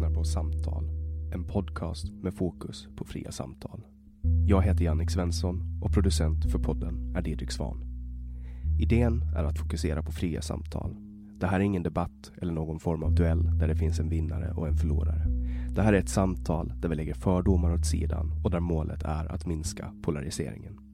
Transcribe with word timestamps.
Lyssnar 0.00 0.14
på 0.14 0.24
Samtal, 0.24 0.84
en 1.32 1.44
podcast 1.44 2.12
med 2.22 2.34
fokus 2.34 2.88
på 2.96 3.04
fria 3.04 3.32
samtal. 3.32 3.80
Jag 4.46 4.62
heter 4.62 4.84
Jannik 4.84 5.10
Svensson 5.10 5.80
och 5.82 5.92
producent 5.92 6.52
för 6.52 6.58
podden 6.58 7.14
är 7.16 7.22
Didrik 7.22 7.50
Svan. 7.50 7.84
Idén 8.80 9.22
är 9.36 9.44
att 9.44 9.58
fokusera 9.58 10.02
på 10.02 10.12
fria 10.12 10.42
samtal. 10.42 10.96
Det 11.40 11.46
här 11.46 11.60
är 11.60 11.64
ingen 11.64 11.82
debatt 11.82 12.32
eller 12.42 12.52
någon 12.52 12.80
form 12.80 13.02
av 13.02 13.14
duell 13.14 13.58
där 13.58 13.68
det 13.68 13.76
finns 13.76 14.00
en 14.00 14.08
vinnare 14.08 14.52
och 14.52 14.68
en 14.68 14.76
förlorare. 14.76 15.26
Det 15.74 15.82
här 15.82 15.92
är 15.92 15.98
ett 15.98 16.08
samtal 16.08 16.72
där 16.80 16.88
vi 16.88 16.96
lägger 16.96 17.14
fördomar 17.14 17.72
åt 17.74 17.86
sidan 17.86 18.32
och 18.44 18.50
där 18.50 18.60
målet 18.60 19.02
är 19.02 19.32
att 19.32 19.46
minska 19.46 19.92
polariseringen. 20.02 20.89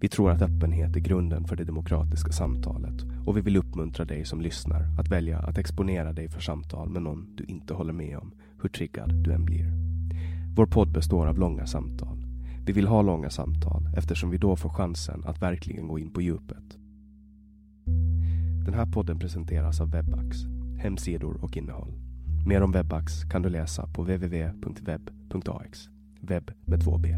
Vi 0.00 0.08
tror 0.08 0.30
att 0.30 0.42
öppenhet 0.42 0.96
är 0.96 1.00
grunden 1.00 1.44
för 1.44 1.56
det 1.56 1.64
demokratiska 1.64 2.32
samtalet 2.32 3.04
och 3.26 3.36
vi 3.36 3.40
vill 3.40 3.56
uppmuntra 3.56 4.04
dig 4.04 4.24
som 4.24 4.40
lyssnar 4.40 4.86
att 4.98 5.08
välja 5.08 5.38
att 5.38 5.58
exponera 5.58 6.12
dig 6.12 6.28
för 6.28 6.40
samtal 6.40 6.88
med 6.88 7.02
någon 7.02 7.36
du 7.36 7.44
inte 7.44 7.74
håller 7.74 7.92
med 7.92 8.18
om, 8.18 8.32
hur 8.62 8.68
triggad 8.68 9.14
du 9.14 9.32
än 9.32 9.44
blir. 9.44 9.72
Vår 10.56 10.66
podd 10.66 10.92
består 10.92 11.26
av 11.26 11.38
långa 11.38 11.66
samtal. 11.66 12.24
Vi 12.66 12.72
vill 12.72 12.86
ha 12.86 13.02
långa 13.02 13.30
samtal 13.30 13.88
eftersom 13.96 14.30
vi 14.30 14.38
då 14.38 14.56
får 14.56 14.70
chansen 14.70 15.24
att 15.24 15.42
verkligen 15.42 15.88
gå 15.88 15.98
in 15.98 16.10
på 16.10 16.22
djupet. 16.22 16.78
Den 18.64 18.74
här 18.74 18.86
podden 18.86 19.18
presenteras 19.18 19.80
av 19.80 19.90
Webax, 19.90 20.36
hemsidor 20.78 21.44
och 21.44 21.56
innehåll. 21.56 21.92
Mer 22.46 22.62
om 22.62 22.72
Webax 22.72 23.24
kan 23.24 23.42
du 23.42 23.48
läsa 23.48 23.86
på 23.86 24.02
www.web.ax. 24.02 25.88
webb 26.20 26.50
med 26.64 26.84
två 26.84 26.98
b. 26.98 27.16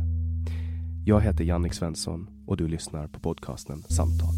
Jag 1.05 1.21
heter 1.21 1.45
Jannik 1.45 1.75
Svensson 1.75 2.31
och 2.47 2.57
du 2.57 2.69
lyssnar 2.69 3.07
på 3.07 3.21
podcasten 3.21 3.83
Samtal. 3.83 4.29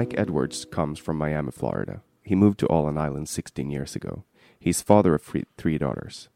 Mike 0.00 0.22
Edwards 0.22 0.64
comes 0.64 1.00
from 1.00 1.16
Miami, 1.16 1.50
Florida. 1.50 2.00
He 2.22 2.34
moved 2.34 2.58
to 2.58 2.66
Åland 2.66 2.98
Island 2.98 3.28
16 3.28 3.70
years 3.70 3.96
ago. 3.96 4.22
He's 4.60 4.82
father 4.82 5.14
of 5.14 5.22
three, 5.22 5.44
three 5.56 5.78
daughters. 5.78 6.28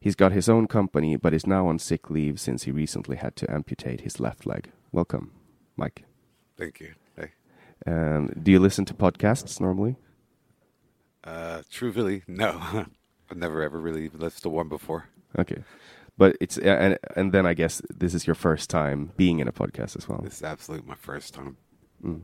He's 0.00 0.14
got 0.14 0.32
his 0.32 0.48
own 0.48 0.66
company, 0.68 1.16
but 1.16 1.34
is 1.34 1.46
now 1.46 1.66
on 1.66 1.78
sick 1.78 2.08
leave 2.08 2.40
since 2.40 2.62
he 2.62 2.70
recently 2.70 3.16
had 3.16 3.36
to 3.36 3.50
amputate 3.52 4.00
his 4.00 4.18
left 4.18 4.46
leg. 4.46 4.70
Welcome, 4.90 5.32
Mike. 5.76 6.04
Thank 6.56 6.80
you. 6.80 6.94
Hey. 7.16 7.32
Um, 7.86 8.30
do 8.42 8.50
you 8.50 8.58
listen 8.58 8.84
to 8.86 8.94
podcasts 8.94 9.60
normally? 9.60 9.96
Uh, 11.24 11.62
truthfully, 11.70 12.22
no. 12.26 12.58
I've 13.30 13.36
never 13.36 13.62
ever 13.62 13.78
really 13.78 14.08
listened 14.08 14.42
to 14.44 14.48
one 14.48 14.68
before. 14.70 15.04
Okay, 15.38 15.62
but 16.16 16.36
it's 16.40 16.56
and 16.56 16.98
and 17.16 17.32
then 17.32 17.44
I 17.44 17.52
guess 17.52 17.82
this 17.94 18.14
is 18.14 18.26
your 18.26 18.34
first 18.34 18.70
time 18.70 19.12
being 19.18 19.40
in 19.40 19.48
a 19.48 19.52
podcast 19.52 19.94
as 19.96 20.08
well. 20.08 20.20
This 20.22 20.36
is 20.36 20.42
absolutely 20.42 20.88
my 20.88 20.94
first 20.94 21.34
time. 21.34 21.58
Mm. 22.02 22.22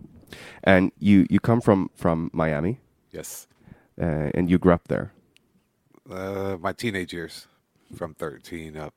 And 0.63 0.93
you 0.99 1.27
you 1.29 1.41
come 1.41 1.61
from 1.61 1.91
from 1.95 2.31
Miami, 2.33 2.81
Yes. 3.11 3.47
uh, 4.01 4.31
and 4.35 4.49
you 4.49 4.59
grew 4.59 4.73
up 4.73 4.89
there. 4.89 5.13
Uh, 6.11 6.57
my 6.61 6.73
teenage 6.73 7.13
years, 7.13 7.47
from 7.97 8.15
13 8.15 8.77
up, 8.77 8.93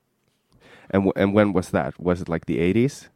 And 0.90 1.04
w- 1.06 1.12
and 1.16 1.32
when 1.34 1.52
was 1.52 1.70
that? 1.70 1.98
Was 1.98 2.20
it 2.20 2.28
like 2.28 2.46
the 2.46 2.58
eighties? 2.58 3.08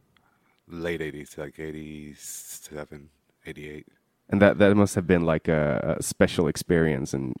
late 0.67 1.01
80s, 1.01 1.37
like 1.37 1.59
87, 1.59 3.09
88. 3.45 3.85
And 4.29 4.41
that 4.41 4.57
that 4.57 4.75
must 4.75 4.95
have 4.95 5.05
been 5.05 5.23
like 5.25 5.47
a, 5.47 5.95
a 5.99 6.03
special 6.03 6.47
experience. 6.47 7.13
And 7.13 7.35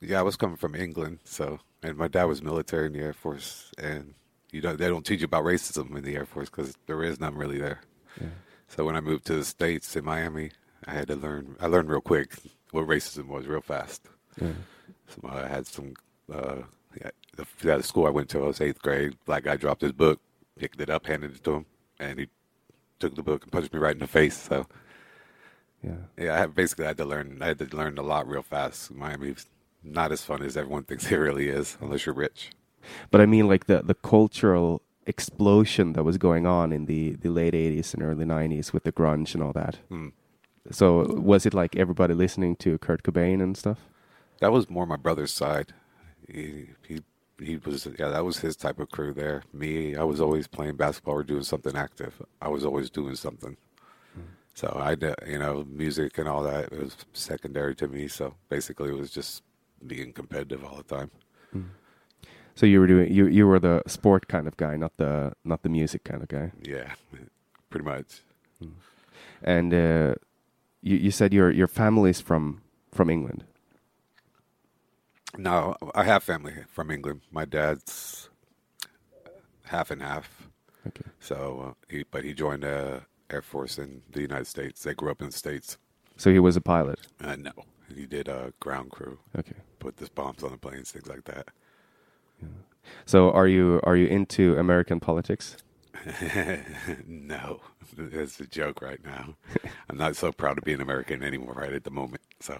Yeah, 0.00 0.18
I 0.18 0.22
was 0.22 0.36
coming 0.36 0.56
from 0.56 0.74
England, 0.74 1.20
so, 1.24 1.60
and 1.82 1.96
my 1.96 2.08
dad 2.08 2.24
was 2.24 2.42
military 2.42 2.86
in 2.86 2.92
the 2.92 3.00
Air 3.00 3.12
Force, 3.14 3.70
and 3.78 4.14
you 4.50 4.60
know, 4.60 4.74
they 4.76 4.88
don't 4.88 5.06
teach 5.06 5.20
you 5.20 5.26
about 5.26 5.44
racism 5.44 5.96
in 5.96 6.02
the 6.04 6.16
Air 6.16 6.26
Force 6.26 6.50
because 6.50 6.76
there 6.86 7.02
is 7.04 7.20
none 7.20 7.36
really 7.36 7.58
there. 7.58 7.80
So 8.68 8.84
when 8.84 8.96
I 8.96 9.00
moved 9.00 9.24
to 9.26 9.34
the 9.34 9.44
States 9.44 9.96
in 9.96 10.04
Miami, 10.04 10.50
I 10.86 10.92
had 10.92 11.08
to 11.08 11.16
learn, 11.16 11.56
I 11.60 11.66
learned 11.66 11.88
real 11.88 12.00
quick 12.00 12.34
what 12.72 12.86
racism 12.86 13.26
was 13.28 13.46
real 13.46 13.60
fast. 13.62 14.02
So 14.38 14.52
I 15.24 15.46
had 15.46 15.66
some, 15.66 15.94
uh, 16.32 16.62
yeah, 17.00 17.10
the, 17.36 17.46
the 17.62 17.82
school 17.82 18.06
I 18.06 18.10
went 18.10 18.28
to, 18.30 18.44
I 18.44 18.46
was 18.46 18.60
eighth 18.60 18.82
grade. 18.82 19.16
Black 19.24 19.44
guy 19.44 19.56
dropped 19.56 19.82
his 19.82 19.92
book, 19.92 20.20
picked 20.58 20.80
it 20.80 20.90
up, 20.90 21.06
handed 21.06 21.34
it 21.36 21.44
to 21.44 21.54
him, 21.54 21.66
and 21.98 22.18
he 22.18 22.28
took 22.98 23.14
the 23.14 23.22
book 23.22 23.42
and 23.42 23.52
punched 23.52 23.72
me 23.72 23.78
right 23.78 23.94
in 23.94 24.00
the 24.00 24.06
face. 24.06 24.36
So 24.36 24.66
yeah, 25.82 25.92
yeah, 26.18 26.34
I 26.34 26.38
had, 26.38 26.54
basically 26.54 26.84
had 26.84 26.98
to 26.98 27.04
learn. 27.04 27.38
I 27.40 27.48
had 27.48 27.58
to 27.58 27.76
learn 27.76 27.98
a 27.98 28.02
lot 28.02 28.28
real 28.28 28.42
fast. 28.42 28.92
Miami's 28.92 29.46
not 29.82 30.12
as 30.12 30.22
fun 30.22 30.42
as 30.42 30.56
everyone 30.56 30.82
thinks 30.88 31.10
it 31.10 31.16
really 31.16 31.48
is, 31.48 31.78
unless 31.80 32.06
you're 32.06 32.14
rich. 32.14 32.50
but 33.10 33.20
I 33.20 33.26
mean 33.26 33.48
like 33.48 33.66
the 33.66 33.82
the 33.82 33.94
cultural 33.94 34.82
explosion 35.06 35.94
that 35.94 36.04
was 36.04 36.18
going 36.18 36.46
on 36.46 36.72
in 36.72 36.86
the 36.86 37.14
the 37.14 37.30
late 37.30 37.54
'80s 37.54 37.94
and 37.94 38.02
early 38.02 38.24
'90s 38.24 38.72
with 38.72 38.84
the 38.84 38.92
grunge 38.92 39.34
and 39.34 39.42
all 39.42 39.52
that. 39.52 39.78
Mm. 39.90 40.12
So 40.70 41.04
was 41.14 41.46
it 41.46 41.54
like 41.54 41.74
everybody 41.76 42.14
listening 42.14 42.56
to 42.56 42.78
Kurt 42.78 43.02
Cobain 43.02 43.42
and 43.42 43.56
stuff? 43.56 43.86
That 44.40 44.52
was 44.52 44.68
more 44.68 44.86
my 44.86 44.96
brother's 44.96 45.32
side. 45.32 45.72
He 46.28 46.70
he 46.86 47.00
he 47.38 47.56
was 47.56 47.86
yeah, 47.98 48.08
that 48.08 48.24
was 48.24 48.38
his 48.38 48.56
type 48.56 48.78
of 48.78 48.90
crew 48.90 49.12
there. 49.12 49.42
Me, 49.52 49.96
I 49.96 50.02
was 50.02 50.20
always 50.20 50.46
playing 50.46 50.76
basketball 50.76 51.14
or 51.14 51.22
doing 51.22 51.42
something 51.42 51.76
active. 51.76 52.20
I 52.42 52.48
was 52.48 52.64
always 52.64 52.90
doing 52.90 53.16
something. 53.16 53.56
So 54.54 54.76
I 54.78 54.94
did, 54.94 55.14
you 55.26 55.38
know, 55.38 55.64
music 55.70 56.18
and 56.18 56.28
all 56.28 56.42
that 56.42 56.64
it 56.64 56.82
was 56.82 56.96
secondary 57.12 57.74
to 57.76 57.88
me. 57.88 58.08
So 58.08 58.34
basically, 58.48 58.90
it 58.90 58.98
was 58.98 59.10
just 59.10 59.42
being 59.86 60.12
competitive 60.12 60.64
all 60.64 60.76
the 60.76 60.82
time. 60.82 61.10
So 62.54 62.66
you 62.66 62.80
were 62.80 62.86
doing 62.86 63.10
you 63.12 63.26
you 63.26 63.46
were 63.46 63.58
the 63.58 63.82
sport 63.86 64.28
kind 64.28 64.46
of 64.46 64.56
guy, 64.56 64.76
not 64.76 64.96
the 64.96 65.32
not 65.44 65.62
the 65.62 65.68
music 65.68 66.04
kind 66.04 66.22
of 66.22 66.28
guy. 66.28 66.52
Yeah, 66.62 66.92
pretty 67.70 67.84
much. 67.84 68.20
And 69.42 69.72
uh, 69.72 70.14
you 70.82 70.96
you 70.96 71.10
said 71.10 71.32
your 71.32 71.50
your 71.50 71.68
family's 71.68 72.20
from 72.20 72.60
from 72.92 73.08
England. 73.08 73.44
No, 75.38 75.76
I 75.94 76.04
have 76.04 76.22
family 76.22 76.54
from 76.68 76.90
England. 76.90 77.20
My 77.30 77.44
dad's 77.44 78.28
half 79.64 79.90
and 79.90 80.02
half. 80.02 80.48
Okay. 80.86 81.02
So, 81.20 81.70
uh, 81.70 81.74
he, 81.88 82.04
but 82.10 82.24
he 82.24 82.34
joined 82.34 82.62
the 82.62 83.02
Air 83.30 83.42
Force 83.42 83.78
in 83.78 84.02
the 84.10 84.20
United 84.22 84.46
States. 84.46 84.82
They 84.82 84.94
grew 84.94 85.10
up 85.10 85.20
in 85.20 85.28
the 85.28 85.36
States. 85.36 85.78
So 86.16 86.30
he 86.32 86.38
was 86.38 86.56
a 86.56 86.60
pilot. 86.60 86.98
Uh, 87.22 87.36
no, 87.36 87.52
he 87.94 88.06
did 88.06 88.28
uh, 88.28 88.50
ground 88.60 88.90
crew, 88.90 89.18
Okay. 89.38 89.54
put 89.78 89.96
the 89.98 90.08
bombs 90.14 90.42
on 90.42 90.50
the 90.50 90.58
planes, 90.58 90.90
things 90.90 91.06
like 91.06 91.24
that. 91.24 91.48
So 93.06 93.30
are 93.32 93.46
you 93.46 93.80
are 93.84 93.94
you 93.96 94.06
into 94.06 94.56
American 94.56 95.00
politics? 95.00 95.56
no, 97.06 97.60
it's 97.96 98.40
a 98.40 98.46
joke 98.46 98.82
right 98.82 99.02
now. 99.04 99.34
I'm 99.88 99.98
not 99.98 100.16
so 100.16 100.32
proud 100.32 100.54
to 100.54 100.62
be 100.62 100.72
an 100.72 100.80
American 100.80 101.22
anymore 101.22 101.54
right 101.54 101.72
at 101.72 101.84
the 101.84 101.90
moment. 101.90 102.22
So, 102.40 102.58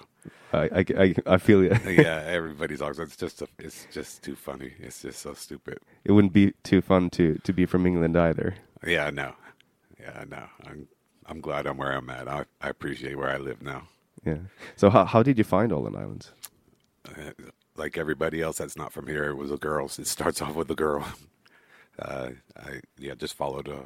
I 0.52 0.58
I, 0.58 0.84
I, 0.98 1.14
I 1.26 1.38
feel 1.38 1.62
you. 1.62 1.76
yeah, 1.86 2.22
everybody's 2.26 2.82
always 2.82 2.98
it's 2.98 3.16
just 3.16 3.42
a, 3.42 3.48
it's 3.58 3.86
just 3.92 4.22
too 4.22 4.36
funny. 4.36 4.72
It's 4.78 5.02
just 5.02 5.20
so 5.20 5.34
stupid. 5.34 5.78
it 6.04 6.12
wouldn't 6.12 6.32
be 6.32 6.52
too 6.62 6.80
fun 6.80 7.10
to 7.10 7.38
to 7.44 7.52
be 7.52 7.66
from 7.66 7.86
England 7.86 8.16
either. 8.16 8.54
Yeah, 8.86 9.10
no. 9.10 9.34
Yeah, 9.98 10.24
no. 10.28 10.44
I'm 10.66 10.88
I'm 11.26 11.40
glad 11.40 11.66
I'm 11.66 11.76
where 11.76 11.92
I'm 11.92 12.10
at. 12.10 12.28
I 12.28 12.44
I 12.60 12.68
appreciate 12.68 13.16
where 13.16 13.30
I 13.30 13.38
live 13.38 13.62
now. 13.62 13.88
Yeah. 14.24 14.38
So 14.76 14.90
how 14.90 15.04
how 15.04 15.22
did 15.22 15.38
you 15.38 15.44
find 15.44 15.72
Åland 15.72 15.96
Islands? 15.96 16.32
Uh, 17.08 17.32
like 17.76 17.96
everybody 17.96 18.42
else 18.42 18.58
that's 18.58 18.76
not 18.76 18.92
from 18.92 19.06
here, 19.06 19.24
it 19.30 19.36
was 19.36 19.50
a 19.50 19.56
girl. 19.56 19.86
It 19.86 20.06
starts 20.06 20.42
off 20.42 20.54
with 20.54 20.70
a 20.70 20.74
girl. 20.74 21.06
Uh, 22.00 22.30
I 22.56 22.80
yeah, 22.98 23.14
just 23.14 23.34
followed 23.34 23.68
uh, 23.68 23.82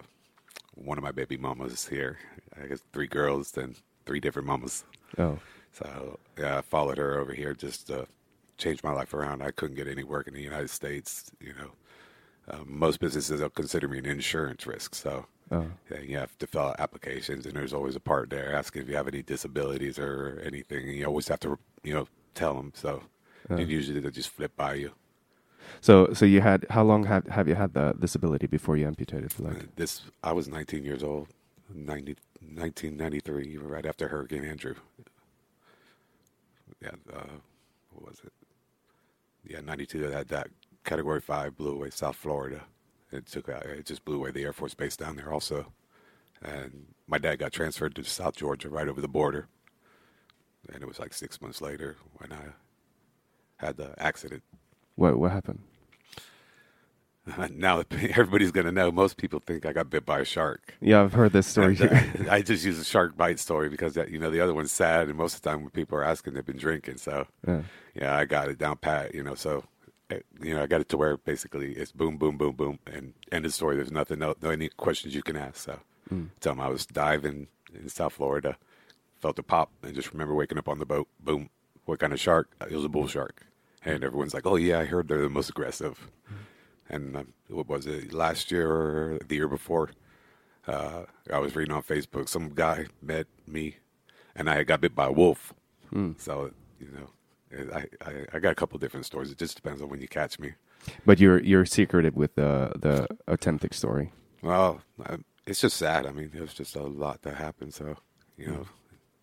one 0.75 0.99
of 0.99 1.05
my 1.05 1.12
baby 1.12 1.37
mamas 1.37 1.87
here. 1.87 2.19
I 2.62 2.66
guess 2.66 2.81
three 2.93 3.06
girls, 3.06 3.50
then 3.52 3.75
three 4.06 4.20
different 4.20 4.46
mamas. 4.46 4.84
Oh. 5.19 5.38
So 5.72 6.19
yeah, 6.38 6.58
I 6.58 6.61
followed 6.62 6.99
her 6.99 7.19
over 7.19 7.32
here 7.32 7.55
just 7.55 7.88
to 7.88 8.06
change 8.58 8.82
my 8.84 8.93
life 8.93 9.12
around. 9.14 9.43
I 9.43 9.50
couldn't 9.50 9.76
get 9.76 9.88
any 9.88 10.05
work 10.05 10.28
in 10.28 10.34
the 10.34 10.43
United 10.43 10.70
States. 10.70 11.31
You 11.40 11.55
know, 11.55 11.70
um, 12.49 12.66
most 12.69 13.00
businesses 13.00 13.40
will 13.40 13.50
consider 13.50 13.88
me 13.88 13.99
an 13.99 14.06
insurance 14.06 14.67
risk. 14.67 14.94
So 14.94 15.26
Oh. 15.50 15.67
yeah, 15.90 16.00
you 16.00 16.17
have 16.17 16.38
to 16.38 16.46
fill 16.46 16.62
out 16.62 16.81
applications, 16.81 17.44
and 17.44 17.55
there's 17.55 17.75
always 17.75 17.96
a 17.96 18.00
part 18.00 18.31
there 18.31 18.55
asking 18.55 18.82
if 18.82 18.88
you 18.88 18.96
have 18.96 19.08
any 19.08 19.22
disabilities 19.22 19.99
or 19.99 20.40
anything. 20.43 20.88
And 20.88 20.96
you 20.96 21.05
always 21.05 21.28
have 21.28 21.40
to 21.40 21.58
you 21.82 21.93
know 21.93 22.06
tell 22.34 22.55
them. 22.55 22.72
So 22.75 23.02
and 23.50 23.69
usually 23.69 24.00
they 24.00 24.10
just 24.10 24.31
flip 24.31 24.56
by 24.56 24.75
you. 24.75 24.93
So 25.81 26.12
so 26.12 26.25
you 26.25 26.40
had 26.40 26.66
how 26.70 26.84
long 26.84 27.05
have 27.05 27.26
have 27.28 27.49
you 27.49 27.55
had 27.55 27.75
the 27.75 27.94
disability 27.99 28.46
before 28.46 28.76
you 28.76 28.87
amputated 28.87 29.31
the 29.31 29.43
leg? 29.43 29.56
Uh, 29.56 29.66
This 29.76 30.02
I 30.22 30.32
was 30.32 30.49
19 30.49 30.84
years 30.84 31.02
old, 31.02 31.28
90, 31.75 32.16
1993, 32.40 33.56
right 33.58 33.87
after 33.87 34.08
Hurricane 34.08 34.44
Andrew. 34.44 34.75
Yeah, 36.81 36.90
uh, 37.12 37.38
what 37.93 38.08
was 38.11 38.20
it? 38.25 38.32
Yeah, 39.46 39.61
92. 39.61 40.11
That 40.11 40.28
that 40.28 40.49
Category 40.84 41.20
Five 41.20 41.56
blew 41.56 41.72
away 41.72 41.90
South 41.90 42.17
Florida. 42.17 42.62
It 43.12 43.26
took 43.26 43.49
out. 43.49 43.64
It 43.64 43.87
just 43.87 44.05
blew 44.05 44.17
away 44.17 44.31
the 44.32 44.43
Air 44.43 44.52
Force 44.52 44.75
Base 44.75 44.96
down 44.96 45.17
there 45.17 45.32
also. 45.32 45.72
And 46.43 46.87
my 47.06 47.19
dad 47.19 47.38
got 47.38 47.52
transferred 47.52 47.94
to 47.94 48.05
South 48.05 48.37
Georgia, 48.37 48.69
right 48.69 48.88
over 48.88 49.00
the 49.00 49.08
border. 49.08 49.49
And 50.72 50.82
it 50.82 50.87
was 50.87 50.99
like 50.99 51.12
six 51.14 51.40
months 51.40 51.60
later 51.60 51.96
when 52.17 52.32
I 52.32 52.44
had 53.56 53.76
the 53.76 53.94
accident. 54.02 54.43
What 54.96 55.19
what 55.19 55.32
happened? 55.32 55.61
now 57.50 57.82
everybody's 57.91 58.50
gonna 58.52 58.73
know. 58.73 58.91
Most 58.93 59.17
people 59.17 59.41
think 59.41 59.64
I 59.67 59.73
got 59.73 59.91
bit 59.91 60.05
by 60.05 60.20
a 60.20 60.25
shark. 60.25 60.75
Yeah, 60.81 61.02
I've 61.02 61.14
heard 61.14 61.32
this 61.32 61.46
story. 61.46 61.76
And, 61.81 62.29
uh, 62.29 62.31
I 62.32 62.43
just 62.43 62.64
use 62.64 62.79
a 62.79 62.85
shark 62.85 63.17
bite 63.17 63.38
story 63.38 63.69
because 63.69 63.94
that, 63.94 64.11
you 64.11 64.19
know 64.19 64.31
the 64.31 64.41
other 64.41 64.55
one's 64.55 64.73
sad, 64.73 65.08
and 65.08 65.17
most 65.17 65.37
of 65.37 65.43
the 65.43 65.50
time 65.50 65.62
when 65.62 65.70
people 65.70 65.96
are 65.99 66.05
asking, 66.05 66.35
they've 66.35 66.44
been 66.44 66.58
drinking. 66.58 66.99
So 66.99 67.26
Yeah. 67.46 67.62
yeah, 67.94 68.17
I 68.17 68.25
got 68.25 68.49
it 68.49 68.58
down 68.58 68.76
pat. 68.76 69.14
You 69.14 69.23
know, 69.23 69.35
so 69.35 69.64
eh, 70.11 70.20
you 70.43 70.55
know 70.55 70.62
I 70.62 70.67
got 70.67 70.81
it 70.82 70.88
to 70.91 70.96
where 70.96 71.17
basically 71.17 71.73
it's 71.73 71.93
boom, 71.93 72.19
boom, 72.19 72.37
boom, 72.37 72.55
boom, 72.55 72.79
and 72.87 73.14
end 73.32 73.46
of 73.46 73.55
story. 73.55 73.76
There's 73.76 73.91
nothing, 73.93 74.19
no, 74.19 74.35
no 74.43 74.50
any 74.50 74.69
questions 74.69 75.14
you 75.14 75.23
can 75.23 75.37
ask. 75.37 75.56
So 75.56 75.81
tell 76.41 76.52
them 76.52 76.61
I 76.61 76.69
was 76.69 76.85
diving 76.87 77.49
in 77.75 77.88
South 77.88 78.12
Florida, 78.12 78.56
felt 79.20 79.38
a 79.38 79.43
pop, 79.43 79.70
and 79.82 79.94
just 79.94 80.12
remember 80.12 80.35
waking 80.35 80.58
up 80.58 80.69
on 80.69 80.79
the 80.79 80.87
boat. 80.87 81.08
Boom, 81.20 81.49
what 81.87 81.99
kind 82.00 82.12
of 82.12 82.20
shark? 82.20 82.50
It 82.70 82.73
was 82.76 82.85
a 82.85 82.88
bull 82.91 83.08
shark, 83.08 83.46
and 83.84 84.04
everyone's 84.04 84.34
like, 84.34 84.46
"Oh 84.46 84.56
yeah, 84.56 84.81
I 84.81 84.84
heard 84.84 85.08
they're 85.08 85.22
the 85.22 85.28
most 85.28 85.50
aggressive." 85.50 86.10
And 86.88 87.16
um, 87.16 87.32
what 87.48 87.69
was 87.69 87.86
it 87.86 88.12
last 88.12 88.50
year 88.50 88.70
or 88.70 89.19
the 89.26 89.36
year 89.36 89.48
before? 89.48 89.90
uh, 90.66 91.04
I 91.32 91.38
was 91.38 91.56
reading 91.56 91.75
on 91.75 91.82
Facebook. 91.82 92.28
Some 92.28 92.50
guy 92.50 92.86
met 93.02 93.26
me, 93.46 93.76
and 94.34 94.48
I 94.48 94.62
got 94.64 94.81
bit 94.81 94.94
by 94.94 95.06
a 95.06 95.12
wolf. 95.12 95.52
So 96.19 96.50
you 96.81 96.88
know, 96.90 97.72
I, 97.75 97.84
I 98.04 98.26
I 98.34 98.38
got 98.38 98.52
a 98.52 98.54
couple 98.54 98.78
different 98.78 99.06
stories. 99.06 99.31
It 99.31 99.38
just 99.38 99.56
depends 99.56 99.82
on 99.82 99.88
when 99.88 100.00
you 100.00 100.08
catch 100.08 100.38
me. 100.38 100.54
But 101.06 101.20
you're 101.20 101.40
you're 101.40 101.66
secretive 101.66 102.17
with 102.17 102.34
the 102.34 102.72
the 102.76 103.08
authentic 103.29 103.74
story. 103.74 104.12
Well, 104.43 104.82
I, 105.05 105.19
it's 105.46 105.60
just 105.60 105.76
sad. 105.76 106.06
I 106.06 106.12
mean, 106.12 106.31
there's 106.32 106.55
just 106.55 106.76
a 106.76 106.82
lot 106.82 107.22
that 107.22 107.36
happened. 107.36 107.74
So 107.74 107.96
you 108.36 108.46
know, 108.48 108.67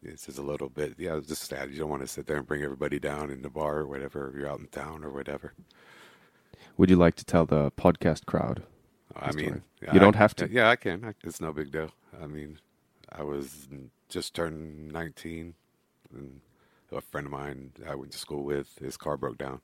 it's 0.03 0.25
just 0.25 0.38
a 0.38 0.41
little 0.41 0.70
bit. 0.70 0.96
Yeah, 0.98 1.17
it's 1.17 1.27
just 1.27 1.43
sad. 1.43 1.72
You 1.72 1.79
don't 1.79 1.89
want 1.89 2.01
to 2.01 2.08
sit 2.08 2.27
there 2.27 2.38
and 2.38 2.48
bring 2.48 2.63
everybody 2.63 3.00
down 3.00 3.29
in 3.29 3.41
the 3.41 3.50
bar 3.50 3.77
or 3.79 3.88
whatever. 3.88 4.29
If 4.29 4.36
you're 4.36 4.50
out 4.50 4.60
in 4.60 4.67
town 4.67 5.03
or 5.03 5.12
whatever. 5.12 5.53
Would 6.77 6.89
you 6.89 6.96
like 6.96 7.15
to 7.15 7.25
tell 7.25 7.46
the 7.46 7.72
podcast 7.72 8.25
crowd? 8.25 8.63
I 9.15 9.31
mean, 9.31 9.46
story? 9.46 9.62
You 9.93 10.00
don't 10.00 10.15
I- 10.15 10.20
have 10.20 10.36
to. 10.36 10.50
Yeah, 10.50 10.70
I 10.70 10.75
can. 10.75 11.03
I, 11.05 11.13
it's 11.24 11.41
no 11.41 11.51
big 11.51 11.72
deal. 11.72 11.91
I 12.22 12.27
mean, 12.27 12.60
I 13.12 13.24
was 13.24 13.67
just 14.10 14.34
turned 14.34 14.91
19, 14.91 15.53
and 16.13 16.41
a 16.91 17.01
friend 17.01 17.27
of 17.27 17.31
mine 17.31 17.72
I 17.88 17.96
went 17.96 18.12
to 18.13 18.17
school 18.17 18.43
with, 18.43 18.77
his 18.79 18.98
car 18.98 19.17
broke 19.17 19.38
down, 19.38 19.62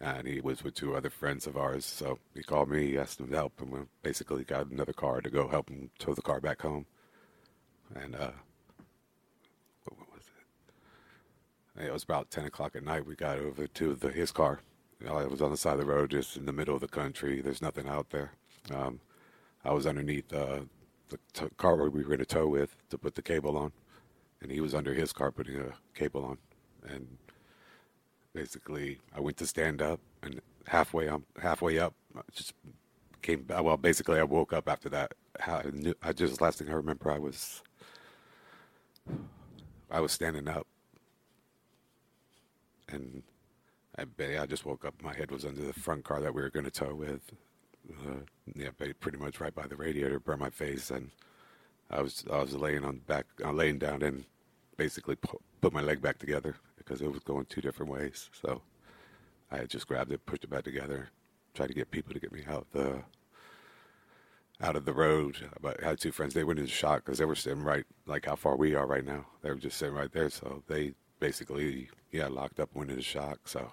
and 0.00 0.26
he 0.26 0.40
was 0.40 0.62
with 0.64 0.74
two 0.74 0.94
other 0.96 1.10
friends 1.10 1.46
of 1.46 1.56
ours. 1.56 1.84
So 1.84 2.18
he 2.34 2.42
called 2.42 2.70
me, 2.70 2.86
he 2.88 2.98
asked 2.98 3.20
him 3.20 3.28
to 3.28 3.36
help 3.36 3.60
him. 3.60 3.70
We 3.70 3.80
basically 4.02 4.44
got 4.44 4.66
another 4.70 4.92
car 4.92 5.20
to 5.20 5.30
go 5.30 5.48
help 5.48 5.70
him 5.70 5.90
tow 5.98 6.14
the 6.14 6.22
car 6.22 6.40
back 6.40 6.62
home. 6.62 6.86
And 7.94 8.14
uh, 8.16 8.32
what 9.84 9.98
what 9.98 10.12
was 10.12 10.24
it? 11.78 11.92
Was 11.92 12.04
about 12.04 12.30
10 12.30 12.46
o'clock 12.46 12.76
at 12.76 12.84
night. 12.84 13.06
We 13.06 13.14
got 13.14 13.38
over 13.38 13.66
to 13.66 13.94
the, 13.94 14.10
his 14.10 14.32
car. 14.32 14.60
You 15.00 15.06
know, 15.06 15.18
it 15.18 15.30
was 15.30 15.42
on 15.42 15.50
the 15.50 15.56
side 15.56 15.74
of 15.74 15.80
the 15.80 15.86
road, 15.86 16.10
just 16.10 16.36
in 16.36 16.46
the 16.46 16.52
middle 16.52 16.74
of 16.74 16.80
the 16.80 16.88
country. 16.88 17.40
There's 17.40 17.60
nothing 17.62 17.86
out 17.88 18.10
there. 18.10 18.32
Um, 18.74 19.00
I 19.64 19.72
was 19.72 19.86
underneath 19.86 20.32
uh, 20.32 20.60
the 21.08 21.18
t- 21.32 21.48
car 21.56 21.76
we 21.76 22.02
were 22.02 22.08
going 22.08 22.18
to 22.18 22.24
tow 22.24 22.46
with 22.46 22.76
to 22.90 22.98
put 22.98 23.14
the 23.14 23.22
cable 23.22 23.56
on, 23.56 23.72
and 24.40 24.50
he 24.50 24.60
was 24.60 24.74
under 24.74 24.94
his 24.94 25.12
car 25.12 25.30
putting 25.30 25.56
a 25.56 25.72
cable 25.94 26.24
on. 26.24 26.38
And 26.88 27.06
basically, 28.32 28.98
I 29.14 29.20
went 29.20 29.36
to 29.38 29.46
stand 29.46 29.82
up, 29.82 30.00
and 30.22 30.40
halfway, 30.66 31.08
um, 31.08 31.24
halfway 31.40 31.78
up, 31.78 31.94
I 32.16 32.20
just 32.34 32.54
came. 33.22 33.42
Back 33.42 33.62
well, 33.62 33.76
basically, 33.76 34.18
I 34.18 34.24
woke 34.24 34.52
up 34.52 34.68
after 34.68 34.88
that. 34.90 35.14
I, 35.46 35.62
knew, 35.72 35.94
I 36.02 36.12
just 36.12 36.40
last 36.40 36.58
thing 36.58 36.70
I 36.70 36.74
remember, 36.74 37.10
I 37.10 37.18
was, 37.18 37.62
I 39.90 40.00
was 40.00 40.12
standing 40.12 40.48
up, 40.48 40.66
and 42.88 43.22
I, 43.98 44.04
I 44.40 44.46
just 44.46 44.64
woke 44.64 44.84
up. 44.84 44.94
My 45.02 45.14
head 45.14 45.30
was 45.30 45.44
under 45.44 45.62
the 45.62 45.72
front 45.72 46.04
car 46.04 46.20
that 46.20 46.34
we 46.34 46.42
were 46.42 46.50
going 46.50 46.64
to 46.64 46.70
tow 46.70 46.94
with. 46.94 47.20
Uh, 48.06 48.20
yeah, 48.54 48.70
pretty 48.76 49.18
much 49.18 49.40
right 49.40 49.54
by 49.54 49.66
the 49.66 49.76
radiator, 49.76 50.18
burned 50.18 50.40
my 50.40 50.50
face, 50.50 50.90
and 50.90 51.10
I 51.90 52.02
was 52.02 52.24
I 52.30 52.38
was 52.38 52.54
laying 52.54 52.84
on 52.84 52.98
back, 52.98 53.26
uh, 53.44 53.52
laying 53.52 53.78
down, 53.78 54.02
and 54.02 54.24
basically 54.76 55.16
pu- 55.16 55.40
put 55.60 55.72
my 55.72 55.80
leg 55.80 56.02
back 56.02 56.18
together 56.18 56.56
because 56.76 57.00
it 57.00 57.10
was 57.10 57.20
going 57.20 57.46
two 57.46 57.60
different 57.60 57.92
ways. 57.92 58.28
So 58.32 58.60
I 59.50 59.64
just 59.64 59.86
grabbed 59.86 60.12
it, 60.12 60.26
pushed 60.26 60.44
it 60.44 60.50
back 60.50 60.64
together, 60.64 61.08
tried 61.54 61.68
to 61.68 61.74
get 61.74 61.90
people 61.90 62.12
to 62.12 62.20
get 62.20 62.32
me 62.32 62.44
out 62.48 62.66
the 62.72 63.02
out 64.60 64.76
of 64.76 64.84
the 64.84 64.92
road. 64.92 65.36
But 65.60 65.82
I 65.82 65.90
had 65.90 66.00
two 66.00 66.12
friends; 66.12 66.34
they 66.34 66.44
went 66.44 66.58
into 66.58 66.70
shock 66.70 67.04
because 67.04 67.18
they 67.18 67.24
were 67.24 67.36
sitting 67.36 67.62
right 67.62 67.84
like 68.06 68.26
how 68.26 68.36
far 68.36 68.56
we 68.56 68.74
are 68.74 68.86
right 68.86 69.04
now. 69.04 69.26
They 69.42 69.50
were 69.50 69.56
just 69.56 69.78
sitting 69.78 69.94
right 69.94 70.12
there, 70.12 70.30
so 70.30 70.62
they 70.66 70.94
basically 71.20 71.88
he 72.10 72.18
yeah 72.18 72.28
locked 72.28 72.60
up, 72.60 72.70
went 72.74 72.90
into 72.90 73.02
shock. 73.02 73.40
So 73.46 73.70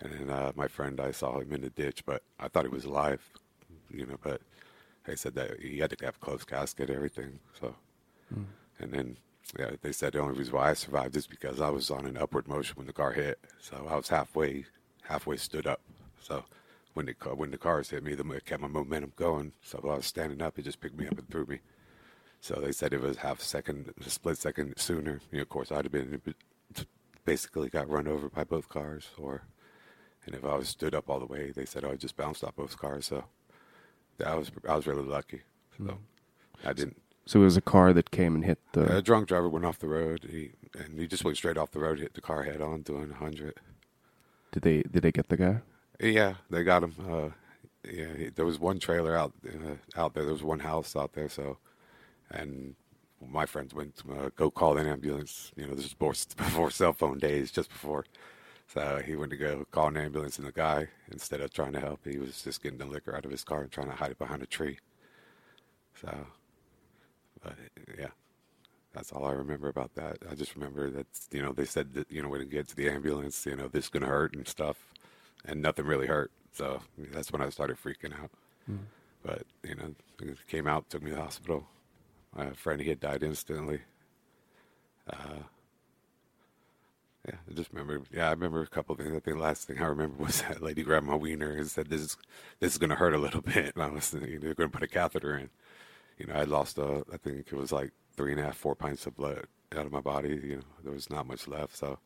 and 0.00 0.12
then 0.12 0.30
uh, 0.30 0.52
my 0.54 0.68
friend, 0.68 1.00
I 1.00 1.10
saw 1.10 1.40
him 1.40 1.52
in 1.52 1.60
the 1.60 1.70
ditch, 1.70 2.04
but 2.06 2.22
I 2.38 2.48
thought 2.48 2.64
he 2.64 2.70
was 2.70 2.84
alive. 2.84 3.20
you 3.90 4.06
know, 4.06 4.18
but 4.22 4.40
they 5.04 5.16
said 5.16 5.34
that 5.34 5.60
he 5.60 5.78
had 5.78 5.90
to 5.90 6.04
have 6.04 6.20
closed 6.20 6.46
casket, 6.46 6.90
everything. 6.90 7.38
So, 7.60 7.74
mm. 8.34 8.44
and 8.78 8.92
then 8.92 9.16
yeah, 9.58 9.72
they 9.82 9.92
said 9.92 10.12
the 10.12 10.20
only 10.20 10.38
reason 10.38 10.54
why 10.54 10.70
I 10.70 10.74
survived 10.74 11.16
is 11.16 11.26
because 11.26 11.60
I 11.60 11.68
was 11.70 11.90
on 11.90 12.06
an 12.06 12.16
upward 12.16 12.48
motion 12.48 12.76
when 12.76 12.86
the 12.86 12.92
car 12.92 13.12
hit. 13.12 13.38
So 13.60 13.86
I 13.90 13.96
was 13.96 14.08
halfway 14.08 14.64
halfway 15.02 15.36
stood 15.36 15.66
up. 15.66 15.80
So 16.20 16.44
when 16.94 17.06
the 17.06 17.14
car, 17.14 17.34
when 17.34 17.50
the 17.50 17.58
cars 17.58 17.90
hit 17.90 18.02
me, 18.04 18.14
the, 18.14 18.28
it 18.32 18.44
kept 18.46 18.62
my 18.62 18.68
momentum 18.68 19.12
going. 19.16 19.52
So 19.62 19.80
I 19.82 19.96
was 19.96 20.06
standing 20.06 20.40
up, 20.40 20.58
it 20.58 20.62
just 20.62 20.80
picked 20.80 20.98
me 20.98 21.06
up 21.06 21.18
and 21.18 21.28
threw 21.28 21.46
me. 21.46 21.60
So 22.40 22.54
they 22.54 22.72
said 22.72 22.92
it 22.92 23.00
was 23.00 23.18
half 23.18 23.40
a 23.40 23.44
second, 23.44 23.92
a 24.04 24.10
split 24.10 24.38
second 24.38 24.74
sooner. 24.76 25.20
You 25.30 25.38
know, 25.38 25.42
of 25.42 25.48
course, 25.48 25.70
I'd 25.70 25.84
have 25.84 25.92
been 25.92 26.20
basically 27.24 27.68
got 27.68 27.88
run 27.88 28.08
over 28.08 28.28
by 28.28 28.44
both 28.44 28.68
cars, 28.68 29.08
or 29.18 29.42
and 30.26 30.34
if 30.34 30.44
I 30.44 30.56
was 30.56 30.68
stood 30.68 30.94
up 30.94 31.10
all 31.10 31.18
the 31.18 31.26
way, 31.26 31.52
they 31.54 31.64
said 31.64 31.84
I 31.84 31.94
just 31.96 32.16
bounced 32.16 32.42
off 32.42 32.56
both 32.56 32.78
cars. 32.78 33.06
So 33.06 33.24
I 34.24 34.34
was 34.34 34.50
I 34.68 34.74
was 34.74 34.86
really 34.86 35.02
lucky. 35.02 35.42
So 35.78 35.84
mm. 35.84 35.98
I 36.64 36.72
didn't. 36.72 37.00
So 37.26 37.40
it 37.40 37.44
was 37.44 37.56
a 37.56 37.60
car 37.62 37.92
that 37.92 38.10
came 38.10 38.34
and 38.34 38.44
hit 38.44 38.58
the. 38.72 38.96
A 38.96 39.02
drunk 39.02 39.28
driver 39.28 39.48
went 39.48 39.64
off 39.64 39.78
the 39.78 39.88
road, 39.88 40.26
he, 40.28 40.50
and 40.76 40.98
he 40.98 41.06
just 41.06 41.24
went 41.24 41.36
straight 41.36 41.56
off 41.56 41.70
the 41.70 41.78
road, 41.78 42.00
hit 42.00 42.14
the 42.14 42.20
car 42.20 42.42
head 42.42 42.60
on, 42.60 42.82
doing 42.82 43.10
hundred. 43.10 43.54
Did 44.52 44.62
they 44.62 44.82
Did 44.82 45.02
they 45.02 45.12
get 45.12 45.28
the 45.28 45.36
guy? 45.36 45.60
Yeah, 46.00 46.34
they 46.48 46.64
got 46.64 46.82
him. 46.82 46.94
Uh, 47.08 47.28
yeah, 47.88 48.14
he, 48.16 48.28
there 48.30 48.46
was 48.46 48.58
one 48.58 48.78
trailer 48.78 49.16
out 49.16 49.32
uh, 49.46 49.76
out 50.00 50.14
there. 50.14 50.24
There 50.24 50.32
was 50.32 50.42
one 50.42 50.60
house 50.60 50.96
out 50.96 51.12
there. 51.12 51.28
So, 51.28 51.58
and 52.30 52.74
my 53.26 53.46
friends 53.46 53.74
went 53.74 53.96
to 53.96 54.12
uh, 54.12 54.30
go 54.36 54.50
call 54.50 54.78
an 54.78 54.86
ambulance. 54.86 55.52
You 55.56 55.66
know, 55.66 55.74
this 55.74 55.84
was 55.84 55.94
before, 55.94 56.14
before 56.44 56.70
cell 56.70 56.92
phone 56.92 57.18
days, 57.18 57.50
just 57.50 57.70
before. 57.70 58.04
So 58.72 59.02
he 59.04 59.16
went 59.16 59.30
to 59.32 59.36
go 59.36 59.66
call 59.70 59.88
an 59.88 59.96
ambulance, 59.96 60.38
and 60.38 60.46
the 60.46 60.52
guy, 60.52 60.88
instead 61.10 61.40
of 61.40 61.52
trying 61.52 61.72
to 61.72 61.80
help, 61.80 62.00
he 62.04 62.18
was 62.18 62.42
just 62.42 62.62
getting 62.62 62.78
the 62.78 62.86
liquor 62.86 63.16
out 63.16 63.24
of 63.24 63.30
his 63.30 63.42
car 63.42 63.62
and 63.62 63.70
trying 63.70 63.88
to 63.88 63.96
hide 63.96 64.12
it 64.12 64.18
behind 64.18 64.42
a 64.42 64.46
tree. 64.46 64.78
So, 66.00 66.26
but 67.42 67.54
yeah, 67.98 68.08
that's 68.94 69.12
all 69.12 69.24
I 69.24 69.32
remember 69.32 69.68
about 69.68 69.94
that. 69.96 70.18
I 70.30 70.34
just 70.34 70.54
remember 70.54 70.88
that 70.90 71.06
you 71.32 71.42
know 71.42 71.52
they 71.52 71.64
said 71.64 71.94
that 71.94 72.10
you 72.10 72.22
know 72.22 72.28
when 72.28 72.40
it 72.40 72.50
gets 72.50 72.70
to 72.70 72.76
the 72.76 72.88
ambulance, 72.88 73.44
you 73.44 73.56
know 73.56 73.68
this 73.68 73.84
is 73.84 73.90
gonna 73.90 74.06
hurt 74.06 74.34
and 74.34 74.46
stuff, 74.46 74.76
and 75.44 75.60
nothing 75.60 75.84
really 75.84 76.06
hurt. 76.06 76.30
So 76.52 76.80
that's 76.96 77.32
when 77.32 77.42
I 77.42 77.50
started 77.50 77.76
freaking 77.76 78.12
out. 78.20 78.30
Mm. 78.70 78.78
But 79.24 79.42
you 79.64 79.74
know, 79.74 79.94
came 80.48 80.66
out, 80.66 80.88
took 80.88 81.02
me 81.02 81.10
to 81.10 81.16
the 81.16 81.22
hospital. 81.22 81.66
My 82.34 82.50
friend, 82.52 82.80
he 82.80 82.88
had 82.88 83.00
died 83.00 83.22
instantly. 83.22 83.80
Uh, 85.08 85.42
yeah, 87.28 87.36
I 87.48 87.54
just 87.54 87.70
remember. 87.72 88.02
Yeah, 88.12 88.28
I 88.28 88.30
remember 88.30 88.62
a 88.62 88.66
couple 88.66 88.94
things. 88.94 89.10
I 89.10 89.20
think 89.20 89.36
the 89.36 89.42
last 89.42 89.66
thing 89.66 89.78
I 89.78 89.86
remember 89.86 90.22
was 90.24 90.40
that 90.42 90.62
lady 90.62 90.82
grabbed 90.82 91.06
my 91.06 91.14
wiener 91.14 91.50
and 91.50 91.68
said, 91.68 91.88
"This 91.88 92.00
is 92.00 92.16
this 92.60 92.72
is 92.72 92.78
going 92.78 92.90
to 92.90 92.96
hurt 92.96 93.14
a 93.14 93.18
little 93.18 93.40
bit." 93.54 93.74
And 93.74 93.84
I 93.84 93.88
was 93.88 94.10
they're 94.10 94.54
going 94.54 94.54
to 94.54 94.68
put 94.68 94.82
a 94.82 94.88
catheter 94.88 95.36
in. 95.36 95.50
You 96.18 96.26
know, 96.26 96.34
I 96.34 96.44
lost. 96.44 96.78
Uh, 96.78 97.02
I 97.12 97.16
think 97.18 97.48
it 97.48 97.54
was 97.54 97.72
like 97.72 97.92
three 98.16 98.32
and 98.32 98.40
a 98.40 98.44
half, 98.44 98.56
four 98.56 98.74
pints 98.74 99.06
of 99.06 99.16
blood 99.16 99.46
out 99.76 99.86
of 99.86 99.92
my 99.92 100.00
body. 100.00 100.40
You 100.42 100.56
know, 100.56 100.62
there 100.82 100.92
was 100.92 101.10
not 101.10 101.26
much 101.26 101.46
left. 101.46 101.76
So 101.76 101.98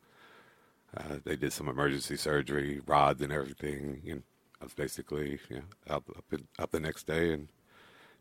uh, 0.97 1.17
they 1.25 1.37
did 1.37 1.53
some 1.53 1.69
emergency 1.69 2.17
surgery, 2.17 2.81
rods 2.87 3.23
and 3.23 3.33
everything. 3.33 4.03
And 4.09 4.23
I 4.61 4.65
was 4.65 4.75
basically 4.75 5.39
you 5.49 5.57
know, 5.57 5.95
up 5.95 6.09
up, 6.17 6.25
in, 6.33 6.49
up 6.59 6.71
the 6.73 6.81
next 6.81 7.07
day, 7.07 7.33
and 7.33 7.49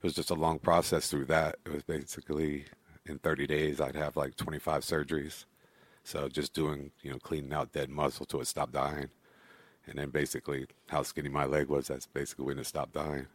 it 0.04 0.08
was 0.08 0.16
just 0.16 0.32
a 0.32 0.36
long 0.36 0.60
process 0.60 1.10
through 1.10 1.26
that. 1.26 1.56
It 1.66 1.72
was 1.72 1.84
basically 1.84 2.66
in 3.06 3.20
30 3.20 3.48
days 3.48 3.80
I'd 3.80 3.96
have 3.96 4.18
like 4.18 4.36
25 4.36 4.82
surgeries. 4.82 5.46
So 6.04 6.28
just 6.28 6.54
doing 6.54 6.92
you 7.02 7.12
know 7.12 7.18
cleaning 7.20 7.54
out 7.54 7.72
dead 7.72 7.90
muscle 7.90 8.26
till 8.26 8.42
it 8.42 8.48
stopped 8.48 8.74
dying, 8.74 9.08
and 9.88 9.98
then 9.98 10.10
basically 10.10 10.68
how 10.90 11.04
skinny 11.04 11.30
my 11.30 11.46
leg 11.46 11.70
was. 11.70 11.88
That's 11.88 12.06
basically 12.06 12.46
when 12.46 12.60
it 12.60 12.66
stopped 12.66 12.94
dying. 12.94 13.28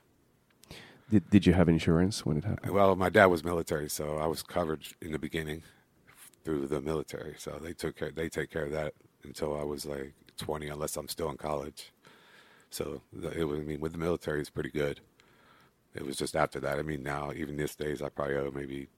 Did 1.11 1.31
Did 1.31 1.47
you 1.47 1.55
have 1.55 1.71
insurance 1.71 2.27
when 2.27 2.37
it 2.37 2.45
happened? 2.45 2.75
Well, 2.75 2.95
my 2.95 3.09
dad 3.09 3.27
was 3.27 3.43
military, 3.43 3.89
so 3.89 4.19
I 4.19 4.27
was 4.27 4.43
covered 4.43 4.83
in 5.01 5.13
the 5.13 5.19
beginning 5.19 5.63
through 6.45 6.67
the 6.67 6.83
military. 6.83 7.37
So 7.39 7.59
they 7.63 7.73
took 7.73 7.97
care. 7.97 8.11
They 8.11 8.29
take 8.29 8.51
care 8.51 8.67
of 8.67 8.73
that 8.73 8.93
until 9.25 9.59
I 9.59 9.65
was 9.65 9.87
like 9.87 10.13
20, 10.37 10.69
unless 10.69 10.97
I'm 10.99 11.09
still 11.09 11.31
in 11.31 11.39
college. 11.39 11.95
So 12.69 13.01
it 13.15 13.47
was. 13.47 13.61
I 13.61 13.63
mean, 13.63 13.81
with 13.81 13.93
the 13.93 13.99
military, 13.99 14.41
it's 14.41 14.51
pretty 14.51 14.71
good. 14.71 15.01
It 15.99 16.07
was 16.07 16.17
just 16.17 16.37
after 16.37 16.61
that. 16.61 16.79
I 16.79 16.83
mean, 16.83 17.03
now 17.03 17.33
even 17.35 17.57
these 17.57 17.75
days, 17.75 18.03
I 18.03 18.09
probably 18.09 18.37
owe 18.37 18.53
maybe 18.55 18.89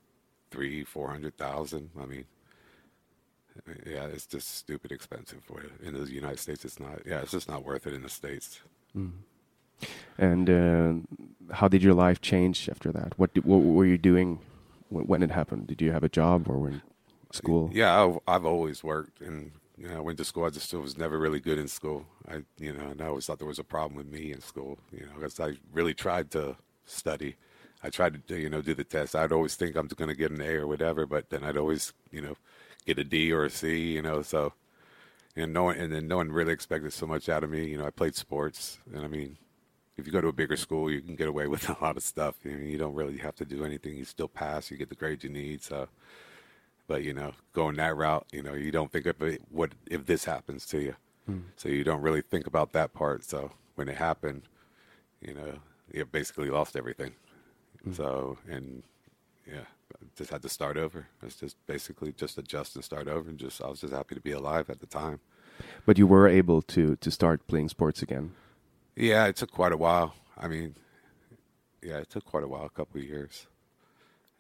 three, 0.50 0.85
four 0.85 1.09
hundred 1.09 1.37
thousand. 1.38 1.90
I 2.00 2.04
mean, 2.04 2.25
yeah, 3.87 4.04
it's 4.04 4.26
just 4.26 4.54
stupid 4.57 4.92
expensive. 4.92 5.42
For 5.45 5.62
in 5.83 5.95
the 5.95 6.11
United 6.11 6.38
States, 6.38 6.64
it's 6.64 6.78
not. 6.78 7.00
Yeah, 7.07 7.21
it's 7.21 7.33
just 7.33 7.49
not 7.49 7.64
worth 7.64 7.87
it 7.87 7.95
in 7.95 8.02
the 8.02 8.09
states. 8.11 8.61
Mm. 8.97 9.12
And 10.19 10.50
uh, 10.50 11.54
how 11.54 11.69
did 11.69 11.83
your 11.83 11.95
life 11.95 12.21
change 12.21 12.69
after 12.69 12.92
that? 12.92 13.19
What 13.19 13.33
did, 13.33 13.45
what 13.45 13.59
were 13.59 13.87
you 13.87 13.97
doing 13.97 14.40
when, 14.90 15.07
when, 15.07 15.23
it 15.23 15.30
happened? 15.30 15.69
Did 15.69 15.80
you 15.80 15.92
have 15.92 16.04
a 16.04 16.09
job 16.09 16.50
or 16.50 16.59
were 16.59 16.69
in 16.69 16.83
school? 17.33 17.71
Yeah, 17.73 18.04
I've, 18.04 18.19
I've 18.28 18.45
always 18.45 18.85
worked, 18.85 19.23
and 19.23 19.52
you 19.78 19.88
know, 19.88 19.97
I 19.97 20.00
went 20.00 20.19
to 20.19 20.25
school. 20.25 20.45
I 20.45 20.50
just 20.50 20.73
was 20.75 20.99
never 20.99 21.19
really 21.19 21.40
good 21.40 21.59
in 21.59 21.69
school. 21.69 22.04
I, 22.28 22.42
you 22.59 22.75
know, 22.75 22.88
and 22.88 23.00
I 23.00 23.07
always 23.07 23.25
thought 23.25 23.38
there 23.38 23.49
was 23.49 23.59
a 23.59 23.64
problem 23.64 23.97
with 23.97 24.07
me 24.07 24.33
in 24.33 24.42
school. 24.42 24.78
You 24.92 25.07
know, 25.07 25.12
because 25.14 25.40
I 25.40 25.54
really 25.73 25.95
tried 25.95 26.30
to 26.33 26.57
study. 26.90 27.37
I 27.82 27.90
tried 27.90 28.26
to, 28.28 28.37
you 28.37 28.50
know, 28.50 28.61
do 28.61 28.75
the 28.75 28.85
test. 28.85 29.16
I'd 29.16 29.32
always 29.32 29.56
think 29.56 29.76
I'm 29.76 29.88
going 29.88 30.11
to 30.11 30.14
get 30.14 30.30
an 30.30 30.40
A 30.42 30.54
or 30.56 30.66
whatever, 30.66 31.06
but 31.06 31.30
then 31.30 31.44
I'd 31.44 31.56
always, 31.56 31.92
you 32.11 32.20
know, 32.20 32.37
get 32.87 32.99
a 32.99 33.04
D 33.04 33.32
or 33.32 33.44
a 33.44 33.50
C. 33.50 33.92
You 33.92 34.02
know, 34.02 34.23
so 34.23 34.52
and 35.37 35.52
no 35.52 35.64
one, 35.64 35.76
and 35.76 35.92
then 35.92 36.09
no 36.09 36.16
one 36.16 36.32
really 36.32 36.52
expected 36.52 36.92
so 36.92 37.06
much 37.06 37.28
out 37.28 37.44
of 37.44 37.50
me. 37.50 37.66
You 37.66 37.78
know, 37.78 37.87
I 37.87 37.90
played 37.90 38.14
sports, 38.16 38.78
and 38.92 39.04
I 39.04 39.09
mean, 39.09 39.38
if 39.97 40.06
you 40.06 40.12
go 40.12 40.20
to 40.20 40.28
a 40.28 40.32
bigger 40.32 40.56
school, 40.56 40.90
you 40.90 41.00
can 41.00 41.16
get 41.16 41.28
away 41.28 41.47
with 41.49 41.68
a 41.68 41.76
lot 41.80 41.97
of 41.97 42.02
stuff. 42.02 42.37
You, 42.44 42.52
know, 42.52 42.64
you 42.64 42.78
don't 42.78 42.94
really 42.94 43.18
have 43.18 43.37
to 43.37 43.44
do 43.44 43.64
anything. 43.64 43.97
You 43.97 44.04
still 44.04 44.28
pass. 44.28 44.70
You 44.70 44.76
get 44.76 44.88
the 44.88 44.94
grades 44.94 45.25
you 45.25 45.30
need. 45.30 45.62
So, 45.62 45.88
but 46.87 47.04
you 47.04 47.14
know, 47.14 47.32
going 47.52 47.76
that 47.76 47.97
route, 47.97 48.26
you 48.32 48.42
know, 48.42 48.54
you 48.54 48.70
don't 48.70 48.90
think 48.90 49.06
of 49.06 49.23
it. 49.23 49.42
What 49.50 49.73
if 49.87 50.06
this 50.06 50.25
happens 50.25 50.66
to 50.66 50.80
you? 50.80 50.97
Hmm. 51.26 51.40
So 51.56 51.68
you 51.68 51.85
don't 51.85 52.02
really 52.02 52.23
think 52.23 52.47
about 52.47 52.73
that 52.73 52.92
part. 52.92 53.25
So 53.25 53.52
when 53.76 53.88
it 53.88 53.97
happened, 53.97 54.42
you 55.20 55.35
know, 55.35 55.61
you 55.92 56.04
basically 56.04 56.50
lost 56.50 56.76
everything. 56.76 57.12
Hmm. 57.85 57.92
So 57.92 58.38
and 58.49 58.82
yeah, 59.47 59.64
just 60.16 60.30
had 60.30 60.42
to 60.42 60.49
start 60.49 60.76
over. 60.76 61.06
It's 61.23 61.37
just 61.37 61.56
basically 61.66 62.12
just 62.12 62.38
adjust 62.38 62.75
and 62.76 62.85
start 62.85 63.09
over, 63.09 63.28
and 63.28 63.38
just 63.38 63.62
I 63.62 63.68
was 63.68 63.80
just 63.80 63.92
happy 63.92 64.14
to 64.14 64.20
be 64.20 64.32
alive 64.32 64.70
at 64.70 64.80
the 64.80 64.87
time. 64.87 65.20
But 65.85 65.99
you 65.99 66.06
were 66.06 66.28
able 66.28 66.62
to 66.62 66.97
to 66.97 67.11
start 67.11 67.47
playing 67.47 67.68
sports 67.68 68.02
again. 68.02 68.32
Yeah, 68.97 69.26
it 69.26 69.37
took 69.37 69.50
quite 69.50 69.73
a 69.73 69.76
while. 69.76 70.14
I 70.37 70.49
mean, 70.49 70.75
yeah, 71.82 71.99
it 71.99 72.11
took 72.11 72.25
quite 72.25 72.44
a 72.44 72.49
while, 72.49 72.64
a 72.64 72.70
couple 72.70 73.00
of 73.00 73.06
years, 73.06 73.47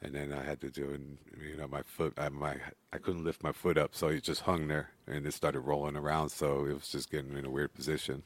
and 0.02 0.14
then 0.14 0.32
I 0.32 0.42
had 0.42 0.60
to 0.60 0.70
do, 0.70 0.90
and 0.90 1.18
you 1.40 1.56
know, 1.56 1.68
my 1.68 1.82
foot, 1.82 2.14
I, 2.18 2.28
my, 2.28 2.56
I 2.92 2.98
couldn't 2.98 3.24
lift 3.24 3.42
my 3.42 3.52
foot 3.52 3.78
up, 3.78 3.94
so 3.94 4.08
it 4.08 4.22
just 4.22 4.42
hung 4.42 4.68
there, 4.68 4.90
and 5.06 5.26
it 5.26 5.34
started 5.34 5.60
rolling 5.60 5.96
around, 5.96 6.30
so 6.30 6.64
it 6.66 6.74
was 6.74 6.88
just 6.88 7.10
getting 7.10 7.36
in 7.36 7.44
a 7.44 7.50
weird 7.50 7.74
position. 7.74 8.22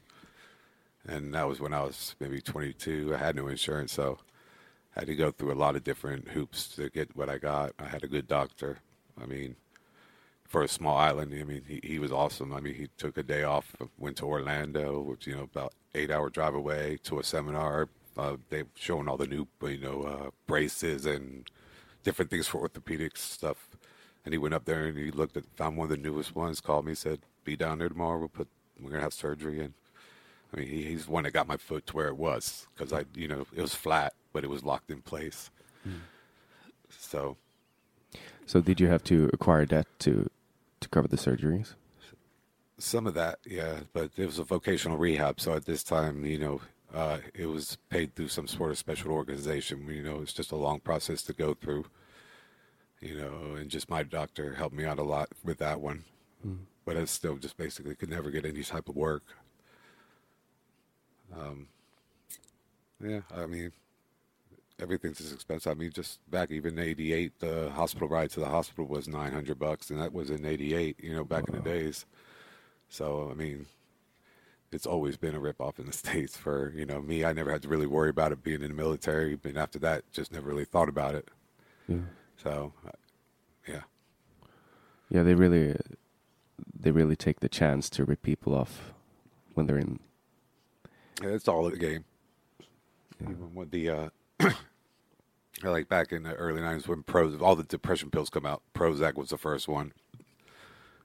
And 1.07 1.33
that 1.33 1.47
was 1.47 1.59
when 1.59 1.73
I 1.73 1.81
was 1.81 2.15
maybe 2.19 2.41
22. 2.41 3.13
I 3.13 3.17
had 3.17 3.35
no 3.35 3.47
insurance, 3.47 3.93
so 3.93 4.19
I 4.95 5.01
had 5.01 5.07
to 5.07 5.15
go 5.15 5.31
through 5.31 5.51
a 5.51 5.55
lot 5.55 5.75
of 5.75 5.83
different 5.83 6.29
hoops 6.29 6.67
to 6.75 6.89
get 6.89 7.15
what 7.15 7.29
I 7.29 7.37
got. 7.37 7.73
I 7.77 7.85
had 7.85 8.03
a 8.03 8.07
good 8.07 8.27
doctor. 8.27 8.79
I 9.21 9.25
mean, 9.25 9.55
for 10.45 10.63
a 10.63 10.67
small 10.67 10.97
island, 10.97 11.33
I 11.39 11.43
mean, 11.43 11.63
he, 11.67 11.79
he 11.83 11.99
was 11.99 12.11
awesome. 12.11 12.53
I 12.53 12.59
mean, 12.59 12.75
he 12.75 12.87
took 12.97 13.17
a 13.17 13.23
day 13.23 13.43
off, 13.43 13.75
went 13.97 14.17
to 14.17 14.25
Orlando, 14.25 14.99
which 15.01 15.27
you 15.27 15.35
know 15.35 15.43
about 15.43 15.73
eight 15.93 16.11
hour 16.11 16.29
drive 16.29 16.55
away 16.55 16.97
to 17.03 17.19
a 17.19 17.23
seminar. 17.23 17.89
Uh, 18.17 18.37
they 18.49 18.63
showing 18.75 19.07
all 19.07 19.17
the 19.17 19.27
new, 19.27 19.47
you 19.63 19.77
know, 19.77 20.03
uh, 20.03 20.29
braces 20.47 21.05
and 21.05 21.51
different 22.03 22.31
things 22.31 22.47
for 22.47 22.67
orthopedics 22.67 23.17
stuff. 23.17 23.67
And 24.23 24.33
he 24.33 24.37
went 24.37 24.53
up 24.53 24.65
there 24.65 24.85
and 24.85 24.97
he 24.97 25.11
looked 25.11 25.35
at, 25.37 25.43
found 25.55 25.77
one 25.77 25.85
of 25.85 25.89
the 25.89 25.97
newest 25.97 26.35
ones. 26.35 26.61
Called 26.61 26.85
me, 26.85 26.95
said, 26.95 27.19
"Be 27.43 27.55
down 27.55 27.79
there 27.79 27.89
tomorrow. 27.89 28.17
We'll 28.17 28.29
put, 28.29 28.47
we're 28.79 28.91
gonna 28.91 29.01
have 29.01 29.13
surgery." 29.13 29.59
And 29.59 29.73
I 30.53 30.59
mean, 30.59 30.67
he's 30.67 31.05
the 31.05 31.11
one 31.11 31.23
that 31.23 31.31
got 31.31 31.47
my 31.47 31.57
foot 31.57 31.85
to 31.87 31.95
where 31.95 32.07
it 32.07 32.17
was 32.17 32.67
because 32.73 32.93
I, 32.93 33.05
you 33.15 33.27
know, 33.27 33.45
it 33.55 33.61
was 33.61 33.75
flat, 33.75 34.13
but 34.33 34.43
it 34.43 34.49
was 34.49 34.63
locked 34.63 34.91
in 34.91 35.01
place. 35.01 35.49
Mm. 35.87 35.99
So. 36.89 37.37
So 38.45 38.61
did 38.61 38.79
you 38.79 38.87
have 38.87 39.03
to 39.05 39.29
acquire 39.33 39.65
debt 39.65 39.87
to 39.99 40.29
to 40.81 40.89
cover 40.89 41.07
the 41.07 41.17
surgeries? 41.17 41.73
Some 42.77 43.07
of 43.07 43.13
that, 43.13 43.39
yeah, 43.45 43.79
but 43.93 44.11
it 44.17 44.25
was 44.25 44.37
a 44.37 44.43
vocational 44.43 44.97
rehab. 44.97 45.39
So 45.39 45.53
at 45.53 45.65
this 45.65 45.83
time, 45.83 46.25
you 46.25 46.37
know, 46.37 46.61
uh, 46.93 47.19
it 47.33 47.45
was 47.45 47.77
paid 47.89 48.15
through 48.15 48.27
some 48.27 48.47
sort 48.47 48.71
of 48.71 48.77
special 48.77 49.11
organization. 49.11 49.87
You 49.87 50.03
know, 50.03 50.21
it's 50.21 50.33
just 50.33 50.51
a 50.51 50.57
long 50.57 50.79
process 50.79 51.21
to 51.23 51.33
go 51.33 51.53
through. 51.53 51.85
You 53.01 53.17
know, 53.17 53.55
and 53.55 53.69
just 53.69 53.89
my 53.89 54.03
doctor 54.03 54.55
helped 54.55 54.75
me 54.75 54.85
out 54.85 54.99
a 54.99 55.03
lot 55.03 55.29
with 55.43 55.57
that 55.59 55.79
one. 55.79 56.03
Mm. 56.45 56.59
But 56.85 56.97
I 56.97 57.05
still 57.05 57.37
just 57.37 57.57
basically 57.57 57.95
could 57.95 58.09
never 58.09 58.29
get 58.29 58.45
any 58.45 58.63
type 58.63 58.89
of 58.89 58.95
work. 58.95 59.23
Um, 61.39 61.67
yeah, 63.03 63.21
I 63.35 63.45
mean, 63.45 63.71
everything's 64.79 65.17
just 65.17 65.33
expensive. 65.33 65.71
I 65.71 65.75
mean, 65.75 65.91
just 65.91 66.19
back 66.29 66.51
even 66.51 66.79
'88, 66.79 67.39
the 67.39 67.69
hospital 67.71 68.07
ride 68.07 68.31
to 68.31 68.39
the 68.39 68.47
hospital 68.47 68.85
was 68.85 69.07
900 69.07 69.59
bucks, 69.59 69.89
and 69.89 70.01
that 70.01 70.13
was 70.13 70.29
in 70.29 70.45
'88. 70.45 70.97
You 71.01 71.15
know, 71.15 71.23
back 71.23 71.47
wow. 71.47 71.57
in 71.57 71.63
the 71.63 71.69
days. 71.69 72.05
So 72.89 73.29
I 73.31 73.33
mean, 73.33 73.65
it's 74.71 74.85
always 74.85 75.17
been 75.17 75.35
a 75.35 75.39
ripoff 75.39 75.79
in 75.79 75.85
the 75.85 75.93
states. 76.03 76.37
For 76.37 76.71
you 76.75 76.85
know 76.85 77.01
me, 77.01 77.25
I 77.25 77.33
never 77.33 77.51
had 77.51 77.61
to 77.63 77.67
really 77.67 77.87
worry 77.87 78.09
about 78.09 78.31
it 78.31 78.43
being 78.43 78.61
in 78.61 78.69
the 78.69 78.75
military. 78.75 79.35
But 79.35 79.57
after 79.57 79.79
that, 79.79 80.09
just 80.11 80.31
never 80.31 80.47
really 80.47 80.65
thought 80.65 80.89
about 80.89 81.15
it. 81.15 81.29
Yeah. 81.87 81.97
So, 82.37 82.73
uh, 82.85 82.91
yeah, 83.67 83.81
Yeah, 85.09 85.23
they 85.23 85.33
really, 85.33 85.75
they 86.79 86.91
really 86.91 87.15
take 87.15 87.39
the 87.39 87.49
chance 87.49 87.89
to 87.91 88.05
rip 88.05 88.21
people 88.21 88.53
off 88.53 88.93
when 89.53 89.65
they're 89.65 89.77
in. 89.77 89.99
It's 91.21 91.47
all 91.47 91.67
a 91.67 91.75
game. 91.75 92.05
Even 93.21 93.53
with 93.53 93.71
the 93.71 93.89
uh, 93.89 94.09
like 95.63 95.87
back 95.89 96.11
in 96.11 96.23
the 96.23 96.33
early 96.33 96.61
'90s 96.61 96.87
when 96.87 97.03
pros 97.03 97.39
all 97.41 97.55
the 97.55 97.63
depression 97.63 98.09
pills 98.09 98.29
come 98.29 98.45
out, 98.45 98.61
Prozac 98.73 99.15
was 99.15 99.29
the 99.29 99.37
first 99.37 99.67
one. 99.67 99.93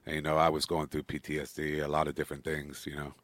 And 0.06 0.16
you 0.16 0.22
know, 0.22 0.36
I 0.36 0.48
was 0.48 0.66
going 0.66 0.88
through 0.88 1.04
PTSD, 1.04 1.84
a 1.84 1.88
lot 1.88 2.08
of 2.08 2.14
different 2.14 2.44
things. 2.44 2.86
You 2.86 2.96
know, 2.96 3.14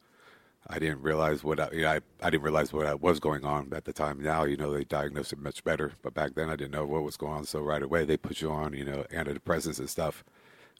I 0.67 0.79
didn't 0.79 1.01
realize 1.01 1.43
what 1.43 1.59
I, 1.59 1.69
you 1.71 1.81
know, 1.81 1.91
I, 1.91 1.99
I 2.21 2.29
didn't 2.29 2.43
realize 2.43 2.73
what 2.73 2.85
I 2.85 2.93
was 2.93 3.19
going 3.19 3.45
on 3.45 3.69
at 3.73 3.85
the 3.85 3.93
time. 3.93 4.21
Now, 4.21 4.43
you 4.43 4.57
know, 4.57 4.71
they 4.71 4.83
diagnose 4.83 5.31
it 5.31 5.39
much 5.39 5.63
better, 5.63 5.93
but 6.01 6.13
back 6.13 6.35
then 6.35 6.49
I 6.49 6.55
didn't 6.55 6.71
know 6.71 6.85
what 6.85 7.03
was 7.03 7.17
going 7.17 7.33
on. 7.33 7.45
So 7.45 7.61
right 7.61 7.81
away 7.81 8.05
they 8.05 8.17
put 8.17 8.41
you 8.41 8.51
on, 8.51 8.73
you 8.73 8.85
know, 8.85 9.05
antidepressants 9.11 9.79
and 9.79 9.89
stuff. 9.89 10.23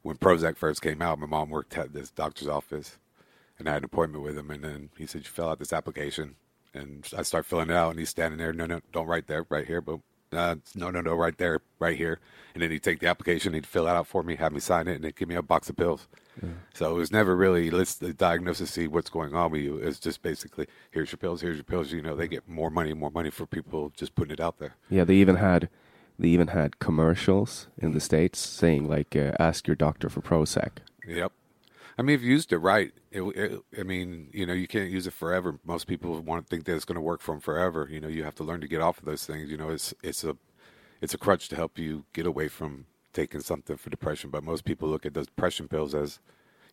When 0.04 0.18
Prozac 0.18 0.58
first 0.58 0.82
came 0.82 1.02
out, 1.02 1.20
my 1.20 1.26
mom 1.26 1.50
worked 1.50 1.78
at 1.78 1.94
this 1.94 2.12
doctor's 2.12 2.48
office, 2.48 2.98
and 3.60 3.68
I 3.68 3.74
had 3.74 3.82
an 3.82 3.86
appointment 3.86 4.24
with 4.24 4.38
him. 4.38 4.52
And 4.52 4.64
then 4.64 4.90
he 4.98 5.06
said, 5.06 5.22
"You 5.22 5.30
fill 5.30 5.50
out 5.50 5.60
this 5.60 5.74
application," 5.74 6.36
and 6.74 7.08
I 7.18 7.24
start 7.24 7.46
filling 7.46 7.70
it 7.70 7.76
out, 7.76 7.92
and 7.92 8.00
he's 8.00 8.10
standing 8.10 8.38
there. 8.38 8.54
No, 8.54 8.66
no, 8.66 8.82
don't 8.92 9.08
write 9.08 9.28
there, 9.28 9.46
right 9.50 9.66
here, 9.66 9.82
but 9.82 10.00
uh, 10.34 10.56
no, 10.76 10.90
no, 10.90 11.02
no, 11.02 11.14
right 11.14 11.38
there, 11.38 11.62
right 11.80 11.98
here. 11.98 12.20
And 12.54 12.64
then 12.64 12.72
he'd 12.72 12.84
take 12.84 13.00
the 13.00 13.08
application, 13.08 13.54
he'd 13.54 13.66
fill 13.66 13.88
it 13.88 13.92
out 13.92 14.08
for 14.08 14.24
me, 14.24 14.36
have 14.36 14.52
me 14.52 14.60
sign 14.60 14.88
it, 14.88 14.96
and 14.96 15.04
then 15.04 15.14
give 15.16 15.30
me 15.30 15.36
a 15.36 15.42
box 15.42 15.70
of 15.70 15.78
pills. 15.78 16.08
So 16.74 16.92
it 16.92 16.94
was 16.94 17.12
never 17.12 17.36
really 17.36 17.72
let's 17.72 17.96
diagnose 17.96 18.18
diagnosis, 18.18 18.72
see 18.72 18.88
what's 18.88 19.10
going 19.10 19.34
on 19.34 19.52
with 19.52 19.62
you. 19.62 19.78
It's 19.78 20.00
just 20.00 20.22
basically 20.22 20.68
here's 20.92 21.12
your 21.12 21.18
pills, 21.18 21.42
here's 21.42 21.58
your 21.58 21.64
pills. 21.64 21.92
You 21.92 22.02
know, 22.02 22.16
they 22.16 22.28
get 22.28 22.48
more 22.48 22.70
money, 22.70 22.94
more 22.94 23.10
money 23.10 23.30
for 23.30 23.46
people 23.46 23.92
just 23.96 24.16
putting 24.16 24.34
it 24.34 24.40
out 24.40 24.60
there. 24.60 24.76
Yeah, 24.90 25.04
they 25.04 25.16
even 25.16 25.38
had, 25.38 25.70
they 26.20 26.28
even 26.30 26.50
had 26.50 26.80
commercials 26.80 27.68
in 27.78 27.94
the 27.94 28.00
states 28.00 28.40
saying 28.40 28.88
like, 28.88 29.16
uh, 29.16 29.32
"Ask 29.40 29.68
your 29.68 29.76
doctor 29.76 30.10
for 30.10 30.22
Prozac." 30.22 30.80
Yep. 31.08 31.32
I 31.98 32.04
mean, 32.04 32.16
if 32.16 32.22
you 32.22 32.30
used 32.30 32.54
it 32.54 32.60
right, 32.60 32.92
it, 33.12 33.22
it, 33.22 33.62
I 33.80 33.84
mean, 33.84 34.30
you 34.32 34.46
know, 34.46 34.54
you 34.54 34.68
can't 34.68 34.92
use 34.92 35.08
it 35.08 35.14
forever. 35.14 35.60
Most 35.66 35.88
people 35.88 36.20
want 36.22 36.46
to 36.46 36.50
think 36.50 36.66
that 36.66 36.76
it's 36.76 36.86
going 36.86 36.96
to 36.96 37.02
work 37.02 37.22
for 37.22 37.34
them 37.34 37.42
forever. 37.42 37.88
You 37.90 38.00
know, 38.00 38.08
you 38.08 38.24
have 38.24 38.36
to 38.36 38.44
learn 38.44 38.62
to 38.62 38.68
get 38.68 38.82
off 38.82 39.00
of 39.00 39.06
those 39.06 39.26
things. 39.26 39.50
You 39.50 39.58
know, 39.58 39.70
it's 39.70 39.94
it's 40.04 40.24
a 40.24 40.38
it's 41.02 41.14
a 41.14 41.18
crutch 41.18 41.50
to 41.50 41.56
help 41.56 41.80
you 41.80 42.06
get 42.14 42.26
away 42.26 42.48
from 42.48 42.86
taking 43.14 43.42
something 43.42 43.78
for 43.78 43.90
depression. 43.90 44.30
But 44.30 44.44
most 44.44 44.64
people 44.64 44.88
look 44.88 45.06
at 45.06 45.14
those 45.16 45.26
depression 45.26 45.68
pills 45.68 45.96
as, 45.96 46.20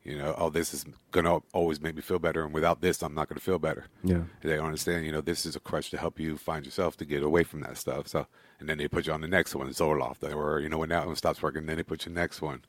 you 0.03 0.19
know, 0.19 0.35
oh, 0.37 0.51
this 0.51 0.75
is 0.75 0.85
going 1.11 1.25
to 1.25 1.43
always 1.55 1.81
make 1.81 1.95
me 1.95 2.03
feel 2.03 2.19
better, 2.19 2.45
and 2.45 2.53
without 2.53 2.83
this, 2.83 3.03
I'm 3.03 3.15
not 3.15 3.29
going 3.29 3.39
to 3.39 3.45
feel 3.45 3.59
better. 3.59 3.87
Yeah. 4.03 4.25
They 4.43 4.57
don't 4.57 4.67
understand, 4.67 5.07
you 5.07 5.13
know, 5.13 5.23
this 5.23 5.47
is 5.47 5.57
a 5.57 5.61
crutch 5.61 5.89
to 5.91 5.97
help 5.97 6.21
you 6.21 6.37
find 6.37 6.67
yourself 6.67 6.99
to 6.99 7.07
get 7.07 7.23
away 7.23 7.45
from 7.45 7.61
that 7.61 7.79
stuff. 7.79 8.09
So, 8.09 8.27
and 8.61 8.69
then 8.69 8.77
they 8.77 8.89
put 8.89 9.07
you 9.07 9.15
on 9.15 9.23
the 9.23 9.29
next 9.29 9.55
one, 9.55 9.69
Zoloft, 9.71 10.23
or 10.35 10.61
you 10.61 10.69
know, 10.69 10.79
when 10.79 10.91
that 10.91 11.07
one 11.07 11.17
stops 11.17 11.43
working, 11.43 11.65
then 11.65 11.79
they 11.79 11.83
put 11.83 12.05
you 12.05 12.13
next 12.13 12.43
one. 12.43 12.63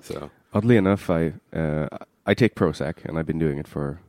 So, 0.00 0.30
Oddly 0.56 0.76
enough, 0.76 1.10
I 1.10 1.34
uh, 1.52 1.88
I 2.24 2.34
take 2.34 2.54
Prozac, 2.54 3.04
and 3.04 3.18
I've 3.18 3.26
been 3.26 3.38
doing 3.38 3.58
it 3.58 3.68
for 3.68 4.00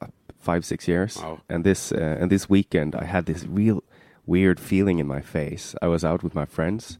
uh, 0.00 0.06
five 0.38 0.64
six 0.64 0.86
years. 0.86 1.18
Oh. 1.20 1.40
And 1.48 1.64
this 1.64 1.90
uh, 1.90 2.16
and 2.20 2.30
this 2.30 2.48
weekend, 2.48 2.94
I 2.94 3.04
had 3.04 3.26
this 3.26 3.44
real 3.46 3.82
weird 4.26 4.60
feeling 4.60 5.00
in 5.00 5.06
my 5.06 5.20
face. 5.20 5.74
I 5.82 5.88
was 5.88 6.04
out 6.04 6.22
with 6.22 6.34
my 6.34 6.44
friends, 6.44 6.98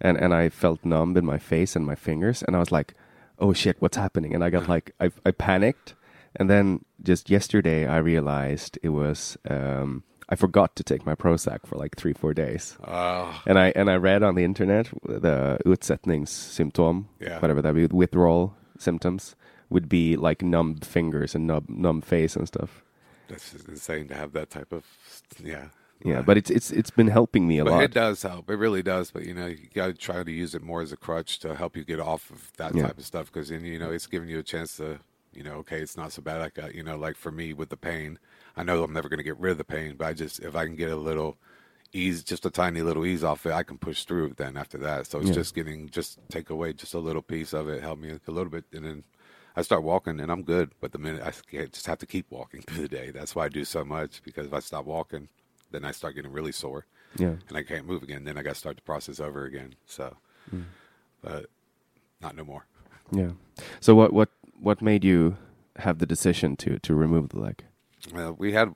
and 0.00 0.16
and 0.16 0.32
I 0.32 0.48
felt 0.48 0.84
numb 0.84 1.16
in 1.16 1.26
my 1.26 1.38
face 1.38 1.76
and 1.76 1.84
my 1.84 1.94
fingers, 1.94 2.42
and 2.42 2.56
I 2.56 2.58
was 2.58 2.72
like, 2.72 2.94
"Oh 3.38 3.52
shit, 3.52 3.76
what's 3.80 3.98
happening?" 3.98 4.34
And 4.34 4.42
I 4.42 4.50
got 4.50 4.68
like 4.74 4.94
I 4.98 5.10
I 5.26 5.30
panicked, 5.30 5.94
and 6.36 6.48
then 6.48 6.84
just 7.02 7.28
yesterday 7.28 7.86
I 7.86 7.98
realized 7.98 8.78
it 8.82 8.90
was. 8.90 9.36
Um, 9.48 10.04
I 10.28 10.36
forgot 10.36 10.76
to 10.76 10.82
take 10.82 11.06
my 11.06 11.14
Prozac 11.14 11.66
for 11.66 11.76
like 11.76 11.96
three, 11.96 12.12
four 12.12 12.34
days, 12.34 12.76
uh, 12.84 13.32
and 13.46 13.58
I 13.58 13.72
and 13.74 13.88
I 13.90 13.96
read 13.96 14.22
on 14.22 14.34
the 14.34 14.44
internet 14.44 14.88
the 15.02 15.58
utsättningssymptom, 15.64 17.06
Yeah. 17.20 17.38
whatever 17.40 17.62
that 17.62 17.74
be, 17.74 17.86
withdrawal 17.86 18.54
symptoms 18.78 19.34
would 19.70 19.88
be 19.88 20.16
like 20.16 20.42
numb 20.42 20.76
fingers 20.76 21.34
and 21.34 21.46
numb, 21.46 21.66
numb 21.68 22.00
face 22.00 22.36
and 22.36 22.46
stuff. 22.46 22.82
that's 23.28 23.52
just 23.52 23.68
insane 23.68 24.08
to 24.08 24.14
have 24.14 24.32
that 24.32 24.48
type 24.50 24.72
of, 24.72 24.84
yeah. 25.42 25.68
Yeah, 26.04 26.22
but 26.22 26.36
it's 26.38 26.48
it's 26.50 26.70
it's 26.70 26.90
been 26.90 27.08
helping 27.08 27.48
me 27.48 27.58
a 27.58 27.64
But 27.64 27.72
lot. 27.72 27.82
it 27.82 27.92
does 27.92 28.22
help. 28.22 28.48
It 28.50 28.54
really 28.56 28.82
does. 28.84 29.10
But 29.10 29.24
you 29.26 29.34
know, 29.34 29.46
you 29.46 29.66
got 29.74 29.86
to 29.88 29.94
try 29.94 30.22
to 30.22 30.30
use 30.30 30.54
it 30.54 30.62
more 30.62 30.80
as 30.80 30.92
a 30.92 30.96
crutch 30.96 31.40
to 31.40 31.56
help 31.56 31.76
you 31.76 31.84
get 31.84 31.98
off 31.98 32.30
of 32.30 32.52
that 32.56 32.72
Yeah. 32.74 32.84
type 32.86 32.98
of 32.98 33.04
stuff. 33.04 33.26
Because 33.32 33.48
then 33.48 33.64
you 33.64 33.80
know, 33.80 33.90
it's 33.90 34.06
giving 34.06 34.28
you 34.28 34.38
a 34.38 34.42
chance 34.44 34.76
to, 34.76 35.00
you 35.34 35.42
know, 35.42 35.54
okay, 35.54 35.80
it's 35.80 35.96
not 35.96 36.12
so 36.12 36.22
bad. 36.22 36.38
Like 36.38 36.56
uh, 36.62 36.68
you 36.72 36.84
know, 36.84 36.96
like 36.96 37.16
for 37.16 37.32
me 37.32 37.52
with 37.52 37.70
the 37.70 37.76
pain, 37.76 38.20
I 38.58 38.62
know 38.64 38.82
I'm 38.82 38.92
never 38.92 39.08
going 39.08 39.18
to 39.18 39.24
get 39.24 39.38
rid 39.38 39.52
of 39.52 39.58
the 39.58 39.64
pain, 39.64 39.94
but 39.96 40.06
I 40.08 40.12
just 40.12 40.40
if 40.40 40.54
I 40.56 40.64
can 40.66 40.76
get 40.76 40.90
a 40.90 40.96
little 40.96 41.36
ease, 41.92 42.22
just 42.22 42.44
a 42.44 42.50
tiny 42.50 42.82
little 42.82 43.06
ease 43.06 43.24
off 43.24 43.46
it, 43.46 43.52
I 43.52 43.62
can 43.62 43.78
push 43.78 44.04
through. 44.04 44.34
Then 44.36 44.56
after 44.56 44.78
that, 44.78 45.06
so 45.06 45.18
it's 45.20 45.28
Yeah. 45.28 45.34
just 45.34 45.54
getting 45.54 45.88
just 45.88 46.18
take 46.28 46.50
away 46.50 46.72
just 46.72 46.94
a 46.94 46.98
little 46.98 47.22
piece 47.22 47.52
of 47.52 47.68
it, 47.68 47.82
help 47.82 47.98
me 47.98 48.10
a 48.10 48.30
little 48.30 48.50
bit, 48.50 48.64
and 48.72 48.84
then. 48.84 49.04
I 49.56 49.62
start 49.62 49.82
walking 49.82 50.20
and 50.20 50.30
I'm 50.30 50.44
good, 50.44 50.70
but 50.80 50.92
the 50.92 50.98
minute 50.98 51.20
I 51.20 51.32
just 51.66 51.86
have 51.86 51.98
to 51.98 52.06
keep 52.06 52.30
walking 52.30 52.60
through 52.66 52.82
the 52.82 52.88
day. 52.96 53.10
That's 53.10 53.34
why 53.34 53.46
I 53.46 53.48
do 53.48 53.64
so 53.64 53.84
much 53.84 54.22
because 54.22 54.46
if 54.46 54.54
I 54.54 54.60
stop 54.60 54.84
walking, 54.84 55.28
then 55.72 55.84
I 55.84 55.90
start 55.90 56.14
getting 56.14 56.30
really 56.30 56.52
sore 56.52 56.86
yeah, 57.18 57.34
and 57.48 57.56
I 57.56 57.64
can't 57.64 57.84
move 57.84 58.04
again. 58.04 58.22
Then 58.22 58.38
I 58.38 58.42
got 58.42 58.50
to 58.54 58.60
start 58.60 58.76
the 58.76 58.82
process 58.82 59.18
over 59.18 59.44
again. 59.46 59.74
So, 59.84 60.16
Mm. 60.54 60.66
but 61.22 61.46
not 62.20 62.36
no 62.36 62.44
more. 62.44 62.66
yeah. 63.10 63.32
So 63.80 63.96
what 63.96 64.12
what 64.12 64.28
what 64.60 64.80
made 64.80 65.02
you 65.04 65.36
have 65.76 65.98
the 65.98 66.06
decision 66.06 66.56
to 66.58 66.78
to 66.78 66.94
remove 66.94 67.30
the 67.30 67.40
leg? 67.40 67.64
Uh, 68.14 68.32
we 68.32 68.52
had 68.52 68.74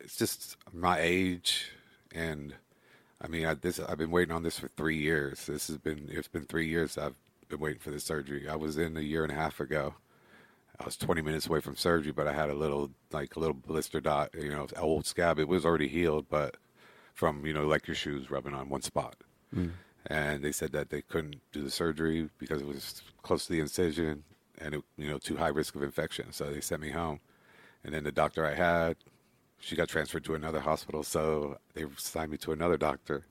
it's 0.00 0.16
just 0.16 0.56
my 0.72 0.98
age, 1.00 1.72
and 2.14 2.54
I 3.20 3.28
mean, 3.28 3.46
I, 3.46 3.54
this 3.54 3.80
I've 3.80 3.98
been 3.98 4.10
waiting 4.10 4.34
on 4.34 4.42
this 4.42 4.58
for 4.58 4.68
three 4.68 4.96
years. 4.96 5.46
This 5.46 5.68
has 5.68 5.78
been 5.78 6.08
it's 6.10 6.28
been 6.28 6.44
three 6.44 6.68
years 6.68 6.96
I've 6.96 7.16
been 7.48 7.60
waiting 7.60 7.80
for 7.80 7.90
this 7.90 8.04
surgery. 8.04 8.48
I 8.48 8.56
was 8.56 8.78
in 8.78 8.96
a 8.96 9.00
year 9.00 9.22
and 9.24 9.32
a 9.32 9.36
half 9.36 9.60
ago. 9.60 9.94
I 10.80 10.84
was 10.84 10.96
20 10.96 11.20
minutes 11.20 11.46
away 11.46 11.60
from 11.60 11.76
surgery, 11.76 12.12
but 12.12 12.26
I 12.26 12.32
had 12.32 12.48
a 12.48 12.54
little 12.54 12.90
like 13.12 13.36
a 13.36 13.40
little 13.40 13.54
blister 13.54 14.00
dot, 14.00 14.30
you 14.34 14.48
know, 14.50 14.66
old 14.78 15.04
scab. 15.04 15.38
It 15.38 15.48
was 15.48 15.66
already 15.66 15.88
healed, 15.88 16.26
but 16.30 16.56
from 17.12 17.44
you 17.44 17.52
know 17.52 17.66
like 17.66 17.86
your 17.86 17.94
shoes 17.94 18.30
rubbing 18.30 18.54
on 18.54 18.68
one 18.70 18.82
spot. 18.82 19.16
And 20.06 20.42
they 20.42 20.52
said 20.52 20.72
that 20.72 20.88
they 20.88 21.02
couldn't 21.02 21.36
do 21.52 21.62
the 21.62 21.70
surgery 21.70 22.30
because 22.38 22.62
it 22.62 22.66
was 22.66 23.02
close 23.22 23.46
to 23.46 23.52
the 23.52 23.60
incision 23.60 24.24
and 24.58 24.74
it, 24.76 24.82
you 24.96 25.08
know 25.08 25.18
too 25.18 25.36
high 25.36 25.48
risk 25.48 25.74
of 25.74 25.82
infection. 25.82 26.32
So 26.32 26.50
they 26.50 26.60
sent 26.62 26.80
me 26.80 26.90
home. 26.90 27.20
And 27.84 27.94
then 27.94 28.04
the 28.04 28.12
doctor 28.12 28.44
I 28.44 28.54
had, 28.54 28.96
she 29.60 29.76
got 29.76 29.88
transferred 29.88 30.24
to 30.24 30.34
another 30.34 30.60
hospital, 30.60 31.02
so 31.02 31.58
they 31.74 31.84
signed 31.96 32.30
me 32.30 32.38
to 32.38 32.52
another 32.52 32.76
doctor, 32.76 33.26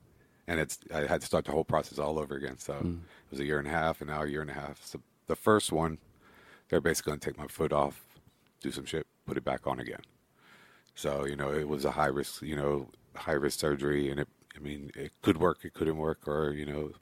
and 0.46 0.60
it's 0.60 0.78
I 0.94 1.06
had 1.06 1.20
to 1.20 1.26
start 1.26 1.44
the 1.44 1.52
whole 1.52 1.64
process 1.64 1.98
all 1.98 2.18
over 2.18 2.36
again. 2.36 2.58
So 2.58 2.74
hmm. 2.74 2.98
it 3.26 3.30
was 3.30 3.40
a 3.40 3.44
year 3.44 3.58
and 3.58 3.68
a 3.68 3.70
half, 3.70 4.00
and 4.00 4.10
now 4.10 4.22
a 4.22 4.26
year 4.26 4.40
and 4.40 4.50
a 4.50 4.54
half. 4.54 4.84
So 4.84 5.00
the 5.26 5.36
first 5.36 5.72
one, 5.72 5.98
they're 6.68 6.80
basically 6.80 7.10
going 7.10 7.20
to 7.20 7.30
take 7.30 7.38
my 7.38 7.48
foot 7.48 7.72
off, 7.72 8.04
do 8.60 8.70
some 8.70 8.84
shit, 8.84 9.06
put 9.26 9.36
it 9.36 9.44
back 9.44 9.66
on 9.66 9.80
again. 9.80 10.02
So 10.94 11.24
you 11.26 11.36
know 11.36 11.52
it 11.52 11.68
was 11.68 11.84
a 11.84 11.92
high 11.92 12.06
risk, 12.06 12.42
you 12.42 12.56
know, 12.56 12.88
high 13.14 13.32
risk 13.32 13.58
surgery, 13.58 14.10
and 14.10 14.20
it 14.20 14.28
I 14.56 14.60
mean 14.60 14.92
it 14.94 15.12
could 15.22 15.38
work, 15.38 15.64
it 15.64 15.74
couldn't 15.74 15.96
work, 15.98 16.28
or 16.28 16.52
you 16.52 16.66
know, 16.66 16.92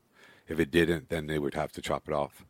if 0.49 0.59
it 0.59 0.71
didn't, 0.71 1.11
then 1.11 1.27
they 1.27 1.39
would 1.39 1.55
have 1.55 1.73
to 1.73 1.83
chop 1.83 2.09
it 2.09 2.15
off. 2.15 2.45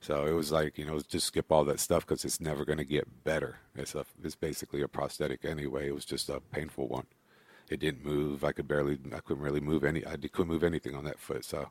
So 0.00 0.26
it 0.26 0.32
was 0.32 0.52
like, 0.52 0.78
you 0.78 0.84
know, 0.84 1.00
just 1.00 1.26
skip 1.26 1.50
all 1.50 1.64
that 1.64 1.80
stuff 1.80 2.06
because 2.06 2.24
it's 2.24 2.40
never 2.40 2.64
going 2.64 2.78
to 2.78 2.84
get 2.84 3.24
better. 3.24 3.56
It's, 3.74 3.94
a, 3.96 4.04
it's 4.22 4.36
basically 4.36 4.80
a 4.80 4.88
prosthetic 4.88 5.44
anyway. 5.44 5.88
It 5.88 5.94
was 5.94 6.04
just 6.04 6.28
a 6.28 6.40
painful 6.40 6.86
one. 6.86 7.06
It 7.68 7.80
didn't 7.80 8.04
move. 8.04 8.44
I 8.44 8.52
could 8.52 8.68
barely, 8.68 8.98
I 9.12 9.18
couldn't 9.18 9.42
really 9.42 9.60
move 9.60 9.82
any, 9.82 10.06
I 10.06 10.16
couldn't 10.16 10.46
move 10.46 10.62
anything 10.62 10.94
on 10.94 11.02
that 11.04 11.18
foot. 11.18 11.44
So, 11.44 11.70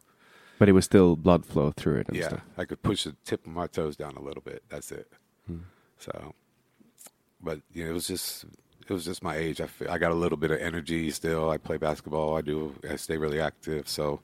But 0.60 0.68
it 0.68 0.74
was 0.74 0.84
still 0.84 1.16
blood 1.16 1.46
flow 1.46 1.72
through 1.72 2.00
it 2.02 2.10
and 2.10 2.18
yeah, 2.18 2.28
stuff. 2.28 2.42
I 2.58 2.66
could 2.66 2.84
push 2.84 3.06
the 3.06 3.16
tip 3.24 3.46
of 3.46 3.54
my 3.54 3.68
toes 3.68 3.96
down 3.96 4.18
a 4.18 4.22
little 4.22 4.44
bit. 4.44 4.64
That's 4.68 4.92
it. 4.92 5.10
Hmm. 5.48 5.60
So, 5.98 6.36
but, 7.42 7.62
you 7.74 7.86
know, 7.86 7.92
it 7.92 7.94
was 7.94 8.08
just, 8.08 8.44
it 8.88 8.92
was 8.92 9.06
just 9.06 9.24
my 9.24 9.38
age. 9.38 9.62
I, 9.62 9.70
I 9.90 9.98
got 9.98 10.12
a 10.12 10.16
little 10.16 10.38
bit 10.38 10.52
of 10.52 10.60
energy 10.60 11.12
still. 11.12 11.50
I 11.50 11.58
play 11.58 11.78
basketball. 11.78 12.38
I 12.38 12.42
do, 12.42 12.76
I 12.90 12.98
stay 12.98 13.16
really 13.16 13.40
active. 13.40 13.88
So, 13.88 14.20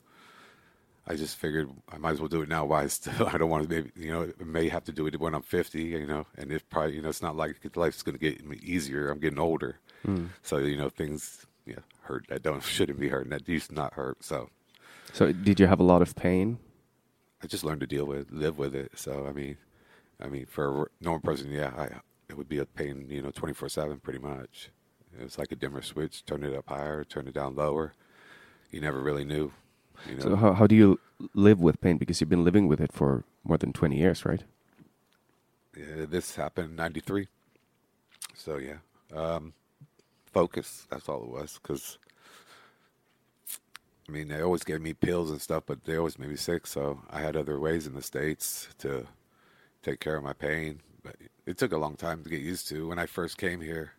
I 1.08 1.16
just 1.16 1.38
figured 1.38 1.70
I 1.90 1.98
might 1.98 2.12
as 2.12 2.20
well 2.20 2.28
do 2.28 2.42
it 2.42 2.50
now. 2.50 2.66
Why 2.66 2.88
still? 2.88 3.28
I 3.34 3.38
don't 3.38 3.50
want 3.50 3.68
to. 3.68 3.76
Maybe 3.76 3.92
you 3.96 4.12
know, 4.12 4.32
may 4.44 4.70
have 4.70 4.84
to 4.86 4.92
do 4.92 5.08
it 5.08 5.20
when 5.20 5.34
I'm 5.34 5.42
50. 5.42 5.82
You 5.82 6.06
know, 6.06 6.28
and 6.38 6.52
if 6.52 6.68
probably 6.70 6.96
you 6.96 7.02
know, 7.02 7.10
it's 7.10 7.22
not 7.22 7.36
like 7.36 7.58
life's 7.76 8.04
going 8.04 8.18
to 8.18 8.20
get 8.20 8.42
easier. 8.64 9.10
I'm 9.10 9.20
getting 9.20 9.40
older, 9.40 9.80
hmm. 10.06 10.28
so 10.42 10.58
you 10.58 10.78
know, 10.78 10.90
things 10.90 11.46
yeah 11.66 11.80
hurt 12.02 12.26
that 12.30 12.44
don't 12.44 12.64
shouldn't 12.76 13.00
be 13.00 13.10
hurting 13.10 13.32
that 13.32 13.48
used 13.48 13.70
to 13.70 13.76
not 13.76 13.94
hurt. 13.94 14.24
So 14.24 14.50
So 15.14 15.32
did 15.32 15.60
you 15.60 15.68
have 15.68 15.80
a 15.80 15.84
lot 15.84 16.02
of 16.02 16.16
pain? 16.16 16.60
I 17.44 17.48
just 17.48 17.64
learned 17.64 17.82
to 17.82 17.88
deal 17.88 18.06
with, 18.06 18.32
live 18.32 18.58
with 18.60 18.76
it. 18.76 18.92
So 18.96 19.26
I 19.28 19.32
mean, 19.32 19.58
I 20.22 20.28
mean, 20.28 20.46
for 20.46 20.84
a 20.84 21.04
normal 21.04 21.22
person, 21.22 21.52
yeah, 21.52 21.72
I, 21.76 21.86
it 22.30 22.38
would 22.38 22.50
be 22.50 22.60
a 22.60 22.66
pain. 22.66 23.08
You 23.10 23.24
know, 23.24 23.32
24 23.32 23.70
seven, 23.70 24.00
pretty 24.00 24.20
much. 24.20 24.70
It 25.20 25.24
was 25.24 25.38
like 25.38 25.52
a 25.52 25.56
dimmer 25.56 25.82
switch. 25.82 26.26
Turn 26.26 26.44
it 26.44 26.56
up 26.56 26.70
higher, 26.70 27.04
turn 27.04 27.28
it 27.28 27.34
down 27.34 27.56
lower. 27.56 27.94
You 28.70 28.80
never 28.80 29.02
really 29.02 29.26
knew. 29.26 29.52
You 30.06 30.16
know, 30.18 30.24
So 30.24 30.36
how 30.36 30.54
how 30.54 30.68
do 30.68 30.76
you 30.76 31.00
live 31.34 31.60
with 31.60 31.82
pain? 31.82 31.98
Because 31.98 32.22
you've 32.22 32.30
been 32.30 32.44
living 32.44 32.68
with 32.68 32.80
it 32.82 32.94
for 32.94 33.26
more 33.44 33.58
than 33.58 33.74
twenty 33.74 33.98
years, 33.98 34.26
right? 34.26 34.44
Yeah, 35.76 36.06
this 36.06 36.36
happened 36.36 36.72
in 36.72 36.76
'93. 36.76 37.28
So 38.36 38.58
yeah, 38.58 38.80
um, 39.16 39.54
focus. 40.26 40.88
That's 40.90 41.10
all 41.10 41.24
it 41.24 41.30
was. 41.30 41.60
Because 41.62 41.98
I 44.08 44.12
mean, 44.12 44.28
they 44.28 44.42
always 44.42 44.64
gave 44.64 44.82
me 44.82 44.94
pills 44.94 45.32
and 45.32 45.42
stuff, 45.42 45.64
but 45.66 45.86
they 45.86 45.98
always 45.98 46.20
made 46.20 46.30
me 46.30 46.36
sick. 46.36 46.68
So 46.68 47.02
I 47.10 47.22
had 47.22 47.36
other 47.38 47.60
ways 47.60 47.88
in 47.88 47.94
the 47.96 48.02
states 48.02 48.70
to 48.80 49.08
take 49.84 50.00
care 50.00 50.18
of 50.18 50.24
my 50.24 50.34
pain. 50.34 50.82
But 51.04 51.18
it 51.46 51.58
took 51.58 51.72
a 51.74 51.78
long 51.78 51.96
time 51.96 52.24
to 52.24 52.30
get 52.30 52.42
used 52.42 52.68
to. 52.70 52.88
When 52.90 53.00
I 53.00 53.06
first 53.08 53.38
came 53.38 53.62
here, 53.62 53.94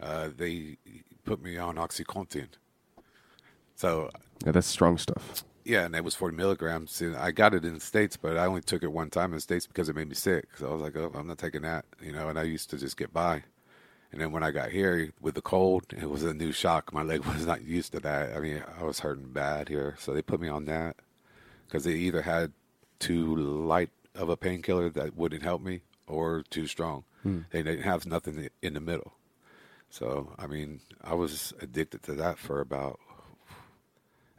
uh, 0.00 0.30
they 0.36 0.78
put 1.24 1.42
me 1.42 1.58
on 1.58 1.76
OxyContin. 1.76 2.48
So 3.76 4.10
Yeah, 4.44 4.52
that's 4.52 4.66
strong 4.66 4.98
stuff. 4.98 5.44
yeah, 5.64 5.84
and 5.84 5.94
it 5.94 6.02
was 6.04 6.14
40 6.14 6.36
milligrams. 6.36 7.00
And 7.00 7.16
I 7.16 7.30
got 7.30 7.54
it 7.54 7.64
in 7.64 7.74
the 7.74 7.80
States, 7.80 8.16
but 8.16 8.36
I 8.36 8.46
only 8.46 8.60
took 8.62 8.82
it 8.82 8.92
one 8.92 9.10
time 9.10 9.26
in 9.30 9.36
the 9.36 9.40
States 9.40 9.66
because 9.66 9.88
it 9.88 9.96
made 9.96 10.08
me 10.08 10.14
sick. 10.14 10.46
So 10.58 10.68
I 10.68 10.72
was 10.72 10.82
like, 10.82 10.96
oh, 10.96 11.12
I'm 11.14 11.26
not 11.26 11.38
taking 11.38 11.62
that, 11.62 11.84
you 12.02 12.12
know, 12.12 12.28
and 12.28 12.38
I 12.38 12.42
used 12.44 12.70
to 12.70 12.78
just 12.78 12.96
get 12.96 13.12
by. 13.12 13.44
And 14.12 14.20
then 14.20 14.32
when 14.32 14.42
I 14.42 14.50
got 14.50 14.70
here 14.70 15.10
with 15.20 15.34
the 15.34 15.42
cold, 15.42 15.84
it 15.90 16.08
was 16.08 16.22
a 16.22 16.32
new 16.32 16.52
shock. 16.52 16.92
My 16.92 17.02
leg 17.02 17.24
was 17.24 17.44
not 17.46 17.62
used 17.62 17.92
to 17.92 18.00
that. 18.00 18.34
I 18.36 18.40
mean, 18.40 18.62
I 18.80 18.84
was 18.84 19.00
hurting 19.00 19.32
bad 19.32 19.68
here. 19.68 19.96
So 19.98 20.12
they 20.14 20.22
put 20.22 20.40
me 20.40 20.48
on 20.48 20.64
that 20.66 20.96
because 21.66 21.84
they 21.84 21.94
either 21.94 22.22
had 22.22 22.52
too 22.98 23.36
light 23.36 23.90
of 24.14 24.28
a 24.30 24.36
painkiller 24.36 24.88
that 24.90 25.16
wouldn't 25.16 25.42
help 25.42 25.60
me 25.60 25.82
or 26.06 26.44
too 26.48 26.66
strong. 26.66 27.04
Hmm. 27.22 27.40
They 27.50 27.62
didn't 27.62 27.82
have 27.82 28.06
nothing 28.06 28.48
in 28.62 28.74
the 28.74 28.80
middle. 28.80 29.12
So, 29.90 30.32
I 30.38 30.46
mean, 30.46 30.80
I 31.02 31.14
was 31.14 31.52
addicted 31.60 32.02
to 32.04 32.12
that 32.14 32.38
for 32.38 32.60
about 32.60 32.98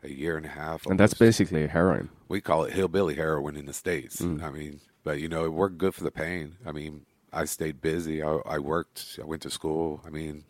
a 0.04 0.10
year 0.10 0.38
and 0.38 0.46
a 0.46 0.50
half. 0.50 0.86
And 0.86 1.00
that's 1.00 1.14
basically 1.14 1.68
heroin. 1.68 2.10
we 2.28 2.42
call 2.42 2.64
it 2.64 2.74
hillbilly 2.74 3.16
heroin 3.16 3.56
in 3.56 3.66
the 3.66 3.74
states. 3.74 4.22
Mm. 4.22 4.44
I 4.44 4.52
mean, 4.52 4.80
but 5.04 5.20
you 5.20 5.28
know, 5.30 5.46
it 5.46 5.54
worked 5.54 5.78
good 5.78 5.96
for 5.96 6.04
the 6.04 6.12
pain. 6.12 6.56
I 6.66 6.72
mean, 6.72 7.06
I 7.34 7.46
stayed 7.46 7.82
busy. 7.82 8.22
I, 8.24 8.40
I 8.46 8.60
worked. 8.60 9.20
I 9.22 9.26
went 9.26 9.42
to 9.44 9.50
school. 9.50 10.02
I 10.06 10.10
mean, 10.10 10.44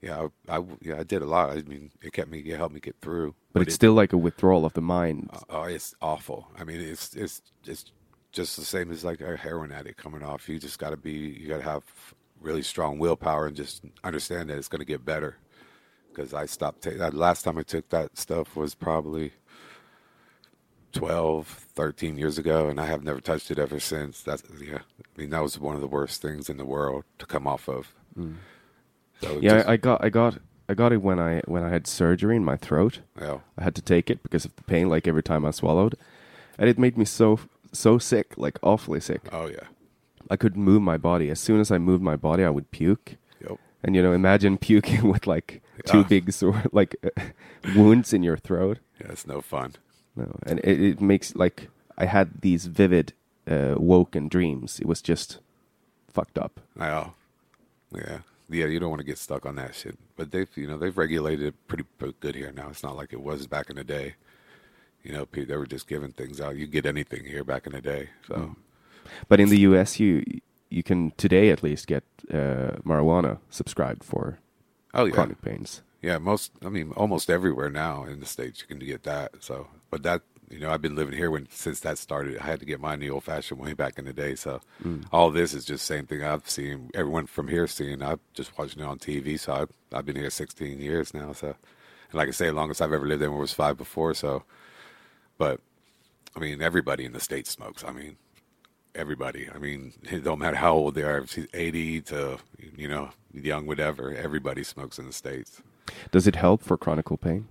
yeah, 0.00 0.28
I, 0.48 0.56
I 0.58 0.64
yeah, 0.80 0.98
I 0.98 1.02
did 1.02 1.22
a 1.22 1.26
lot. 1.26 1.50
I 1.50 1.62
mean, 1.62 1.90
it 2.02 2.12
kept 2.12 2.30
me, 2.30 2.40
it 2.40 2.56
helped 2.56 2.74
me 2.74 2.80
get 2.80 2.96
through. 3.00 3.34
But 3.52 3.62
it's 3.62 3.72
it- 3.72 3.74
still 3.74 3.94
like 3.94 4.12
a 4.12 4.18
withdrawal 4.18 4.64
of 4.64 4.72
the 4.74 4.80
mind. 4.80 5.30
Uh, 5.32 5.40
oh, 5.50 5.62
it's 5.64 5.94
awful. 6.00 6.48
I 6.58 6.64
mean, 6.64 6.80
it's 6.80 7.14
it's 7.14 7.42
it's 7.66 7.92
just 8.32 8.56
the 8.56 8.64
same 8.64 8.90
as 8.92 9.04
like 9.04 9.20
a 9.20 9.36
heroin 9.36 9.72
addict 9.72 9.98
coming 9.98 10.22
off. 10.22 10.48
You 10.48 10.58
just 10.58 10.78
got 10.78 10.90
to 10.90 10.96
be, 10.96 11.12
you 11.12 11.48
got 11.48 11.58
to 11.58 11.62
have 11.62 11.82
really 12.40 12.62
strong 12.62 12.98
willpower 12.98 13.46
and 13.46 13.56
just 13.56 13.82
understand 14.04 14.50
that 14.50 14.58
it's 14.58 14.68
going 14.68 14.80
to 14.80 14.84
get 14.84 15.04
better. 15.04 15.36
Because 16.18 16.34
I 16.34 16.46
stopped 16.46 16.82
taking 16.82 16.98
that. 16.98 17.14
Last 17.14 17.42
time 17.44 17.58
I 17.58 17.62
took 17.62 17.88
that 17.90 18.18
stuff 18.18 18.56
was 18.56 18.74
probably 18.74 19.34
12, 20.92 21.46
13 21.46 22.18
years 22.18 22.38
ago, 22.38 22.68
and 22.68 22.80
I 22.80 22.86
have 22.86 23.04
never 23.04 23.20
touched 23.20 23.52
it 23.52 23.58
ever 23.58 23.78
since. 23.78 24.20
That's 24.22 24.42
yeah. 24.60 24.78
I 24.98 25.20
mean, 25.20 25.30
that 25.30 25.42
was 25.44 25.60
one 25.60 25.76
of 25.76 25.80
the 25.80 25.86
worst 25.86 26.20
things 26.20 26.48
in 26.50 26.56
the 26.56 26.64
world 26.64 27.04
to 27.18 27.26
come 27.26 27.46
off 27.46 27.68
of. 27.68 27.94
Mm. 28.18 28.36
So 29.20 29.38
Yeah, 29.40 29.58
just- 29.58 29.68
I 29.68 29.76
got, 29.76 30.02
I 30.04 30.08
got, 30.08 30.38
I 30.68 30.74
got 30.74 30.92
it 30.92 31.02
when 31.02 31.20
I 31.20 31.40
when 31.46 31.62
I 31.62 31.68
had 31.68 31.86
surgery 31.86 32.34
in 32.34 32.44
my 32.44 32.56
throat. 32.56 32.98
yeah. 33.20 33.38
I 33.56 33.62
had 33.62 33.76
to 33.76 33.82
take 33.82 34.10
it 34.10 34.22
because 34.24 34.44
of 34.44 34.56
the 34.56 34.64
pain, 34.64 34.88
like 34.88 35.06
every 35.06 35.22
time 35.22 35.44
I 35.44 35.52
swallowed, 35.52 35.94
and 36.58 36.68
it 36.68 36.78
made 36.80 36.98
me 36.98 37.04
so 37.04 37.38
so 37.72 37.98
sick, 37.98 38.36
like 38.36 38.58
awfully 38.62 38.98
sick. 38.98 39.20
Oh 39.30 39.46
yeah. 39.46 39.68
I 40.28 40.36
couldn't 40.36 40.62
move 40.64 40.82
my 40.82 40.96
body. 40.96 41.30
As 41.30 41.38
soon 41.38 41.60
as 41.60 41.70
I 41.70 41.78
moved 41.78 42.02
my 42.02 42.16
body, 42.16 42.42
I 42.42 42.50
would 42.50 42.72
puke. 42.72 43.17
And 43.82 43.94
you 43.94 44.02
know, 44.02 44.12
imagine 44.12 44.58
puking 44.58 45.08
with 45.12 45.26
like 45.26 45.62
two 45.86 46.04
big 46.04 46.32
sore 46.32 46.62
like 46.72 46.96
wounds 47.76 48.12
in 48.12 48.22
your 48.22 48.36
throat. 48.36 48.78
Yeah, 49.00 49.12
it's 49.12 49.26
no 49.26 49.40
fun. 49.40 49.74
No, 50.16 50.36
and 50.44 50.58
it, 50.60 50.80
it 50.80 51.00
makes 51.00 51.34
like 51.36 51.68
I 51.96 52.06
had 52.06 52.40
these 52.40 52.66
vivid, 52.66 53.12
uh, 53.48 53.74
woken 53.76 54.28
dreams. 54.28 54.80
It 54.80 54.86
was 54.86 55.00
just 55.00 55.38
fucked 56.12 56.38
up. 56.38 56.60
Oh, 56.80 57.12
yeah, 57.94 58.18
yeah. 58.48 58.66
You 58.66 58.80
don't 58.80 58.90
want 58.90 59.00
to 59.00 59.06
get 59.06 59.18
stuck 59.18 59.46
on 59.46 59.56
that 59.56 59.74
shit. 59.74 59.96
But 60.16 60.32
they've, 60.32 60.48
you 60.56 60.66
know, 60.66 60.78
they've 60.78 60.96
regulated 60.96 61.46
it 61.46 61.68
pretty 61.68 61.84
p- 61.98 62.14
good 62.20 62.34
here 62.34 62.52
now. 62.52 62.68
It's 62.68 62.82
not 62.82 62.96
like 62.96 63.12
it 63.12 63.20
was 63.20 63.46
back 63.46 63.70
in 63.70 63.76
the 63.76 63.84
day. 63.84 64.14
You 65.04 65.12
know, 65.12 65.28
they 65.32 65.56
were 65.56 65.66
just 65.66 65.86
giving 65.86 66.12
things 66.12 66.40
out. 66.40 66.56
You 66.56 66.66
get 66.66 66.84
anything 66.84 67.24
here 67.24 67.44
back 67.44 67.66
in 67.66 67.72
the 67.72 67.80
day. 67.80 68.10
So 68.26 68.56
But 69.28 69.40
in 69.40 69.48
the 69.48 69.60
U.S., 69.60 70.00
you 70.00 70.24
you 70.70 70.82
can 70.82 71.12
today 71.16 71.50
at 71.50 71.62
least 71.62 71.86
get 71.86 72.04
uh, 72.30 72.76
marijuana 72.84 73.38
subscribed 73.50 74.04
for 74.04 74.38
oh 74.94 75.04
yeah, 75.06 75.12
chronic 75.12 75.40
pains. 75.42 75.82
yeah. 76.02 76.18
Most, 76.18 76.52
I 76.64 76.68
mean, 76.68 76.92
almost 76.96 77.30
everywhere 77.30 77.70
now 77.70 78.04
in 78.04 78.20
the 78.20 78.26
states 78.26 78.60
you 78.60 78.66
can 78.66 78.84
get 78.84 79.02
that. 79.04 79.32
So, 79.40 79.68
but 79.90 80.02
that, 80.02 80.22
you 80.50 80.60
know, 80.60 80.70
I've 80.70 80.80
been 80.82 80.94
living 80.96 81.16
here 81.16 81.30
when 81.30 81.46
since 81.50 81.80
that 81.80 81.98
started. 81.98 82.38
I 82.38 82.44
had 82.44 82.60
to 82.60 82.66
get 82.66 82.80
mine 82.80 83.00
the 83.00 83.10
old 83.10 83.24
fashioned 83.24 83.60
way 83.60 83.74
back 83.74 83.98
in 83.98 84.04
the 84.06 84.12
day. 84.14 84.34
So, 84.34 84.60
all 85.12 85.30
this 85.30 85.52
is 85.54 85.64
just 85.64 85.84
same 85.86 86.06
thing 86.06 86.22
I've 86.24 86.48
seen. 86.48 86.90
Everyone 86.94 87.26
from 87.26 87.48
here 87.48 87.66
seeing. 87.66 88.02
I've 88.02 88.20
just 88.34 88.56
watching 88.58 88.82
it 88.82 88.86
on 88.86 88.98
TV. 88.98 89.38
So 89.38 89.52
I've 89.52 89.70
I've 89.92 90.06
been 90.06 90.16
here 90.16 90.30
16 90.30 90.80
years 90.80 91.12
now. 91.12 91.32
So, 91.32 91.48
and 91.48 92.14
like 92.14 92.28
I 92.28 92.32
say, 92.32 92.50
longest 92.50 92.80
I've 92.80 92.92
ever 92.92 93.06
lived 93.06 93.20
there 93.22 93.30
was 93.30 93.52
five 93.52 93.76
before. 93.76 94.14
So, 94.14 94.44
but 95.36 95.60
I 96.34 96.40
mean, 96.40 96.62
everybody 96.62 97.04
in 97.04 97.12
the 97.12 97.20
states 97.20 97.50
smokes. 97.50 97.84
I 97.84 97.92
mean, 97.92 98.16
everybody. 98.98 99.48
I 99.54 99.58
mean, 99.58 99.92
it 100.02 100.24
don't 100.24 100.38
matter 100.38 100.56
how 100.56 100.74
old 100.74 100.94
they 100.94 101.02
are. 101.02 101.18
If 101.18 101.32
she's 101.32 101.46
80 101.54 102.02
to 102.02 102.38
you 102.76 102.88
know 102.88 103.10
young, 103.32 103.66
whatever. 103.66 104.14
Everybody 104.14 104.64
smokes 104.64 104.98
in 104.98 105.06
the 105.06 105.12
states. 105.12 105.62
Does 106.10 106.26
it 106.26 106.36
help 106.36 106.62
for 106.62 106.76
chronic 106.76 107.06
pain? 107.20 107.48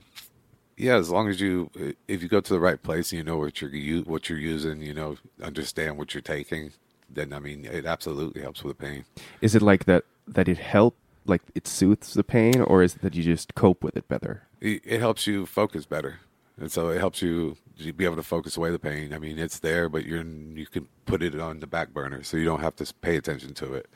Yeah, 0.75 0.97
as 0.97 1.09
long 1.09 1.27
as 1.27 1.41
you, 1.41 1.71
if 2.07 2.21
you 2.21 2.27
go 2.27 2.39
to 2.39 2.53
the 2.53 2.59
right 2.59 2.81
place 2.81 3.11
and 3.11 3.17
you 3.17 3.23
know 3.23 3.37
what 3.37 3.61
you're 3.61 4.01
what 4.03 4.29
you're 4.29 4.37
using, 4.37 4.81
you 4.81 4.93
know, 4.93 5.17
understand 5.41 5.97
what 5.97 6.13
you're 6.13 6.21
taking, 6.21 6.71
then 7.09 7.33
I 7.33 7.39
mean, 7.39 7.65
it 7.65 7.85
absolutely 7.85 8.41
helps 8.41 8.63
with 8.63 8.77
the 8.77 8.85
pain. 8.85 9.05
Is 9.41 9.55
it 9.55 9.63
like 9.63 9.85
that 9.85 10.03
that 10.27 10.47
it 10.47 10.59
help 10.59 10.95
like 11.25 11.41
it 11.55 11.67
soothes 11.67 12.13
the 12.13 12.23
pain, 12.23 12.61
or 12.61 12.83
is 12.83 12.95
it 12.95 13.01
that 13.01 13.15
you 13.15 13.23
just 13.23 13.55
cope 13.55 13.83
with 13.83 13.97
it 13.97 14.07
better? 14.07 14.43
It, 14.61 14.83
it 14.85 14.99
helps 14.99 15.25
you 15.25 15.47
focus 15.47 15.85
better, 15.85 16.19
and 16.59 16.71
so 16.71 16.89
it 16.89 16.99
helps 16.99 17.23
you 17.23 17.57
to 17.79 17.93
be 17.93 18.05
able 18.05 18.15
to 18.15 18.23
focus 18.23 18.57
away 18.57 18.71
the 18.71 18.79
pain. 18.79 19.13
I 19.13 19.19
mean, 19.19 19.39
it's 19.39 19.59
there, 19.59 19.89
but 19.89 20.05
you're 20.05 20.23
you 20.23 20.65
can 20.65 20.87
put 21.05 21.23
it 21.23 21.39
on 21.39 21.59
the 21.59 21.67
back 21.67 21.93
burner, 21.93 22.23
so 22.23 22.37
you 22.37 22.45
don't 22.45 22.61
have 22.61 22.75
to 22.77 22.93
pay 23.01 23.17
attention 23.17 23.53
to 23.55 23.73
it. 23.73 23.87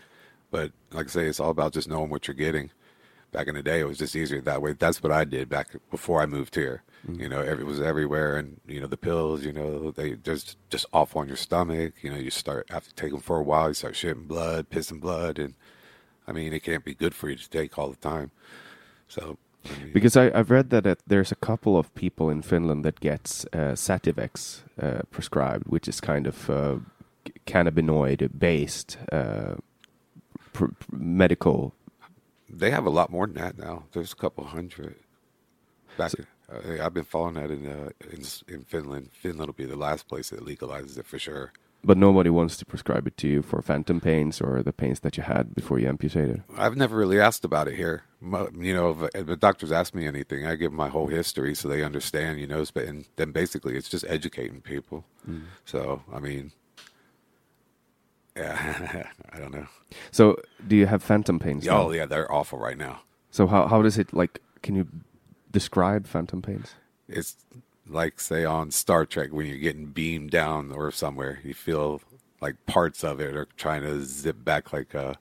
But 0.49 0.71
like 0.91 1.07
I 1.07 1.09
say, 1.09 1.25
it's 1.27 1.39
all 1.39 1.49
about 1.49 1.73
just 1.73 1.87
knowing 1.87 2.09
what 2.09 2.27
you're 2.27 2.35
getting. 2.35 2.71
Back 3.31 3.47
in 3.47 3.55
the 3.55 3.63
day, 3.63 3.79
it 3.79 3.87
was 3.87 3.97
just 3.97 4.13
easier 4.13 4.41
that 4.41 4.61
way. 4.61 4.73
That's 4.73 5.01
what 5.01 5.13
I 5.13 5.23
did 5.23 5.47
back 5.47 5.69
before 5.89 6.21
I 6.21 6.25
moved 6.25 6.55
here. 6.55 6.83
Mm-hmm. 7.07 7.21
You 7.21 7.29
know, 7.29 7.39
every, 7.39 7.63
it 7.63 7.67
was 7.67 7.79
everywhere, 7.79 8.35
and 8.35 8.59
you 8.67 8.81
know 8.81 8.87
the 8.87 8.97
pills. 8.97 9.45
You 9.45 9.53
know, 9.53 9.91
they 9.91 10.15
just 10.15 10.57
just 10.69 10.85
off 10.91 11.15
on 11.15 11.27
your 11.27 11.37
stomach. 11.37 11.93
You 12.01 12.11
know, 12.11 12.17
you 12.17 12.29
start 12.29 12.67
after 12.69 12.91
taking 12.91 13.13
them 13.13 13.21
for 13.21 13.37
a 13.37 13.43
while, 13.43 13.69
you 13.69 13.73
start 13.73 13.93
shitting 13.93 14.27
blood, 14.27 14.69
pissing 14.69 14.99
blood, 14.99 15.39
and 15.39 15.53
I 16.27 16.33
mean, 16.33 16.53
it 16.53 16.63
can't 16.63 16.83
be 16.83 16.93
good 16.93 17.15
for 17.15 17.29
you 17.29 17.35
to 17.35 17.49
take 17.49 17.77
all 17.77 17.89
the 17.89 17.95
time. 17.95 18.31
So, 19.07 19.37
Because 19.93 20.17
I, 20.17 20.32
I've 20.38 20.50
read 20.50 20.69
that 20.69 20.86
it, 20.86 21.00
there's 21.08 21.32
a 21.32 21.36
couple 21.36 21.78
of 21.78 21.93
people 21.93 22.30
in 22.30 22.41
Finland 22.41 22.84
that 22.86 23.00
gets 23.00 23.45
uh, 23.54 23.76
Sativex 23.76 24.62
uh, 24.82 25.02
prescribed, 25.12 25.67
which 25.67 25.88
is 25.88 26.02
kind 26.02 26.28
of 26.28 26.50
uh, 26.50 26.78
cannabinoid-based 27.45 28.97
uh, 29.12 29.56
pr- 30.54 30.65
pr- 30.65 30.95
medical. 30.95 31.74
They 32.50 32.71
have 32.71 32.86
a 32.86 32.89
lot 32.89 33.10
more 33.10 33.28
than 33.28 33.36
that 33.36 33.58
now. 33.58 33.84
There's 33.91 34.13
a 34.13 34.15
couple 34.15 34.45
hundred. 34.45 34.95
Back, 35.97 36.13
uh, 36.52 36.84
I've 36.84 36.93
been 36.93 37.04
following 37.04 37.36
that 37.36 37.52
in, 37.52 37.67
uh, 37.67 37.89
in 38.12 38.24
in 38.47 38.63
Finland. 38.63 39.10
Finland 39.13 39.47
will 39.47 39.54
be 39.54 39.65
the 39.65 39.78
last 39.78 40.08
place 40.08 40.30
that 40.30 40.45
legalizes 40.45 40.97
it 40.97 41.06
for 41.06 41.19
sure. 41.19 41.52
But 41.84 41.97
nobody 41.97 42.30
wants 42.30 42.58
to 42.58 42.65
prescribe 42.65 43.08
it 43.08 43.17
to 43.17 43.28
you 43.28 43.41
for 43.41 43.62
phantom 43.62 44.00
pains 44.00 44.39
or 44.39 44.62
the 44.62 44.74
pains 44.74 45.00
that 45.00 45.17
you 45.17 45.24
had 45.24 45.56
before 45.56 45.80
you 45.80 45.88
amputated. 45.88 46.43
I've 46.56 46.78
never 46.78 46.95
really 46.95 47.19
asked 47.19 47.43
about 47.43 47.67
it 47.67 47.76
here. 47.76 48.04
You 48.21 48.73
know, 48.73 48.91
if, 48.91 49.15
if 49.15 49.25
the 49.25 49.36
doctors 49.36 49.71
ask 49.71 49.95
me 49.95 50.05
anything, 50.05 50.45
I 50.45 50.55
give 50.55 50.71
them 50.71 50.77
my 50.77 50.89
whole 50.89 51.07
history 51.07 51.55
so 51.55 51.67
they 51.67 51.84
understand. 51.84 52.39
You 52.39 52.47
know, 52.47 52.63
and 52.75 53.05
then 53.15 53.31
basically 53.31 53.75
it's 53.75 53.89
just 53.89 54.05
educating 54.07 54.62
people. 54.62 55.05
Mm. 55.27 55.43
So 55.65 56.03
I 56.13 56.19
mean, 56.19 56.51
yeah, 58.36 59.07
I 59.34 59.39
don't 59.39 59.53
know. 59.53 59.67
So, 60.12 60.38
do 60.67 60.75
you 60.75 60.86
have 60.86 61.01
phantom 61.01 61.39
pains? 61.39 61.65
now? 61.65 61.84
Oh 61.84 61.91
yeah, 61.91 62.05
they're 62.05 62.31
awful 62.31 62.60
right 62.60 62.77
now. 62.77 63.01
So 63.31 63.47
how 63.47 63.67
how 63.67 63.81
does 63.81 63.97
it 63.97 64.13
like? 64.13 64.39
Can 64.62 64.75
you 64.75 64.88
describe 65.51 66.05
phantom 66.05 66.41
pains? 66.41 66.75
it's 67.12 67.36
like 67.88 68.19
say 68.19 68.45
on 68.45 68.71
Star 68.71 69.05
Trek 69.05 69.31
when 69.31 69.45
you're 69.45 69.57
getting 69.57 69.88
beamed 69.88 70.31
down 70.31 70.71
or 70.71 70.91
somewhere, 70.91 71.39
you 71.43 71.53
feel 71.53 72.01
like 72.39 72.65
parts 72.65 73.03
of 73.03 73.19
it 73.19 73.36
are 73.36 73.47
trying 73.57 73.84
to 73.84 74.03
zip 74.03 74.43
back 74.43 74.73
like 74.73 74.93
a 74.93 75.17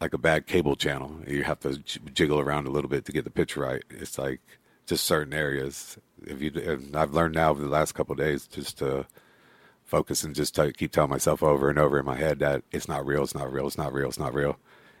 like, 0.00 0.12
a 0.12 0.18
bad 0.18 0.46
cable 0.46 0.76
channel. 0.76 1.20
You 1.26 1.42
have 1.44 1.60
to 1.60 1.78
jiggle 1.78 2.40
around 2.40 2.66
a 2.66 2.70
little 2.70 2.90
bit 2.90 3.04
to 3.06 3.12
get 3.12 3.24
the 3.24 3.30
picture 3.30 3.60
right. 3.60 3.82
It's 3.90 4.18
like 4.18 4.40
just 4.86 5.04
certain 5.04 5.34
areas. 5.34 5.98
If 6.24 6.40
you, 6.40 6.52
I've 6.94 7.14
learned 7.14 7.34
now 7.34 7.50
over 7.50 7.62
the 7.62 7.68
last 7.68 7.92
couple 7.92 8.14
days 8.14 8.46
just 8.46 8.78
to 8.78 9.06
focus 9.84 10.24
and 10.24 10.34
just 10.34 10.54
t- 10.54 10.72
keep 10.72 10.92
telling 10.92 11.10
myself 11.10 11.42
over 11.42 11.70
and 11.70 11.78
over 11.78 11.98
in 11.98 12.04
my 12.04 12.16
head 12.16 12.40
that 12.40 12.62
it's 12.72 12.88
not 12.88 13.06
real, 13.06 13.22
it's 13.22 13.34
not 13.34 13.52
real, 13.52 13.66
it's 13.66 13.78
not 13.78 13.92
real, 13.92 14.08
it's 14.08 14.18
not 14.18 14.34
real. 14.34 14.58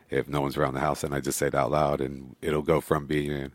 If 0.08 0.28
no 0.28 0.40
one's 0.40 0.56
around 0.56 0.74
the 0.74 0.80
house, 0.80 1.02
and 1.02 1.12
I 1.14 1.20
just 1.20 1.38
say 1.38 1.48
it 1.48 1.54
out 1.54 1.72
loud, 1.72 2.00
and 2.00 2.36
it'll 2.40 2.62
go 2.62 2.80
from 2.80 3.06
being 3.06 3.50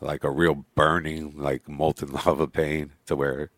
like 0.00 0.24
a 0.24 0.30
real 0.30 0.64
burning, 0.74 1.34
like 1.36 1.68
molten 1.68 2.12
lava 2.12 2.46
pain 2.46 2.92
to 3.06 3.14
where 3.14 3.50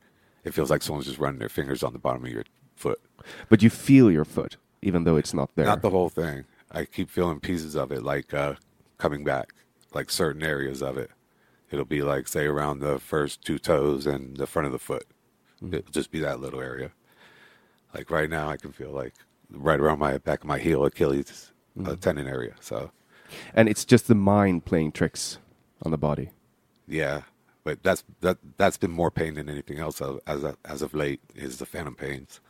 it 0.45 0.53
feels 0.53 0.71
like 0.71 0.83
someone's 0.83 1.07
just 1.07 1.19
running 1.19 1.39
their 1.39 1.49
fingers 1.49 1.85
on 1.85 1.93
the 1.93 2.01
bottom 2.01 2.25
of 2.25 2.31
your 2.31 2.45
foot. 2.75 3.01
But 3.49 3.63
you 3.63 3.71
feel 3.71 4.11
your 4.11 4.25
foot. 4.25 4.57
Even 4.83 5.05
though 5.05 5.17
it's 5.17 5.33
not 5.35 5.51
there. 5.55 5.67
Not 5.67 5.83
the 5.83 5.91
whole 5.91 6.09
thing. 6.09 6.45
I 6.71 6.85
keep 6.85 7.11
feeling 7.11 7.41
pieces 7.41 7.75
of 7.75 7.93
it, 7.93 8.03
like 8.03 8.33
uh, 8.35 8.55
coming 8.99 9.25
back, 9.25 9.55
like 9.95 10.11
certain 10.11 10.43
areas 10.43 10.83
of 10.83 10.97
it. 10.99 11.11
It'll 11.71 11.85
be 11.85 12.03
like, 12.03 12.29
say, 12.29 12.45
around 12.47 12.81
the 12.81 12.99
first 12.99 13.43
two 13.43 13.59
toes 13.59 14.07
and 14.07 14.37
the 14.37 14.47
front 14.47 14.67
of 14.67 14.73
the 14.73 14.79
foot. 14.79 15.07
Mm-hmm. 15.63 15.75
It'll 15.75 15.93
just 15.93 16.11
be 16.11 16.21
that 16.21 16.41
little 16.41 16.61
area. 16.61 16.91
Like 17.95 18.11
right 18.11 18.29
now, 18.29 18.49
I 18.49 18.57
can 18.57 18.73
feel 18.73 18.91
like 18.91 19.15
right 19.51 19.79
around 19.81 19.99
my 19.99 20.19
back 20.19 20.41
of 20.41 20.47
my 20.47 20.59
heel, 20.59 20.85
Achilles 20.85 21.53
uh, 21.79 21.83
Mm-hmm. 21.83 21.95
tendon 21.97 22.27
area. 22.27 22.55
So, 22.61 22.91
and 23.55 23.67
it's 23.69 23.85
just 23.87 24.07
the 24.09 24.15
mind 24.15 24.67
playing 24.67 24.93
tricks 24.93 25.39
on 25.83 25.91
the 25.91 25.97
body. 25.99 26.31
yeah, 26.87 27.23
but 27.65 27.83
that's 27.83 28.05
that 28.21 28.37
that's 28.59 28.77
been 28.77 28.91
more 28.91 29.11
pain 29.11 29.35
than 29.37 29.49
anything 29.49 29.79
else 29.79 30.03
as 30.27 30.45
as 30.67 30.83
of 30.83 30.93
late 30.95 31.21
is 31.35 31.57
the 31.59 31.65
phantom 31.67 31.95
pains. 31.95 32.41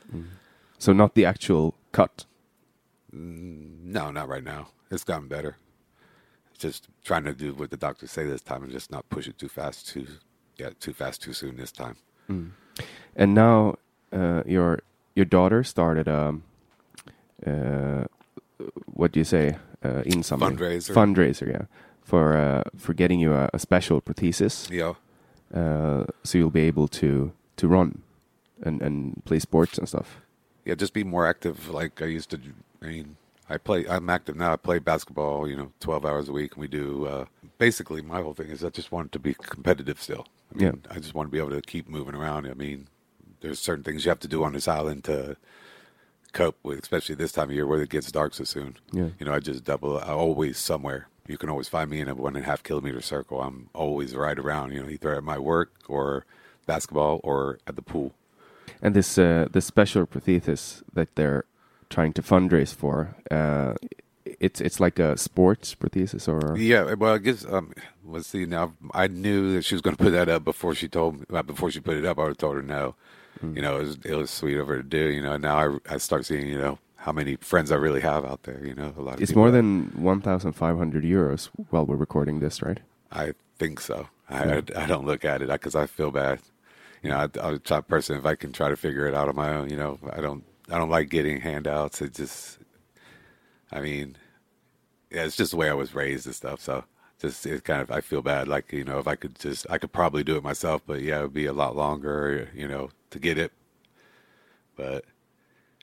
So 0.83 0.93
not 0.93 1.15
the 1.15 1.25
actual 1.25 1.77
cut. 1.93 2.25
No, 3.13 4.11
not 4.11 4.29
right 4.29 4.43
now. 4.43 4.71
It's 4.91 5.05
gotten 5.05 5.29
better. 5.29 5.57
Just 6.59 6.89
trying 7.05 7.23
to 7.23 7.33
do 7.35 7.55
what 7.55 7.71
the 7.71 7.77
doctors 7.77 8.11
say 8.11 8.25
this 8.27 8.43
time 8.43 8.65
and 8.65 8.73
just 8.73 8.91
not 8.91 9.09
push 9.09 9.29
it 9.29 9.39
too 9.39 9.49
fast, 9.49 9.87
too 9.87 10.09
yeah, 10.57 10.71
too 10.81 10.93
fast, 10.93 11.23
too 11.23 11.35
soon 11.35 11.57
this 11.57 11.71
time. 11.71 11.97
And 13.15 13.33
now 13.33 13.77
uh, 14.13 14.43
your 14.45 14.81
your 15.15 15.25
daughter 15.25 15.63
started 15.63 16.09
um 16.09 16.43
uh 17.47 18.05
what 18.87 19.13
do 19.13 19.21
you 19.21 19.25
say 19.25 19.59
uh, 19.85 20.03
in 20.05 20.23
some 20.25 20.41
Fundraiser. 20.41 20.95
fundraiser 20.95 21.47
yeah 21.47 21.67
for 22.03 22.37
uh, 22.37 22.63
for 22.77 22.93
getting 22.95 23.21
you 23.21 23.33
a, 23.35 23.51
a 23.55 23.59
special 23.59 24.01
prosthesis 24.01 24.69
know, 24.71 24.97
uh, 25.55 26.07
so 26.25 26.39
you'll 26.39 26.51
be 26.51 26.67
able 26.67 26.89
to 26.89 27.33
to 27.57 27.69
run 27.69 28.03
and 28.67 28.83
and 28.83 29.25
play 29.25 29.39
sports 29.39 29.79
and 29.79 29.89
stuff. 29.89 30.22
Yeah, 30.65 30.75
just 30.75 30.93
be 30.95 31.05
more 31.05 31.27
active. 31.27 31.69
Like 31.69 32.01
I 32.03 32.07
used 32.07 32.31
to. 32.31 32.41
I 32.83 32.87
mean, 32.87 33.17
I 33.49 33.59
play. 33.59 33.87
I'm 33.89 34.09
active 34.11 34.37
now. 34.37 34.53
I 34.53 34.57
play 34.57 34.79
basketball. 34.79 35.49
You 35.49 35.57
know, 35.57 35.73
12 35.81 36.05
hours 36.07 36.29
a 36.29 36.33
week, 36.33 36.53
and 36.53 36.61
we 36.61 36.69
do. 36.69 37.07
Uh, 37.07 37.25
basically, 37.59 38.03
my 38.03 38.21
whole 38.23 38.35
thing 38.35 38.49
is 38.49 38.65
I 38.65 38.71
just 38.71 38.93
want 38.93 39.13
to 39.13 39.19
be 39.19 39.35
competitive 39.35 40.01
still. 40.01 40.27
I 40.53 40.59
mean, 40.59 40.67
Yeah. 40.85 40.95
I 40.95 40.99
just 40.99 41.15
want 41.15 41.29
to 41.29 41.33
be 41.33 41.39
able 41.39 41.51
to 41.51 41.63
keep 41.63 41.89
moving 41.89 42.15
around. 42.15 42.47
I 42.47 42.55
mean, 42.55 42.89
there's 43.41 43.59
certain 43.59 43.85
things 43.85 44.05
you 44.05 44.11
have 44.11 44.21
to 44.21 44.29
do 44.29 44.45
on 44.45 44.53
this 44.53 44.69
island 44.69 45.05
to 45.05 45.37
cope 46.33 46.57
with, 46.63 46.79
especially 46.81 47.15
this 47.15 47.33
time 47.33 47.51
of 47.51 47.55
year 47.55 47.67
where 47.67 47.83
it 47.83 47.91
gets 47.91 48.11
dark 48.11 48.35
so 48.35 48.45
soon. 48.45 48.77
Yeah. 48.93 49.09
You 49.19 49.27
know, 49.27 49.35
I 49.35 49.39
just 49.41 49.65
double. 49.65 49.99
I 49.99 50.09
always 50.13 50.59
somewhere. 50.59 51.09
You 51.29 51.39
can 51.39 51.49
always 51.51 51.69
find 51.69 51.89
me 51.91 52.01
in 52.01 52.09
a 52.09 52.15
one 52.15 52.35
and 52.37 52.45
a 52.45 52.49
half 52.49 52.63
kilometer 52.63 53.01
circle. 53.01 53.41
I'm 53.43 53.69
always 53.75 54.15
right 54.15 54.39
around. 54.39 54.73
You 54.73 54.83
know, 54.83 54.89
either 54.91 55.15
at 55.15 55.23
my 55.25 55.39
work 55.39 55.73
or 55.89 56.25
basketball 56.67 57.21
or 57.23 57.59
at 57.67 57.77
the 57.77 57.83
pool. 57.83 58.13
And 58.83 58.95
this 58.95 59.17
uh, 59.17 59.47
this 59.53 59.65
special 59.65 60.07
prosthesis 60.07 60.83
that 60.93 61.15
they're 61.15 61.45
trying 61.89 62.13
to 62.15 62.23
fundraise 62.23 62.75
for, 62.75 63.15
uh, 63.31 63.75
it's 64.25 64.61
it's 64.61 64.81
like 64.81 64.99
a 64.99 65.17
sports 65.17 65.75
prosthesis 65.75 66.27
or 66.29 66.57
Yeah, 66.59 66.95
well, 66.95 67.15
I 67.15 67.19
guess 67.19 67.45
um, 67.47 67.73
let's 68.05 68.27
see. 68.27 68.45
Now, 68.45 68.73
I 68.93 69.07
knew 69.07 69.55
that 69.55 69.63
she 69.65 69.75
was 69.77 69.83
going 69.83 69.97
to 69.97 70.03
put 70.03 70.11
that 70.13 70.29
up 70.29 70.45
before 70.45 70.75
she 70.75 70.89
told 70.89 71.21
me. 71.21 71.27
uh, 71.33 71.43
Before 71.43 71.71
she 71.71 71.81
put 71.81 71.97
it 71.97 72.05
up, 72.05 72.19
I 72.19 72.23
would 72.23 72.29
have 72.31 72.39
told 72.39 72.57
her 72.57 72.63
no. 72.63 72.95
You 73.43 73.61
know, 73.61 73.81
it 73.81 73.83
was, 73.83 73.99
it 74.05 74.15
was 74.15 74.31
sweet 74.31 74.57
of 74.57 74.69
her 74.69 74.77
to 74.77 74.85
do. 74.85 75.09
You 75.11 75.21
know, 75.21 75.37
now 75.37 75.57
I, 75.59 75.95
I 75.95 75.97
start 75.99 76.25
seeing 76.27 76.47
you 76.47 76.59
know 76.59 76.79
how 76.97 77.11
many 77.11 77.35
friends 77.37 77.73
I 77.73 77.77
really 77.77 78.01
have 78.01 78.25
out 78.25 78.45
there. 78.45 78.65
You 78.65 78.75
know, 78.75 78.95
a 78.97 79.01
lot 79.01 79.15
of 79.15 79.23
it's 79.23 79.35
more 79.35 79.51
than 79.51 79.91
one 79.97 80.21
thousand 80.21 80.53
five 80.53 80.77
hundred 80.79 81.03
euros 81.03 81.49
while 81.71 81.85
we're 81.85 81.97
recording 81.97 82.39
this, 82.39 82.63
right? 82.63 82.79
I 83.11 83.33
think 83.59 83.81
so. 83.81 84.09
I 84.31 84.63
I, 84.77 84.87
don't 84.87 85.05
look 85.07 85.25
at 85.25 85.43
it 85.43 85.49
because 85.49 85.75
I 85.75 85.87
feel 85.87 86.13
bad. 86.13 86.39
You 87.03 87.11
know, 87.11 87.17
I, 87.17 87.23
I'm 87.23 87.55
the 87.55 87.59
type 87.59 87.89
person 87.89 88.17
if 88.17 88.27
I 88.27 88.35
can 88.35 88.53
try 88.53 88.69
to 88.69 88.77
figure 88.77 89.07
it 89.07 89.15
out 89.15 89.29
on 89.29 89.37
my 89.37 89.55
own. 89.55 89.71
You 89.71 89.77
know, 89.77 89.99
I 90.13 90.21
don't 90.21 90.45
I 90.71 90.79
don't 90.79 90.91
like 90.91 91.11
getting 91.11 91.41
handouts. 91.41 92.01
It 92.01 92.15
just, 92.15 92.59
I 93.73 93.81
mean, 93.81 94.17
yeah, 95.11 95.25
it's 95.25 95.37
just 95.37 95.51
the 95.51 95.57
way 95.57 95.69
I 95.69 95.75
was 95.75 95.95
raised 95.95 96.27
and 96.27 96.35
stuff. 96.35 96.61
So 96.61 96.85
just 97.21 97.45
it 97.47 97.65
kind 97.65 97.83
of 97.83 97.91
I 97.91 98.01
feel 98.01 98.23
bad. 98.23 98.49
Like 98.49 98.73
you 98.73 98.85
know, 98.85 98.99
if 98.99 99.09
I 99.09 99.17
could 99.17 99.39
just 99.39 99.67
I 99.69 99.79
could 99.79 99.93
probably 99.93 100.25
do 100.25 100.37
it 100.37 100.43
myself, 100.43 100.83
but 100.87 101.03
yeah, 101.03 101.21
it 101.21 101.23
would 101.23 101.35
be 101.35 101.47
a 101.47 101.53
lot 101.53 101.77
longer. 101.77 102.49
You 102.55 102.69
know, 102.69 102.91
to 103.11 103.19
get 103.19 103.39
it. 103.39 103.53
But 104.77 105.05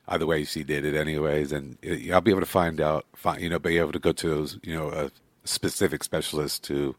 either 0.08 0.26
way, 0.26 0.44
she 0.44 0.64
did 0.64 0.84
it 0.84 0.94
anyways, 0.94 1.52
and 1.52 1.74
uh, 1.84 1.90
it, 1.90 2.10
I'll 2.12 2.20
be 2.20 2.30
able 2.30 2.40
to 2.40 2.46
find 2.46 2.80
out. 2.80 3.06
Find 3.14 3.42
you 3.42 3.48
know, 3.48 3.58
be 3.58 3.78
able 3.78 3.92
to 3.92 3.98
go 3.98 4.12
to 4.12 4.28
those 4.28 4.58
you 4.62 4.74
know 4.74 4.90
a 4.90 5.10
specific 5.44 6.02
specialist 6.04 6.64
to 6.64 6.96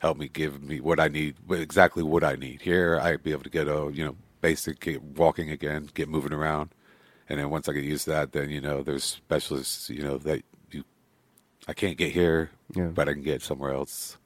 help 0.00 0.18
me 0.18 0.28
give 0.28 0.62
me 0.62 0.80
what 0.80 0.98
I 1.00 1.08
need, 1.08 1.36
exactly 1.50 2.02
what 2.02 2.24
I 2.24 2.34
need. 2.34 2.62
Here, 2.62 2.98
I'd 3.00 3.22
be 3.22 3.32
able 3.32 3.44
to 3.44 3.50
get 3.50 3.68
a 3.68 3.90
you 3.92 4.04
know 4.04 4.16
basic 4.40 4.80
get 4.80 5.02
walking 5.02 5.50
again, 5.50 5.88
get 5.94 6.08
moving 6.08 6.32
around, 6.32 6.70
and 7.28 7.38
then 7.38 7.50
once 7.50 7.68
I 7.68 7.72
get 7.72 7.84
used 7.84 8.04
to 8.04 8.10
that, 8.10 8.32
then 8.32 8.50
you 8.50 8.60
know 8.60 8.82
there's 8.82 9.04
specialists 9.04 9.88
you 9.90 10.02
know 10.02 10.18
that 10.18 10.42
you 10.70 10.84
I 11.68 11.72
can't 11.74 11.96
get 11.96 12.12
here, 12.12 12.50
Yeah. 12.74 12.86
but 12.94 13.08
I 13.08 13.12
can 13.12 13.22
get 13.22 13.42
somewhere 13.42 13.72
else. 13.72 14.16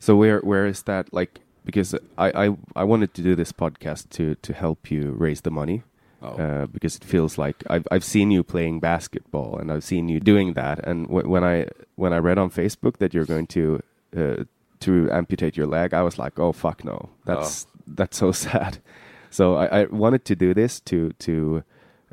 So 0.00 0.16
where 0.16 0.40
where 0.40 0.66
is 0.66 0.82
that 0.82 1.12
like? 1.12 1.40
Because 1.64 1.94
I, 2.18 2.46
I 2.46 2.56
I 2.76 2.84
wanted 2.84 3.14
to 3.14 3.22
do 3.22 3.34
this 3.34 3.52
podcast 3.52 4.10
to 4.10 4.34
to 4.34 4.52
help 4.52 4.90
you 4.90 5.12
raise 5.12 5.40
the 5.42 5.50
money. 5.50 5.82
Oh. 6.22 6.36
Uh, 6.38 6.66
because 6.66 6.96
it 6.96 7.04
feels 7.04 7.36
like 7.38 7.56
I've 7.68 7.86
I've 7.90 8.04
seen 8.04 8.30
you 8.30 8.42
playing 8.42 8.80
basketball 8.80 9.58
and 9.58 9.70
I've 9.70 9.84
seen 9.84 10.08
you 10.08 10.20
doing 10.20 10.54
that. 10.54 10.78
And 10.86 11.06
w- 11.06 11.28
when 11.28 11.44
I 11.44 11.68
when 11.96 12.12
I 12.14 12.18
read 12.18 12.38
on 12.38 12.50
Facebook 12.50 12.96
that 12.98 13.12
you're 13.12 13.26
going 13.26 13.46
to 13.48 13.82
uh, 14.16 14.44
to 14.86 15.10
amputate 15.10 15.56
your 15.56 15.66
leg, 15.68 15.92
I 15.94 16.02
was 16.02 16.18
like, 16.18 16.38
oh 16.38 16.52
fuck 16.52 16.84
no, 16.84 17.10
that's 17.24 17.66
that's 17.98 18.16
so 18.18 18.32
sad. 18.32 18.78
So 19.30 19.56
I, 19.56 19.80
I 19.80 19.84
wanted 19.90 20.24
to 20.26 20.36
do 20.36 20.54
this 20.54 20.80
to 20.82 21.10
to 21.26 21.64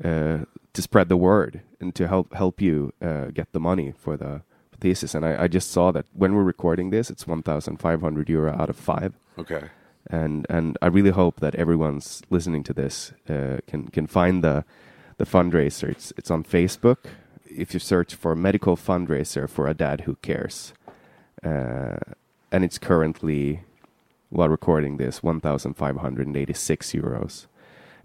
uh, 0.04 0.38
to 0.74 0.82
spread 0.82 1.08
the 1.08 1.18
word 1.18 1.62
and 1.80 1.94
to 1.96 2.08
help 2.08 2.34
help 2.34 2.62
you 2.62 2.94
uh, 3.00 3.28
get 3.32 3.48
the 3.52 3.60
money 3.60 3.94
for 3.96 4.18
the 4.18 4.42
thesis. 4.80 5.14
And 5.16 5.24
I, 5.26 5.44
I 5.44 5.48
just 5.48 5.70
saw 5.72 5.92
that 5.92 6.06
when 6.14 6.34
we're 6.34 6.48
recording 6.54 6.90
this, 6.92 7.12
it's 7.12 7.28
1,500 7.28 8.30
euro 8.30 8.52
out 8.62 8.70
of 8.70 8.76
five 8.76 9.14
Okay. 9.38 9.70
and 10.10 10.48
and 10.50 10.78
I 10.82 10.88
really 10.88 11.12
hope 11.12 11.40
that 11.42 11.54
everyone's 11.56 12.24
listening 12.32 12.64
to 12.64 12.74
this 12.74 13.14
uh, 13.30 13.58
can 13.68 13.90
can 13.92 14.08
find 14.08 14.44
the 14.44 14.64
the 15.18 15.26
fundraiser. 15.26 15.90
It's 15.90 16.14
it's 16.18 16.32
on 16.32 16.44
Facebook. 16.44 16.98
If 17.46 17.74
you 17.76 17.80
search 17.80 18.16
for 18.16 18.36
medical 18.36 18.76
fundraiser 18.78 19.48
for 19.48 19.68
a 19.68 19.74
dad 19.76 20.02
who 20.08 20.16
cares, 20.22 20.74
uh, 21.44 21.98
and 22.52 22.64
it's 22.64 22.78
currently 22.78 23.62
while 24.30 24.50
recording 24.50 24.98
this 24.98 25.22
one 25.24 25.40
thousand 25.42 25.74
five 25.76 25.98
hundred 25.98 26.28
and 26.28 26.38
eighty 26.38 26.54
six 26.54 26.92
euros. 26.92 27.48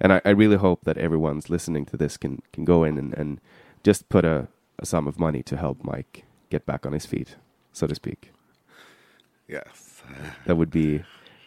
And 0.00 0.12
I, 0.12 0.20
I 0.24 0.30
really 0.30 0.56
hope 0.56 0.80
that 0.84 0.98
everyone's 0.98 1.48
listening 1.48 1.86
to 1.86 1.96
this 1.96 2.16
can 2.16 2.42
can 2.52 2.64
go 2.64 2.84
in 2.84 2.98
and, 2.98 3.14
and 3.14 3.40
just 3.82 4.08
put 4.08 4.24
a, 4.24 4.48
a 4.78 4.86
sum 4.86 5.06
of 5.06 5.18
money 5.18 5.42
to 5.44 5.56
help 5.56 5.82
Mike 5.84 6.24
get 6.50 6.66
back 6.66 6.84
on 6.86 6.92
his 6.92 7.06
feet, 7.06 7.36
so 7.72 7.86
to 7.86 7.94
speak 7.94 8.30
Yes. 9.48 10.02
that 10.44 10.56
would 10.56 10.70
be 10.70 11.02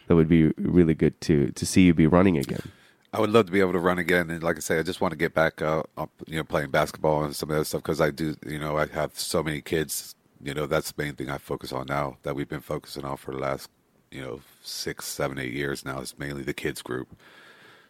that 0.06 0.16
would 0.16 0.28
be 0.28 0.48
really 0.56 0.94
good 0.94 1.20
to 1.22 1.48
to 1.52 1.66
see 1.66 1.82
you 1.82 1.94
be 1.94 2.06
running 2.06 2.36
again. 2.38 2.72
I 3.12 3.20
would 3.20 3.30
love 3.30 3.46
to 3.46 3.52
be 3.52 3.60
able 3.60 3.72
to 3.72 3.78
run 3.80 3.98
again, 3.98 4.30
and 4.30 4.42
like 4.42 4.56
I 4.56 4.60
say, 4.60 4.78
I 4.78 4.82
just 4.84 5.00
want 5.00 5.10
to 5.10 5.16
get 5.18 5.34
back 5.34 5.60
uh, 5.60 5.82
up, 5.96 6.10
you 6.28 6.36
know, 6.36 6.44
playing 6.44 6.70
basketball 6.70 7.24
and 7.24 7.34
some 7.34 7.50
of 7.50 7.56
that 7.56 7.64
stuff 7.64 7.82
because 7.82 8.00
I 8.00 8.10
do, 8.10 8.36
you 8.46 8.58
know, 8.58 8.78
I 8.78 8.86
have 8.86 9.18
so 9.18 9.42
many 9.42 9.60
kids. 9.60 10.14
You 10.42 10.54
know, 10.54 10.66
that's 10.66 10.92
the 10.92 11.02
main 11.02 11.14
thing 11.14 11.28
I 11.28 11.38
focus 11.38 11.72
on 11.72 11.86
now 11.86 12.16
that 12.22 12.34
we've 12.34 12.48
been 12.48 12.60
focusing 12.60 13.04
on 13.04 13.16
for 13.16 13.32
the 13.32 13.38
last, 13.38 13.68
you 14.10 14.22
know, 14.22 14.40
six, 14.62 15.06
seven, 15.06 15.38
eight 15.38 15.52
years 15.52 15.84
now. 15.84 16.00
is 16.00 16.18
mainly 16.18 16.42
the 16.42 16.54
kids 16.54 16.80
group. 16.82 17.08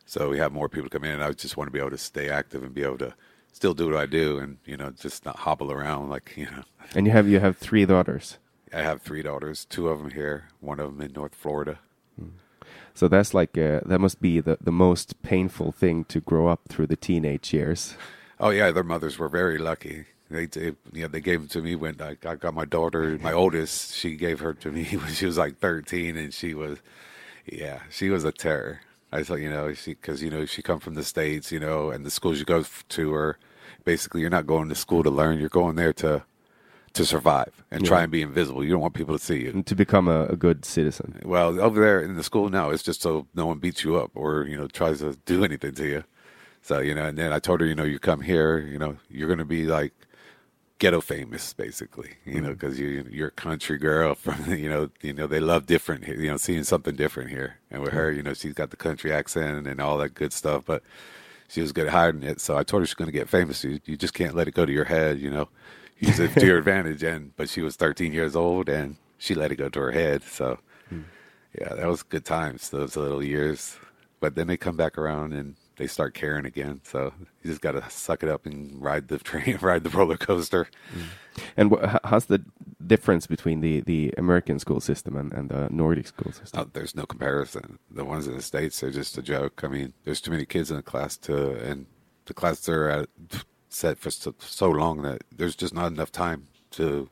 So 0.05 0.29
we 0.29 0.39
have 0.39 0.53
more 0.53 0.69
people 0.69 0.91
come 0.91 1.05
in, 1.05 1.13
and 1.13 1.23
I 1.23 1.31
just 1.31 1.57
want 1.57 1.69
to 1.69 1.73
be 1.73 1.79
able 1.79 1.91
to 1.91 1.99
stay 1.99 2.29
active 2.29 2.65
and 2.65 2.75
be 2.75 2.83
able 2.83 2.99
to 2.99 3.15
still 3.53 3.75
do 3.75 3.87
what 3.87 3.97
I 3.97 4.07
do, 4.07 4.39
and 4.39 4.59
you 4.65 4.77
know, 4.77 4.91
just 4.91 5.25
not 5.25 5.37
hobble 5.37 5.71
around 5.71 6.11
like 6.11 6.33
you 6.37 6.47
know. 6.47 6.65
And 6.95 7.07
you 7.07 7.13
have 7.13 7.29
you 7.29 7.39
have 7.39 7.57
three 7.57 7.87
daughters, 7.87 8.39
I 8.73 8.83
have 8.83 9.03
three 9.03 9.23
daughters, 9.23 9.65
two 9.65 9.89
of 9.89 9.99
them 10.01 10.11
here, 10.11 10.49
one 10.61 10.81
of 10.81 10.91
them 10.91 11.01
in 11.01 11.13
North 11.13 11.35
Florida. 11.35 11.79
so 12.95 13.07
that's 13.09 13.35
like 13.35 13.57
uh, 13.57 13.81
that 13.87 14.01
must 14.01 14.21
be 14.21 14.41
the 14.41 14.59
the 14.61 14.73
most 14.73 15.23
painful 15.23 15.73
thing 15.73 16.05
to 16.07 16.21
grow 16.21 16.49
up 16.49 16.63
through 16.69 16.89
the 16.89 16.97
teenage 16.97 17.53
years. 17.53 17.97
Oh 18.39 18.51
yeah, 18.51 18.71
their 18.73 18.83
mothers 18.83 19.19
were 19.19 19.29
very 19.29 19.59
lucky. 19.59 20.07
They, 20.31 20.47
they 20.47 20.73
you 20.93 21.03
know, 21.03 21.09
they 21.09 21.21
gave 21.21 21.41
them 21.41 21.49
to 21.49 21.63
me 21.63 21.75
when 21.75 22.01
I, 22.01 22.17
I 22.25 22.37
got 22.37 22.55
my 22.55 22.65
daughter, 22.65 23.19
my 23.21 23.33
oldest. 23.33 23.95
She 23.95 24.17
gave 24.17 24.41
her 24.41 24.55
to 24.55 24.71
me 24.71 24.85
when 24.91 25.13
she 25.13 25.27
was 25.27 25.39
like 25.39 25.59
thirteen, 25.59 26.17
and 26.17 26.33
she 26.33 26.55
was, 26.55 26.79
yeah, 27.47 27.81
she 27.91 28.11
was 28.11 28.25
a 28.25 28.33
terror. 28.33 28.81
I 29.13 29.25
thought, 29.25 29.41
you 29.41 29.51
know, 29.51 29.75
she 29.75 29.95
because 29.95 30.23
you 30.23 30.31
know 30.31 30.47
she 30.47 30.63
come 30.63 30.79
from 30.79 30.95
the 30.95 31.05
states, 31.05 31.51
you 31.51 31.59
know, 31.59 31.91
and 31.91 32.07
the 32.07 32.11
schools 32.11 32.39
you 32.39 32.45
go 32.45 32.65
to 32.91 33.15
are 33.15 33.39
basically 33.85 34.21
you're 34.21 34.31
not 34.31 34.47
going 34.47 34.69
to 34.69 34.75
school 34.75 35.03
to 35.03 35.11
learn. 35.11 35.41
You're 35.41 35.49
going 35.49 35.77
there 35.77 35.93
to 35.95 36.23
to 36.93 37.07
survive 37.07 37.63
and 37.71 37.85
try 37.85 38.03
and 38.03 38.11
be 38.11 38.23
invisible. 38.23 38.65
You 38.65 38.73
don't 38.73 38.81
want 38.81 38.95
people 38.95 39.17
to 39.17 39.25
see 39.25 39.43
you. 39.43 39.51
And 39.51 39.67
to 39.67 39.77
become 39.77 40.09
a, 40.09 40.27
a 40.27 40.37
good 40.37 40.65
citizen. 40.65 41.21
Well, 41.25 41.61
over 41.61 41.81
there 41.81 42.01
in 42.01 42.17
the 42.17 42.25
school 42.25 42.49
now, 42.49 42.71
it's 42.71 42.83
just 42.83 43.03
so 43.03 43.27
no 43.33 43.47
one 43.47 43.59
beats 43.59 43.85
you 43.85 43.97
up 43.97 44.11
or 44.15 44.45
you 44.45 44.57
know 44.57 44.69
tries 44.69 45.01
to 45.01 45.17
do 45.25 45.45
anything 45.45 45.75
to 45.75 45.87
you. 45.87 46.05
So 46.63 46.79
you 46.79 46.95
know, 46.95 47.07
and 47.07 47.19
then 47.19 47.33
I 47.33 47.39
told 47.41 47.61
her, 47.61 47.67
you 47.67 47.75
know, 47.75 47.85
you 47.85 47.99
come 47.99 48.21
here, 48.21 48.59
you 48.59 48.79
know, 48.79 48.97
you're 49.09 49.29
gonna 49.29 49.45
be 49.45 49.65
like 49.65 49.93
ghetto 50.81 51.01
famous, 51.01 51.53
basically, 51.53 52.15
you 52.25 52.41
know, 52.41 52.49
mm-hmm. 52.49 52.53
because 52.55 52.81
you 52.81 53.07
you're 53.09 53.29
a 53.29 53.33
country 53.33 53.79
girl 53.79 54.17
from 54.17 54.53
you 54.53 54.69
know, 54.69 54.91
you 55.03 55.13
know, 55.13 55.29
they 55.29 55.39
love 55.39 55.67
different, 55.67 56.09
you 56.09 56.27
know, 56.27 56.37
seeing 56.37 56.65
something 56.65 56.97
different 56.97 57.31
here. 57.31 57.59
And 57.71 57.81
with 57.83 57.93
her, 57.93 58.11
you 58.11 58.25
know, 58.25 58.35
she's 58.35 58.55
got 58.55 58.71
the 58.71 58.77
country 58.77 59.13
accent 59.13 59.69
and 59.69 59.81
all 59.81 59.99
that 59.99 60.15
good 60.15 60.33
stuff, 60.33 60.65
but 60.67 60.83
she 61.49 61.61
was 61.61 61.71
good 61.71 61.87
at 61.87 61.93
hiding 61.93 62.25
it. 62.25 62.41
So 62.41 62.57
I 62.57 62.65
told 62.65 62.83
her 62.83 62.87
she's 62.87 62.95
going 62.95 63.11
to 63.11 63.17
get 63.17 63.29
famous. 63.29 63.63
You, 63.63 63.79
you 63.85 63.97
just 63.97 64.15
can't 64.15 64.35
let 64.35 64.49
it 64.49 64.55
go 64.55 64.67
to 64.67 64.73
your 64.73 64.87
head, 64.87 65.21
you 65.21 65.31
know. 65.31 65.49
Use 65.99 66.19
it 66.19 66.33
to 66.33 66.47
your 66.47 66.57
advantage. 66.65 67.03
And 67.03 67.37
but 67.37 67.51
she 67.51 67.61
was 67.61 67.77
13 67.77 68.15
years 68.15 68.35
old, 68.35 68.71
and 68.71 68.97
she 69.19 69.35
let 69.35 69.53
it 69.53 69.57
go 69.57 69.69
to 69.69 69.81
her 69.81 69.93
head. 69.93 70.23
So 70.23 70.59
hmm. 70.89 71.03
yeah, 71.61 71.75
that 71.75 71.87
was 71.87 72.03
good 72.03 72.25
times. 72.25 72.71
Those 72.71 72.97
little 72.97 73.23
years. 73.23 73.77
But 74.19 74.35
then 74.35 74.47
they 74.47 74.57
come 74.57 74.77
back 74.77 74.97
around 74.97 75.35
and 75.35 75.57
they 75.81 75.87
start 75.87 76.13
caring 76.13 76.45
again. 76.45 76.83
So 76.85 77.15
you 77.43 77.51
just 77.51 77.63
got 77.63 77.73
to 77.73 77.89
suck 77.89 78.23
it 78.23 78.29
up 78.29 78.45
and 78.45 78.81
ride 78.81 79.09
the 79.09 79.19
train, 79.31 79.57
ride 79.63 79.83
the 79.83 79.89
roller 79.91 80.19
coaster. 80.19 80.69
Mm. 80.95 81.03
And 81.57 81.73
wh- 81.73 81.97
how's 82.05 82.27
the 82.27 82.45
difference 82.87 83.27
between 83.27 83.63
the, 83.63 83.81
the 83.81 84.13
American 84.19 84.59
school 84.59 84.81
system 84.81 85.17
and, 85.17 85.33
and 85.33 85.49
the 85.49 85.69
Nordic 85.71 86.07
school 86.09 86.33
system? 86.33 86.61
Oh, 86.61 86.71
there's 86.71 86.95
no 86.95 87.07
comparison. 87.07 87.79
The 87.91 88.05
ones 88.05 88.27
in 88.27 88.37
the 88.37 88.43
states 88.43 88.83
are 88.83 88.91
just 88.91 89.17
a 89.17 89.23
joke. 89.23 89.63
I 89.65 89.69
mean, 89.69 89.95
there's 90.05 90.21
too 90.21 90.31
many 90.31 90.45
kids 90.45 90.71
in 90.71 90.77
the 90.77 90.83
class 90.83 91.17
to, 91.19 91.53
and 91.53 91.87
the 92.27 92.35
classes 92.35 92.69
are 92.69 92.91
at, 92.91 93.09
set 93.71 93.99
for 93.99 94.11
so, 94.11 94.35
so 94.39 94.69
long 94.69 95.01
that 95.03 95.25
there's 95.35 95.57
just 95.57 95.73
not 95.73 95.93
enough 95.93 96.13
time 96.13 96.49
to 96.73 97.09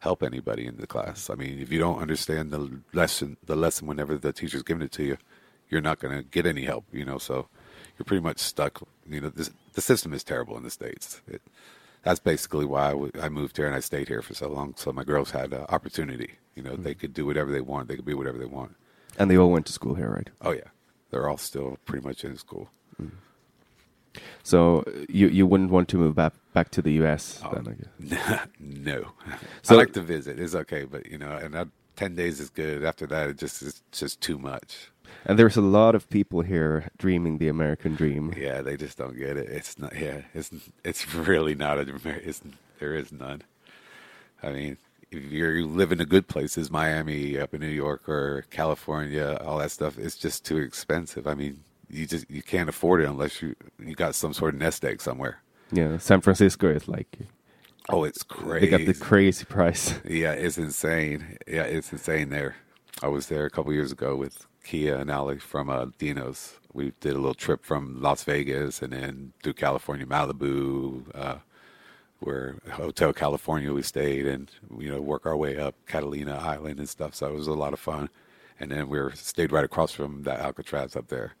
help 0.00 0.22
anybody 0.22 0.66
in 0.66 0.76
the 0.76 0.86
class. 0.86 1.30
I 1.30 1.36
mean, 1.36 1.58
if 1.58 1.72
you 1.72 1.78
don't 1.78 2.00
understand 2.00 2.50
the 2.50 2.82
lesson, 2.92 3.38
the 3.42 3.56
lesson 3.56 3.86
whenever 3.86 4.18
the 4.18 4.34
teacher's 4.34 4.62
giving 4.62 4.82
it 4.82 4.92
to 4.92 5.04
you, 5.04 5.16
you're 5.70 5.80
not 5.80 6.00
going 6.00 6.14
to 6.14 6.22
get 6.22 6.44
any 6.44 6.64
help. 6.64 6.84
You 6.92 7.06
know, 7.06 7.16
so 7.16 7.48
you're 7.98 8.04
pretty 8.04 8.22
much 8.22 8.38
stuck. 8.38 8.82
You 9.08 9.20
know, 9.20 9.28
this, 9.30 9.50
the 9.74 9.80
system 9.80 10.12
is 10.12 10.24
terrible 10.24 10.56
in 10.56 10.62
the 10.62 10.70
states. 10.70 11.20
It, 11.28 11.42
that's 12.02 12.20
basically 12.20 12.64
why 12.66 12.88
I, 12.88 12.90
w- 12.90 13.12
I 13.20 13.28
moved 13.28 13.56
here 13.56 13.66
and 13.66 13.74
I 13.74 13.80
stayed 13.80 14.08
here 14.08 14.20
for 14.22 14.34
so 14.34 14.48
long. 14.50 14.74
So 14.76 14.92
my 14.92 15.04
girls 15.04 15.30
had 15.30 15.54
uh, 15.54 15.66
opportunity. 15.70 16.34
You 16.54 16.62
know, 16.62 16.76
they 16.76 16.94
could 16.94 17.14
do 17.14 17.24
whatever 17.26 17.50
they 17.50 17.60
want. 17.62 17.88
They 17.88 17.96
could 17.96 18.04
be 18.04 18.14
whatever 18.14 18.36
they 18.38 18.44
want. 18.44 18.76
And 19.18 19.30
they 19.30 19.38
all 19.38 19.50
went 19.50 19.66
to 19.66 19.72
school 19.72 19.94
here, 19.94 20.10
right? 20.10 20.28
Oh 20.42 20.50
yeah, 20.52 20.68
they're 21.10 21.28
all 21.28 21.38
still 21.38 21.78
pretty 21.86 22.06
much 22.06 22.24
in 22.24 22.36
school. 22.36 22.68
So 24.42 24.80
uh, 24.86 24.90
you 25.08 25.28
you 25.28 25.46
wouldn't 25.46 25.70
want 25.70 25.88
to 25.88 25.96
move 25.96 26.14
back 26.14 26.34
back 26.52 26.70
to 26.72 26.82
the 26.82 26.92
US 27.04 27.40
Oh. 27.44 27.52
then, 27.54 27.66
I 28.00 28.04
guess. 28.14 28.46
no, 28.60 29.12
So- 29.62 29.74
I 29.74 29.78
like 29.78 29.92
to 29.94 30.00
visit. 30.00 30.38
It's 30.38 30.54
okay, 30.54 30.84
but 30.84 31.06
you 31.06 31.18
know, 31.18 31.32
and 31.32 31.56
I, 31.58 31.64
ten 31.96 32.14
days 32.14 32.38
is 32.40 32.50
good. 32.50 32.84
After 32.84 33.06
that, 33.06 33.30
it 33.30 33.38
just 33.38 33.62
it's 33.62 33.82
just 33.92 34.20
too 34.20 34.38
much. 34.38 34.90
And 35.26 35.38
there's 35.38 35.56
a 35.56 35.62
lot 35.62 35.94
of 35.94 36.08
people 36.10 36.42
here 36.42 36.90
dreaming 36.98 37.38
the 37.38 37.48
American 37.48 37.94
dream. 37.94 38.34
Yeah, 38.36 38.60
they 38.60 38.76
just 38.76 38.98
don't 38.98 39.16
get 39.16 39.36
it. 39.36 39.48
It's 39.48 39.78
not. 39.78 39.96
Yeah, 39.98 40.22
it's 40.34 40.50
it's 40.84 41.14
really 41.14 41.54
not 41.54 41.78
a. 41.78 41.96
It's 42.04 42.42
there 42.78 42.94
is 42.94 43.10
none. 43.12 43.42
I 44.42 44.50
mean, 44.50 44.76
if 45.10 45.22
you're 45.32 45.54
you 45.54 45.66
live 45.66 45.92
in 45.92 45.98
the 45.98 46.04
good 46.04 46.28
places, 46.28 46.70
Miami, 46.70 47.38
up 47.38 47.54
in 47.54 47.60
New 47.60 47.68
York 47.68 48.08
or 48.08 48.44
California, 48.50 49.38
all 49.44 49.58
that 49.58 49.70
stuff, 49.70 49.98
it's 49.98 50.16
just 50.16 50.44
too 50.44 50.58
expensive. 50.58 51.26
I 51.26 51.34
mean, 51.34 51.64
you 51.88 52.06
just 52.06 52.30
you 52.30 52.42
can't 52.42 52.68
afford 52.68 53.00
it 53.00 53.08
unless 53.08 53.40
you 53.40 53.54
you 53.78 53.94
got 53.94 54.14
some 54.14 54.34
sort 54.34 54.54
of 54.54 54.60
nest 54.60 54.84
egg 54.84 55.00
somewhere. 55.00 55.40
Yeah, 55.72 55.96
San 55.98 56.20
Francisco 56.20 56.68
is 56.68 56.86
like 56.86 57.18
Oh, 57.88 58.04
it's 58.04 58.22
crazy. 58.22 58.66
they 58.66 58.78
got 58.78 58.86
the 58.86 58.94
crazy 58.98 59.44
price. 59.44 59.94
Yeah, 60.04 60.32
it's 60.32 60.58
insane. 60.58 61.38
Yeah, 61.46 61.62
it's 61.62 61.92
insane 61.92 62.30
there. 62.30 62.56
I 63.02 63.08
was 63.08 63.26
there 63.28 63.44
a 63.46 63.50
couple 63.50 63.72
years 63.72 63.92
ago 63.92 64.16
with 64.16 64.46
Kia 64.64 64.96
and 64.96 65.10
Ali 65.10 65.38
from 65.38 65.70
uh, 65.70 65.86
Dino's. 65.98 66.58
We 66.72 66.92
did 67.00 67.12
a 67.12 67.18
little 67.18 67.34
trip 67.34 67.64
from 67.64 68.00
Las 68.02 68.24
Vegas 68.24 68.82
and 68.82 68.92
then 68.92 69.32
through 69.42 69.54
California, 69.54 70.06
Malibu, 70.06 71.04
uh, 71.14 71.36
where 72.20 72.56
Hotel 72.72 73.12
California 73.12 73.72
we 73.72 73.82
stayed, 73.82 74.26
and 74.26 74.50
you 74.78 74.90
know 74.90 75.00
work 75.00 75.26
our 75.26 75.36
way 75.36 75.58
up 75.58 75.74
Catalina 75.86 76.36
Island 76.36 76.78
and 76.78 76.88
stuff. 76.88 77.14
So 77.14 77.28
it 77.28 77.34
was 77.34 77.46
a 77.46 77.52
lot 77.52 77.72
of 77.72 77.78
fun. 77.78 78.08
And 78.58 78.70
then 78.70 78.88
we 78.88 78.98
were 78.98 79.12
stayed 79.14 79.52
right 79.52 79.64
across 79.64 79.92
from 79.92 80.22
that 80.22 80.40
Alcatraz 80.40 80.96
up 80.96 81.08
there. 81.08 81.34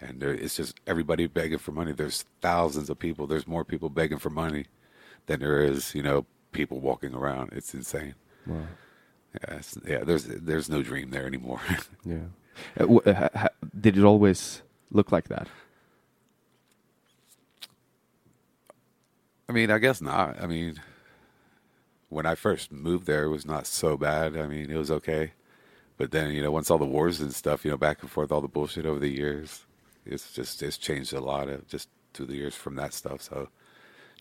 And 0.00 0.20
there, 0.20 0.32
it's 0.32 0.56
just 0.56 0.80
everybody 0.86 1.26
begging 1.26 1.58
for 1.58 1.72
money. 1.72 1.92
There's 1.92 2.24
thousands 2.40 2.88
of 2.88 2.98
people. 2.98 3.26
There's 3.26 3.46
more 3.46 3.64
people 3.64 3.90
begging 3.90 4.18
for 4.18 4.30
money 4.30 4.66
than 5.26 5.40
there 5.40 5.62
is, 5.62 5.94
you 5.94 6.02
know, 6.02 6.24
people 6.52 6.80
walking 6.80 7.12
around. 7.12 7.52
It's 7.52 7.74
insane. 7.74 8.14
Wow. 8.46 8.62
Yeah, 9.34 9.56
it's, 9.56 9.78
yeah. 9.86 10.04
There's 10.04 10.24
there's 10.24 10.68
no 10.70 10.82
dream 10.82 11.10
there 11.10 11.26
anymore. 11.26 11.60
Yeah. 12.04 12.28
Uh, 12.78 12.96
uh, 12.96 13.48
did 13.78 13.96
it 13.96 14.04
always 14.04 14.62
look 14.90 15.12
like 15.12 15.28
that? 15.28 15.48
I 19.48 19.52
mean, 19.52 19.70
I 19.70 19.78
guess 19.78 20.00
not. 20.00 20.40
I 20.40 20.46
mean, 20.46 20.80
when 22.08 22.26
I 22.26 22.34
first 22.34 22.70
moved 22.70 23.06
there, 23.06 23.24
it 23.24 23.30
was 23.30 23.46
not 23.46 23.66
so 23.66 23.96
bad. 23.96 24.36
I 24.36 24.46
mean, 24.46 24.70
it 24.70 24.76
was 24.76 24.90
okay. 24.90 25.32
But 25.96 26.12
then, 26.12 26.30
you 26.32 26.42
know, 26.42 26.50
once 26.50 26.70
all 26.70 26.78
the 26.78 26.86
wars 26.86 27.20
and 27.20 27.34
stuff, 27.34 27.64
you 27.64 27.70
know, 27.70 27.76
back 27.76 28.00
and 28.00 28.10
forth, 28.10 28.32
all 28.32 28.40
the 28.40 28.48
bullshit 28.48 28.86
over 28.86 28.98
the 28.98 29.08
years, 29.08 29.66
it's 30.06 30.32
just 30.32 30.62
it's 30.62 30.78
changed 30.78 31.12
a 31.12 31.20
lot 31.20 31.48
of 31.48 31.66
just 31.68 31.88
through 32.14 32.26
the 32.26 32.36
years 32.36 32.54
from 32.54 32.76
that 32.76 32.94
stuff. 32.94 33.22
So 33.22 33.48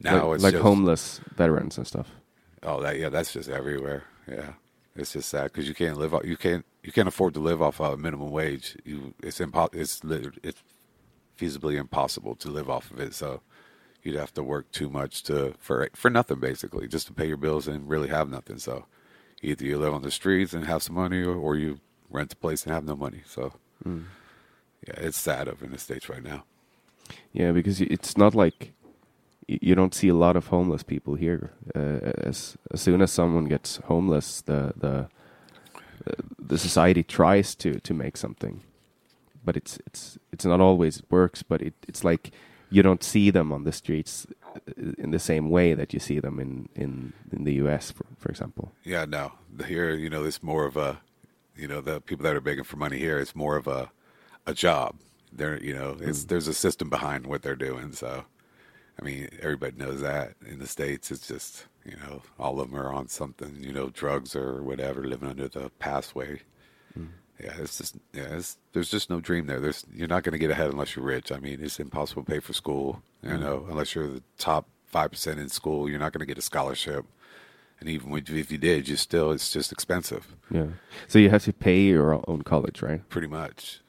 now 0.02 0.28
like 0.28 0.36
it's 0.36 0.43
like 0.43 0.54
just, 0.54 0.63
homeless 0.63 1.21
veterans 1.36 1.78
and 1.78 1.88
stuff. 1.88 2.10
Oh, 2.63 2.82
that 2.82 2.97
yeah, 2.97 3.10
that's 3.10 3.32
just 3.32 3.49
everywhere. 3.49 4.04
Yeah, 4.28 4.54
it's 5.00 5.14
just 5.14 5.30
sad 5.30 5.46
because 5.46 5.68
you 5.68 5.74
can't 5.74 5.98
live. 5.98 6.14
off 6.14 6.26
You 6.26 6.38
can't. 6.38 6.66
You 6.84 6.92
can't 6.92 7.08
afford 7.08 7.34
to 7.34 7.40
live 7.40 7.62
off 7.62 7.80
a 7.80 7.98
minimum 7.98 8.32
wage. 8.32 8.78
You, 8.86 9.14
it's 9.22 9.40
impo- 9.40 9.74
It's 9.74 10.02
it's 10.44 10.64
feasibly 11.38 11.76
impossible 11.76 12.36
to 12.36 12.50
live 12.50 12.70
off 12.70 12.92
of 12.92 13.00
it. 13.00 13.14
So 13.14 13.42
you'd 14.04 14.16
have 14.16 14.34
to 14.34 14.44
work 14.44 14.72
too 14.72 14.90
much 14.90 15.24
to 15.24 15.56
for 15.60 15.90
for 15.94 16.10
nothing 16.10 16.40
basically, 16.40 16.88
just 16.88 17.08
to 17.08 17.14
pay 17.14 17.28
your 17.28 17.38
bills 17.38 17.68
and 17.68 17.90
really 17.90 18.10
have 18.10 18.30
nothing. 18.30 18.60
So 18.60 18.86
either 19.42 19.66
you 19.66 19.78
live 19.78 19.94
on 19.94 20.02
the 20.02 20.12
streets 20.12 20.54
and 20.54 20.66
have 20.66 20.84
some 20.84 20.96
money, 20.96 21.22
or, 21.22 21.36
or 21.36 21.56
you 21.56 21.80
rent 22.10 22.34
a 22.34 22.38
place 22.38 22.64
and 22.64 22.74
have 22.74 22.86
no 22.86 22.96
money. 22.96 23.22
So 23.26 23.54
hmm. 23.84 24.04
yeah, 24.88 24.96
it's 24.98 25.18
sad 25.18 25.48
over 25.48 25.66
in 25.66 25.72
the 25.72 25.78
states 25.78 26.10
right 26.10 26.24
now. 26.24 26.44
Yeah, 27.32 27.52
because 27.52 27.82
it's 27.82 28.18
not 28.18 28.36
like 28.36 28.74
you 29.62 29.76
don't 29.76 29.96
see 29.96 30.10
a 30.10 30.16
lot 30.16 30.36
of 30.36 30.48
homeless 30.48 30.84
people 30.84 31.16
here. 31.16 31.52
Uh, 31.76 32.14
as 32.30 32.58
as 32.72 32.82
soon 32.82 33.02
as 33.02 33.12
someone 33.12 33.46
gets 33.46 33.78
homeless, 33.88 34.42
the 34.42 34.74
the 34.78 35.08
the 36.40 36.58
society 36.58 37.04
tries 37.04 37.56
to 37.56 37.80
to 37.80 37.94
make 37.94 38.18
something, 38.18 38.62
but 39.44 39.58
it's 39.58 39.80
it's 39.86 40.18
it's 40.32 40.46
not 40.46 40.62
always 40.62 40.98
it 40.98 41.06
works. 41.10 41.44
But 41.44 41.62
it 41.62 41.74
it's 41.88 42.04
like 42.04 42.32
you 42.70 42.84
don't 42.84 43.04
see 43.04 43.32
them 43.32 43.52
on 43.52 43.64
the 43.64 43.72
streets 43.72 44.28
uh, 44.56 44.60
in 44.98 45.12
the 45.12 45.20
same 45.20 45.50
way 45.50 45.74
that 45.74 45.94
you 45.94 46.00
see 46.00 46.20
them 46.20 46.40
in 46.40 46.70
in 46.76 47.14
in 47.32 47.44
the 47.44 47.54
U.S. 47.64 47.92
for 47.92 48.06
for 48.18 48.30
example. 48.30 48.72
Yeah, 48.84 49.06
no. 49.06 49.32
Here, 49.68 49.92
you 49.94 50.10
know, 50.10 50.24
it's 50.24 50.44
more 50.44 50.66
of 50.66 50.78
a, 50.78 51.02
you 51.56 51.68
know, 51.68 51.82
the 51.82 52.02
people 52.02 52.24
that 52.24 52.36
are 52.36 52.42
begging 52.42 52.64
for 52.64 52.78
money 52.78 52.98
here, 52.98 53.20
it's 53.20 53.36
more 53.36 53.58
of 53.58 53.68
a, 53.68 53.92
a 54.46 54.54
job. 54.54 54.96
They're, 55.32 55.62
you 55.62 55.74
know, 55.74 55.98
it's 56.00 56.26
there's 56.26 56.48
a 56.48 56.54
system 56.54 56.90
behind 56.90 57.28
what 57.28 57.42
they're 57.42 57.56
doing. 57.56 57.92
So, 57.94 58.26
I 59.02 59.06
mean, 59.06 59.30
everybody 59.42 59.78
knows 59.78 60.02
that. 60.02 60.34
In 60.46 60.60
the 60.60 60.68
states, 60.68 61.12
it's 61.12 61.28
just, 61.28 61.66
you 61.86 61.96
know, 61.98 62.22
all 62.38 62.60
of 62.60 62.70
them 62.70 62.80
are 62.80 62.92
on 62.92 63.08
something, 63.08 63.58
you 63.62 63.72
know, 63.72 63.90
drugs 63.90 64.36
or 64.36 64.62
whatever, 64.62 65.04
living 65.04 65.30
under 65.30 65.48
the 65.48 65.70
pathway. 65.80 66.42
Mm-hmm. 66.98 67.06
Yeah, 67.42 67.54
it's 67.60 67.78
just, 67.78 67.96
yeah, 68.14 68.36
it's, 68.36 68.58
there's 68.74 68.90
just 68.92 69.10
no 69.10 69.22
dream 69.22 69.48
there. 69.48 69.62
There's, 69.62 69.86
you're 69.94 70.10
not 70.10 70.24
going 70.24 70.34
to 70.34 70.40
get 70.40 70.52
ahead 70.52 70.70
unless 70.72 70.96
you're 70.96 71.06
rich. 71.06 71.32
I 71.32 71.40
mean, 71.40 71.60
it's 71.62 71.80
impossible 71.80 72.24
to 72.24 72.32
pay 72.32 72.40
for 72.40 72.52
school. 72.52 73.02
You 73.24 73.38
know, 73.38 73.66
unless 73.70 73.96
you're 73.96 74.08
the 74.08 74.24
top 74.38 74.66
five 74.86 75.12
percent 75.12 75.40
in 75.40 75.50
school, 75.50 75.90
you're 75.90 76.00
not 76.00 76.14
going 76.14 76.20
to 76.22 76.26
get 76.26 76.38
a 76.38 76.42
scholarship. 76.42 77.06
And 77.80 77.88
even 77.88 78.14
if 78.18 78.30
if 78.30 78.52
you 78.52 78.58
did, 78.58 78.88
you 78.88 78.96
still 78.96 79.32
it's 79.32 79.52
just 79.52 79.72
expensive, 79.72 80.36
Yeah. 80.52 80.68
So 81.08 81.20
you 81.20 81.30
have 81.30 81.44
to 81.46 81.54
pay 81.54 81.82
your 81.82 82.22
own 82.30 82.42
college, 82.42 82.82
right? 82.82 83.08
pretty 83.10 83.28
much. 83.28 83.82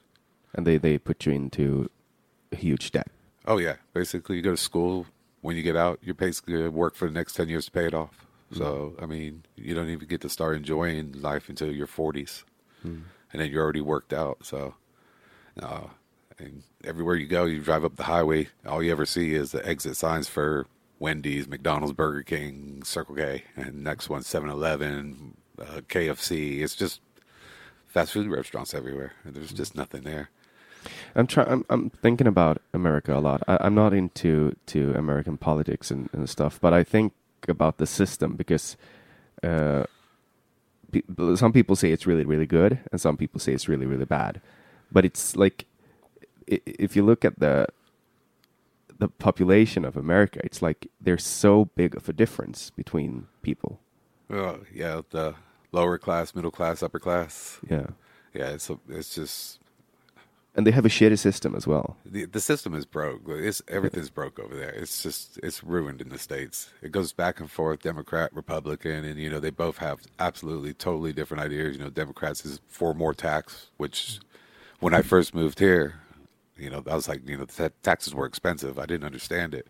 And 0.54 0.66
they 0.66 0.78
they 0.78 0.98
put 0.98 1.26
you 1.26 1.32
into 1.32 1.90
huge 2.52 2.90
debt. 2.92 3.08
Oh 3.50 3.58
yeah, 3.58 3.76
basically 3.92 4.36
you 4.36 4.42
go 4.42 4.52
to 4.52 4.56
school. 4.56 5.06
When 5.40 5.56
you 5.56 5.62
get 5.62 5.76
out, 5.76 5.98
you're 6.02 6.14
basically 6.14 6.54
gonna 6.54 6.70
work 6.70 6.94
for 6.94 7.08
the 7.08 7.14
next 7.14 7.32
ten 7.34 7.48
years 7.48 7.64
to 7.64 7.70
pay 7.72 7.86
it 7.86 7.94
off. 7.94 8.26
So 8.52 8.94
I 9.02 9.06
mean, 9.06 9.42
you 9.56 9.74
don't 9.74 9.88
even 9.88 10.06
get 10.08 10.20
to 10.22 10.28
start 10.28 10.56
enjoying 10.56 11.20
life 11.20 11.48
until 11.48 11.70
your 11.72 11.86
40s, 11.86 12.44
and 12.84 13.04
then 13.32 13.50
you're 13.50 13.62
already 13.62 13.80
worked 13.80 14.12
out. 14.12 14.38
So, 14.44 14.74
uh, 15.60 15.88
and 16.38 16.62
everywhere 16.84 17.16
you 17.16 17.26
go, 17.26 17.44
you 17.44 17.60
drive 17.60 17.84
up 17.84 17.96
the 17.96 18.04
highway, 18.04 18.48
all 18.66 18.82
you 18.82 18.90
ever 18.92 19.06
see 19.06 19.34
is 19.34 19.52
the 19.52 19.64
exit 19.66 19.96
signs 19.96 20.28
for 20.28 20.66
Wendy's, 20.98 21.46
McDonald's, 21.48 21.92
Burger 21.94 22.22
King, 22.22 22.82
Circle 22.84 23.16
K, 23.16 23.44
and 23.56 23.84
next 23.84 24.08
one 24.08 24.22
7-Eleven, 24.22 25.36
uh, 25.60 25.80
KFC. 25.88 26.60
It's 26.60 26.74
just 26.74 27.00
fast 27.86 28.12
food 28.12 28.28
restaurants 28.28 28.74
everywhere. 28.74 29.12
and 29.24 29.34
There's 29.34 29.52
just 29.52 29.74
nothing 29.76 30.02
there. 30.02 30.30
I'm 31.14 31.26
trying. 31.26 31.48
I'm, 31.48 31.64
I'm 31.70 31.90
thinking 31.90 32.26
about 32.26 32.60
America 32.72 33.16
a 33.16 33.20
lot. 33.20 33.42
I, 33.48 33.58
I'm 33.60 33.74
not 33.74 33.92
into 33.92 34.54
to 34.66 34.94
American 34.94 35.36
politics 35.36 35.90
and, 35.90 36.08
and 36.12 36.28
stuff, 36.28 36.60
but 36.60 36.72
I 36.72 36.84
think 36.84 37.12
about 37.48 37.78
the 37.78 37.86
system 37.86 38.36
because 38.36 38.76
uh, 39.42 39.84
pe- 40.92 41.02
some 41.36 41.52
people 41.52 41.76
say 41.76 41.92
it's 41.92 42.06
really 42.06 42.24
really 42.24 42.46
good, 42.46 42.78
and 42.92 43.00
some 43.00 43.16
people 43.16 43.40
say 43.40 43.52
it's 43.52 43.68
really 43.68 43.86
really 43.86 44.04
bad. 44.06 44.40
But 44.92 45.04
it's 45.04 45.36
like 45.36 45.66
i- 46.50 46.60
if 46.66 46.96
you 46.96 47.04
look 47.04 47.24
at 47.24 47.38
the 47.38 47.66
the 48.98 49.08
population 49.08 49.84
of 49.84 49.96
America, 49.96 50.40
it's 50.44 50.60
like 50.60 50.88
there's 51.00 51.24
so 51.24 51.66
big 51.76 51.94
of 51.96 52.08
a 52.08 52.12
difference 52.12 52.70
between 52.70 53.26
people. 53.42 53.80
Well, 54.28 54.60
yeah, 54.74 55.00
the 55.10 55.34
lower 55.72 55.98
class, 55.98 56.34
middle 56.34 56.50
class, 56.50 56.82
upper 56.82 56.98
class. 56.98 57.58
Yeah, 57.68 57.86
Yeah, 58.34 58.48
it's 58.50 58.68
a, 58.70 58.78
it's 58.88 59.14
just 59.14 59.59
and 60.54 60.66
they 60.66 60.70
have 60.72 60.84
a 60.84 60.88
shitty 60.88 61.18
system 61.18 61.54
as 61.54 61.66
well. 61.66 61.96
The, 62.04 62.24
the 62.24 62.40
system 62.40 62.74
is 62.74 62.84
broke. 62.84 63.22
It's 63.28 63.62
everything's 63.68 64.10
broke 64.10 64.38
over 64.38 64.54
there. 64.56 64.70
It's 64.70 65.02
just 65.02 65.38
it's 65.42 65.62
ruined 65.62 66.00
in 66.00 66.08
the 66.08 66.18
states. 66.18 66.70
It 66.82 66.92
goes 66.92 67.12
back 67.12 67.40
and 67.40 67.50
forth, 67.50 67.82
Democrat, 67.82 68.34
Republican, 68.34 69.04
and 69.04 69.18
you 69.18 69.30
know 69.30 69.40
they 69.40 69.50
both 69.50 69.78
have 69.78 70.00
absolutely 70.18 70.74
totally 70.74 71.12
different 71.12 71.42
ideas. 71.42 71.76
You 71.76 71.84
know, 71.84 71.90
Democrats 71.90 72.44
is 72.44 72.60
for 72.68 72.94
more 72.94 73.14
tax, 73.14 73.70
which 73.76 74.18
when 74.80 74.94
I 74.94 75.02
first 75.02 75.34
moved 75.34 75.60
here, 75.60 76.00
you 76.56 76.70
know, 76.70 76.82
I 76.90 76.94
was 76.94 77.08
like, 77.08 77.26
you 77.28 77.36
know, 77.36 77.44
the 77.44 77.72
taxes 77.82 78.14
were 78.14 78.26
expensive. 78.26 78.78
I 78.78 78.86
didn't 78.86 79.06
understand 79.06 79.54
it. 79.54 79.68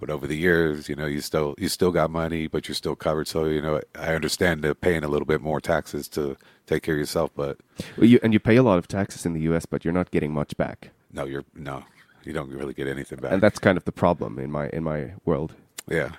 But 0.00 0.10
over 0.10 0.26
the 0.26 0.36
years, 0.36 0.88
you 0.88 0.94
know, 0.94 1.06
you 1.06 1.20
still 1.20 1.54
you 1.58 1.68
still 1.68 1.90
got 1.90 2.10
money, 2.10 2.46
but 2.46 2.68
you're 2.68 2.74
still 2.74 2.94
covered. 2.94 3.26
So 3.26 3.46
you 3.46 3.60
know, 3.60 3.80
I 3.98 4.14
understand 4.14 4.62
the 4.62 4.74
paying 4.74 5.02
a 5.02 5.08
little 5.08 5.26
bit 5.26 5.40
more 5.40 5.60
taxes 5.60 6.08
to 6.10 6.36
take 6.66 6.82
care 6.84 6.94
of 6.94 7.00
yourself. 7.00 7.30
But 7.34 7.58
well, 7.96 8.06
you, 8.06 8.20
and 8.22 8.32
you 8.32 8.38
pay 8.38 8.56
a 8.56 8.62
lot 8.62 8.78
of 8.78 8.86
taxes 8.86 9.26
in 9.26 9.32
the 9.32 9.40
U.S., 9.42 9.66
but 9.66 9.84
you're 9.84 9.94
not 9.94 10.10
getting 10.10 10.32
much 10.32 10.56
back. 10.56 10.90
No, 11.12 11.24
you're 11.24 11.44
no, 11.54 11.84
you 12.24 12.32
don't 12.32 12.48
really 12.50 12.74
get 12.74 12.86
anything 12.86 13.18
back. 13.18 13.32
And 13.32 13.42
that's 13.42 13.58
kind 13.58 13.76
of 13.76 13.84
the 13.84 13.92
problem 13.92 14.38
in 14.38 14.50
my 14.50 14.68
in 14.68 14.84
my 14.84 15.14
world. 15.24 15.54
Yeah, 15.88 16.10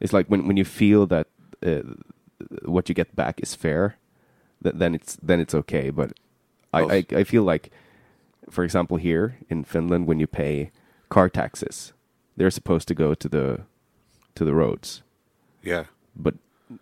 it's 0.00 0.12
like 0.12 0.26
when 0.26 0.48
when 0.48 0.56
you 0.56 0.64
feel 0.64 1.06
that 1.06 1.28
uh, 1.64 1.82
what 2.64 2.88
you 2.88 2.94
get 2.94 3.14
back 3.14 3.40
is 3.40 3.54
fair, 3.54 3.96
th- 4.62 4.74
then 4.76 4.94
it's 4.94 5.16
then 5.22 5.38
it's 5.38 5.54
okay. 5.54 5.90
But 5.90 6.14
I, 6.72 6.80
I 6.80 7.06
I 7.20 7.24
feel 7.24 7.44
like, 7.44 7.70
for 8.50 8.64
example, 8.64 8.96
here 8.96 9.38
in 9.48 9.62
Finland, 9.62 10.08
when 10.08 10.18
you 10.18 10.26
pay 10.26 10.72
car 11.10 11.28
taxes 11.28 11.92
they're 12.36 12.50
supposed 12.50 12.88
to 12.88 12.94
go 12.94 13.14
to 13.14 13.28
the 13.28 13.60
to 14.34 14.44
the 14.44 14.54
roads. 14.54 15.02
Yeah. 15.62 15.84
But 16.16 16.34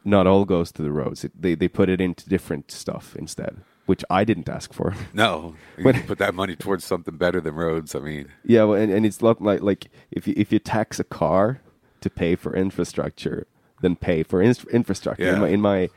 not 0.04 0.26
all 0.26 0.44
goes 0.44 0.72
to 0.72 0.82
the 0.82 0.92
roads. 0.92 1.24
It, 1.24 1.32
they 1.40 1.54
they 1.54 1.68
put 1.68 1.88
it 1.88 2.00
into 2.00 2.28
different 2.28 2.70
stuff 2.70 3.16
instead, 3.16 3.58
which 3.86 4.04
I 4.10 4.24
didn't 4.24 4.48
ask 4.48 4.72
for. 4.72 4.94
No, 5.12 5.54
you 5.76 5.84
when, 5.84 6.02
put 6.04 6.18
that 6.18 6.34
money 6.34 6.56
towards 6.56 6.84
something 6.84 7.16
better 7.16 7.40
than 7.40 7.54
roads. 7.54 7.94
I 7.94 8.00
mean, 8.00 8.28
yeah, 8.44 8.64
well, 8.64 8.80
and, 8.80 8.92
and 8.92 9.04
it's 9.06 9.20
not 9.20 9.40
like 9.40 9.62
like 9.62 9.90
if 10.10 10.26
you 10.26 10.34
if 10.36 10.52
you 10.52 10.58
tax 10.58 11.00
a 11.00 11.04
car 11.04 11.60
to 12.00 12.10
pay 12.10 12.36
for 12.36 12.54
infrastructure, 12.54 13.46
then 13.80 13.96
pay 13.96 14.22
for 14.22 14.42
in- 14.42 14.54
infrastructure. 14.72 15.24
Yeah. 15.24 15.34
In 15.34 15.40
my, 15.40 15.48
in 15.48 15.60
my 15.60 15.90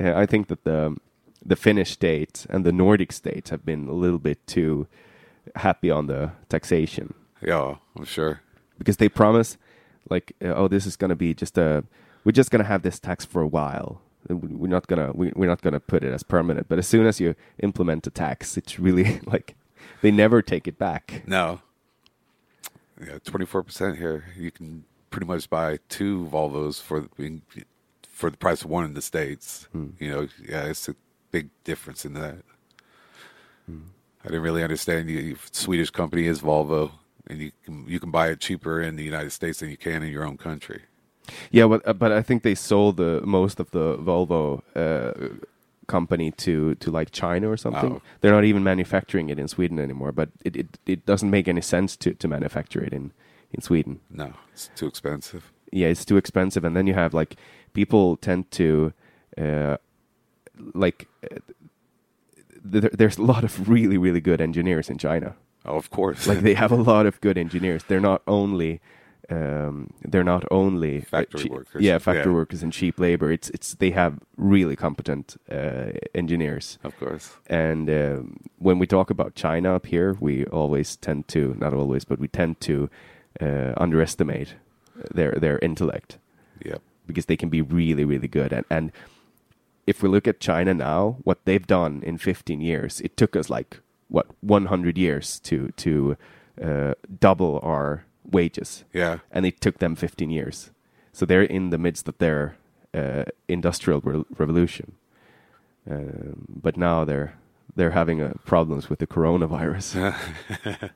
uh, 0.00 0.18
I 0.18 0.26
think 0.26 0.48
that 0.48 0.64
the 0.64 0.96
the 1.44 1.56
Finnish 1.56 1.92
states 1.92 2.46
and 2.50 2.64
the 2.64 2.72
Nordic 2.72 3.12
states 3.12 3.50
have 3.50 3.64
been 3.64 3.88
a 3.88 3.92
little 3.92 4.18
bit 4.18 4.44
too 4.46 4.86
happy 5.56 5.90
on 5.90 6.06
the 6.06 6.32
taxation. 6.48 7.14
Yeah, 7.40 7.76
I'm 7.96 8.04
sure 8.04 8.40
because 8.78 8.96
they 8.96 9.08
promise 9.08 9.56
like 10.10 10.32
oh 10.42 10.68
this 10.68 10.86
is 10.86 10.96
going 10.96 11.10
to 11.10 11.16
be 11.16 11.34
just 11.34 11.58
a 11.58 11.84
we're 12.24 12.32
just 12.32 12.50
going 12.50 12.62
to 12.62 12.68
have 12.68 12.82
this 12.82 12.98
tax 12.98 13.24
for 13.24 13.40
a 13.40 13.46
while. 13.46 14.02
We're 14.28 14.68
not 14.68 14.86
going 14.86 15.06
to 15.06 15.16
we, 15.16 15.32
we're 15.34 15.48
not 15.48 15.62
going 15.62 15.72
to 15.72 15.80
put 15.80 16.02
it 16.04 16.12
as 16.12 16.22
permanent. 16.22 16.68
But 16.68 16.78
as 16.78 16.86
soon 16.86 17.06
as 17.06 17.20
you 17.20 17.34
implement 17.60 18.06
a 18.06 18.10
tax 18.10 18.56
it's 18.56 18.78
really 18.78 19.20
like 19.26 19.56
they 20.02 20.10
never 20.10 20.42
take 20.42 20.66
it 20.66 20.78
back. 20.78 21.22
No. 21.26 21.60
Yeah 23.00 23.18
24% 23.18 23.96
here 23.96 24.24
you 24.36 24.50
can 24.50 24.84
pretty 25.10 25.26
much 25.26 25.48
buy 25.48 25.78
two 25.88 26.28
volvos 26.30 26.82
for 26.82 27.08
for 28.02 28.30
the 28.30 28.36
price 28.36 28.62
of 28.62 28.70
one 28.70 28.84
in 28.84 28.94
the 28.94 29.02
states. 29.02 29.68
Hmm. 29.72 29.90
you 29.98 30.10
know 30.10 30.28
yeah 30.46 30.64
it's 30.64 30.88
a 30.88 30.96
big 31.30 31.50
difference 31.64 32.04
in 32.04 32.14
that. 32.14 32.38
Hmm. 33.66 33.80
i 34.24 34.28
didn't 34.28 34.42
really 34.42 34.62
understand 34.62 35.08
the 35.08 35.36
swedish 35.52 35.90
company 35.90 36.26
is 36.26 36.40
volvo 36.40 36.90
and 37.28 37.38
you 37.38 37.52
can 37.64 37.86
you 37.86 38.00
can 38.00 38.10
buy 38.10 38.28
it 38.28 38.40
cheaper 38.40 38.80
in 38.80 38.96
the 38.96 39.04
United 39.04 39.30
States 39.30 39.60
than 39.60 39.70
you 39.70 39.76
can 39.76 40.02
in 40.02 40.10
your 40.10 40.24
own 40.24 40.36
country. 40.36 40.82
Yeah, 41.50 41.66
but 41.66 41.86
uh, 41.86 41.92
but 41.92 42.10
I 42.10 42.22
think 42.22 42.42
they 42.42 42.54
sold 42.54 42.96
the 42.96 43.20
most 43.24 43.60
of 43.60 43.70
the 43.70 43.96
Volvo 43.98 44.62
uh, 44.74 45.46
company 45.86 46.30
to 46.32 46.74
to 46.76 46.90
like 46.90 47.10
China 47.10 47.50
or 47.50 47.56
something. 47.56 47.92
Oh. 47.92 48.02
They're 48.20 48.32
not 48.32 48.44
even 48.44 48.64
manufacturing 48.64 49.28
it 49.28 49.38
in 49.38 49.48
Sweden 49.48 49.78
anymore. 49.78 50.12
But 50.12 50.30
it, 50.44 50.56
it 50.56 50.78
it 50.86 51.06
doesn't 51.06 51.30
make 51.30 51.48
any 51.48 51.60
sense 51.60 51.96
to 51.98 52.14
to 52.14 52.28
manufacture 52.28 52.82
it 52.82 52.92
in 52.92 53.12
in 53.52 53.60
Sweden. 53.60 54.00
No, 54.10 54.32
it's 54.52 54.70
too 54.74 54.86
expensive. 54.86 55.52
Yeah, 55.70 55.88
it's 55.88 56.04
too 56.04 56.16
expensive, 56.16 56.64
and 56.64 56.74
then 56.74 56.86
you 56.86 56.94
have 56.94 57.12
like 57.12 57.36
people 57.74 58.16
tend 58.16 58.50
to 58.52 58.92
uh, 59.36 59.76
like. 60.74 61.08
Uh, 61.30 61.38
there's 62.70 63.16
a 63.18 63.22
lot 63.22 63.44
of 63.44 63.68
really 63.68 63.96
really 63.96 64.20
good 64.20 64.40
engineers 64.40 64.90
in 64.90 64.98
China. 64.98 65.36
Oh, 65.68 65.76
of 65.76 65.90
course. 65.90 66.26
like 66.26 66.40
they 66.40 66.54
have 66.54 66.72
a 66.72 66.76
lot 66.76 67.06
of 67.06 67.20
good 67.20 67.38
engineers. 67.38 67.82
They're 67.86 68.00
not 68.00 68.22
only 68.26 68.80
um, 69.30 69.90
they're 70.02 70.24
not 70.24 70.44
only 70.50 71.02
factory 71.02 71.50
uh, 71.50 71.52
workers. 71.52 71.82
Yeah, 71.82 71.98
factory 71.98 72.32
yeah. 72.32 72.38
workers 72.38 72.62
and 72.62 72.72
cheap 72.72 72.98
labor. 72.98 73.30
It's 73.30 73.50
it's 73.50 73.74
they 73.74 73.90
have 73.90 74.18
really 74.36 74.76
competent 74.76 75.36
uh, 75.50 75.90
engineers. 76.14 76.78
Of 76.82 76.98
course. 76.98 77.36
And 77.46 77.90
um, 77.90 78.40
when 78.58 78.78
we 78.78 78.86
talk 78.86 79.10
about 79.10 79.34
China 79.34 79.74
up 79.74 79.86
here, 79.86 80.16
we 80.18 80.46
always 80.46 80.96
tend 80.96 81.28
to 81.28 81.54
not 81.58 81.74
always, 81.74 82.04
but 82.04 82.18
we 82.18 82.28
tend 82.28 82.60
to 82.60 82.88
uh, 83.40 83.74
underestimate 83.76 84.54
their 85.14 85.32
their 85.32 85.58
intellect. 85.58 86.18
Yeah. 86.64 86.78
Because 87.06 87.26
they 87.26 87.36
can 87.36 87.50
be 87.50 87.60
really 87.60 88.04
really 88.04 88.28
good 88.28 88.52
and 88.52 88.64
and 88.70 88.92
if 89.86 90.02
we 90.02 90.08
look 90.10 90.28
at 90.28 90.38
China 90.38 90.74
now, 90.74 91.16
what 91.24 91.38
they've 91.46 91.66
done 91.66 92.02
in 92.04 92.18
15 92.18 92.60
years, 92.60 93.00
it 93.00 93.16
took 93.16 93.34
us 93.34 93.48
like 93.48 93.80
what 94.08 94.26
100 94.40 94.98
years 94.98 95.38
to 95.40 95.70
to 95.76 96.16
uh, 96.62 96.94
double 97.20 97.60
our 97.62 98.04
wages. 98.24 98.84
Yeah, 98.92 99.18
and 99.30 99.46
it 99.46 99.60
took 99.60 99.78
them 99.78 99.94
15 99.94 100.30
years. 100.30 100.70
So 101.12 101.26
they're 101.26 101.42
in 101.42 101.70
the 101.70 101.78
midst 101.78 102.08
of 102.08 102.18
their 102.18 102.56
uh, 102.94 103.24
industrial 103.48 104.00
re 104.00 104.24
revolution, 104.36 104.92
um, 105.90 106.46
but 106.48 106.76
now 106.76 107.04
they're 107.04 107.34
they're 107.74 107.90
having 107.90 108.20
uh, 108.20 108.34
problems 108.44 108.90
with 108.90 108.98
the 108.98 109.06
coronavirus. 109.06 110.14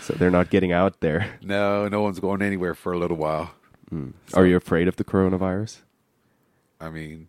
so 0.00 0.14
they're 0.14 0.30
not 0.30 0.50
getting 0.50 0.72
out 0.72 1.00
there. 1.00 1.38
No, 1.42 1.88
no 1.88 2.02
one's 2.02 2.20
going 2.20 2.42
anywhere 2.42 2.74
for 2.74 2.92
a 2.92 2.98
little 2.98 3.16
while. 3.16 3.52
Mm. 3.90 4.14
So, 4.28 4.38
Are 4.38 4.46
you 4.46 4.56
afraid 4.56 4.88
of 4.88 4.96
the 4.96 5.04
coronavirus? 5.04 5.78
I 6.80 6.90
mean, 6.90 7.28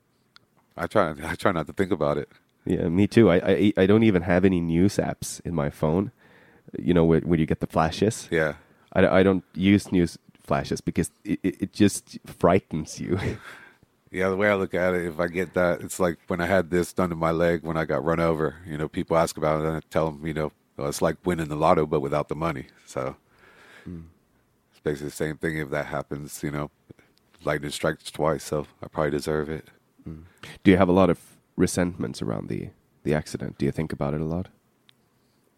I 0.76 0.88
try. 0.88 1.14
I 1.24 1.36
try 1.36 1.52
not 1.52 1.68
to 1.68 1.74
think 1.74 1.92
about 1.92 2.18
it. 2.18 2.30
Yeah, 2.68 2.90
me 2.90 3.08
too. 3.08 3.32
I, 3.32 3.36
I 3.38 3.74
I 3.78 3.86
don't 3.86 4.04
even 4.04 4.24
have 4.24 4.44
any 4.44 4.60
news 4.60 4.98
apps 4.98 5.40
in 5.46 5.56
my 5.56 5.70
phone. 5.70 6.12
You 6.78 6.94
know 6.94 7.06
where, 7.06 7.22
where 7.22 7.40
you 7.40 7.46
get 7.46 7.62
the 7.62 7.68
flashes. 7.68 8.28
Yeah. 8.30 8.56
I, 8.92 9.20
I 9.20 9.24
don't 9.24 9.44
use 9.54 9.92
news 9.92 10.18
flashes 10.44 10.82
because 10.82 11.12
it, 11.24 11.40
it 11.44 11.74
just 11.74 12.20
frightens 12.26 13.00
you. 13.00 13.18
yeah, 14.12 14.30
the 14.30 14.36
way 14.36 14.50
I 14.50 14.56
look 14.56 14.74
at 14.74 14.94
it, 14.94 15.06
if 15.06 15.20
I 15.20 15.28
get 15.28 15.54
that, 15.54 15.80
it's 15.82 16.00
like 16.00 16.18
when 16.28 16.42
I 16.42 16.46
had 16.46 16.70
this 16.70 16.92
done 16.92 17.10
to 17.10 17.16
my 17.16 17.32
leg 17.32 17.64
when 17.64 17.78
I 17.78 17.86
got 17.86 18.04
run 18.04 18.20
over. 18.20 18.56
You 18.66 18.78
know, 18.78 18.90
people 18.90 19.18
ask 19.18 19.38
about 19.38 19.62
it, 19.62 19.68
and 19.68 19.78
I 19.78 19.82
tell 19.90 20.12
them, 20.12 20.28
you 20.28 20.34
know, 20.34 20.52
well, 20.76 20.90
it's 20.90 21.02
like 21.02 21.18
winning 21.26 21.48
the 21.48 21.56
lotto 21.56 21.86
but 21.86 22.02
without 22.02 22.28
the 22.28 22.36
money. 22.36 22.68
So 22.86 23.16
mm. 23.88 24.04
it's 24.72 24.80
basically 24.82 25.08
the 25.08 25.16
same 25.16 25.38
thing. 25.38 25.58
If 25.58 25.70
that 25.70 25.86
happens, 25.86 26.44
you 26.44 26.52
know, 26.52 26.70
lightning 27.46 27.72
strikes 27.72 28.12
twice, 28.12 28.44
so 28.44 28.68
I 28.84 28.88
probably 28.88 29.12
deserve 29.12 29.50
it. 29.50 29.70
Mm. 30.08 30.24
Do 30.64 30.72
you 30.72 30.78
have 30.78 30.90
a 30.90 30.94
lot 30.94 31.10
of 31.10 31.37
resentments 31.58 32.22
around 32.22 32.48
the 32.48 32.70
the 33.04 33.14
accident? 33.14 33.58
Do 33.58 33.66
you 33.66 33.72
think 33.72 33.92
about 33.92 34.14
it 34.14 34.22
a 34.22 34.26
lot? 34.26 34.48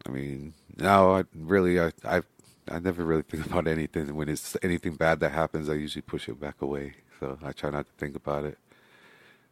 I 0.06 0.10
mean, 0.10 0.54
no, 0.76 1.16
I 1.16 1.24
really, 1.34 1.80
I, 1.80 1.92
I, 2.04 2.22
I 2.68 2.78
never 2.78 3.04
really 3.04 3.22
think 3.22 3.46
about 3.50 3.66
anything. 3.66 4.14
When 4.14 4.28
it's 4.28 4.56
anything 4.62 4.94
bad 4.94 5.20
that 5.20 5.32
happens, 5.32 5.68
I 5.68 5.74
usually 5.74 6.02
push 6.02 6.28
it 6.28 6.40
back 6.40 6.62
away. 6.62 6.94
So 7.18 7.38
I 7.42 7.52
try 7.52 7.70
not 7.70 7.86
to 7.86 7.92
think 7.98 8.16
about 8.16 8.44
it. 8.44 8.58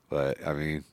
But 0.09 0.45
I 0.47 0.55
mean, 0.55 0.85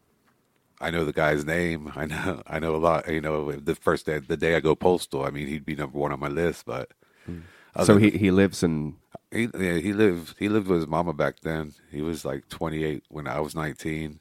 I 0.81 0.91
know 0.91 1.05
the 1.05 1.13
guy's 1.13 1.45
name. 1.45 1.91
I 1.95 2.05
know, 2.05 2.43
I 2.47 2.59
know 2.59 2.75
a 2.75 2.77
lot. 2.77 3.07
You 3.07 3.21
know, 3.21 3.51
the 3.53 3.75
first 3.75 4.05
day, 4.05 4.19
the 4.19 4.37
day 4.37 4.55
I 4.55 4.59
go 4.59 4.75
postal, 4.75 5.23
I 5.23 5.29
mean, 5.29 5.47
he'd 5.47 5.65
be 5.65 5.75
number 5.75 5.97
one 5.97 6.11
on 6.11 6.19
my 6.19 6.27
list. 6.27 6.65
But 6.65 6.91
mm. 7.29 7.43
so 7.83 7.97
he 7.97 8.09
he 8.11 8.31
lives 8.31 8.61
in. 8.61 8.97
He 9.31 9.49
yeah, 9.57 9.77
he 9.77 9.93
lived 9.93 10.35
he 10.37 10.49
lived 10.49 10.67
with 10.67 10.79
his 10.79 10.87
mama 10.87 11.13
back 11.13 11.39
then. 11.41 11.73
He 11.91 12.01
was 12.01 12.25
like 12.25 12.47
28 12.49 13.03
when 13.09 13.27
I 13.27 13.39
was 13.39 13.55
19 13.55 14.19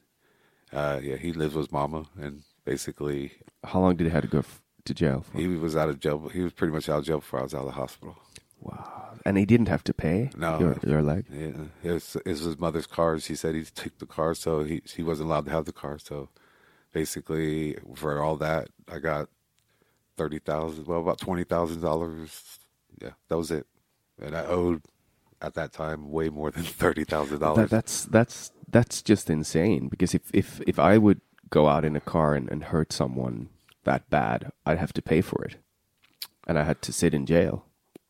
uh, 0.75 1.01
yeah, 1.03 1.17
he 1.17 1.33
lives 1.33 1.55
with 1.55 1.73
mama, 1.73 2.07
and 2.21 2.43
basically, 2.65 3.33
how 3.63 3.81
long 3.81 3.97
did 3.97 4.05
he 4.05 4.11
have 4.11 4.23
to 4.23 4.29
go 4.29 4.39
f- 4.39 4.61
to 4.85 4.93
jail 4.93 5.25
for? 5.31 5.39
He 5.39 5.47
was 5.47 5.77
out 5.77 5.89
of 5.89 6.01
jail. 6.01 6.29
He 6.29 6.41
was 6.41 6.53
pretty 6.53 6.73
much 6.73 6.89
out 6.89 6.99
of 6.99 7.05
jail 7.05 7.19
before 7.19 7.41
I 7.41 7.43
was 7.45 7.55
out 7.55 7.61
of 7.61 7.67
the 7.67 7.73
hospital. 7.73 8.17
Wow! 8.61 9.13
And 9.25 9.39
he 9.39 9.45
didn't 9.45 9.69
have 9.69 9.85
to 9.85 9.95
pay. 9.95 10.31
No, 10.37 10.59
your, 10.59 10.77
your 10.85 11.03
leg. 11.03 11.27
Yeah, 11.31 11.67
it 11.83 11.93
was, 11.93 12.17
it 12.17 12.27
was 12.27 12.41
his 12.41 12.59
mother's 12.59 12.87
car. 12.87 13.19
She 13.21 13.37
said 13.37 13.55
he 13.55 13.65
took 13.65 13.99
the 13.99 14.07
car, 14.07 14.35
so 14.35 14.65
he 14.65 14.83
he 14.85 15.03
wasn't 15.03 15.29
allowed 15.29 15.45
to 15.47 15.53
have 15.53 15.65
the 15.65 15.73
car. 15.73 15.99
So 15.99 16.29
basically, 16.93 17.77
for 17.95 18.21
all 18.21 18.37
that, 18.37 18.69
I 18.91 18.99
got 18.99 19.29
thirty 20.17 20.39
thousand. 20.41 20.87
Well, 20.87 21.01
about 21.01 21.19
twenty 21.19 21.45
thousand 21.45 21.83
dollars. 21.83 22.59
Yeah, 23.01 23.11
that 23.29 23.37
was 23.37 23.51
it, 23.51 23.67
and 24.21 24.37
I 24.37 24.45
owed 24.45 24.83
at 25.43 25.55
that 25.55 25.73
time 25.73 26.11
way 26.11 26.31
more 26.31 26.51
than 26.51 26.63
thirty 26.83 27.05
thousand 27.05 27.41
that, 27.41 27.47
dollars. 27.47 27.71
That's 27.71 28.05
that's 28.07 28.51
that's 28.69 29.03
just 29.03 29.31
insane. 29.31 29.89
Because 29.89 30.15
if 30.15 30.31
if 30.33 30.61
if 30.67 30.79
I 30.79 30.99
would 30.99 31.21
go 31.51 31.69
out 31.69 31.85
in 31.85 31.97
a 31.97 32.01
car 32.01 32.35
and, 32.35 32.51
and 32.51 32.65
hurt 32.65 32.93
someone 32.93 33.49
that 33.85 34.09
bad, 34.11 34.51
I'd 34.67 34.79
have 34.79 34.93
to 34.95 35.03
pay 35.03 35.21
for 35.21 35.45
it, 35.45 35.57
and 36.47 36.59
I 36.59 36.65
had 36.65 36.83
to 36.83 36.93
sit 36.93 37.15
in 37.15 37.27
jail. 37.27 37.67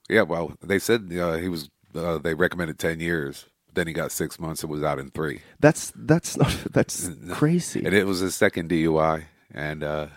Yeah, 0.08 0.22
well, 0.22 0.54
they 0.62 0.78
said 0.78 1.10
uh, 1.18 1.34
he 1.34 1.48
was. 1.48 1.70
Uh, 1.94 2.18
they 2.18 2.34
recommended 2.34 2.78
ten 2.78 3.00
years. 3.00 3.46
Then 3.72 3.86
he 3.88 3.92
got 3.92 4.12
six 4.12 4.38
months 4.38 4.62
and 4.62 4.70
was 4.70 4.84
out 4.84 4.98
in 4.98 5.10
three. 5.10 5.40
That's 5.58 5.92
that's 5.94 6.36
not 6.36 6.56
that's 6.72 7.10
crazy. 7.30 7.84
And 7.84 7.94
it 7.94 8.06
was 8.06 8.20
his 8.20 8.34
second 8.34 8.70
DUI, 8.70 9.24
and 9.52 9.82
uh, 9.82 10.08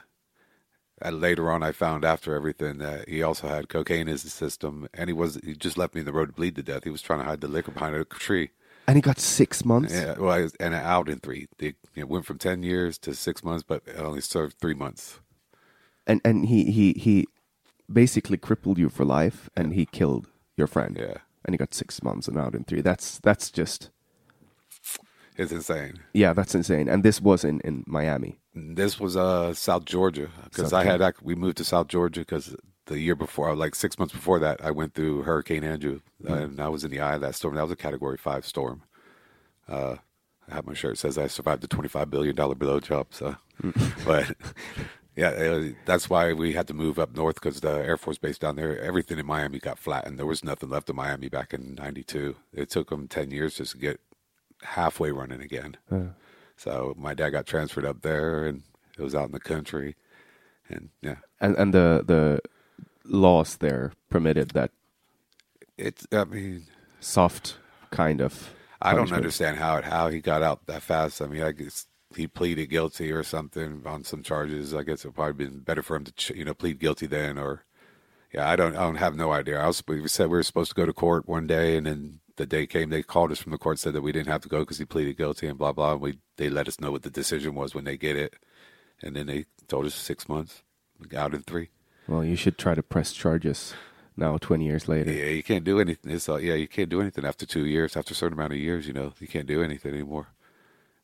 later 1.06 1.52
on, 1.52 1.64
I 1.64 1.72
found 1.72 2.04
after 2.04 2.36
everything 2.36 2.80
that 2.80 3.08
he 3.08 3.22
also 3.22 3.48
had 3.48 3.70
cocaine 3.70 4.02
in 4.02 4.08
his 4.08 4.34
system, 4.34 4.88
and 4.94 5.10
he 5.10 5.14
was 5.14 5.40
he 5.44 5.56
just 5.56 5.78
left 5.78 5.96
me 5.96 6.02
in 6.02 6.06
the 6.06 6.14
road 6.14 6.28
to 6.28 6.34
bleed 6.34 6.56
to 6.56 6.64
death. 6.64 6.84
He 6.84 6.90
was 6.90 7.02
trying 7.02 7.20
to 7.20 7.26
hide 7.26 7.42
the 7.42 7.48
liquor 7.48 7.72
behind 7.72 7.96
a 7.96 8.06
tree. 8.06 8.52
And 8.88 8.96
he 8.96 9.02
got 9.02 9.20
six 9.20 9.66
months. 9.66 9.94
Yeah, 9.94 10.16
well, 10.18 10.32
I 10.32 10.42
was, 10.44 10.54
and 10.62 10.74
out 10.74 11.10
in 11.10 11.20
three. 11.20 11.48
They 11.58 11.74
you 11.94 12.02
know, 12.04 12.06
went 12.06 12.26
from 12.26 12.38
ten 12.38 12.64
years 12.64 12.98
to 13.00 13.14
six 13.14 13.44
months, 13.44 13.64
but 13.68 13.84
I 13.88 14.00
only 14.02 14.22
served 14.22 14.58
three 14.60 14.74
months. 14.74 15.20
And 16.06 16.22
and 16.24 16.46
he 16.46 16.72
he 16.72 16.94
he 16.94 17.28
basically 17.92 18.38
crippled 18.38 18.78
you 18.78 18.88
for 18.90 19.04
life, 19.04 19.50
and 19.58 19.74
he 19.74 19.86
killed 19.86 20.28
your 20.56 20.68
friend. 20.68 20.98
Yeah, 20.98 21.18
And 21.44 21.54
he 21.54 21.58
got 21.58 21.74
six 21.74 22.02
months 22.02 22.28
and 22.30 22.38
out 22.38 22.56
in 22.56 22.64
three. 22.64 22.82
That's 22.82 23.20
that's 23.20 23.52
just 23.52 23.90
it's 25.36 25.52
insane. 25.52 26.00
yeah, 26.14 26.34
that's 26.34 26.56
insane. 26.56 26.88
And 26.88 27.04
this 27.04 27.22
was 27.22 27.44
in 27.44 27.60
in 27.62 27.84
Miami. 27.86 28.40
This 28.56 29.00
was 29.00 29.18
uh 29.18 29.54
South 29.54 29.84
Georgia 29.86 30.30
because 30.46 30.72
I 30.74 30.84
had 30.86 31.02
ac- 31.02 31.22
we 31.22 31.36
moved 31.36 31.58
to 31.58 31.64
South 31.66 31.88
Georgia 31.88 32.22
because 32.22 32.56
the 32.88 33.00
year 33.00 33.16
before, 33.16 33.56
like 33.56 33.76
six 33.76 33.98
months 34.00 34.14
before 34.14 34.40
that, 34.40 34.64
I 34.64 34.72
went 34.72 34.94
through 34.94 35.24
Hurricane 35.24 35.64
Andrew 35.64 36.02
and 36.26 36.60
I 36.60 36.70
was 36.70 36.84
in 36.84 36.92
the 36.92 37.00
eye 37.00 37.16
of 37.16 37.22
that 37.22 37.36
storm. 37.36 37.56
That 37.56 37.64
was 37.64 37.72
a 37.72 37.76
Category 37.78 38.18
Five 38.18 38.46
storm. 38.46 38.84
Uh, 39.70 39.98
I 40.50 40.56
have 40.56 40.66
my 40.66 40.74
shirt 40.74 40.98
says 40.98 41.18
I 41.18 41.28
survived 41.28 41.62
the 41.62 41.68
twenty 41.68 41.90
five 41.90 42.10
billion 42.10 42.36
dollar 42.36 42.56
blow 42.56 42.80
job. 42.80 43.08
So, 43.12 43.36
but 44.06 44.34
yeah, 45.16 45.70
that's 45.86 46.10
why 46.10 46.34
we 46.34 46.54
had 46.54 46.68
to 46.68 46.74
move 46.74 47.00
up 47.00 47.16
north 47.16 47.36
because 47.36 47.60
the 47.62 47.70
Air 47.70 47.98
Force 47.98 48.18
base 48.18 48.38
down 48.38 48.56
there, 48.56 48.80
everything 48.80 49.20
in 49.20 49.26
Miami 49.26 49.60
got 49.60 49.80
flattened. 49.80 50.18
There 50.18 50.26
was 50.26 50.44
nothing 50.44 50.70
left 50.70 50.90
of 50.90 50.96
Miami 50.96 51.30
back 51.30 51.54
in 51.54 51.76
'92. 51.76 52.36
It 52.54 52.70
took 52.70 52.90
them 52.90 53.08
ten 53.08 53.32
years 53.32 53.56
just 53.56 53.74
to 53.74 53.78
get 53.78 54.00
halfway 54.64 55.12
running 55.12 55.42
again. 55.42 55.76
So 56.56 56.96
my 56.98 57.14
dad 57.14 57.32
got 57.32 57.46
transferred 57.46 57.86
up 57.86 58.02
there, 58.02 58.46
and 58.46 58.64
it 58.98 59.02
was 59.02 59.16
out 59.16 59.26
in 59.28 59.32
the 59.34 59.40
country, 59.40 59.96
and 60.70 60.90
yeah, 61.02 61.18
And 61.42 61.56
and 61.58 61.74
the 61.74 62.04
the 62.06 62.40
laws 63.08 63.58
there 63.58 63.93
permitted 64.10 64.51
that 64.51 64.72
it's. 65.78 66.08
I 66.12 66.26
mean, 66.26 66.66
soft 66.99 67.58
kind 67.91 68.22
of. 68.22 68.53
I 68.82 68.93
don't 68.93 69.12
understand 69.12 69.58
how 69.58 69.78
it 69.78 69.86
how 69.86 70.10
he 70.10 70.20
got 70.20 70.43
out 70.43 70.66
that 70.68 70.84
fast. 70.84 71.22
I 71.22 71.28
mean, 71.28 71.41
I 71.41 71.51
guess 71.51 71.88
he 72.16 72.28
pleaded 72.28 72.70
guilty 72.70 73.12
or 73.12 73.24
something 73.24 73.84
on 73.86 74.03
some 74.03 74.24
charges. 74.24 74.74
I 74.74 74.84
guess 74.84 75.03
it 75.03 75.10
would 75.10 75.16
probably 75.16 75.45
been 75.45 75.60
better 75.60 75.82
for 75.82 75.95
him 75.95 76.05
to 76.05 76.38
you 76.38 76.45
know 76.45 76.53
plead 76.53 76.80
guilty 76.80 77.08
then, 77.08 77.38
or 77.38 77.66
yeah, 78.34 78.49
I 78.49 78.55
don't 78.55 78.76
I 78.76 78.82
don't 78.82 78.95
have 78.95 79.16
no 79.16 79.32
idea. 79.32 79.60
I 79.60 79.68
was 79.68 79.84
we 79.88 80.08
said 80.08 80.28
we 80.28 80.38
were 80.38 80.43
supposed 80.43 80.70
to 80.70 80.76
go 80.76 80.86
to 80.86 80.93
court 80.93 81.28
one 81.28 81.47
day, 81.47 81.78
and 81.78 81.86
then 81.88 82.20
the 82.36 82.45
day 82.45 82.68
came, 82.68 82.89
they 82.89 83.01
called 83.01 83.32
us 83.32 83.39
from 83.39 83.51
the 83.51 83.58
court, 83.58 83.80
said 83.80 83.93
that 83.93 84.01
we 84.01 84.12
didn't 84.12 84.28
have 84.28 84.41
to 84.41 84.49
go 84.49 84.60
because 84.60 84.78
he 84.78 84.86
pleaded 84.86 85.18
guilty 85.18 85.47
and 85.47 85.58
blah 85.58 85.72
blah. 85.72 85.93
And 85.93 86.01
we 86.01 86.20
they 86.38 86.49
let 86.49 86.68
us 86.68 86.80
know 86.80 86.91
what 86.91 87.03
the 87.03 87.10
decision 87.10 87.55
was 87.55 87.74
when 87.74 87.84
they 87.84 87.97
get 87.97 88.16
it, 88.16 88.36
and 89.01 89.16
then 89.16 89.28
they 89.28 89.45
told 89.68 89.86
us 89.86 89.95
six 89.95 90.30
months, 90.30 90.64
out 91.16 91.34
in 91.34 91.41
three. 91.41 91.70
Well, 92.08 92.24
you 92.24 92.36
should 92.36 92.58
try 92.58 92.74
to 92.76 92.84
press 92.84 93.12
charges 93.14 93.74
now, 94.16 94.38
twenty 94.38 94.66
years 94.66 94.88
later. 94.88 95.12
Yeah, 95.12 95.26
you 95.26 95.43
can't 95.43 95.64
do 95.64 95.80
anything. 95.80 96.12
It's 96.12 96.28
all, 96.30 96.39
yeah, 96.39 96.55
you 96.55 96.68
can't 96.68 96.89
do 96.89 97.01
anything 97.01 97.26
after 97.26 97.45
two 97.45 97.66
years. 97.66 97.95
After 97.97 98.14
a 98.14 98.16
certain 98.16 98.38
amount 98.38 98.53
of 98.53 98.60
years, 98.60 98.88
you 98.88 98.93
know, 98.93 99.14
you 99.20 99.28
can't 99.28 99.47
do 99.47 99.62
anything 99.62 99.93
anymore. 99.93 100.28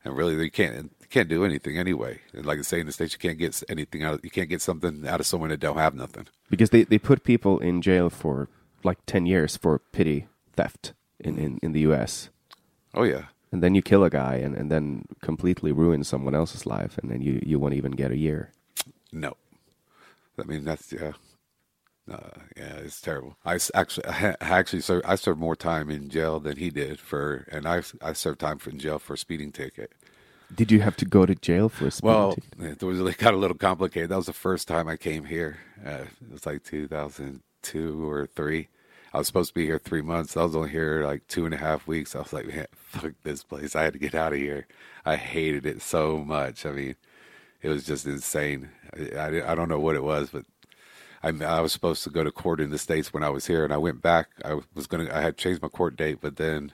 And 0.06 0.16
really, 0.18 0.36
you 0.44 0.52
can't 0.52 0.92
you 1.00 1.08
can't 1.10 1.30
do 1.30 1.46
anything 1.46 1.78
anyway. 1.78 2.20
And 2.34 2.46
like 2.46 2.60
I 2.60 2.62
say 2.64 2.80
in 2.80 2.88
the 2.88 2.92
states, 2.94 3.14
you 3.14 3.20
can't 3.20 3.38
get 3.38 3.62
anything 3.70 4.04
out. 4.04 4.16
Of, 4.16 4.24
you 4.24 4.32
can't 4.32 4.50
get 4.50 4.62
something 4.62 5.08
out 5.08 5.20
of 5.20 5.26
someone 5.26 5.50
that 5.50 5.60
don't 5.60 5.78
have 5.78 5.94
nothing. 5.96 6.28
because 6.50 6.72
they, 6.72 6.84
they 6.84 6.98
put 6.98 7.24
people 7.24 7.60
in 7.60 7.82
jail 7.82 8.10
for 8.10 8.48
like 8.84 8.98
10 9.06 9.26
years 9.26 9.56
for 9.56 9.80
petty 9.80 10.28
theft 10.54 10.94
in, 11.20 11.38
in, 11.38 11.60
in 11.62 11.72
the 11.72 11.80
US. 11.82 12.30
Oh 12.94 13.04
yeah, 13.04 13.26
And 13.52 13.64
then 13.64 13.76
you 13.76 13.82
kill 13.82 14.04
a 14.04 14.10
guy 14.10 14.36
and, 14.36 14.56
and 14.56 14.70
then 14.70 15.06
completely 15.22 15.72
ruin 15.72 16.04
someone 16.04 16.36
else's 16.36 16.66
life, 16.66 16.98
and 16.98 17.10
then 17.10 17.22
you, 17.22 17.42
you 17.46 17.58
won't 17.60 17.74
even 17.74 17.92
get 17.94 18.12
a 18.12 18.18
year. 18.18 18.52
no. 19.12 19.36
I 20.40 20.44
mean 20.44 20.64
that's 20.64 20.92
yeah, 20.92 21.14
uh, 22.12 22.30
yeah, 22.58 22.76
it's 22.78 23.02
terrible. 23.02 23.38
I 23.46 23.60
actually 23.76 24.08
I 24.08 24.36
actually 24.42 24.82
served 24.82 25.06
I 25.06 25.16
served 25.16 25.40
more 25.40 25.56
time 25.56 25.90
in 25.90 26.10
jail 26.10 26.40
than 26.40 26.58
he 26.58 26.70
did 26.70 27.00
for, 27.00 27.48
and 27.52 27.68
I 27.68 27.84
I 28.02 28.14
served 28.14 28.40
time 28.42 28.60
in 28.66 28.80
jail 28.80 29.00
for 29.00 29.14
a 29.14 29.18
speeding 29.18 29.52
ticket. 29.52 29.92
Did 30.54 30.72
you 30.72 30.82
have 30.82 30.96
to 30.98 31.06
go 31.06 31.26
to 31.26 31.36
jail 31.36 31.70
for 31.70 31.88
a 31.88 31.92
speeding 31.92 32.02
Well, 32.08 32.30
ticket? 32.30 32.50
it 32.60 32.84
was 32.84 33.00
it 33.00 33.18
got 33.18 33.34
a 33.34 33.38
little 33.38 33.58
complicated. 33.58 34.10
That 34.10 34.18
was 34.18 34.28
the 34.28 34.34
first 34.34 34.68
time 34.68 34.88
I 34.88 34.98
came 34.98 35.26
here. 35.26 35.60
Uh, 35.86 36.06
it 36.22 36.32
was 36.32 36.46
like 36.46 36.64
2002 36.64 38.10
or 38.10 38.28
three. 38.28 38.70
I 39.14 39.20
was 39.20 39.28
supposed 39.28 39.50
to 39.50 39.54
be 39.56 39.66
here 39.66 39.80
three 39.80 40.02
months. 40.02 40.36
I 40.38 40.44
was 40.44 40.56
only 40.56 40.72
here 40.72 41.04
like 41.06 41.28
two 41.28 41.46
and 41.46 41.54
a 41.54 41.58
half 41.58 41.88
weeks. 41.88 42.16
I 42.16 42.20
was 42.20 42.34
like, 42.34 42.48
man, 42.48 42.68
fuck 42.76 43.14
this 43.24 43.44
place. 43.44 43.76
I 43.76 43.84
had 43.84 43.94
to 43.94 44.00
get 44.00 44.16
out 44.16 44.34
of 44.34 44.40
here. 44.40 44.68
I 45.06 45.16
hated 45.18 45.66
it 45.66 45.82
so 45.82 46.20
much. 46.20 46.66
I 46.66 46.72
mean, 46.72 46.96
it 47.62 47.70
was 47.70 47.86
just 47.86 48.06
insane. 48.08 48.70
I, 48.98 49.18
I, 49.18 49.52
I 49.52 49.56
don't 49.56 49.70
know 49.70 49.80
what 49.80 49.96
it 49.96 50.04
was, 50.04 50.30
but 50.32 50.46
I, 51.24 51.30
I 51.30 51.62
was 51.62 51.72
supposed 51.74 52.04
to 52.04 52.10
go 52.10 52.24
to 52.24 52.32
court 52.32 52.60
in 52.60 52.70
the 52.70 52.78
states 52.78 53.14
when 53.14 53.24
I 53.24 53.30
was 53.30 53.48
here, 53.48 53.64
and 53.64 53.74
I 53.74 53.78
went 53.78 54.02
back. 54.02 54.30
I 54.44 54.60
was 54.76 54.88
gonna. 54.88 55.10
I 55.14 55.22
had 55.22 55.38
changed 55.38 55.62
my 55.62 55.68
court 55.70 55.96
date, 55.96 56.20
but 56.22 56.36
then 56.38 56.72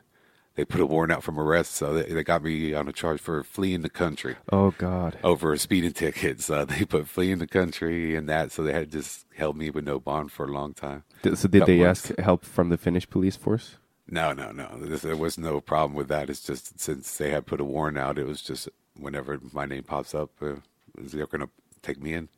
they 0.56 0.66
put 0.66 0.82
a 0.82 0.86
warrant 0.86 1.14
out 1.14 1.24
from 1.24 1.40
arrest, 1.40 1.74
so 1.76 1.94
they, 1.94 2.12
they 2.14 2.24
got 2.24 2.44
me 2.44 2.74
on 2.74 2.88
a 2.88 2.92
charge 2.92 3.22
for 3.22 3.44
fleeing 3.44 3.82
the 3.82 3.90
country 3.90 4.36
Oh, 4.52 4.72
God. 4.78 5.18
over 5.24 5.54
a 5.54 5.58
speeding 5.58 5.94
ticket. 6.04 6.42
So 6.42 6.66
they 6.66 6.84
put 6.84 7.08
fleeing 7.08 7.38
the 7.38 7.48
country 7.48 8.16
and 8.16 8.28
that. 8.28 8.52
So 8.52 8.64
they 8.64 8.74
had 8.74 8.92
just 8.92 9.26
held 9.38 9.56
me 9.56 9.70
with 9.70 9.86
no 9.86 10.00
bond 10.00 10.32
for 10.34 10.46
a 10.46 10.52
long 10.52 10.74
time. 10.74 11.04
So, 11.24 11.48
did 11.48 11.66
they 11.66 11.78
months. 11.80 12.10
ask 12.12 12.20
help 12.20 12.44
from 12.44 12.70
the 12.70 12.78
Finnish 12.78 13.10
police 13.10 13.38
force? 13.38 13.78
No, 14.10 14.34
no, 14.34 14.52
no. 14.52 14.68
There 14.82 15.16
was 15.16 15.38
no 15.38 15.62
problem 15.62 15.94
with 15.96 16.08
that. 16.10 16.30
It's 16.30 16.42
just 16.42 16.78
since 16.80 17.16
they 17.18 17.30
had 17.30 17.46
put 17.46 17.62
a 17.62 17.64
warrant 17.64 17.98
out, 18.00 18.18
it 18.18 18.26
was 18.26 18.42
just 18.42 18.68
whenever 18.98 19.40
my 19.54 19.66
name 19.66 19.84
pops 19.84 20.14
up, 20.16 20.32
uh, 20.42 20.56
they're 20.98 21.28
going 21.28 21.42
to 21.42 21.50
take 21.82 22.02
me 22.02 22.14
in. 22.14 22.30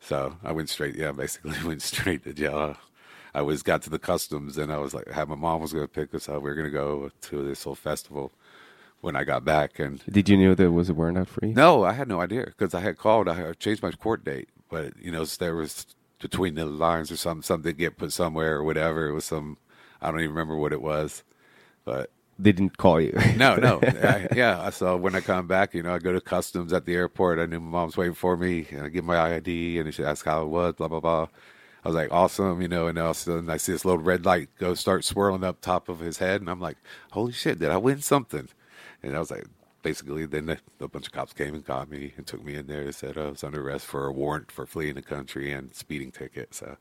So 0.00 0.36
I 0.42 0.52
went 0.52 0.68
straight. 0.68 0.96
Yeah, 0.96 1.12
basically 1.12 1.56
went 1.64 1.82
straight 1.82 2.24
to 2.24 2.32
jail. 2.32 2.76
I 3.34 3.42
was 3.42 3.62
got 3.62 3.82
to 3.82 3.90
the 3.90 3.98
customs 3.98 4.58
and 4.58 4.72
I 4.72 4.78
was 4.78 4.94
like, 4.94 5.08
had 5.08 5.28
my 5.28 5.34
mom 5.34 5.60
was 5.60 5.72
going 5.72 5.84
to 5.84 5.92
pick 5.92 6.14
us 6.14 6.28
up. 6.28 6.36
We 6.36 6.50
were 6.50 6.54
going 6.54 6.66
to 6.66 6.70
go 6.70 7.10
to 7.22 7.44
this 7.44 7.64
whole 7.64 7.74
festival 7.74 8.30
when 9.00 9.16
I 9.16 9.24
got 9.24 9.44
back 9.44 9.78
and 9.78 10.00
Did 10.10 10.28
you 10.28 10.36
know 10.36 10.54
there 10.54 10.70
was 10.70 10.88
a 10.88 10.94
warrant 10.94 11.18
out 11.18 11.28
for 11.28 11.44
you? 11.44 11.52
No, 11.52 11.84
I 11.84 11.92
had 11.92 12.08
no 12.08 12.20
idea 12.20 12.44
because 12.46 12.74
I 12.74 12.80
had 12.80 12.96
called. 12.96 13.28
I 13.28 13.34
had 13.34 13.58
changed 13.58 13.82
my 13.82 13.90
court 13.90 14.24
date, 14.24 14.48
but 14.70 14.96
you 15.00 15.10
know 15.10 15.24
there 15.24 15.56
was 15.56 15.86
between 16.20 16.54
the 16.54 16.64
lines 16.64 17.12
or 17.12 17.16
something, 17.16 17.42
something 17.42 17.76
get 17.76 17.98
put 17.98 18.12
somewhere 18.12 18.56
or 18.56 18.64
whatever. 18.64 19.08
It 19.08 19.12
was 19.12 19.26
some, 19.26 19.58
I 20.00 20.10
don't 20.10 20.20
even 20.20 20.30
remember 20.30 20.56
what 20.56 20.72
it 20.72 20.80
was, 20.80 21.22
but 21.84 22.10
They 22.38 22.52
didn't 22.52 22.76
call 22.78 23.00
you. 23.00 23.12
no, 23.36 23.56
no, 23.56 23.80
I, 23.82 24.28
yeah. 24.34 24.68
So 24.70 24.96
when 24.96 25.14
I 25.14 25.20
come 25.20 25.46
back, 25.46 25.72
you 25.74 25.82
know, 25.82 25.94
I 25.94 25.98
go 25.98 26.12
to 26.12 26.20
customs 26.20 26.72
at 26.72 26.84
the 26.84 26.94
airport. 26.94 27.38
I 27.38 27.46
knew 27.46 27.60
my 27.60 27.70
mom's 27.70 27.96
waiting 27.96 28.14
for 28.14 28.36
me, 28.36 28.66
and 28.70 28.82
I 28.82 28.88
give 28.88 29.04
my 29.04 29.18
ID, 29.36 29.78
and 29.78 29.94
she 29.94 30.04
asked 30.04 30.24
how 30.24 30.42
it 30.42 30.48
was, 30.48 30.74
blah 30.74 30.88
blah 30.88 31.00
blah. 31.00 31.28
I 31.84 31.88
was 31.88 31.94
like, 31.94 32.10
awesome, 32.12 32.62
you 32.62 32.68
know, 32.68 32.86
and 32.88 32.98
all 32.98 33.10
of 33.10 33.16
a 33.16 33.20
sudden 33.20 33.50
I 33.50 33.58
see 33.58 33.72
this 33.72 33.84
little 33.84 34.00
red 34.00 34.24
light 34.24 34.48
go 34.58 34.74
start 34.74 35.04
swirling 35.04 35.44
up 35.44 35.60
top 35.60 35.88
of 35.88 36.00
his 36.00 36.18
head, 36.18 36.40
and 36.40 36.50
I'm 36.50 36.60
like, 36.60 36.78
holy 37.12 37.32
shit, 37.32 37.58
did 37.58 37.70
I 37.70 37.76
win 37.76 38.00
something? 38.00 38.48
And 39.02 39.14
I 39.14 39.18
was 39.18 39.30
like, 39.30 39.44
basically, 39.82 40.26
then 40.26 40.48
a, 40.48 40.58
a 40.80 40.88
bunch 40.88 41.06
of 41.06 41.12
cops 41.12 41.34
came 41.34 41.54
and 41.54 41.64
got 41.64 41.90
me 41.90 42.14
and 42.16 42.26
took 42.26 42.42
me 42.44 42.56
in 42.56 42.66
there 42.66 42.82
and 42.82 42.94
said 42.94 43.18
I 43.18 43.28
was 43.30 43.44
under 43.44 43.62
arrest 43.66 43.86
for 43.86 44.06
a 44.06 44.12
warrant 44.12 44.50
for 44.50 44.66
fleeing 44.66 44.94
the 44.94 45.02
country 45.02 45.52
and 45.52 45.74
speeding 45.74 46.10
ticket. 46.10 46.54
So, 46.54 46.78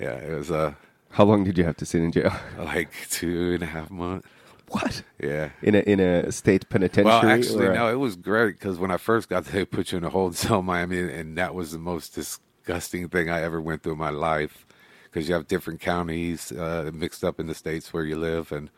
yeah, 0.00 0.16
it 0.16 0.36
was 0.36 0.50
uh, 0.50 0.74
How 1.10 1.24
long 1.24 1.44
did 1.44 1.56
you 1.56 1.64
have 1.64 1.76
to 1.78 1.86
sit 1.86 2.02
in 2.02 2.12
jail? 2.12 2.34
like 2.58 2.90
two 3.10 3.52
and 3.54 3.62
a 3.62 3.66
half 3.66 3.90
months. 3.90 4.28
What? 4.68 5.02
Yeah. 5.20 5.50
In 5.62 5.74
a 5.74 5.80
in 5.80 6.00
a 6.00 6.32
state 6.32 6.68
penitentiary? 6.68 7.04
Well, 7.04 7.26
actually, 7.26 7.68
no, 7.68 7.90
it 7.90 7.98
was 7.98 8.16
great 8.16 8.58
because 8.58 8.78
when 8.78 8.90
I 8.90 8.96
first 8.96 9.28
got 9.28 9.44
there, 9.44 9.60
they 9.60 9.64
put 9.64 9.92
you 9.92 9.98
in 9.98 10.04
a 10.04 10.10
holding 10.10 10.36
cell 10.44 10.62
Miami, 10.62 10.98
and 10.98 11.36
that 11.38 11.54
was 11.54 11.72
the 11.72 11.78
most 11.78 12.14
disgusting 12.14 13.08
thing 13.08 13.30
I 13.30 13.42
ever 13.42 13.60
went 13.60 13.82
through 13.82 13.92
in 13.92 13.98
my 13.98 14.10
life 14.10 14.66
because 15.04 15.28
you 15.28 15.34
have 15.34 15.46
different 15.46 15.80
counties 15.80 16.50
uh, 16.50 16.90
mixed 16.92 17.22
up 17.22 17.38
in 17.38 17.46
the 17.46 17.54
states 17.54 17.92
where 17.92 18.04
you 18.04 18.16
live, 18.16 18.50
and 18.50 18.70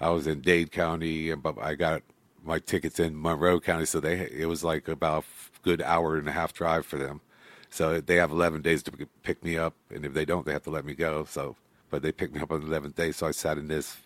I 0.00 0.10
was 0.10 0.26
in 0.26 0.40
Dade 0.40 0.72
County, 0.72 1.30
and 1.30 1.42
but 1.42 1.58
I 1.58 1.74
got 1.74 2.02
my 2.42 2.58
tickets 2.58 2.98
in 2.98 3.20
Monroe 3.20 3.60
County, 3.60 3.84
so 3.84 4.00
they 4.00 4.28
it 4.30 4.48
was 4.48 4.64
like 4.64 4.88
about 4.88 5.24
a 5.24 5.60
good 5.62 5.82
hour 5.82 6.16
and 6.16 6.28
a 6.28 6.32
half 6.32 6.52
drive 6.52 6.86
for 6.86 6.98
them. 6.98 7.20
So 7.68 8.00
they 8.00 8.16
have 8.16 8.30
11 8.30 8.62
days 8.62 8.82
to 8.84 8.92
pick 9.22 9.44
me 9.44 9.58
up, 9.58 9.74
and 9.90 10.04
if 10.04 10.14
they 10.14 10.24
don't, 10.24 10.46
they 10.46 10.52
have 10.52 10.62
to 10.62 10.70
let 10.70 10.84
me 10.84 10.94
go. 10.94 11.24
So, 11.24 11.56
but 11.90 12.00
they 12.02 12.12
picked 12.12 12.34
me 12.34 12.40
up 12.40 12.50
on 12.50 12.60
the 12.60 12.80
11th 12.80 12.94
day, 12.94 13.12
so 13.12 13.26
I 13.26 13.32
sat 13.32 13.58
in 13.58 13.68
this 13.68 13.98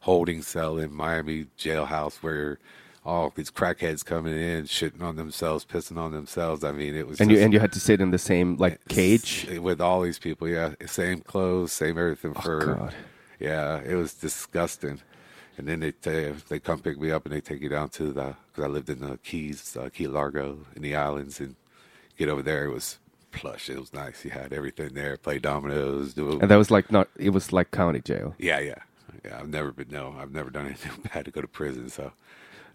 holding 0.00 0.42
cell 0.42 0.78
in 0.78 0.92
Miami 0.92 1.46
jailhouse 1.58 2.16
where 2.22 2.58
all 3.04 3.32
these 3.34 3.50
crackheads 3.50 4.04
coming 4.04 4.34
in, 4.34 4.64
shitting 4.64 5.00
on 5.00 5.14
themselves, 5.16 5.64
pissing 5.64 5.96
on 5.96 6.10
themselves. 6.12 6.64
I 6.64 6.72
mean, 6.72 6.96
it 6.96 7.06
was 7.06 7.20
and 7.20 7.30
you 7.30 7.38
and 7.38 7.52
you 7.52 7.60
had 7.60 7.72
to 7.72 7.80
sit 7.80 8.00
in 8.00 8.10
the 8.10 8.18
same 8.18 8.56
like 8.56 8.80
cage. 8.88 9.46
with 9.60 9.80
all 9.80 10.02
these 10.02 10.18
people. 10.18 10.48
Yeah, 10.48 10.74
same 10.86 11.20
clothes, 11.20 11.72
same 11.72 11.98
everything 11.98 12.34
for. 12.34 12.62
Oh, 12.62 12.74
God. 12.74 12.94
Yeah, 13.38 13.80
it 13.84 13.94
was 13.94 14.14
disgusting. 14.14 15.00
And 15.58 15.68
then 15.68 15.80
they 15.80 15.92
t- 15.92 16.34
they 16.48 16.58
come 16.58 16.80
pick 16.80 17.00
me 17.00 17.10
up 17.10 17.24
and 17.24 17.34
they 17.34 17.40
take 17.40 17.62
you 17.62 17.68
down 17.68 17.88
to 17.90 18.12
the 18.12 18.34
because 18.48 18.64
I 18.64 18.66
lived 18.66 18.90
in 18.90 19.00
the 19.00 19.18
Keys, 19.18 19.76
uh, 19.76 19.88
Key 19.88 20.06
Largo, 20.08 20.58
in 20.74 20.82
the 20.82 20.94
islands, 20.96 21.40
and 21.40 21.54
get 22.18 22.28
over 22.28 22.42
there. 22.42 22.64
It 22.66 22.72
was 22.72 22.98
plush. 23.30 23.70
It 23.70 23.78
was 23.78 23.92
nice. 23.94 24.24
You 24.24 24.32
had 24.32 24.52
everything 24.52 24.94
there. 24.94 25.16
Play 25.16 25.38
dominoes. 25.38 26.14
Do 26.14 26.40
And 26.40 26.50
that 26.50 26.56
was 26.56 26.70
like 26.70 26.90
not. 26.90 27.08
It 27.16 27.30
was 27.30 27.52
like 27.52 27.70
county 27.70 28.00
jail. 28.00 28.34
yeah, 28.38 28.58
yeah. 28.58 28.80
I've 29.34 29.48
never 29.48 29.72
been. 29.72 29.88
No, 29.90 30.14
I've 30.20 30.32
never 30.32 30.50
done 30.50 30.66
anything 30.66 30.92
bad 31.14 31.24
to 31.24 31.30
go 31.30 31.40
to 31.40 31.48
prison. 31.48 31.88
So 31.90 32.12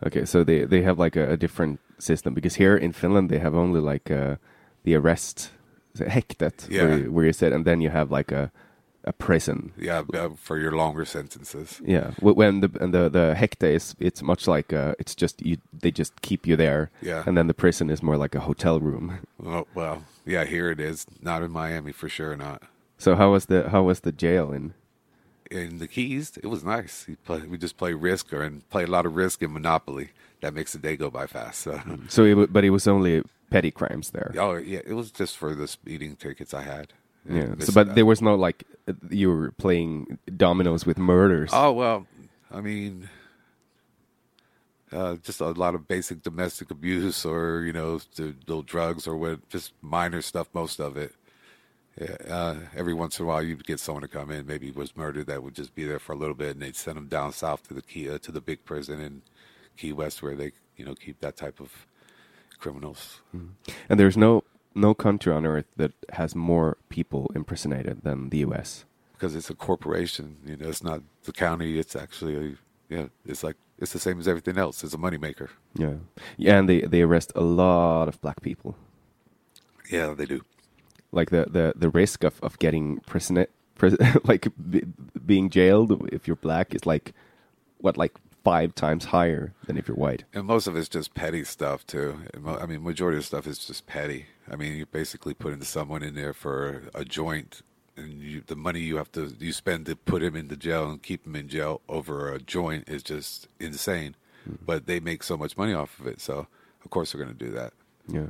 Okay, 0.05 0.25
so 0.25 0.43
they 0.43 0.65
they 0.65 0.81
have 0.83 0.97
like 1.03 1.15
a, 1.19 1.31
a 1.33 1.37
different 1.37 1.79
system 1.99 2.33
because 2.33 2.55
here 2.55 2.75
in 2.75 2.91
Finland 2.93 3.29
they 3.29 3.39
have 3.39 3.55
only 3.55 3.79
like 3.79 4.09
uh, 4.11 4.35
the 4.83 4.95
arrest 4.95 5.51
the 5.93 6.05
häktet 6.05 6.67
Yeah. 6.69 6.83
where, 6.83 6.97
you- 6.97 7.11
where 7.11 7.25
you 7.25 7.33
sit, 7.33 7.53
and 7.53 7.65
then 7.65 7.81
you 7.81 7.89
have 7.91 8.11
like 8.17 8.31
a 8.35 8.51
a 9.03 9.11
prison. 9.13 9.71
Yeah, 9.77 10.03
uh, 10.13 10.29
for 10.35 10.57
your 10.59 10.71
longer 10.75 11.05
sentences. 11.05 11.81
Yeah, 11.85 12.11
when 12.21 12.61
the 12.61 12.69
and 12.79 12.93
the 12.93 13.09
the 13.09 13.33
häkte 13.35 13.67
is 13.75 13.95
it's 13.99 14.21
much 14.23 14.47
like 14.47 14.73
uh, 14.75 14.93
it's 14.99 15.15
just 15.21 15.41
you 15.45 15.57
they 15.81 15.91
just 15.91 16.13
keep 16.21 16.47
you 16.47 16.55
there. 16.57 16.89
Yeah. 17.01 17.23
and 17.27 17.35
then 17.37 17.47
the 17.47 17.53
prison 17.53 17.89
is 17.89 18.01
more 18.03 18.17
like 18.17 18.37
a 18.37 18.41
hotel 18.41 18.79
room. 18.79 19.19
Well, 19.39 19.65
well, 19.75 20.03
yeah, 20.25 20.45
here 20.45 20.71
it 20.71 20.79
is. 20.79 21.05
Not 21.21 21.41
in 21.43 21.51
Miami 21.51 21.91
for 21.93 22.09
sure. 22.09 22.35
Not 22.37 22.61
So 22.97 23.15
how 23.15 23.31
was 23.31 23.45
the 23.45 23.69
how 23.69 23.83
was 23.87 23.99
the 24.01 24.11
jail 24.11 24.53
in? 24.53 24.73
In 25.51 25.79
the 25.79 25.87
Keys. 25.87 26.37
It 26.41 26.47
was 26.47 26.63
nice. 26.63 27.05
We 27.07 27.15
play, 27.15 27.41
we 27.41 27.57
just 27.57 27.77
play 27.77 27.93
Risk 27.93 28.33
or 28.33 28.41
and 28.41 28.67
play 28.69 28.83
a 28.83 28.87
lot 28.87 29.05
of 29.05 29.15
Risk 29.15 29.41
and 29.41 29.53
Monopoly. 29.53 30.11
That 30.41 30.53
makes 30.53 30.73
the 30.73 30.79
day 30.79 30.95
go 30.97 31.09
by 31.11 31.27
fast. 31.27 31.61
So. 31.61 31.79
So 32.07 32.23
it, 32.23 32.53
but 32.53 32.63
it 32.63 32.71
was 32.71 32.87
only 32.87 33.23
petty 33.51 33.69
crimes 33.69 34.11
there. 34.11 34.33
Oh 34.37 34.55
yeah, 34.55 34.79
it 34.85 34.93
was 34.93 35.11
just 35.11 35.37
for 35.37 35.53
the 35.53 35.67
speeding 35.67 36.15
tickets 36.15 36.53
I 36.53 36.63
had. 36.63 36.93
Yeah. 37.29 37.53
So, 37.59 37.73
but 37.73 37.93
there 37.93 38.05
was 38.05 38.21
no 38.21 38.33
like 38.35 38.63
you 39.09 39.29
were 39.29 39.51
playing 39.51 40.17
dominoes 40.35 40.85
with 40.85 40.97
murders. 40.97 41.51
Oh 41.53 41.71
well, 41.71 42.07
I 42.49 42.61
mean, 42.61 43.09
uh, 44.91 45.17
just 45.17 45.39
a 45.41 45.49
lot 45.51 45.75
of 45.75 45.87
basic 45.87 46.23
domestic 46.23 46.71
abuse, 46.71 47.23
or 47.23 47.61
you 47.61 47.73
know, 47.73 47.99
the 48.15 48.35
little 48.47 48.63
drugs, 48.63 49.05
or 49.05 49.15
what, 49.15 49.47
just 49.49 49.73
minor 49.81 50.21
stuff. 50.21 50.47
Most 50.53 50.79
of 50.79 50.97
it. 50.97 51.13
Yeah, 51.99 52.15
uh, 52.29 52.55
every 52.75 52.93
once 52.93 53.19
in 53.19 53.25
a 53.25 53.27
while, 53.27 53.43
you'd 53.43 53.65
get 53.65 53.79
someone 53.79 54.01
to 54.01 54.07
come 54.07 54.31
in, 54.31 54.47
maybe 54.47 54.71
was 54.71 54.95
murdered, 54.95 55.27
that 55.27 55.43
would 55.43 55.55
just 55.55 55.75
be 55.75 55.83
there 55.83 55.99
for 55.99 56.13
a 56.13 56.15
little 56.15 56.35
bit, 56.35 56.51
and 56.51 56.61
they'd 56.61 56.75
send 56.75 56.95
them 56.95 57.07
down 57.07 57.33
south 57.33 57.67
to 57.67 57.73
the 57.73 57.81
key 57.81 58.09
uh, 58.09 58.17
to 58.19 58.31
the 58.31 58.41
big 58.41 58.63
prison 58.63 59.01
in 59.01 59.21
Key 59.75 59.91
West, 59.91 60.23
where 60.23 60.35
they, 60.35 60.53
you 60.77 60.85
know, 60.85 60.95
keep 60.95 61.19
that 61.19 61.35
type 61.35 61.59
of 61.59 61.85
criminals. 62.59 63.21
And 63.89 63.99
there's 63.99 64.15
no 64.15 64.43
no 64.73 64.93
country 64.93 65.33
on 65.33 65.45
earth 65.45 65.65
that 65.75 65.91
has 66.13 66.33
more 66.33 66.77
people 66.89 67.29
impersonated 67.35 68.03
than 68.03 68.29
the 68.29 68.37
U.S. 68.39 68.85
because 69.13 69.35
it's 69.35 69.49
a 69.49 69.55
corporation. 69.55 70.37
You 70.45 70.55
know, 70.57 70.69
it's 70.69 70.83
not 70.83 71.01
the 71.23 71.33
county. 71.33 71.77
It's 71.77 71.95
actually, 71.95 72.35
a, 72.37 72.55
yeah, 72.95 73.05
it's 73.25 73.43
like 73.43 73.57
it's 73.79 73.91
the 73.91 73.99
same 73.99 74.19
as 74.19 74.27
everything 74.27 74.57
else. 74.57 74.83
It's 74.83 74.93
a 74.93 74.97
moneymaker. 74.97 75.49
Yeah, 75.75 75.95
yeah, 76.37 76.57
and 76.57 76.69
they 76.69 76.81
they 76.81 77.01
arrest 77.01 77.33
a 77.35 77.41
lot 77.41 78.07
of 78.07 78.21
black 78.21 78.41
people. 78.41 78.77
Yeah, 79.89 80.13
they 80.13 80.25
do. 80.25 80.41
Like 81.11 81.29
the 81.29 81.45
the 81.49 81.73
the 81.75 81.89
risk 81.89 82.23
of 82.23 82.39
of 82.41 82.57
getting 82.59 82.99
prison, 83.01 83.45
pris 83.75 83.95
like 84.23 84.47
be, 84.69 84.83
being 85.25 85.49
jailed 85.49 86.09
if 86.11 86.27
you're 86.27 86.37
black 86.37 86.73
is 86.73 86.85
like 86.85 87.13
what 87.79 87.97
like 87.97 88.13
five 88.43 88.73
times 88.73 89.05
higher 89.05 89.53
than 89.65 89.77
if 89.77 89.87
you're 89.87 89.97
white. 89.97 90.23
And 90.33 90.45
most 90.45 90.67
of 90.67 90.75
it's 90.75 90.89
just 90.89 91.13
petty 91.13 91.43
stuff 91.43 91.85
too. 91.85 92.19
I 92.45 92.65
mean, 92.65 92.83
majority 92.83 93.17
of 93.17 93.25
stuff 93.25 93.47
is 93.47 93.65
just 93.65 93.85
petty. 93.87 94.27
I 94.49 94.55
mean, 94.55 94.75
you're 94.77 94.85
basically 94.85 95.33
putting 95.33 95.61
someone 95.61 96.03
in 96.03 96.15
there 96.15 96.33
for 96.33 96.83
a 96.93 97.05
joint, 97.05 97.61
and 97.95 98.13
you, 98.13 98.41
the 98.45 98.55
money 98.55 98.79
you 98.79 98.97
have 98.97 99.11
to 99.13 99.35
you 99.39 99.53
spend 99.53 99.85
to 99.87 99.95
put 99.95 100.23
him 100.23 100.35
into 100.35 100.55
jail 100.55 100.89
and 100.89 101.01
keep 101.01 101.25
him 101.25 101.35
in 101.35 101.47
jail 101.47 101.81
over 101.87 102.33
a 102.33 102.39
joint 102.39 102.87
is 102.87 103.03
just 103.03 103.47
insane. 103.59 104.15
Hmm. 104.45 104.55
But 104.65 104.87
they 104.87 104.99
make 104.99 105.23
so 105.23 105.37
much 105.37 105.57
money 105.57 105.73
off 105.73 105.99
of 105.99 106.07
it, 106.07 106.19
so 106.19 106.47
of 106.83 106.89
course 106.89 107.11
they're 107.11 107.23
going 107.23 107.35
to 107.35 107.45
do 107.45 107.51
that. 107.51 107.73
Yeah. 108.07 108.27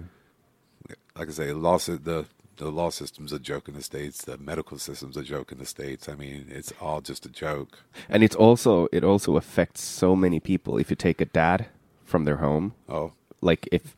Like 1.17 1.29
I 1.29 1.31
say, 1.31 1.53
law 1.53 1.77
sy- 1.77 1.97
the 2.01 2.25
the 2.61 2.69
law 2.69 2.91
system's 2.91 3.33
a 3.33 3.39
joke 3.39 3.67
in 3.67 3.73
the 3.73 3.81
states. 3.81 4.23
The 4.23 4.37
medical 4.37 4.77
system's 4.77 5.17
a 5.17 5.23
joke 5.23 5.51
in 5.51 5.57
the 5.57 5.65
states. 5.65 6.07
I 6.07 6.13
mean, 6.13 6.45
it's 6.49 6.71
all 6.79 7.01
just 7.01 7.25
a 7.25 7.29
joke. 7.29 7.79
And 8.07 8.23
it's 8.23 8.35
also 8.35 8.87
it 8.91 9.03
also 9.03 9.35
affects 9.35 9.81
so 9.81 10.15
many 10.15 10.39
people. 10.39 10.77
If 10.77 10.89
you 10.91 10.95
take 10.95 11.19
a 11.21 11.25
dad 11.25 11.65
from 12.05 12.25
their 12.25 12.37
home, 12.37 12.73
Oh, 12.87 13.13
like 13.41 13.67
if 13.71 13.95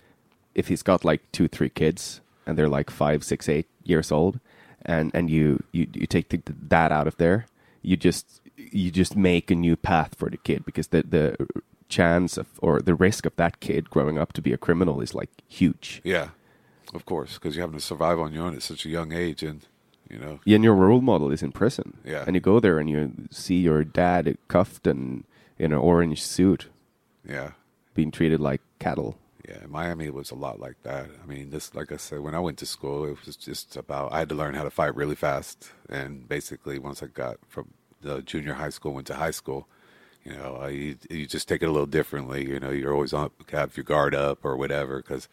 if 0.55 0.70
he's 0.70 0.84
got 0.84 1.03
like 1.03 1.22
two 1.34 1.47
three 1.49 1.70
kids 1.70 2.22
and 2.45 2.57
they're 2.57 2.70
like 2.70 2.89
five 2.89 3.24
six 3.24 3.49
eight 3.49 3.68
years 3.84 4.11
old, 4.11 4.39
and 4.86 5.11
and 5.14 5.30
you 5.30 5.61
you 5.74 5.88
you 5.93 6.07
take 6.07 6.30
the, 6.30 6.38
dad 6.38 6.91
out 6.93 7.07
of 7.07 7.18
there, 7.18 7.45
you 7.82 7.97
just 7.97 8.41
you 8.55 8.91
just 8.91 9.16
make 9.18 9.51
a 9.51 9.55
new 9.55 9.76
path 9.76 10.16
for 10.16 10.30
the 10.30 10.38
kid 10.38 10.64
because 10.66 10.88
the 10.88 11.03
the 11.03 11.47
chance 11.89 12.38
of 12.38 12.47
or 12.59 12.80
the 12.80 12.95
risk 12.95 13.26
of 13.26 13.36
that 13.36 13.59
kid 13.59 13.89
growing 13.89 14.18
up 14.18 14.32
to 14.34 14.41
be 14.41 14.53
a 14.53 14.57
criminal 14.57 15.01
is 15.01 15.14
like 15.14 15.30
huge. 15.47 15.99
yeah, 16.05 16.30
of 16.93 17.05
course, 17.05 17.35
because 17.35 17.55
you're 17.55 17.63
having 17.63 17.79
to 17.79 17.85
survive 17.85 18.19
on 18.19 18.33
your 18.33 18.45
own 18.45 18.55
at 18.55 18.63
such 18.63 18.85
a 18.85 18.89
young 18.89 19.11
age, 19.11 19.43
and 19.43 19.65
you 20.09 20.19
know, 20.19 20.39
Yeah, 20.45 20.55
and 20.55 20.63
your 20.63 20.75
role 20.75 21.01
model 21.01 21.31
is 21.31 21.41
in 21.41 21.51
prison. 21.51 21.97
Yeah. 22.05 22.23
And 22.25 22.35
you 22.35 22.39
go 22.39 22.59
there 22.59 22.79
and 22.79 22.89
you 22.89 23.11
see 23.31 23.59
your 23.61 23.83
dad 23.83 24.37
cuffed 24.47 24.85
and 24.85 25.23
in 25.57 25.71
an 25.71 25.77
orange 25.77 26.21
suit 26.21 26.67
yeah. 27.27 27.51
being 27.93 28.11
treated 28.11 28.39
like 28.39 28.61
cattle. 28.79 29.17
Yeah, 29.47 29.65
Miami 29.67 30.09
was 30.09 30.31
a 30.31 30.35
lot 30.35 30.59
like 30.59 30.81
that. 30.83 31.07
I 31.21 31.25
mean, 31.25 31.49
this, 31.49 31.75
like 31.75 31.91
I 31.91 31.97
said, 31.97 32.21
when 32.21 32.33
I 32.33 32.39
went 32.39 32.57
to 32.59 32.65
school, 32.65 33.05
it 33.05 33.17
was 33.25 33.35
just 33.35 33.75
about 33.75 34.13
I 34.13 34.19
had 34.19 34.29
to 34.29 34.35
learn 34.35 34.53
how 34.53 34.63
to 34.63 34.69
fight 34.69 34.95
really 34.95 35.15
fast. 35.15 35.69
And 35.89 36.27
basically, 36.29 36.79
once 36.79 37.03
I 37.03 37.07
got 37.07 37.37
from 37.49 37.73
the 38.01 38.21
junior 38.21 38.53
high 38.53 38.69
school, 38.69 38.93
went 38.93 39.07
to 39.07 39.15
high 39.15 39.31
school, 39.31 39.67
you 40.23 40.33
know, 40.33 40.65
you, 40.67 40.95
you 41.09 41.25
just 41.25 41.49
take 41.49 41.61
it 41.61 41.67
a 41.67 41.71
little 41.71 41.87
differently. 41.87 42.47
You 42.47 42.59
know, 42.59 42.69
you're 42.69 42.93
always 42.93 43.13
on 43.13 43.31
have 43.51 43.75
your 43.75 43.83
guard 43.83 44.15
up 44.15 44.45
or 44.45 44.55
whatever. 44.55 44.97
Because 44.97 45.27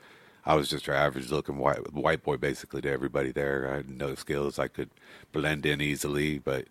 I 0.46 0.54
was 0.54 0.68
just 0.68 0.86
your 0.86 0.96
average 0.96 1.30
looking 1.30 1.58
white 1.58 1.92
white 1.92 2.22
boy, 2.22 2.36
basically 2.36 2.80
to 2.82 2.90
everybody 2.90 3.30
there. 3.32 3.70
I 3.72 3.76
had 3.78 3.90
no 3.90 4.14
skills. 4.14 4.58
I 4.58 4.68
could 4.68 4.90
blend 5.32 5.66
in 5.66 5.80
easily, 5.80 6.38
but 6.38 6.66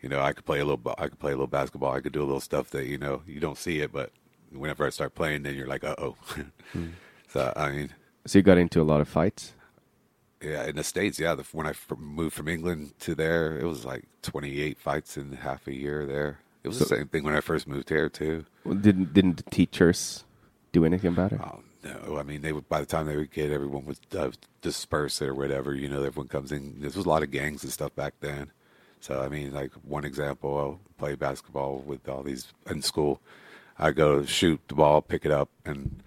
you 0.00 0.08
know, 0.08 0.20
I 0.20 0.32
could 0.32 0.44
play 0.44 0.60
a 0.60 0.64
little. 0.64 0.94
I 0.98 1.08
could 1.08 1.18
play 1.18 1.32
a 1.32 1.34
little 1.34 1.46
basketball. 1.48 1.92
I 1.92 2.00
could 2.00 2.12
do 2.12 2.20
a 2.22 2.24
little 2.28 2.40
stuff 2.40 2.70
that 2.70 2.86
you 2.86 2.98
know 2.98 3.22
you 3.26 3.40
don't 3.40 3.58
see 3.58 3.80
it, 3.80 3.92
but 3.92 4.12
whenever 4.52 4.86
I 4.86 4.90
start 4.90 5.14
playing, 5.14 5.42
then 5.42 5.54
you're 5.56 5.66
like, 5.66 5.84
uh 5.84 5.96
oh. 5.98 6.16
So 7.28 7.52
I 7.56 7.70
mean, 7.70 7.90
So 8.26 8.38
you 8.38 8.42
got 8.42 8.58
into 8.58 8.80
a 8.80 8.84
lot 8.84 9.00
of 9.00 9.08
fights. 9.08 9.52
yeah, 10.40 10.64
in 10.66 10.76
the 10.76 10.84
states, 10.84 11.18
yeah. 11.18 11.34
The, 11.34 11.42
when 11.52 11.66
I 11.66 11.70
f- 11.70 11.92
moved 11.98 12.34
from 12.34 12.48
England 12.48 12.92
to 13.00 13.14
there, 13.14 13.58
it 13.58 13.64
was 13.64 13.84
like 13.84 14.04
28 14.22 14.78
fights 14.78 15.16
in 15.16 15.32
half 15.32 15.66
a 15.66 15.74
year 15.74 16.06
there. 16.06 16.38
It 16.64 16.68
was 16.68 16.78
the 16.78 16.86
same 16.86 17.08
thing 17.08 17.24
when 17.24 17.34
I 17.34 17.40
first 17.40 17.66
moved 17.68 17.88
here 17.88 18.08
too. 18.08 18.44
Well, 18.64 18.74
Didn't 18.74 19.12
didn't 19.12 19.36
the 19.44 19.50
teachers 19.50 20.24
do 20.72 20.84
anything 20.84 21.12
about 21.12 21.32
it? 21.32 21.40
Oh 21.42 21.60
no! 21.88 22.18
I 22.18 22.22
mean, 22.22 22.42
they 22.42 22.52
would 22.52 22.68
by 22.68 22.80
the 22.80 22.86
time 22.86 23.06
they 23.06 23.16
would 23.16 23.32
get 23.32 23.50
everyone 23.50 23.84
would 23.86 23.98
uh, 24.16 24.30
disperse 24.62 25.22
or 25.22 25.34
whatever. 25.34 25.74
You 25.74 25.88
know, 25.88 26.02
everyone 26.02 26.28
comes 26.28 26.52
in. 26.52 26.76
There 26.80 26.90
was 26.90 26.96
a 26.96 27.08
lot 27.08 27.22
of 27.22 27.30
gangs 27.30 27.64
and 27.64 27.72
stuff 27.72 27.94
back 27.94 28.14
then. 28.20 28.50
So 29.00 29.22
I 29.22 29.28
mean, 29.28 29.52
like 29.52 29.72
one 29.84 30.04
example, 30.04 30.58
I'll 30.58 30.80
play 30.98 31.14
basketball 31.14 31.78
with 31.86 32.08
all 32.08 32.22
these 32.22 32.52
in 32.68 32.82
school. 32.82 33.20
I 33.78 33.92
go 33.92 34.24
shoot 34.24 34.60
the 34.68 34.74
ball, 34.74 35.00
pick 35.02 35.24
it 35.24 35.30
up, 35.30 35.48
and 35.64 36.02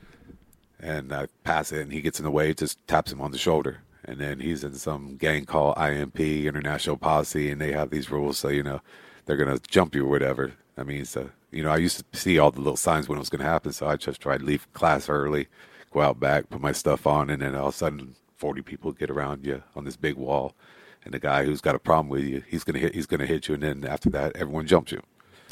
and 0.80 1.14
I 1.14 1.28
pass 1.44 1.72
it, 1.72 1.82
and 1.82 1.92
he 1.94 2.02
gets 2.02 2.20
in 2.20 2.26
the 2.26 2.32
way, 2.32 2.54
just 2.54 2.86
taps 2.88 3.12
him 3.12 3.22
on 3.22 3.32
the 3.32 3.38
shoulder, 3.38 3.82
and 4.04 4.20
then 4.20 4.40
he's 4.40 4.64
in 4.64 4.74
some 4.74 5.16
gang 5.18 5.46
called 5.46 5.78
IMP, 5.78 6.20
International 6.20 6.98
Policy, 6.98 7.52
and 7.52 7.62
they 7.62 7.72
have 7.72 7.92
these 7.92 8.12
rules, 8.12 8.38
so 8.38 8.50
you 8.50 8.64
know 8.64 8.82
they're 9.26 9.38
gonna 9.38 9.60
jump 9.60 9.96
you 9.96 10.06
or 10.06 10.10
whatever. 10.10 10.54
I 10.78 10.84
mean, 10.84 11.06
so 11.06 11.30
you 11.52 11.64
know, 11.64 11.72
I 11.72 11.78
used 11.78 12.04
to 12.12 12.20
see 12.20 12.40
all 12.40 12.52
the 12.52 12.60
little 12.62 12.78
signs 12.78 13.08
when 13.08 13.18
it 13.18 13.20
was 13.20 13.30
gonna 13.30 13.44
happen, 13.44 13.72
so 13.72 13.88
I 13.88 13.96
just 13.96 14.22
tried 14.22 14.40
to 14.40 14.46
leave 14.46 14.72
class 14.74 15.08
early, 15.10 15.48
go 15.92 16.02
out 16.02 16.20
back, 16.20 16.50
put 16.50 16.62
my 16.62 16.72
stuff 16.72 17.06
on, 17.08 17.30
and 17.30 17.42
then 17.42 17.56
all 17.56 17.68
of 17.70 17.74
a 17.74 17.78
sudden, 17.78 18.16
forty 18.36 18.62
people 18.62 18.92
get 18.92 19.10
around 19.10 19.46
you 19.46 19.64
on 19.76 19.86
this 19.86 19.96
big 19.96 20.16
wall, 20.16 20.56
and 21.04 21.14
the 21.14 21.20
guy 21.20 21.46
who's 21.46 21.62
got 21.62 21.76
a 21.76 21.80
problem 21.80 22.10
with 22.10 22.24
you, 22.24 22.44
he's 22.48 22.64
gonna 22.64 22.80
hit, 22.80 22.96
he's 22.96 23.06
gonna 23.06 23.26
hit 23.26 23.48
you, 23.48 23.54
and 23.54 23.64
then 23.64 23.86
after 23.86 24.10
that, 24.12 24.36
everyone 24.36 24.66
jumps 24.68 24.92
you. 24.92 25.02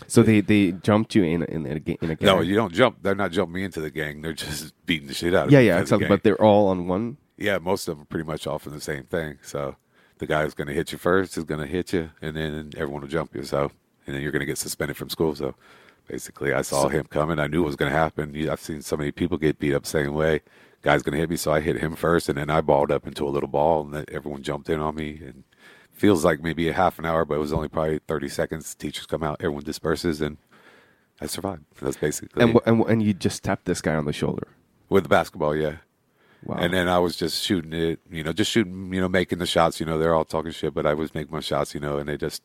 So 0.07 0.23
they, 0.23 0.39
they 0.39 0.71
jumped 0.71 1.13
you 1.13 1.23
in 1.23 1.43
in, 1.43 1.65
in 1.65 1.77
a, 1.85 1.91
in 2.03 2.11
a 2.11 2.15
gang. 2.15 2.25
No, 2.25 2.39
you 2.39 2.55
don't 2.55 2.73
jump. 2.73 2.99
They're 3.01 3.15
not 3.15 3.31
jumping 3.31 3.53
me 3.55 3.63
into 3.65 3.81
the 3.81 3.89
gang. 3.91 4.21
They're 4.21 4.31
just 4.33 4.73
beating 4.85 5.07
the 5.09 5.13
shit 5.13 5.35
out 5.35 5.47
of 5.47 5.51
Yeah, 5.51 5.59
me 5.59 5.67
yeah, 5.67 5.75
the 5.75 5.81
exactly. 5.81 6.05
gang. 6.05 6.09
But 6.15 6.23
they're 6.23 6.41
all 6.41 6.69
on 6.69 6.87
one. 6.87 7.17
Yeah, 7.37 7.57
most 7.57 7.87
of 7.87 7.97
them 7.97 8.03
are 8.03 8.05
pretty 8.05 8.25
much 8.25 8.47
off 8.47 8.65
in 8.65 8.71
the 8.73 8.79
same 8.81 9.03
thing. 9.03 9.39
So 9.41 9.75
the 10.19 10.25
guy 10.25 10.43
who's 10.43 10.53
going 10.53 10.67
to 10.69 10.73
hit 10.73 10.91
you 10.93 10.97
first 10.97 11.37
is 11.37 11.43
going 11.43 11.59
to 11.59 11.67
hit 11.67 11.91
you, 11.93 12.11
and 12.21 12.35
then 12.37 12.71
everyone 12.77 13.01
will 13.01 13.09
jump 13.09 13.35
you. 13.35 13.43
So 13.43 13.71
and 14.05 14.15
then 14.15 14.21
you're 14.23 14.31
going 14.31 14.39
to 14.39 14.45
get 14.45 14.57
suspended 14.57 14.95
from 14.97 15.09
school. 15.09 15.35
So 15.35 15.53
basically, 16.09 16.53
I 16.53 16.61
saw 16.61 16.87
him 16.89 17.05
coming. 17.05 17.39
I 17.39 17.47
knew 17.47 17.63
it 17.63 17.67
was 17.67 17.75
going 17.75 17.91
to 17.91 17.97
happen. 17.97 18.49
I've 18.49 18.59
seen 18.59 18.81
so 18.81 18.97
many 18.97 19.11
people 19.11 19.37
get 19.37 19.59
beat 19.59 19.73
up 19.73 19.83
the 19.83 19.89
same 19.89 20.13
way. 20.13 20.41
Guy's 20.81 21.03
going 21.03 21.13
to 21.13 21.19
hit 21.19 21.29
me, 21.29 21.35
so 21.35 21.51
I 21.51 21.59
hit 21.59 21.77
him 21.77 21.95
first, 21.95 22.29
and 22.29 22.37
then 22.37 22.49
I 22.49 22.61
balled 22.61 22.91
up 22.91 23.05
into 23.05 23.27
a 23.27 23.29
little 23.29 23.49
ball, 23.49 23.81
and 23.81 23.93
then 23.93 24.05
everyone 24.11 24.43
jumped 24.43 24.69
in 24.69 24.79
on 24.79 24.95
me. 24.95 25.21
And 25.23 25.43
feels 25.91 26.23
like 26.23 26.41
maybe 26.41 26.69
a 26.69 26.73
half 26.73 26.97
an 26.97 27.05
hour, 27.05 27.25
but 27.25 27.35
it 27.35 27.39
was 27.39 27.51
only 27.53 27.67
probably 27.67 27.99
30 28.07 28.29
seconds. 28.29 28.73
Teachers 28.75 29.05
come 29.05 29.21
out, 29.21 29.37
everyone 29.41 29.63
disperses, 29.63 30.21
and 30.21 30.37
I 31.21 31.25
survived. 31.25 31.65
That's 31.81 31.97
basically 31.97 32.41
And, 32.41 32.59
and 32.65 32.81
and 32.85 33.03
you 33.03 33.13
just 33.13 33.43
tapped 33.43 33.65
this 33.65 33.81
guy 33.81 33.95
on 33.95 34.05
the 34.05 34.13
shoulder. 34.13 34.47
with 34.87 35.03
the 35.03 35.09
basketball. 35.09 35.55
Yeah. 35.55 35.77
Wow. 36.45 36.55
And 36.57 36.73
then 36.73 36.87
I 36.87 36.99
was 36.99 37.17
just 37.17 37.43
shooting 37.43 37.73
it, 37.73 37.99
you 38.09 38.23
know, 38.23 38.31
just 38.31 38.49
shooting, 38.49 38.93
you 38.93 39.01
know, 39.01 39.09
making 39.09 39.39
the 39.39 39.45
shots. 39.45 39.81
You 39.81 39.85
know, 39.85 39.99
they're 39.99 40.15
all 40.15 40.23
talking 40.23 40.51
shit, 40.53 40.73
but 40.73 40.85
I 40.85 40.93
was 40.93 41.13
making 41.13 41.33
my 41.33 41.41
shots, 41.41 41.73
you 41.73 41.81
know, 41.81 41.97
and 41.97 42.07
they 42.07 42.15
just 42.15 42.41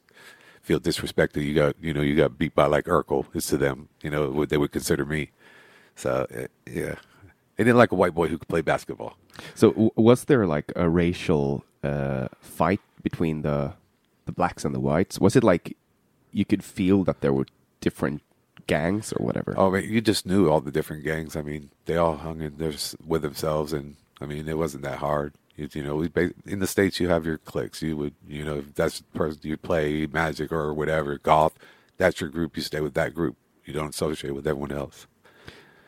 feel 0.65 0.81
disrespected. 0.81 1.45
You 1.45 1.55
got, 1.55 1.77
you 1.81 1.93
know, 1.95 2.01
you 2.01 2.17
got 2.17 2.39
beat 2.39 2.55
by 2.55 2.67
like 2.67 2.87
Urkel. 2.87 3.27
It's 3.35 3.49
to 3.49 3.57
them, 3.57 3.89
you 4.03 4.11
know, 4.11 4.31
what 4.31 4.49
they 4.49 4.57
would 4.57 4.73
consider 4.73 5.05
me. 5.05 5.31
So 5.95 6.27
eh, 6.31 6.47
yeah, 6.67 6.97
they 7.57 7.65
didn't 7.65 7.77
like 7.77 7.93
a 7.93 7.95
white 7.95 8.15
boy 8.15 8.29
who 8.29 8.39
could 8.39 8.49
play 8.49 8.63
basketball. 8.63 9.17
So 9.55 9.93
was 9.95 10.25
there 10.25 10.47
like 10.47 10.73
a 10.75 10.89
racial 10.89 11.65
uh, 11.83 12.29
fight 12.41 12.81
between 13.03 13.43
the 13.43 13.75
the 14.25 14.33
blacks 14.33 14.65
and 14.65 14.75
the 14.75 14.81
whites? 14.81 15.21
Was 15.21 15.37
it 15.37 15.45
like 15.45 15.77
you 16.33 16.45
could 16.45 16.65
feel 16.65 17.05
that 17.05 17.21
there 17.21 17.33
were 17.33 17.47
different 17.81 18.23
gangs 18.67 19.13
or 19.13 19.25
whatever? 19.25 19.55
Oh, 19.57 19.71
man, 19.71 19.85
you 19.85 20.01
just 20.01 20.27
knew 20.27 20.49
all 20.49 20.61
the 20.61 20.73
different 20.73 21.05
gangs. 21.05 21.37
I 21.37 21.43
mean, 21.43 21.71
they 21.85 21.97
all 21.97 22.17
hung 22.17 22.41
in 22.41 22.57
there 22.57 22.73
with 23.07 23.23
themselves, 23.23 23.73
and 23.73 23.97
I 24.21 24.27
mean, 24.27 24.49
it 24.49 24.59
wasn't 24.59 24.85
that 24.85 24.99
hard. 24.99 25.35
You, 25.57 25.69
you 25.73 25.83
know, 25.83 26.03
in 26.47 26.59
the 26.59 26.67
states 26.67 26.99
you 27.01 27.09
have 27.09 27.25
your 27.25 27.39
cliques. 27.39 27.81
You 27.83 27.97
would, 27.97 28.15
you 28.27 28.45
know, 28.45 28.57
if 28.59 28.75
that's 28.75 28.99
the 28.99 29.19
person 29.19 29.41
you 29.45 29.57
play 29.57 30.07
magic 30.07 30.53
or 30.53 30.75
whatever, 30.75 31.19
golf. 31.19 31.55
That's 31.97 32.21
your 32.21 32.31
group. 32.31 32.57
You 32.57 32.63
stay 32.63 32.81
with 32.81 32.95
that 32.95 33.15
group. 33.15 33.37
You 33.65 33.73
don't 33.73 33.91
associate 33.91 34.33
with 34.35 34.47
everyone 34.47 34.73
else. 34.73 35.07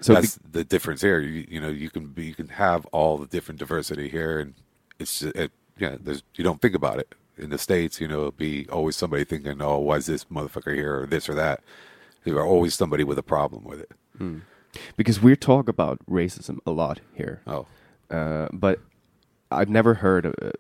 So 0.00 0.14
that's 0.14 0.38
the 0.48 0.62
difference 0.62 1.00
here. 1.02 1.20
You, 1.20 1.46
you 1.48 1.60
know, 1.60 1.68
you 1.68 1.90
can 1.90 2.06
be, 2.08 2.26
you 2.26 2.34
can 2.34 2.48
have 2.48 2.86
all 2.86 3.18
the 3.18 3.26
different 3.26 3.58
diversity 3.58 4.08
here, 4.08 4.38
and 4.38 4.54
it's 4.98 5.20
just, 5.20 5.34
it, 5.36 5.52
yeah. 5.78 5.96
There's 6.00 6.22
you 6.36 6.44
don't 6.44 6.60
think 6.60 6.74
about 6.74 6.98
it 6.98 7.14
in 7.36 7.50
the 7.50 7.58
states. 7.58 8.00
You 8.00 8.06
know, 8.08 8.18
it'll 8.18 8.30
be 8.32 8.68
always 8.68 8.94
somebody 8.94 9.24
thinking, 9.24 9.60
oh, 9.60 9.78
why 9.78 9.96
is 9.96 10.06
this 10.06 10.24
motherfucker 10.26 10.74
here 10.74 11.00
or 11.02 11.06
this 11.06 11.28
or 11.28 11.34
that. 11.34 11.62
There 12.24 12.36
are 12.36 12.46
always 12.46 12.74
somebody 12.74 13.04
with 13.04 13.18
a 13.18 13.22
problem 13.22 13.64
with 13.64 13.80
it. 13.80 13.90
because 14.96 15.20
we 15.22 15.34
talk 15.36 15.68
about 15.68 15.98
racism 16.08 16.58
a 16.66 16.70
lot 16.72 17.00
here, 17.14 17.40
Oh, 17.46 17.66
uh, 18.10 18.48
but 18.52 18.80
I've 19.50 19.68
never 19.68 19.94
heard. 19.94 20.26
Uh, 20.26 20.50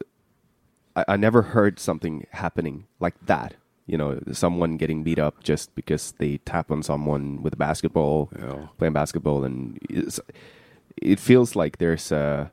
I, 0.94 1.04
I 1.08 1.16
never 1.16 1.42
heard 1.42 1.78
something 1.78 2.26
happening 2.32 2.86
like 3.00 3.14
that. 3.26 3.54
You 3.86 3.96
know, 3.96 4.20
someone 4.32 4.76
getting 4.78 5.04
beat 5.04 5.18
up 5.18 5.44
just 5.44 5.72
because 5.76 6.12
they 6.18 6.38
tap 6.38 6.70
on 6.72 6.82
someone 6.82 7.40
with 7.42 7.52
a 7.52 7.56
basketball, 7.56 8.30
Yeah. 8.36 8.66
playing 8.78 8.94
basketball, 8.94 9.44
and 9.44 9.78
it's, 9.88 10.18
it 11.00 11.20
feels 11.20 11.54
like 11.54 11.78
there's 11.78 12.10
a 12.10 12.50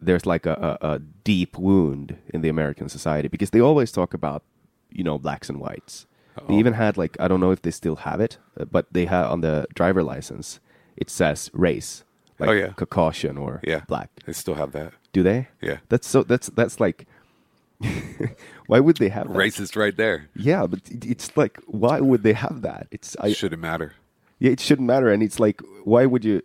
there's 0.00 0.24
like 0.26 0.46
a, 0.46 0.78
a, 0.80 0.94
a 0.94 0.98
deep 0.98 1.58
wound 1.58 2.16
in 2.32 2.40
the 2.40 2.48
American 2.48 2.88
society 2.88 3.28
because 3.28 3.50
they 3.50 3.60
always 3.60 3.92
talk 3.92 4.14
about 4.14 4.42
you 4.90 5.04
know 5.04 5.18
blacks 5.18 5.48
and 5.48 5.60
whites. 5.60 6.06
They 6.48 6.54
even 6.54 6.72
had 6.72 6.96
like 6.96 7.16
I 7.20 7.28
don't 7.28 7.40
know 7.40 7.50
if 7.50 7.60
they 7.62 7.70
still 7.70 7.96
have 7.96 8.18
it, 8.20 8.38
uh, 8.58 8.64
but 8.64 8.86
they 8.92 9.04
have 9.04 9.30
on 9.30 9.42
the 9.42 9.66
driver 9.74 10.02
license 10.02 10.58
it 10.96 11.10
says 11.10 11.50
race, 11.52 12.02
like 12.38 12.48
Oh, 12.48 12.52
yeah. 12.52 12.72
Caucasian 12.76 13.36
or 13.38 13.60
yeah. 13.62 13.82
black. 13.86 14.08
They 14.26 14.32
still 14.32 14.54
have 14.54 14.72
that. 14.72 14.92
Do 15.12 15.22
they? 15.22 15.48
Yeah. 15.60 15.78
That's 15.88 16.06
so. 16.08 16.22
That's 16.22 16.48
that's 16.48 16.80
like. 16.80 17.06
why 18.66 18.78
would 18.80 18.98
they 18.98 19.08
have 19.08 19.28
that? 19.28 19.36
Racist 19.36 19.76
right 19.76 19.96
there. 19.96 20.28
Yeah, 20.36 20.66
but 20.66 20.80
it's 20.90 21.34
like 21.36 21.58
why 21.66 22.00
would 22.00 22.22
they 22.22 22.34
have 22.34 22.62
that? 22.62 22.86
It's 22.90 23.16
I, 23.20 23.32
Shouldn't 23.32 23.62
matter. 23.62 23.94
yeah, 24.38 24.50
it 24.52 24.60
shouldn't 24.60 24.86
matter, 24.86 25.08
and 25.10 25.22
it's 25.22 25.40
like 25.40 25.62
why 25.84 26.04
would 26.06 26.24
you 26.24 26.42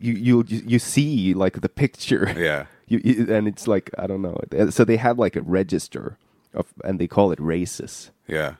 you 0.00 0.14
you 0.14 0.44
you 0.48 0.78
see 0.78 1.34
like 1.34 1.60
the 1.60 1.68
picture 1.68 2.32
Yeah. 2.38 2.66
you, 2.86 3.00
you 3.04 3.34
and 3.34 3.46
it's 3.46 3.68
like 3.68 3.90
I 3.98 4.06
don't 4.06 4.22
know. 4.22 4.38
So 4.70 4.84
they 4.84 4.96
have 4.96 5.18
like 5.18 5.36
a 5.36 5.42
register 5.42 6.16
of 6.54 6.72
and 6.84 6.98
they 6.98 7.06
call 7.06 7.32
it 7.32 7.40
races. 7.40 8.10
Yeah. 8.26 8.54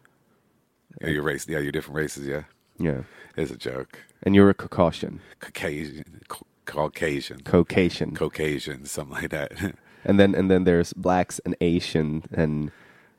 Yeah, 1.01 1.09
you're 1.09 1.23
race. 1.23 1.47
Yeah, 1.49 1.61
you're 1.61 1.73
different 1.73 1.97
races. 1.97 2.27
Yeah, 2.27 2.43
Yeah, 2.79 3.03
it's 3.37 3.51
a 3.53 3.57
joke. 3.57 4.01
and 4.23 4.35
you're 4.35 4.51
a 4.51 4.55
Caucasian, 4.55 5.21
Caucasian, 5.41 6.21
Ca- 6.29 6.45
Caucasian, 6.69 7.41
Caucasian, 7.41 8.15
Caucasian, 8.15 8.85
something 8.85 9.23
like 9.23 9.31
that. 9.31 9.53
and 10.05 10.21
then 10.21 10.35
and 10.35 10.51
then 10.51 10.65
there's 10.65 10.93
blacks 10.93 11.41
and 11.45 11.57
Asian 11.61 12.25
and 12.33 12.71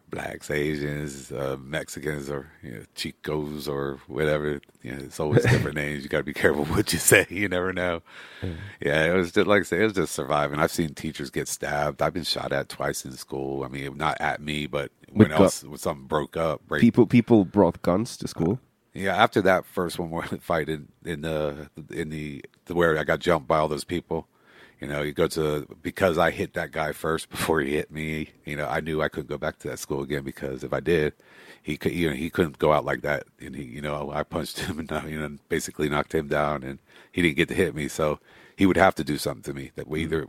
Blacks, 0.09 0.49
Asians, 0.49 1.31
uh, 1.31 1.57
Mexicans, 1.61 2.29
or 2.29 2.51
you 2.63 2.71
know, 2.71 2.81
Chicos, 2.95 3.67
or 3.67 3.99
whatever. 4.07 4.59
You 4.81 4.91
know, 4.91 4.97
it's 5.03 5.19
always 5.19 5.43
different 5.51 5.75
names. 5.75 6.03
You 6.03 6.09
got 6.09 6.19
to 6.19 6.23
be 6.23 6.33
careful 6.33 6.65
what 6.75 6.91
you 6.93 6.99
say. 6.99 7.25
You 7.29 7.47
never 7.47 7.73
know. 7.73 8.01
Yeah, 8.79 9.05
it 9.05 9.13
was 9.15 9.31
just 9.31 9.47
like 9.47 9.61
I 9.61 9.63
say, 9.63 9.81
it 9.81 9.83
was 9.83 9.93
just 9.93 10.13
surviving. 10.13 10.59
I've 10.59 10.71
seen 10.71 10.93
teachers 10.93 11.29
get 11.29 11.47
stabbed. 11.47 12.01
I've 12.01 12.13
been 12.13 12.23
shot 12.23 12.51
at 12.51 12.69
twice 12.69 13.05
in 13.05 13.11
school. 13.13 13.63
I 13.63 13.67
mean, 13.67 13.97
not 13.97 14.17
at 14.19 14.41
me, 14.41 14.65
but 14.65 14.91
when 15.11 15.29
With 15.29 15.37
gu- 15.37 15.43
else 15.43 15.63
when 15.63 15.77
something 15.77 16.07
broke 16.07 16.37
up. 16.37 16.65
Break, 16.67 16.81
people 16.81 17.05
people 17.05 17.45
brought 17.45 17.81
guns 17.81 18.17
to 18.17 18.27
school. 18.27 18.59
Yeah, 18.93 19.15
after 19.15 19.41
that 19.43 19.65
first 19.65 19.99
one 19.99 20.09
where 20.09 20.23
fight 20.23 20.69
in, 20.69 20.87
in 21.05 21.21
the 21.21 21.69
in 21.91 22.09
the 22.09 22.43
where 22.73 22.97
I 22.97 23.03
got 23.03 23.19
jumped 23.19 23.47
by 23.47 23.57
all 23.57 23.67
those 23.67 23.83
people, 23.83 24.27
you 24.79 24.87
know, 24.87 25.01
you 25.01 25.11
go 25.11 25.27
to 25.27 25.67
because 25.81 26.17
I 26.17 26.31
hit 26.31 26.53
that 26.53 26.71
guy 26.71 26.93
first 26.93 27.29
before 27.29 27.61
he 27.61 27.75
hit 27.75 27.91
me. 27.91 28.29
You 28.45 28.55
know, 28.55 28.65
I 28.65 28.79
knew 28.79 29.01
I 29.01 29.09
couldn't 29.09 29.29
go 29.29 29.37
back 29.37 29.59
to 29.59 29.69
that 29.69 29.79
school 29.79 30.01
again 30.01 30.23
because 30.23 30.63
if 30.63 30.73
I 30.73 30.79
did, 30.79 31.13
he 31.61 31.77
could 31.77 31.91
you 31.91 32.09
know 32.09 32.15
he 32.15 32.29
couldn't 32.29 32.59
go 32.59 32.71
out 32.71 32.85
like 32.85 33.01
that. 33.01 33.25
And 33.39 33.55
he 33.55 33.63
you 33.63 33.81
know 33.81 34.11
I 34.11 34.23
punched 34.23 34.59
him 34.59 34.79
and 34.89 35.11
you 35.11 35.19
know 35.19 35.37
basically 35.49 35.89
knocked 35.89 36.13
him 36.15 36.27
down 36.27 36.63
and 36.63 36.79
he 37.11 37.21
didn't 37.21 37.37
get 37.37 37.49
to 37.49 37.55
hit 37.55 37.75
me, 37.75 37.87
so 37.87 38.19
he 38.55 38.65
would 38.65 38.77
have 38.77 38.95
to 38.95 39.03
do 39.03 39.17
something 39.17 39.43
to 39.43 39.53
me 39.53 39.71
that 39.75 39.87
way 39.87 39.99
hmm. 39.99 40.13
either 40.13 40.27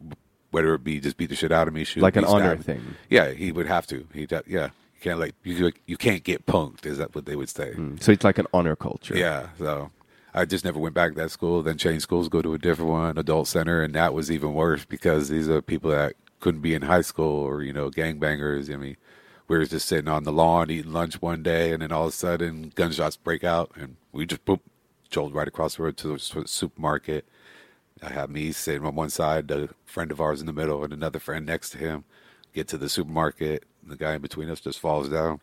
whether 0.51 0.74
it 0.74 0.82
be 0.82 0.99
just 0.99 1.16
beat 1.16 1.28
the 1.28 1.36
shit 1.36 1.53
out 1.53 1.68
of 1.68 1.74
me, 1.74 1.84
shoot 1.84 2.03
Like 2.03 2.16
an 2.16 2.24
honor 2.24 2.57
me. 2.57 2.62
thing. 2.62 2.82
Yeah, 3.09 3.30
he 3.30 3.53
would 3.53 3.66
have 3.66 3.86
to. 3.88 4.07
He 4.12 4.26
yeah. 4.47 4.70
You 4.95 5.01
can't 5.01 5.18
like 5.20 5.34
you 5.45 5.72
you 5.86 5.97
can't 5.97 6.24
get 6.24 6.45
punked. 6.45 6.84
Is 6.84 6.99
that 6.99 7.14
what 7.14 7.24
they 7.24 7.36
would 7.36 7.49
say? 7.49 7.72
Hmm. 7.72 7.97
So 8.01 8.12
it's 8.12 8.24
like 8.24 8.38
an 8.38 8.47
honor 8.53 8.76
culture. 8.76 9.16
Yeah, 9.16 9.49
so 9.59 9.91
I 10.33 10.45
just 10.45 10.64
never 10.64 10.78
went 10.78 10.95
back 10.95 11.12
to 11.12 11.16
that 11.16 11.31
school. 11.31 11.62
Then 11.62 11.78
changed 11.78 12.03
schools, 12.03 12.28
go 12.28 12.43
to 12.43 12.55
a 12.55 12.59
different 12.59 12.91
one, 12.91 13.18
adult 13.18 13.49
center, 13.49 13.83
and 13.83 13.95
that 13.95 14.14
was 14.14 14.31
even 14.31 14.55
worse 14.55 14.85
because 14.85 15.28
these 15.28 15.49
are 15.49 15.61
people 15.61 15.91
that 15.91 16.14
couldn't 16.39 16.61
be 16.61 16.74
in 16.74 16.83
high 16.83 17.01
school 17.03 17.41
or 17.43 17.62
you 17.62 17.72
know 17.72 17.91
gangbangers. 17.91 18.72
I 18.72 18.76
mean, 18.76 18.97
we 19.49 19.59
were 19.59 19.66
just 19.66 19.89
sitting 19.89 20.09
on 20.09 20.24
the 20.24 20.33
lawn 20.33 20.70
eating 20.70 20.93
lunch 20.93 21.20
one 21.20 21.43
day, 21.43 21.72
and 21.72 21.83
then 21.83 21.93
all 21.93 22.05
of 22.05 22.11
a 22.11 22.12
sudden 22.12 22.72
gunshots 22.74 23.16
break 23.16 23.45
out, 23.45 23.72
and 23.74 23.97
we 24.12 24.26
just 24.26 24.45
boop, 24.45 24.61
jolt 25.11 25.33
right 25.33 25.49
across 25.49 25.76
the 25.76 25.83
road 25.83 25.97
to 25.99 26.16
the 26.16 26.18
supermarket. 26.47 27.26
I 28.03 28.11
have 28.11 28.31
me 28.31 28.53
sitting 28.53 28.87
on 28.87 28.95
one 28.95 29.11
side, 29.11 29.51
a 29.51 29.68
friend 29.85 30.11
of 30.11 30.20
ours 30.20 30.41
in 30.41 30.47
the 30.47 30.53
middle, 30.53 30.85
and 30.85 30.93
another 30.93 31.18
friend 31.18 31.45
next 31.45 31.70
to 31.70 31.78
him. 31.78 32.05
Get 32.55 32.68
to 32.68 32.78
the 32.78 32.89
supermarket, 32.89 33.64
the 33.87 33.97
guy 33.97 34.14
in 34.14 34.22
between 34.22 34.49
us 34.51 34.61
just 34.61 34.78
falls 34.78 35.09
down. 35.09 35.41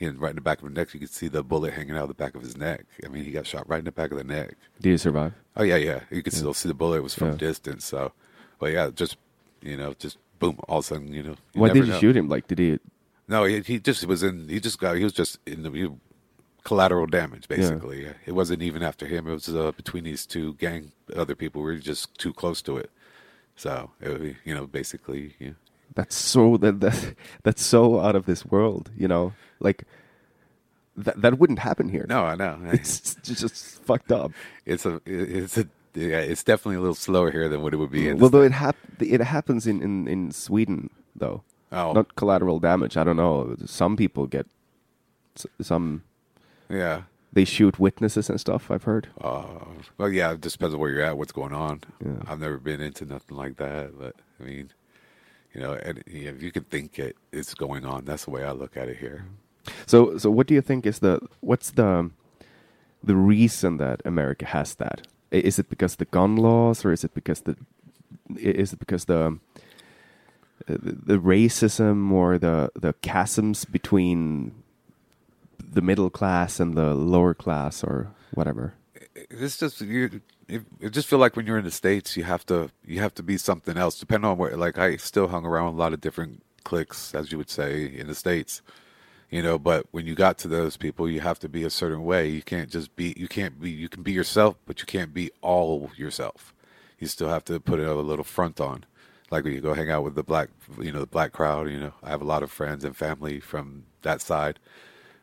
And 0.00 0.20
right 0.20 0.30
in 0.30 0.36
the 0.36 0.42
back 0.42 0.58
of 0.58 0.64
his 0.68 0.74
neck, 0.74 0.94
you 0.94 1.00
can 1.00 1.08
see 1.08 1.28
the 1.28 1.42
bullet 1.42 1.74
hanging 1.74 1.96
out 1.96 2.02
of 2.02 2.08
the 2.08 2.14
back 2.14 2.34
of 2.34 2.42
his 2.42 2.56
neck. 2.56 2.84
I 3.04 3.08
mean, 3.08 3.24
he 3.24 3.30
got 3.30 3.46
shot 3.46 3.68
right 3.68 3.78
in 3.78 3.84
the 3.84 3.92
back 3.92 4.10
of 4.10 4.18
the 4.18 4.24
neck. 4.24 4.56
Did 4.80 4.90
he 4.90 4.96
survive? 4.96 5.34
Oh 5.56 5.62
yeah, 5.62 5.76
yeah. 5.76 6.00
You 6.10 6.22
could 6.22 6.32
still 6.32 6.54
see 6.54 6.68
the 6.68 6.74
bullet. 6.74 6.98
It 6.98 7.02
was 7.02 7.14
from 7.14 7.32
Yeah. 7.32 7.36
distance. 7.36 7.84
So, 7.84 8.12
but 8.58 8.72
yeah, 8.72 8.90
just 8.94 9.16
you 9.60 9.76
know, 9.76 9.94
just 9.98 10.18
boom. 10.38 10.58
All 10.68 10.78
of 10.78 10.84
a 10.84 10.88
sudden, 10.88 11.12
you 11.12 11.22
know. 11.22 11.36
you 11.54 11.60
Why 11.60 11.68
did 11.68 11.86
you 11.86 11.92
know. 11.92 11.98
shoot 11.98 12.16
him? 12.16 12.28
Like, 12.28 12.48
did 12.48 12.58
he? 12.58 12.78
No, 13.28 13.44
he, 13.44 13.60
he 13.60 13.78
just 13.78 14.04
was 14.06 14.22
in. 14.22 14.48
He 14.48 14.60
just 14.60 14.78
got. 14.78 14.96
He 14.96 15.04
was 15.04 15.12
just 15.12 15.38
in 15.46 15.62
the 15.62 15.70
he, 15.70 15.88
collateral 16.64 17.06
damage, 17.06 17.48
basically. 17.48 18.06
It 18.26 18.32
wasn't 18.32 18.62
even 18.62 18.82
after 18.82 19.06
him. 19.06 19.26
It 19.26 19.32
was 19.32 19.48
uh, 19.48 19.72
between 19.72 20.04
these 20.04 20.26
two 20.26 20.54
gang 20.54 20.92
other 21.14 21.34
people. 21.34 21.62
We 21.62 21.72
were 21.72 21.78
just 21.78 22.16
too 22.18 22.32
close 22.32 22.62
to 22.62 22.76
it. 22.76 22.90
So 23.56 23.90
it 24.00 24.08
would 24.08 24.22
be, 24.22 24.36
you 24.44 24.54
know, 24.54 24.66
basically, 24.66 25.34
yeah. 25.38 25.50
That's 25.94 26.16
so 26.16 26.56
that, 26.56 26.80
that 26.80 27.14
that's 27.42 27.64
so 27.64 28.00
out 28.00 28.16
of 28.16 28.26
this 28.26 28.46
world. 28.46 28.90
You 28.96 29.08
know, 29.08 29.34
like 29.62 29.84
that 30.96 31.20
that 31.20 31.38
wouldn't 31.38 31.58
happen 31.60 31.88
here. 31.88 32.06
No, 32.08 32.24
I 32.24 32.34
know. 32.34 32.58
it's 32.72 33.14
just, 33.22 33.82
fucked 33.84 34.12
up. 34.12 34.32
It's 34.66 34.84
a. 34.86 35.00
It's 35.06 35.56
a. 35.58 35.66
Yeah, 35.94 36.20
it's 36.20 36.42
definitely 36.42 36.76
a 36.76 36.80
little 36.80 36.94
slower 36.94 37.30
here 37.30 37.48
than 37.50 37.62
what 37.62 37.74
it 37.74 37.76
would 37.76 37.90
be. 37.90 38.08
In 38.08 38.18
Well, 38.18 38.30
though 38.30 38.42
it 38.42 38.52
hap- 38.52 38.76
it 39.00 39.20
happens 39.20 39.66
in, 39.66 39.82
in, 39.82 40.08
in 40.08 40.30
Sweden 40.32 40.88
though. 41.14 41.42
Oh. 41.70 41.92
Not 41.92 42.16
collateral 42.16 42.60
damage. 42.60 42.96
I 42.96 43.04
don't 43.04 43.16
know. 43.16 43.56
Some 43.66 43.96
people 43.96 44.26
get 44.26 44.46
s- 45.36 45.46
some. 45.60 46.02
yeah. 46.68 47.02
They 47.34 47.46
shoot 47.46 47.78
witnesses 47.78 48.28
and 48.28 48.38
stuff. 48.38 48.70
I've 48.70 48.82
heard. 48.84 49.08
Uh, 49.18 49.44
well, 49.96 50.10
yeah, 50.10 50.32
it 50.32 50.42
just 50.42 50.58
depends 50.58 50.74
on 50.74 50.80
where 50.80 50.90
you're 50.90 51.00
at, 51.00 51.16
what's 51.16 51.32
going 51.32 51.54
on. 51.54 51.80
Yeah. 52.04 52.12
I've 52.26 52.40
never 52.40 52.58
been 52.58 52.82
into 52.82 53.06
nothing 53.06 53.38
like 53.38 53.56
that, 53.56 53.98
but 53.98 54.16
I 54.38 54.42
mean, 54.44 54.70
you 55.54 55.62
know, 55.62 55.72
and, 55.72 56.02
if 56.06 56.42
you 56.42 56.52
can 56.52 56.64
think 56.64 56.98
it, 56.98 57.16
it's 57.32 57.54
going 57.54 57.86
on. 57.86 58.04
That's 58.04 58.26
the 58.26 58.32
way 58.32 58.44
I 58.44 58.52
look 58.52 58.76
at 58.76 58.88
it 58.90 58.98
here. 58.98 59.24
So 59.86 60.18
so 60.18 60.30
what 60.30 60.46
do 60.46 60.54
you 60.54 60.62
think 60.62 60.86
is 60.86 60.98
the 60.98 61.20
what's 61.40 61.70
the 61.70 62.10
the 63.02 63.16
reason 63.16 63.78
that 63.78 64.02
America 64.04 64.46
has 64.46 64.74
that? 64.76 65.06
Is 65.30 65.58
it 65.58 65.68
because 65.68 65.92
of 65.92 65.98
the 65.98 66.04
gun 66.06 66.36
laws, 66.36 66.84
or 66.84 66.92
is 66.92 67.04
it 67.04 67.14
because 67.14 67.40
the 67.42 67.56
is 68.36 68.72
it 68.72 68.78
because 68.78 69.06
the 69.06 69.38
uh, 70.68 70.76
the 70.82 70.92
the 70.92 71.18
racism 71.18 72.12
or 72.12 72.38
the 72.38 72.70
the 72.74 72.94
chasms 73.02 73.64
between 73.64 74.52
the 75.58 75.80
middle 75.80 76.10
class 76.10 76.60
and 76.60 76.74
the 76.74 76.94
lower 76.94 77.34
class 77.34 77.82
or 77.82 78.10
whatever? 78.34 78.74
It's 79.14 79.56
just 79.58 79.80
you. 79.80 80.20
It 80.48 80.90
just 80.90 81.08
feel 81.08 81.18
like 81.18 81.34
when 81.34 81.46
you're 81.46 81.58
in 81.58 81.64
the 81.64 81.70
states, 81.70 82.16
you 82.16 82.24
have 82.24 82.44
to 82.46 82.70
you 82.84 83.00
have 83.00 83.14
to 83.14 83.22
be 83.22 83.38
something 83.38 83.76
else. 83.76 83.98
Depending 83.98 84.30
on 84.30 84.36
where, 84.36 84.56
like 84.56 84.78
I 84.78 84.96
still 84.96 85.28
hung 85.28 85.46
around 85.46 85.74
a 85.74 85.76
lot 85.76 85.92
of 85.92 86.00
different 86.00 86.42
cliques, 86.64 87.14
as 87.14 87.32
you 87.32 87.38
would 87.38 87.50
say 87.50 87.86
in 87.86 88.06
the 88.06 88.14
states. 88.14 88.62
You 89.32 89.42
know, 89.42 89.58
but 89.58 89.86
when 89.92 90.06
you 90.06 90.14
got 90.14 90.36
to 90.40 90.48
those 90.48 90.76
people, 90.76 91.08
you 91.08 91.20
have 91.20 91.38
to 91.38 91.48
be 91.48 91.64
a 91.64 91.70
certain 91.70 92.04
way. 92.04 92.28
You 92.28 92.42
can't 92.42 92.68
just 92.68 92.94
be. 92.96 93.14
You 93.16 93.28
can't 93.28 93.58
be. 93.58 93.70
You 93.70 93.88
can 93.88 94.02
be 94.02 94.12
yourself, 94.12 94.56
but 94.66 94.80
you 94.80 94.86
can't 94.86 95.14
be 95.14 95.30
all 95.40 95.90
yourself. 95.96 96.52
You 96.98 97.06
still 97.06 97.30
have 97.30 97.42
to 97.46 97.58
put 97.58 97.80
a 97.80 97.94
little 97.94 98.26
front 98.26 98.60
on. 98.60 98.84
Like 99.30 99.44
when 99.44 99.54
you 99.54 99.62
go 99.62 99.72
hang 99.72 99.90
out 99.90 100.04
with 100.04 100.16
the 100.16 100.22
black, 100.22 100.50
you 100.78 100.92
know, 100.92 101.00
the 101.00 101.06
black 101.06 101.32
crowd. 101.32 101.70
You 101.70 101.80
know, 101.80 101.94
I 102.02 102.10
have 102.10 102.20
a 102.20 102.26
lot 102.26 102.42
of 102.42 102.52
friends 102.52 102.84
and 102.84 102.94
family 102.94 103.40
from 103.40 103.84
that 104.02 104.20
side. 104.20 104.58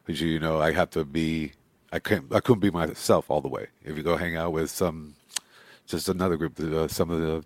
But 0.05 0.19
you, 0.19 0.39
know, 0.39 0.59
I 0.59 0.71
have 0.71 0.89
to 0.91 1.05
be. 1.05 1.51
I 1.93 1.99
can't 1.99 2.33
I 2.33 2.39
couldn't 2.39 2.61
be 2.61 2.71
myself 2.71 3.29
all 3.29 3.41
the 3.41 3.47
way. 3.47 3.67
If 3.83 3.95
you 3.95 4.01
go 4.01 4.17
hang 4.17 4.35
out 4.35 4.53
with 4.53 4.71
some, 4.71 5.13
just 5.85 6.09
another 6.09 6.35
group, 6.35 6.59
uh, 6.59 6.87
some 6.87 7.11
of 7.11 7.21
the 7.21 7.45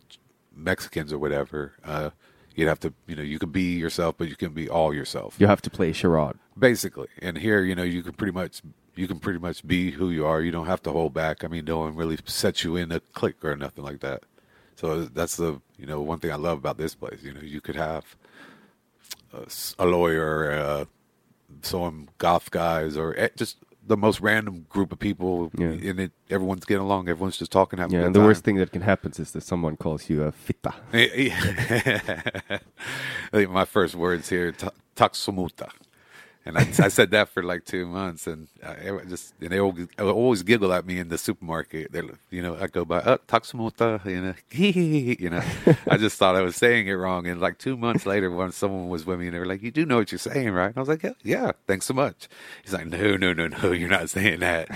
Mexicans 0.56 1.12
or 1.12 1.20
whatever, 1.20 1.74
uh, 1.84 2.12
you'd 2.56 2.68
have 2.68 2.80
to. 2.82 2.94
You 3.08 3.16
know, 3.16 3.24
you 3.24 3.40
can 3.40 3.50
be 3.50 3.74
yourself, 3.78 4.16
but 4.18 4.28
you 4.30 4.36
can 4.36 4.54
be 4.54 4.70
all 4.70 4.94
yourself 4.94 5.36
You 5.40 5.48
have 5.48 5.62
to 5.64 5.70
play 5.70 5.92
charade. 5.94 6.36
basically. 6.58 7.08
And 7.22 7.38
here, 7.38 7.64
you 7.64 7.76
know, 7.76 7.84
you 7.84 8.04
can 8.04 8.14
pretty 8.14 8.34
much 8.34 8.62
you 8.96 9.08
can 9.08 9.20
pretty 9.20 9.40
much 9.40 9.66
be 9.66 9.92
who 9.92 10.10
you 10.12 10.26
are. 10.26 10.42
You 10.42 10.52
don't 10.52 10.68
have 10.68 10.84
to 10.84 10.92
hold 10.92 11.14
back. 11.14 11.44
I 11.44 11.48
mean, 11.48 11.66
no 11.66 11.80
one 11.80 11.96
really 11.96 12.18
sets 12.26 12.64
you 12.64 12.76
in 12.76 12.92
a 12.92 13.00
clique 13.00 13.44
or 13.44 13.56
nothing 13.56 13.84
like 13.84 14.02
that. 14.02 14.24
So 14.76 15.06
that's 15.06 15.38
the 15.38 15.62
you 15.78 15.86
know 15.86 16.02
one 16.02 16.20
thing 16.20 16.32
I 16.32 16.36
love 16.36 16.58
about 16.60 16.78
this 16.78 16.96
place. 16.96 17.24
You 17.24 17.34
know, 17.34 17.42
you 17.42 17.62
could 17.62 17.76
have 17.76 18.16
a 19.80 19.86
lawyer, 19.86 20.52
uh, 20.52 20.86
some 21.62 22.10
goth 22.18 22.52
guys, 22.52 22.96
or 22.98 23.18
eh, 23.18 23.30
just 23.36 23.58
the 23.86 23.98
most 23.98 24.22
random 24.22 24.66
group 24.70 24.92
of 24.92 25.00
people, 25.00 25.52
Yeah. 25.58 25.68
and 25.90 26.00
it, 26.00 26.12
everyone's 26.30 26.66
getting 26.66 26.84
along. 26.84 27.10
Everyone's 27.10 27.38
just 27.38 27.52
talking, 27.52 27.80
having 27.80 27.98
Yeah, 28.00 28.06
and 28.06 28.16
the 28.16 28.22
worst 28.22 28.44
thing 28.44 28.56
that 28.58 28.72
can 28.72 28.82
happen 28.82 29.12
is 29.18 29.32
that 29.32 29.42
someone 29.44 29.76
calls 29.78 30.10
you 30.10 30.24
a 30.24 30.32
fitta. 30.32 30.74
I 30.94 32.60
think 33.32 33.50
my 33.52 33.66
first 33.66 33.96
words 33.96 34.30
here, 34.30 34.52
ta- 34.52 34.72
taksumuta. 34.96 35.70
And 36.46 36.58
I, 36.58 36.62
I 36.62 36.88
said 36.90 37.12
that 37.12 37.30
for 37.30 37.42
like 37.42 37.64
two 37.64 37.86
months, 37.86 38.28
and 38.28 38.50
uh, 38.62 38.76
I 38.84 38.98
I 38.98 39.06
just 39.06 39.34
and 39.40 39.50
they 39.50 39.60
always, 39.60 39.88
always 39.98 40.44
giggle 40.44 40.74
at 40.74 40.86
me 40.86 41.00
in 41.00 41.08
the 41.08 41.18
supermarket. 41.18 41.92
They're, 41.92 42.04
you 42.32 42.42
know, 42.42 42.58
I 42.60 42.68
go 42.68 42.84
by, 42.84 43.02
oh, 43.02 43.18
taksumuta, 43.28 44.04
you 44.06 44.22
know, 44.22 44.34
you 44.52 45.30
know. 45.30 45.42
I 45.90 45.98
just 45.98 46.18
thought 46.18 46.36
I 46.36 46.42
was 46.42 46.58
saying 46.58 46.88
it 46.88 46.94
wrong, 46.94 47.28
and 47.28 47.40
like 47.40 47.60
two 47.60 47.78
months 47.78 48.06
later, 48.06 48.30
when 48.30 48.52
someone 48.52 48.90
was 48.90 49.06
with 49.06 49.20
me, 49.20 49.28
and 49.28 49.36
they 49.36 49.40
were 49.40 49.46
like, 49.46 49.64
"You 49.64 49.72
do 49.72 49.86
know 49.86 49.98
what 49.98 50.12
you're 50.12 50.20
saying, 50.20 50.52
right?" 50.52 50.68
And 50.68 50.78
I 50.78 50.80
was 50.82 50.90
like, 50.90 51.04
"Yeah, 51.04 51.14
yeah, 51.24 51.52
thanks 51.66 51.86
so 51.86 51.94
much." 51.94 52.28
He's 52.64 52.74
like, 52.74 52.88
"No, 52.88 53.16
no, 53.16 53.32
no, 53.32 53.48
no, 53.48 53.72
you're 53.72 53.90
not 53.90 54.10
saying 54.10 54.40
that." 54.42 54.70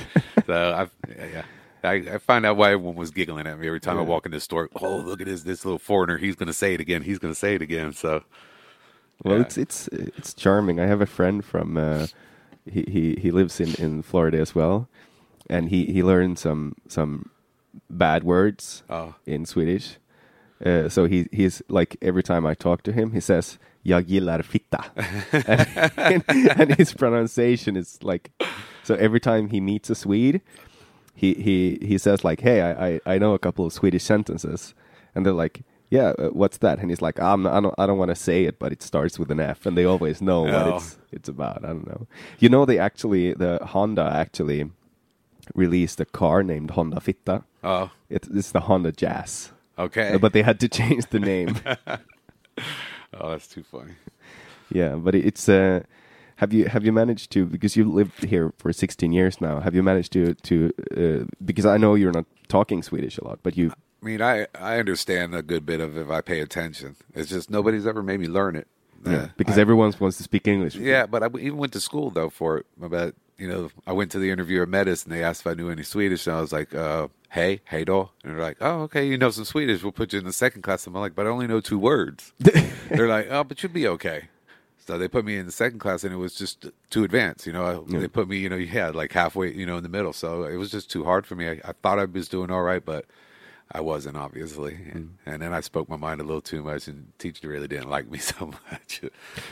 so 0.45 0.53
I, 0.53 1.13
yeah. 1.15 1.43
I, 1.83 1.93
I 1.93 2.17
find 2.17 2.45
out 2.45 2.57
why 2.57 2.71
everyone 2.71 2.95
was 2.95 3.11
giggling 3.11 3.47
at 3.47 3.59
me 3.59 3.67
every 3.67 3.79
time 3.79 3.97
I 3.97 4.01
walk 4.01 4.25
in 4.25 4.31
the 4.31 4.39
store. 4.39 4.69
Oh, 4.81 4.97
look 4.97 5.21
at 5.21 5.27
this 5.27 5.43
this 5.43 5.63
little 5.63 5.79
foreigner. 5.79 6.17
He's 6.17 6.35
going 6.35 6.47
to 6.47 6.53
say 6.53 6.73
it 6.73 6.81
again. 6.81 7.03
He's 7.03 7.19
going 7.19 7.33
to 7.33 7.39
say 7.39 7.55
it 7.55 7.61
again. 7.61 7.93
So, 7.93 8.23
Well, 9.23 9.35
Yeah. 9.35 9.41
it's 9.41 9.57
it's 9.57 9.87
it's 9.89 10.33
charming. 10.33 10.79
I 10.79 10.85
have 10.87 11.01
a 11.01 11.05
friend 11.07 11.43
from 11.43 11.77
uh, 11.77 12.07
he, 12.65 12.83
he 12.87 13.15
he 13.21 13.31
lives 13.31 13.59
in 13.59 13.73
in 13.75 14.01
Florida 14.03 14.39
as 14.39 14.53
well, 14.55 14.87
and 15.49 15.69
he 15.69 15.85
he 15.85 16.03
learned 16.03 16.37
some 16.39 16.75
some 16.87 17.29
bad 17.89 18.23
words 18.23 18.83
Oh. 18.89 19.15
in 19.25 19.45
Swedish. 19.45 19.97
Uh, 20.65 20.89
so 20.89 21.05
he 21.05 21.27
he's 21.31 21.61
like 21.69 21.97
every 22.01 22.23
time 22.23 22.45
I 22.45 22.55
talk 22.55 22.81
to 22.83 22.91
him, 22.91 23.11
he 23.11 23.19
says 23.19 23.57
"Jag 23.85 24.07
gillar 24.07 24.43
fitta," 24.43 24.83
and, 25.97 26.23
and 26.59 26.75
his 26.75 26.93
pronunciation 26.93 27.75
is 27.77 27.99
like 28.03 28.31
so. 28.83 28.95
Every 28.95 29.19
time 29.19 29.49
he 29.49 29.59
meets 29.61 29.89
a 29.89 29.95
Swede, 29.95 30.41
he 31.13 31.33
he 31.35 31.77
he 31.81 31.97
says 31.97 32.23
like, 32.23 32.41
"Hey, 32.41 32.61
I 32.61 32.87
I, 32.87 32.99
I 33.15 33.17
know 33.19 33.33
a 33.33 33.39
couple 33.39 33.65
of 33.65 33.73
Swedish 33.73 34.03
sentences," 34.03 34.73
and 35.15 35.25
they're 35.25 35.33
like. 35.33 35.61
Yeah, 35.89 36.09
uh, 36.19 36.29
what's 36.29 36.57
that? 36.57 36.79
And 36.79 36.89
he's 36.91 37.01
like, 37.01 37.17
I'm 37.19 37.43
not, 37.43 37.53
I 37.53 37.59
don't, 37.61 37.75
I 37.77 37.85
don't 37.85 37.97
want 37.97 38.09
to 38.09 38.15
say 38.15 38.43
it, 38.43 38.59
but 38.59 38.71
it 38.73 38.83
starts 38.83 39.17
with 39.17 39.31
an 39.31 39.39
F, 39.39 39.65
and 39.65 39.77
they 39.77 39.85
always 39.85 40.21
know 40.21 40.41
what 40.41 40.53
Oh. 40.53 40.75
it's 40.77 40.97
it's 41.11 41.29
about. 41.29 41.63
I 41.63 41.67
don't 41.69 41.87
know. 41.87 42.07
You 42.39 42.49
know, 42.49 42.65
they 42.65 42.77
actually, 42.77 43.33
the 43.33 43.59
Honda 43.63 44.03
actually 44.13 44.69
released 45.55 46.01
a 46.01 46.05
car 46.05 46.43
named 46.43 46.71
Honda 46.71 46.99
Fitta. 46.99 47.43
oh, 47.63 47.89
It, 48.09 48.27
it's 48.33 48.51
the 48.51 48.59
Honda 48.61 48.91
Jazz, 48.91 49.51
okay. 49.79 50.17
but 50.19 50.33
they 50.33 50.41
had 50.41 50.59
to 50.59 50.67
change 50.79 51.05
the 51.09 51.19
name. 51.19 51.55
oh, 53.13 53.29
that's 53.31 53.47
too 53.47 53.63
funny. 53.63 53.93
yeah, 54.69 54.95
but 54.95 55.15
it- 55.15 55.25
it's 55.25 55.47
uh, 55.49 55.81
have 56.37 56.53
you 56.53 56.65
have 56.65 56.85
you 56.85 56.91
managed 56.91 57.31
to 57.31 57.45
because 57.45 57.75
you've 57.75 57.87
lived 57.93 58.25
here 58.25 58.53
for 58.57 58.71
16 58.73 59.11
years 59.11 59.41
now? 59.41 59.59
Have 59.61 59.73
you 59.73 59.81
managed 59.83 60.11
to 60.13 60.33
to 60.35 60.71
uh, 60.95 61.25
because 61.43 61.65
I 61.65 61.77
know 61.77 61.95
you're 61.95 62.11
not 62.11 62.25
talking 62.47 62.83
Swedish 62.83 63.17
a 63.17 63.23
lot, 63.23 63.39
but 63.41 63.57
you 63.57 63.71
I 64.01 64.05
mean, 64.05 64.21
I 64.21 64.47
I 64.59 64.77
understand 64.79 65.33
a 65.35 65.41
good 65.41 65.65
bit 65.65 65.79
of 65.81 65.97
if 65.97 66.09
I 66.09 66.21
pay 66.21 66.39
attention. 66.41 66.95
It's 67.15 67.29
just 67.29 67.49
nobody's 67.49 67.87
ever 67.87 68.03
made 68.03 68.19
me 68.19 68.27
learn 68.27 68.55
it. 68.55 68.67
Uh, 69.05 69.27
because 69.37 69.57
I- 69.57 69.61
everyone 69.61 69.93
wants 69.99 70.17
to 70.17 70.23
speak 70.23 70.47
English. 70.47 70.75
Yeah, 70.75 71.05
but 71.05 71.23
I 71.23 71.27
even 71.39 71.57
went 71.57 71.73
to 71.73 71.79
school 71.79 72.09
though 72.09 72.29
for 72.29 72.57
it. 72.57 72.65
But 72.77 73.15
you 73.37 73.47
know, 73.47 73.69
I 73.85 73.93
went 73.93 74.11
to 74.11 74.19
the 74.19 74.31
interview 74.31 74.61
at 74.63 74.67
Medis 74.67 75.03
and 75.05 75.13
they 75.13 75.23
asked 75.23 75.41
if 75.41 75.47
I 75.47 75.53
knew 75.53 75.69
any 75.69 75.83
Swedish, 75.83 76.25
and 76.27 76.35
I 76.35 76.41
was 76.41 76.51
like, 76.51 76.73
uh, 76.73 77.07
"Hey, 77.29 77.61
hey 77.65 77.83
då," 77.85 78.09
and 78.23 78.33
they're 78.33 78.41
like, 78.41 78.57
"Oh, 78.61 78.81
okay, 78.83 79.07
you 79.07 79.17
know 79.17 79.29
some 79.29 79.45
Swedish. 79.45 79.83
We'll 79.83 79.91
put 79.91 80.13
you 80.13 80.19
in 80.19 80.25
the 80.25 80.33
second 80.33 80.63
class." 80.63 80.85
And 80.87 80.95
I'm 80.95 81.01
like, 81.01 81.15
"But 81.15 81.27
I 81.27 81.29
only 81.29 81.47
know 81.47 81.59
two 81.61 81.77
words." 81.79 82.33
they're 82.39 83.07
like, 83.07 83.27
"Oh, 83.29 83.43
but 83.43 83.61
you'll 83.61 83.71
be 83.71 83.87
okay." 83.87 84.29
So 84.85 84.97
they 84.97 85.07
put 85.09 85.25
me 85.25 85.37
in 85.37 85.45
the 85.45 85.51
second 85.51 85.79
class, 85.79 86.03
and 86.05 86.13
it 86.13 86.17
was 86.17 86.33
just 86.33 86.65
too 86.89 87.03
advanced. 87.03 87.45
You 87.45 87.51
know, 87.53 87.85
I, 87.89 87.99
they 87.99 88.07
put 88.07 88.29
me, 88.29 88.37
you 88.37 88.47
know, 88.49 88.55
yeah, 88.55 88.89
like 88.89 89.11
halfway, 89.11 89.53
you 89.53 89.65
know, 89.65 89.75
in 89.75 89.83
the 89.83 89.89
middle. 89.89 90.13
So 90.13 90.43
it 90.45 90.55
was 90.55 90.71
just 90.71 90.89
too 90.89 91.03
hard 91.03 91.27
for 91.27 91.35
me. 91.35 91.47
I, 91.49 91.61
I 91.65 91.73
thought 91.83 91.99
I 91.99 92.05
was 92.05 92.29
doing 92.29 92.49
all 92.49 92.61
right, 92.63 92.83
but 92.83 93.03
I 93.71 93.81
wasn't 93.81 94.17
obviously. 94.17 94.77
And, 94.91 95.17
and 95.25 95.41
then 95.41 95.53
I 95.53 95.59
spoke 95.61 95.89
my 95.89 95.97
mind 95.97 96.21
a 96.21 96.23
little 96.23 96.41
too 96.41 96.63
much, 96.63 96.87
and 96.87 97.11
teacher 97.19 97.49
really 97.49 97.67
didn't 97.67 97.89
like 97.89 98.09
me 98.09 98.17
so 98.31 98.53
much. 98.71 99.01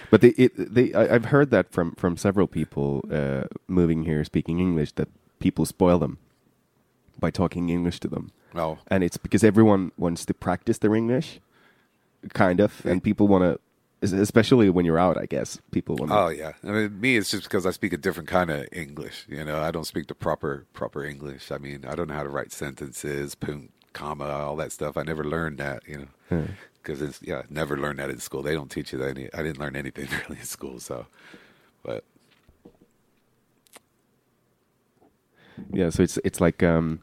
But 0.09 0.21
they, 0.21 0.29
it, 0.29 0.53
they, 0.55 0.93
I, 0.93 1.15
I've 1.15 1.25
heard 1.25 1.51
that 1.51 1.71
from 1.71 1.95
from 1.95 2.17
several 2.17 2.47
people 2.47 3.03
uh, 3.11 3.43
moving 3.67 4.03
here 4.03 4.23
speaking 4.23 4.59
English 4.59 4.93
that 4.93 5.09
people 5.39 5.65
spoil 5.65 5.99
them 5.99 6.17
by 7.19 7.31
talking 7.31 7.69
English 7.69 7.99
to 8.01 8.07
them, 8.07 8.31
oh, 8.55 8.77
and 8.87 9.03
it's 9.03 9.17
because 9.17 9.43
everyone 9.43 9.91
wants 9.97 10.25
to 10.25 10.33
practice 10.33 10.77
their 10.77 10.95
English, 10.95 11.39
kind 12.33 12.59
of, 12.59 12.85
and 12.85 13.03
people 13.03 13.27
want 13.27 13.43
to, 14.01 14.15
especially 14.15 14.69
when 14.69 14.85
you're 14.85 14.99
out. 14.99 15.17
I 15.17 15.25
guess 15.25 15.59
people 15.71 15.95
want. 15.97 16.11
Oh 16.11 16.29
yeah, 16.29 16.53
I 16.63 16.67
mean, 16.67 17.01
me 17.01 17.17
it's 17.17 17.31
just 17.31 17.43
because 17.43 17.65
I 17.65 17.71
speak 17.71 17.91
a 17.91 17.97
different 17.97 18.29
kind 18.29 18.49
of 18.49 18.67
English. 18.71 19.25
You 19.27 19.43
know, 19.43 19.61
I 19.61 19.71
don't 19.71 19.85
speak 19.85 20.07
the 20.07 20.15
proper 20.15 20.65
proper 20.73 21.03
English. 21.03 21.51
I 21.51 21.57
mean, 21.57 21.85
I 21.85 21.95
don't 21.95 22.07
know 22.07 22.15
how 22.15 22.23
to 22.23 22.29
write 22.29 22.51
sentences, 22.51 23.35
punt, 23.35 23.71
comma, 23.95 24.25
all 24.25 24.55
that 24.57 24.71
stuff. 24.71 24.97
I 24.97 25.03
never 25.03 25.23
learned 25.23 25.57
that. 25.59 25.83
You 25.87 25.97
know, 25.97 26.07
because 26.81 27.01
it's 27.01 27.19
yeah, 27.23 27.43
never 27.49 27.77
learned 27.77 27.99
that 27.99 28.09
in 28.11 28.19
school. 28.19 28.43
They 28.43 28.53
don't 28.53 28.69
teach 28.69 28.93
you 28.93 28.99
that. 28.99 29.17
Any, 29.17 29.29
I 29.33 29.41
didn't 29.41 29.59
learn 29.59 29.75
anything 29.75 30.07
really 30.29 30.39
in 30.39 30.45
school. 30.45 30.79
So, 30.79 31.07
but 31.83 32.03
Yeah, 35.71 35.89
so 35.89 36.03
it's 36.03 36.17
it's 36.23 36.41
like 36.41 36.63
um, 36.63 37.01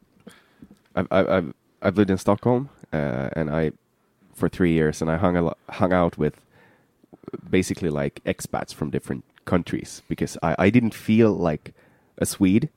I've 0.94 1.08
I've 1.10 1.28
I've, 1.28 1.54
I've 1.82 1.96
lived 1.96 2.10
in 2.10 2.18
Stockholm, 2.18 2.68
uh, 2.92 3.30
and 3.34 3.50
I 3.50 3.72
for 4.34 4.48
three 4.48 4.72
years, 4.72 5.00
and 5.02 5.10
I 5.10 5.16
hung 5.16 5.36
a 5.36 5.42
lo- 5.42 5.56
hung 5.70 5.92
out 5.92 6.18
with 6.18 6.40
basically 7.48 7.90
like 7.90 8.20
expats 8.24 8.74
from 8.74 8.90
different 8.90 9.24
countries 9.44 10.02
because 10.08 10.36
I, 10.42 10.54
I 10.58 10.70
didn't 10.70 10.94
feel 10.94 11.32
like 11.32 11.74
a 12.18 12.26
Swede, 12.26 12.68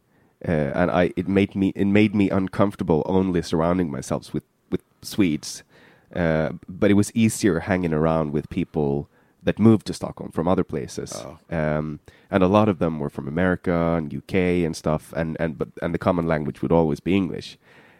uh, 0.48 0.52
and 0.52 0.92
I 0.92 1.12
it 1.16 1.28
made 1.28 1.56
me 1.56 1.72
it 1.76 1.86
made 1.86 2.16
me 2.16 2.30
uncomfortable 2.30 3.04
only 3.06 3.42
surrounding 3.42 3.92
myself 3.92 4.34
with 4.34 4.44
with 4.70 4.82
Swedes, 5.02 5.64
uh, 6.16 6.50
but 6.68 6.92
it 6.92 6.96
was 6.96 7.12
easier 7.16 7.60
hanging 7.62 7.94
around 7.94 8.32
with 8.32 8.50
people 8.50 9.10
that 9.44 9.60
moved 9.60 9.86
to 9.88 9.94
Stockholm 9.94 10.32
from 10.32 10.48
other 10.48 10.64
places, 10.64 11.24
um, 11.52 12.00
and 12.32 12.44
a 12.44 12.48
lot 12.48 12.68
of 12.68 12.80
them 12.80 13.00
were 13.00 13.10
from 13.10 13.28
America 13.28 13.96
and 13.98 14.14
UK 14.14 14.34
and 14.66 14.76
stuff, 14.76 15.14
and 15.16 15.38
and 15.40 15.58
but 15.58 15.70
and 15.82 15.94
the 15.94 16.00
common 16.00 16.28
language 16.28 16.62
would 16.62 16.72
always 16.72 17.00
be 17.00 17.16
English, 17.16 17.58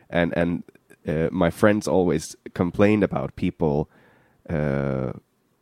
and 0.10 0.34
and 0.38 0.64
uh, 1.08 1.30
my 1.32 1.50
friends 1.50 1.88
always 1.88 2.36
complained 2.54 3.04
about 3.04 3.36
people 3.36 3.90
uh, 4.50 5.14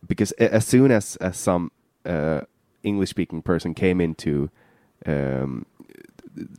because 0.08 0.32
as 0.34 0.66
soon 0.66 0.92
as, 0.92 1.16
as 1.18 1.38
some 1.38 1.72
uh, 2.06 2.42
English 2.84 3.10
speaking 3.10 3.42
person 3.42 3.74
came 3.74 4.02
into 4.02 4.50
um, 5.06 5.66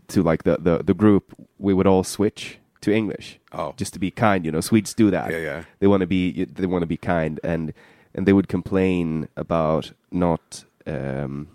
to 0.09 0.23
like 0.23 0.45
the, 0.45 0.57
the, 0.59 0.83
the 0.83 0.95
group, 0.95 1.35
we 1.59 1.75
would 1.75 1.87
all 1.87 2.05
switch 2.05 2.59
to 2.81 2.93
English. 2.93 3.41
Oh. 3.53 3.75
just 3.77 3.93
to 3.95 3.99
be 3.99 4.11
kind. 4.11 4.45
You 4.45 4.53
know, 4.53 4.61
Swedes 4.61 4.95
do 4.95 5.11
that. 5.11 5.31
Yeah, 5.31 5.39
yeah. 5.39 5.65
They 5.79 5.87
want 5.87 6.01
to 6.03 6.07
be 6.07 6.45
they 6.45 6.67
want 6.67 6.83
to 6.83 6.87
be 6.87 6.97
kind, 6.97 7.41
and 7.43 7.73
and 8.15 8.27
they 8.27 8.33
would 8.33 8.49
complain 8.49 9.29
about 9.37 9.93
not 10.11 10.65
um, 10.87 11.49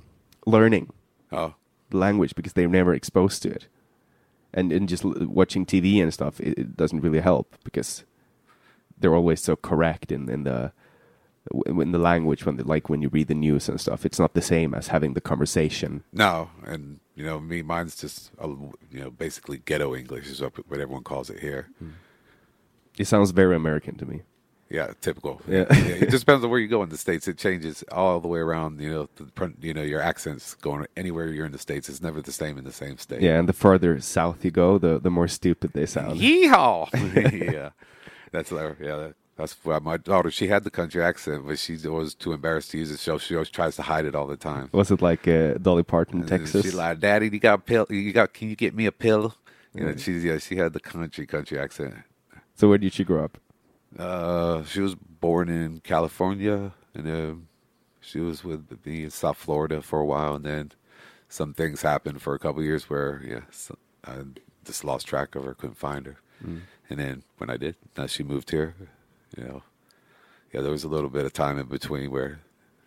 learning 0.46 0.92
oh 1.32 1.54
the 1.90 1.98
language 1.98 2.36
because 2.36 2.54
they're 2.54 2.68
never 2.68 2.94
exposed 2.94 3.44
to 3.44 3.50
it, 3.50 3.68
and 4.54 4.72
and 4.72 4.90
just 4.90 5.04
l- 5.06 5.14
watching 5.20 5.66
TV 5.66 6.02
and 6.02 6.14
stuff, 6.14 6.40
it, 6.40 6.58
it 6.58 6.78
doesn't 6.78 7.02
really 7.02 7.20
help 7.20 7.56
because 7.64 8.04
they're 8.98 9.16
always 9.16 9.42
so 9.42 9.56
correct 9.56 10.12
in 10.12 10.30
in 10.30 10.44
the 10.44 10.72
in 11.66 11.92
the 11.92 11.98
language 11.98 12.46
when 12.46 12.58
they, 12.58 12.64
like 12.64 12.90
when 12.90 13.02
you 13.02 13.10
read 13.10 13.28
the 13.28 13.36
news 13.36 13.70
and 13.70 13.80
stuff. 13.80 14.06
It's 14.06 14.20
not 14.20 14.34
the 14.34 14.42
same 14.42 14.74
as 14.74 14.88
having 14.88 15.14
the 15.14 15.22
conversation. 15.22 16.04
no, 16.12 16.50
and 16.66 17.00
you 17.16 17.26
know, 17.26 17.40
me, 17.40 17.62
mine's 17.62 17.96
just 17.96 18.32
uh, 18.42 18.48
you 18.48 19.02
know 19.02 19.12
basically 19.12 19.58
ghetto 19.58 19.96
English 19.96 20.28
is 20.28 20.42
what 20.42 20.54
what 20.70 20.80
everyone 20.80 21.04
calls 21.04 21.30
it 21.30 21.40
here. 21.40 21.68
It 22.98 23.06
sounds 23.06 23.32
very 23.32 23.56
American 23.56 23.96
to 23.98 24.06
me. 24.06 24.22
Yeah, 24.70 24.94
typical. 25.02 25.42
Yeah. 25.48 25.66
it 25.70 26.12
just 26.12 26.26
depends 26.26 26.44
on 26.44 26.52
where 26.52 26.60
you 26.60 26.68
go 26.68 26.84
in 26.84 26.90
the 26.90 26.98
states. 26.98 27.28
It 27.28 27.38
changes 27.38 27.84
all 27.92 28.20
the 28.20 28.28
way 28.28 28.40
around. 28.40 28.80
You 28.80 28.92
know, 28.92 29.10
the, 29.16 29.54
you 29.62 29.74
know 29.74 29.82
your 29.82 30.00
accents 30.00 30.54
going 30.56 30.86
anywhere 30.96 31.28
you're 31.28 31.46
in 31.46 31.52
the 31.52 31.58
states. 31.58 31.90
It's 31.90 32.02
never 32.02 32.22
the 32.22 32.32
same 32.32 32.58
in 32.58 32.66
the 32.66 32.72
same 32.72 32.98
state. 33.00 33.22
Yeah, 33.22 33.40
and 33.40 33.50
the 33.50 33.54
further 33.54 34.00
south 34.00 34.46
you 34.46 34.52
go, 34.52 34.78
the 34.78 35.00
the 35.00 35.10
more 35.10 35.28
stupid 35.28 35.74
they 35.74 35.88
sound. 35.88 36.20
Yeehaw! 36.20 36.90
yeah, 37.54 37.72
that's 38.32 38.52
yeah. 38.52 38.68
That, 38.80 39.16
that's 39.40 39.56
why 39.64 39.80
my 39.80 39.96
daughter. 39.96 40.30
She 40.30 40.50
had 40.50 40.66
the 40.66 40.70
country 40.70 41.02
accent, 41.02 41.48
but 41.48 41.58
she's 41.58 41.86
always 41.86 42.14
too 42.14 42.34
embarrassed 42.34 42.72
to 42.72 42.78
use 42.78 42.92
it. 42.92 43.00
So 43.00 43.18
she 43.18 43.36
always 43.36 43.50
tries 43.50 43.78
to 43.78 43.84
hide 43.84 44.06
it 44.06 44.14
all 44.14 44.28
the 44.28 44.36
time. 44.36 44.68
Was 44.74 44.92
it 44.92 45.02
like 45.02 45.30
uh, 45.30 45.54
Dolly 45.54 45.84
Parton, 45.84 46.20
And 46.20 46.28
Texas? 46.28 46.64
She's 46.64 46.74
like, 46.74 47.00
"Daddy, 47.00 47.30
you 47.30 47.40
got 47.40 47.54
a 47.60 47.62
pill? 47.62 47.88
You 47.90 48.12
got? 48.12 48.34
Can 48.34 48.50
you 48.50 48.58
get 48.58 48.76
me 48.76 48.86
a 48.86 48.92
pill?" 48.92 49.36
You 49.74 49.86
know, 49.86 49.96
she's 49.96 50.26
yeah. 50.26 50.40
She 50.40 50.58
had 50.58 50.74
the 50.74 50.82
country 50.82 51.26
country 51.26 51.58
accent. 51.58 51.94
so 52.56 52.68
where 52.68 52.78
did 52.78 52.92
she 52.92 53.06
grow 53.06 53.24
up? 53.24 53.38
Uh, 53.98 54.64
she 54.66 54.82
was 54.82 54.96
born 54.96 55.48
in 55.48 55.80
California, 55.80 56.74
and 56.94 57.06
then 57.06 57.48
she 58.02 58.20
was 58.20 58.44
with 58.44 58.86
me 58.86 59.06
in 59.06 59.10
South 59.10 59.38
Florida 59.38 59.82
for 59.82 60.02
a 60.02 60.06
while, 60.06 60.36
and 60.36 60.44
then 60.44 60.74
some 61.30 61.54
things 61.54 61.82
happened 61.82 62.22
for 62.22 62.36
a 62.36 62.40
couple 62.40 62.60
of 62.60 62.66
years 62.66 62.90
where 62.90 63.22
yeah, 63.26 63.42
so, 63.52 63.78
I 64.06 64.16
just 64.66 64.84
lost 64.84 65.08
track 65.08 65.36
of 65.36 65.46
her, 65.46 65.54
couldn't 65.54 65.78
find 65.78 66.06
her, 66.08 66.18
and 66.90 67.00
then 67.00 67.24
when 67.38 67.50
I 67.50 67.56
did, 67.56 67.78
now 67.98 68.08
she 68.08 68.22
moved 68.24 68.52
here. 68.52 68.76
You 69.38 69.44
know, 69.46 69.64
yeah, 70.54 70.62
there 70.62 70.72
was 70.72 70.84
a 70.84 70.88
little 70.90 71.10
bit 71.10 71.26
of 71.26 71.34
time 71.34 71.58
in 71.60 71.68
between 71.68 72.10
where 72.12 72.40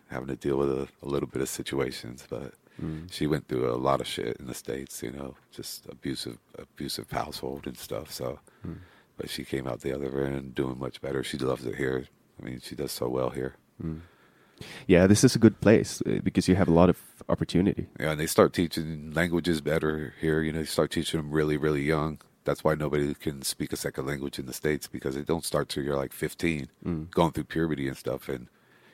having 0.09 0.27
to 0.27 0.35
deal 0.35 0.57
with 0.57 0.69
a, 0.71 0.87
a 1.01 1.07
little 1.07 1.27
bit 1.29 1.41
of 1.41 1.49
situations, 1.49 2.25
but 2.29 2.53
Mm. 2.81 3.05
she 3.13 3.27
went 3.27 3.47
through 3.47 3.69
a 3.71 3.77
lot 3.77 4.01
of 4.01 4.07
shit 4.07 4.35
in 4.39 4.47
the 4.47 4.53
states. 4.55 5.03
You 5.03 5.11
know, 5.11 5.35
just 5.51 5.85
abusive, 5.87 6.39
abusive 6.57 7.11
household 7.11 7.67
and 7.67 7.77
stuff. 7.77 8.11
So, 8.11 8.39
Mm. 8.65 8.77
but 9.15 9.29
she 9.29 9.43
came 9.45 9.67
out 9.67 9.81
the 9.81 9.93
other 9.95 10.23
end 10.25 10.35
and 10.35 10.55
doing 10.55 10.79
much 10.79 10.99
better. 10.99 11.23
She 11.23 11.37
loves 11.37 11.65
it 11.67 11.75
here. 11.75 12.07
I 12.41 12.45
mean, 12.45 12.59
she 12.59 12.75
does 12.75 12.91
so 12.91 13.07
well 13.07 13.29
here. 13.29 13.53
Yeah, 14.87 15.07
this 15.07 15.23
is 15.23 15.35
a 15.35 15.39
good 15.39 15.59
place 15.61 16.01
uh, 16.05 16.19
because 16.23 16.47
you 16.47 16.55
have 16.55 16.67
a 16.67 16.73
lot 16.73 16.89
of 16.89 16.97
opportunity. 17.29 17.87
Yeah, 17.99 18.11
and 18.11 18.19
they 18.19 18.27
start 18.27 18.53
teaching 18.53 19.11
languages 19.13 19.61
better 19.61 20.13
here. 20.19 20.41
You 20.41 20.51
know, 20.53 20.59
they 20.59 20.65
start 20.65 20.89
teaching 20.91 21.19
them 21.21 21.31
really, 21.31 21.57
really 21.57 21.83
young. 21.83 22.19
That's 22.45 22.63
why 22.63 22.75
nobody 22.75 23.13
can 23.13 23.41
speak 23.41 23.71
a 23.73 23.77
second 23.77 24.05
language 24.05 24.37
in 24.39 24.45
the 24.45 24.53
states 24.53 24.87
because 24.87 25.15
they 25.15 25.21
don't 25.21 25.45
start 25.45 25.69
till 25.69 25.83
you're 25.83 25.95
like 25.95 26.13
15, 26.13 26.67
Mm. 26.85 27.09
going 27.11 27.31
through 27.31 27.45
puberty 27.45 27.87
and 27.87 27.95
stuff, 27.97 28.27
and 28.29 28.47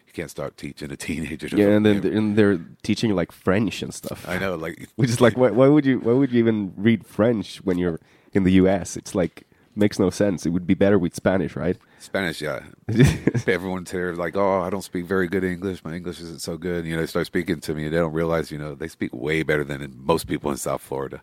you 0.08 0.14
can't 0.14 0.30
start 0.30 0.56
teaching 0.58 0.92
a 0.92 0.98
teenager. 0.98 1.48
Yeah, 1.56 1.70
and 1.70 1.86
then 1.86 2.02
they're, 2.02 2.12
and 2.14 2.36
they're 2.36 2.60
teaching 2.84 3.16
like 3.16 3.32
French 3.32 3.82
and 3.82 3.94
stuff. 3.94 4.28
I 4.28 4.38
know, 4.40 4.56
like 4.56 4.88
Which 4.96 5.10
is 5.10 5.20
like, 5.22 5.36
why, 5.38 5.50
why 5.52 5.68
would 5.68 5.86
you? 5.86 6.00
Why 6.00 6.14
would 6.14 6.32
you 6.32 6.40
even 6.40 6.74
read 6.78 7.06
French 7.06 7.58
when 7.64 7.78
you're 7.78 8.00
in 8.34 8.44
the 8.44 8.52
U.S.? 8.54 8.96
It's 8.98 9.16
like 9.16 9.44
makes 9.76 9.98
no 10.00 10.10
sense. 10.10 10.46
It 10.46 10.50
would 10.50 10.68
be 10.68 10.74
better 10.74 11.00
with 11.00 11.16
Spanish, 11.16 11.56
right? 11.56 11.78
Spanish. 12.00 12.42
Yeah, 12.42 12.60
everyone's 13.48 13.92
here 13.92 14.14
like, 14.14 14.36
oh, 14.36 14.62
I 14.62 14.70
don't 14.70 14.82
speak 14.84 15.06
very 15.06 15.28
good 15.28 15.44
English. 15.44 15.84
My 15.84 15.94
English 15.96 16.20
isn't 16.22 16.42
so 16.42 16.58
good. 16.58 16.86
You 16.86 16.96
know, 16.96 17.02
they 17.02 17.08
start 17.08 17.26
speaking 17.28 17.60
to 17.62 17.74
me, 17.74 17.86
and 17.86 17.94
they 17.94 17.98
don't 17.98 18.14
realize, 18.14 18.52
you 18.52 18.58
know, 18.58 18.76
they 18.76 18.88
speak 18.88 19.14
way 19.14 19.44
better 19.44 19.64
than 19.64 19.96
most 19.98 20.28
people 20.28 20.52
in 20.52 20.58
South 20.58 20.82
Florida. 20.82 21.22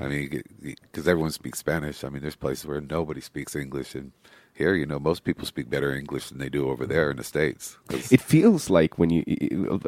I 0.00 0.08
mean, 0.08 0.42
because 0.62 1.06
everyone 1.08 1.30
speaks 1.30 1.58
Spanish. 1.58 2.04
I 2.04 2.08
mean, 2.08 2.22
there's 2.22 2.36
places 2.36 2.66
where 2.66 2.80
nobody 2.80 3.20
speaks 3.20 3.54
English, 3.56 3.94
and 3.94 4.12
here, 4.52 4.74
you 4.74 4.86
know, 4.86 4.98
most 4.98 5.24
people 5.24 5.46
speak 5.46 5.68
better 5.68 5.94
English 5.94 6.28
than 6.28 6.38
they 6.38 6.48
do 6.48 6.68
over 6.68 6.86
there 6.86 7.10
in 7.10 7.16
the 7.16 7.24
states. 7.24 7.76
'Cause- 7.88 8.12
It 8.12 8.20
feels 8.20 8.70
like 8.70 8.98
when 8.98 9.10
you 9.10 9.24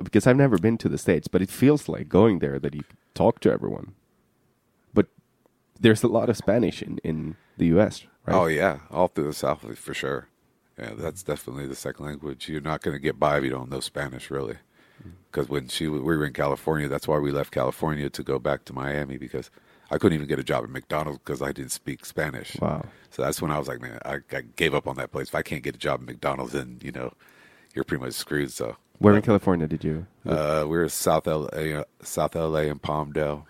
because 0.03 0.27
I've 0.27 0.37
never 0.37 0.59
been 0.59 0.79
to 0.79 0.89
the 0.89 0.99
states, 0.99 1.29
but 1.29 1.43
it 1.43 1.51
feels 1.51 1.89
like 1.89 2.09
going 2.09 2.41
there 2.41 2.59
that 2.59 2.75
you 2.75 2.83
talk 3.15 3.41
to 3.41 3.51
everyone. 3.53 3.95
But 4.95 5.07
there's 5.81 6.03
a 6.03 6.09
lot 6.09 6.29
of 6.29 6.37
Spanish 6.37 6.83
in 6.83 6.99
in 7.05 7.37
the 7.59 7.67
U.S. 7.77 8.07
Right? 8.27 8.37
Oh 8.37 8.47
yeah, 8.47 8.81
all 8.91 9.09
through 9.09 9.29
the 9.29 9.33
South 9.33 9.63
for 9.79 9.95
sure. 9.95 10.29
Yeah, 10.79 10.93
that's 10.97 11.23
definitely 11.23 11.67
the 11.67 11.75
second 11.75 12.05
language. 12.05 12.49
You're 12.51 12.61
not 12.61 12.83
going 12.83 12.95
to 12.95 13.01
get 13.01 13.19
by 13.19 13.39
if 13.39 13.45
you 13.45 13.51
don't 13.51 13.71
know 13.71 13.81
Spanish, 13.81 14.31
really. 14.31 14.57
Mm. 15.03 15.13
Because 15.31 15.49
when 15.49 15.69
she 15.69 15.87
we 15.89 16.01
were 16.01 16.27
in 16.27 16.33
California, 16.35 16.87
that's 16.89 17.09
why 17.09 17.19
we 17.19 17.31
left 17.31 17.51
California 17.51 18.11
to 18.11 18.23
go 18.23 18.39
back 18.39 18.65
to 18.67 18.73
Miami 18.75 19.17
because 19.17 19.51
I 19.91 19.99
couldn't 19.99 20.15
even 20.17 20.27
get 20.29 20.39
a 20.39 20.45
job 20.45 20.65
at 20.65 20.71
McDonald's 20.71 21.19
because 21.19 21.43
I 21.43 21.53
didn't 21.53 21.73
speak 21.73 22.05
Spanish. 22.05 22.57
Wow. 22.61 22.85
So 23.11 23.23
that's 23.23 23.41
when 23.41 23.51
I 23.51 23.59
was 23.59 23.69
like, 23.69 23.81
man, 23.81 23.99
I, 24.05 24.17
I 24.33 24.43
gave 24.57 24.75
up 24.75 24.87
on 24.89 24.97
that 24.97 25.13
place. 25.13 25.29
If 25.29 25.35
I 25.35 25.43
can't 25.43 25.63
get 25.63 25.75
a 25.77 25.79
job 25.79 26.01
at 26.01 26.07
McDonald's, 26.07 26.53
then 26.53 26.79
you 26.83 26.93
know, 26.93 27.13
you're 27.75 27.85
pretty 27.85 28.03
much 28.05 28.15
screwed. 28.15 28.51
So 28.53 28.77
Where 28.99 29.15
in 29.15 29.23
California 29.23 29.67
did 29.69 29.85
you? 29.85 30.07
uh, 30.27 30.63
we 30.65 30.77
were 30.77 30.89
South 30.89 31.27
LA, 31.27 31.47
uh, 31.47 31.85
South 32.03 32.35
LA 32.35 32.61
and 32.73 32.83
Palmdale. 32.83 33.45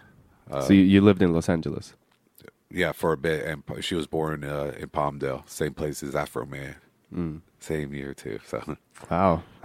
so 0.50 0.72
you, 0.72 0.82
you 0.82 1.00
lived 1.00 1.22
in 1.22 1.32
Los 1.32 1.48
Angeles. 1.48 1.94
Yeah, 2.70 2.92
for 2.92 3.12
a 3.12 3.16
bit, 3.16 3.44
and 3.46 3.62
she 3.84 3.94
was 3.94 4.06
born 4.08 4.42
uh, 4.44 4.72
in 4.78 4.88
Palmdale, 4.88 5.48
same 5.48 5.72
place 5.74 6.02
as 6.02 6.14
Afroman, 6.14 6.74
Mm. 7.14 7.40
same 7.60 7.94
year 7.94 8.12
too. 8.14 8.40
So. 8.46 8.76
Wow. 9.10 9.44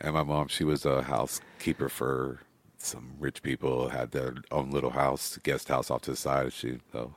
And 0.00 0.14
my 0.14 0.22
mom, 0.24 0.48
she 0.48 0.64
was 0.64 0.84
a 0.86 1.02
housekeeper 1.02 1.88
for 1.90 2.40
some 2.84 3.12
rich 3.18 3.42
people, 3.42 3.88
had 3.88 4.10
their 4.10 4.34
own 4.50 4.70
little 4.70 4.90
house, 4.90 5.38
guest 5.42 5.68
house 5.68 5.90
off 5.90 6.02
to 6.02 6.12
the 6.12 6.16
side. 6.16 6.52
She, 6.52 6.78
so, 6.92 7.14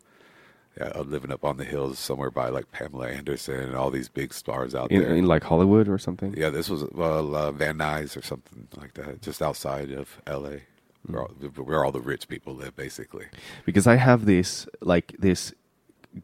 yeah, 0.78 0.92
uh, 0.96 1.02
living 1.02 1.32
up 1.32 1.46
on 1.46 1.58
the 1.58 1.64
hills 1.64 2.00
somewhere 2.00 2.32
by 2.32 2.50
like 2.50 2.72
Pamela 2.72 3.08
Anderson 3.08 3.60
and 3.60 3.76
all 3.76 3.90
these 3.90 4.10
big 4.10 4.34
stars 4.34 4.76
out 4.76 4.92
in, 4.92 5.02
there. 5.02 5.16
in 5.16 5.26
like 5.26 5.44
Hollywood 5.44 5.88
or 5.88 5.98
something. 5.98 6.34
yeah, 6.38 6.50
this 6.50 6.70
was 6.70 6.84
well, 6.92 7.36
uh, 7.36 7.52
Van 7.52 7.78
Nuys 7.78 8.18
or 8.18 8.22
something 8.22 8.68
like 8.76 8.94
that, 8.96 9.22
just 9.22 9.42
outside 9.42 9.92
of 9.92 10.22
L.A., 10.28 10.64
where 11.06 11.22
all, 11.22 11.30
where 11.30 11.86
all 11.86 11.92
the 11.92 12.02
rich 12.02 12.28
people 12.28 12.54
live, 12.54 12.76
basically. 12.76 13.28
because 13.66 13.88
I 13.88 13.96
have 13.96 14.26
this 14.26 14.68
like 14.82 15.16
this 15.20 15.54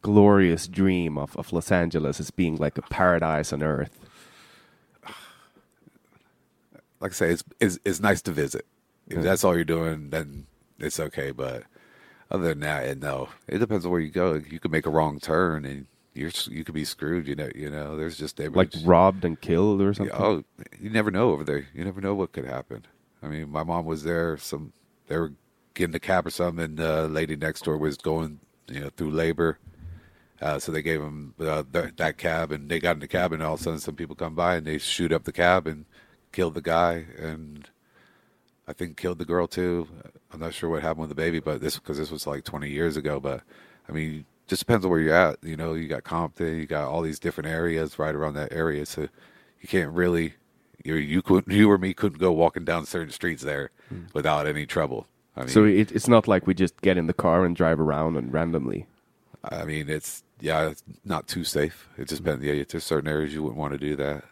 glorious 0.02 0.68
dream 0.68 1.18
of, 1.18 1.36
of 1.38 1.52
Los 1.54 1.72
Angeles 1.72 2.20
as 2.20 2.32
being 2.32 2.58
like 2.58 2.78
a 2.78 2.82
paradise 2.84 3.54
on 3.54 3.64
earth. 3.64 3.98
Like 7.00 7.14
I 7.14 7.16
say, 7.16 7.32
it's 7.32 7.44
it's, 7.60 7.80
it's 7.84 8.00
nice 8.00 8.22
to 8.22 8.32
visit. 8.32 8.64
If 9.18 9.24
that's 9.24 9.44
all 9.44 9.56
you're 9.56 9.64
doing, 9.64 10.10
then 10.10 10.48
it's 10.80 11.00
okay. 11.00 11.32
But 11.32 11.64
other 12.30 12.50
than 12.50 12.60
that, 12.62 12.86
and 12.86 13.02
no, 13.02 13.30
it 13.48 13.60
depends 13.60 13.86
on 13.86 13.92
where 13.92 14.02
you 14.02 14.10
go. 14.12 14.34
You 14.34 14.60
could 14.60 14.72
make 14.72 14.86
a 14.86 14.92
wrong 14.92 15.20
turn 15.20 15.66
and 15.66 15.88
you're 16.14 16.32
you 16.50 16.64
could 16.64 16.76
be 16.76 16.86
screwed. 16.86 17.28
You 17.28 17.36
know, 17.36 17.50
you 17.56 17.70
know. 17.70 17.98
There's 17.98 18.18
just 18.18 18.40
Like 18.40 18.74
robbed 18.84 19.26
and 19.26 19.40
killed 19.40 19.82
or 19.82 19.94
something. 19.94 20.16
Oh, 20.18 20.44
you 20.80 20.90
never 20.90 21.12
know 21.12 21.32
over 21.32 21.44
there. 21.44 21.68
You 21.74 21.84
never 21.84 22.02
know 22.02 22.16
what 22.16 22.32
could 22.32 22.46
happen. 22.46 22.86
I 23.24 23.28
mean, 23.28 23.50
my 23.50 23.64
mom 23.64 23.86
was 23.86 24.04
there. 24.04 24.38
Some 24.38 24.74
they 25.08 25.18
were 25.18 25.34
getting 25.74 25.96
a 25.96 26.00
cab 26.00 26.28
or 26.28 26.32
something, 26.32 26.64
and 26.64 26.78
the 26.78 27.08
lady 27.08 27.36
next 27.36 27.64
door 27.66 27.78
was 27.78 27.98
going, 27.98 28.40
you 28.68 28.82
know, 28.82 28.90
through 28.90 29.12
labor. 29.12 29.60
Uh, 30.42 30.58
so 30.58 30.72
they 30.72 30.82
gave 30.82 31.02
them 31.02 31.36
uh, 31.40 31.64
th- 31.72 31.96
that 31.98 32.18
cab, 32.18 32.52
and 32.52 32.68
they 32.68 32.80
got 32.80 32.96
in 32.96 33.00
the 33.00 33.08
cab, 33.08 33.32
and 33.32 33.44
all 33.44 33.54
of 33.54 33.60
a 33.60 33.64
sudden, 33.64 33.80
some 33.80 33.96
people 33.96 34.16
come 34.16 34.34
by 34.34 34.56
and 34.56 34.66
they 34.66 34.80
shoot 34.80 35.12
up 35.12 35.24
the 35.24 35.32
cab 35.32 35.68
and 35.68 35.86
killed 36.32 36.56
the 36.56 36.62
guy, 36.62 37.06
and 37.18 37.70
I 38.72 38.74
think 38.74 38.96
killed 38.96 39.20
the 39.20 39.26
girl 39.26 39.48
too. 39.48 39.86
I'm 40.32 40.40
not 40.40 40.54
sure 40.54 40.70
what 40.70 40.82
happened 40.82 41.02
with 41.02 41.10
the 41.10 41.16
baby, 41.16 41.42
but 41.42 41.60
this 41.60 41.78
because 41.78 41.98
this 41.98 42.10
was 42.10 42.26
like 42.26 42.46
20 42.46 42.70
years 42.70 42.96
ago. 42.96 43.20
But 43.20 43.42
I 43.90 43.92
mean, 43.92 44.26
just 44.48 44.62
depends 44.62 44.86
on 44.86 44.92
where 44.92 45.02
you're 45.02 45.14
at. 45.14 45.38
You 45.44 45.58
know, 45.58 45.74
you 45.74 45.90
got 45.90 46.06
Compton, 46.06 46.58
you 46.58 46.66
got 46.66 46.88
all 46.88 47.02
these 47.02 47.20
different 47.20 47.50
areas 47.50 48.00
right 48.00 48.16
around 48.16 48.36
that 48.36 48.54
area, 48.54 48.86
so 48.86 49.10
you 49.60 49.68
can't 49.68 49.92
really 49.92 50.36
you 50.86 50.96
you 50.96 51.22
couldn't 51.22 51.54
you 51.54 51.70
or 51.70 51.78
me 51.78 51.94
couldn't 51.94 52.20
go 52.20 52.32
walking 52.32 52.64
down 52.64 52.86
certain 52.86 53.12
streets 53.12 53.44
there 53.44 53.72
hmm. 53.90 54.04
without 54.14 54.48
any 54.48 54.66
trouble. 54.66 55.06
I 55.36 55.42
mean, 55.42 55.50
So 55.50 55.66
it, 55.66 55.92
it's 55.92 56.08
not 56.08 56.30
like 56.30 56.48
we 56.48 56.54
just 56.54 56.80
get 56.82 56.98
in 56.98 57.08
the 57.08 57.14
car 57.14 57.44
and 57.44 57.56
drive 57.56 57.80
around 57.80 58.16
and 58.16 58.32
randomly. 58.32 58.88
I 59.44 59.66
mean, 59.66 59.90
it's 59.90 60.24
yeah, 60.40 60.70
it's 60.70 60.84
not 61.04 61.28
too 61.28 61.44
safe. 61.44 61.90
It 61.98 62.08
just 62.08 62.22
hmm. 62.22 62.26
depends. 62.30 62.46
Yeah, 62.46 62.64
there's 62.70 62.86
certain 62.86 63.10
areas 63.10 63.34
you 63.34 63.44
wouldn't 63.44 63.60
want 63.60 63.74
to 63.74 63.78
do 63.78 63.98
that, 63.98 64.24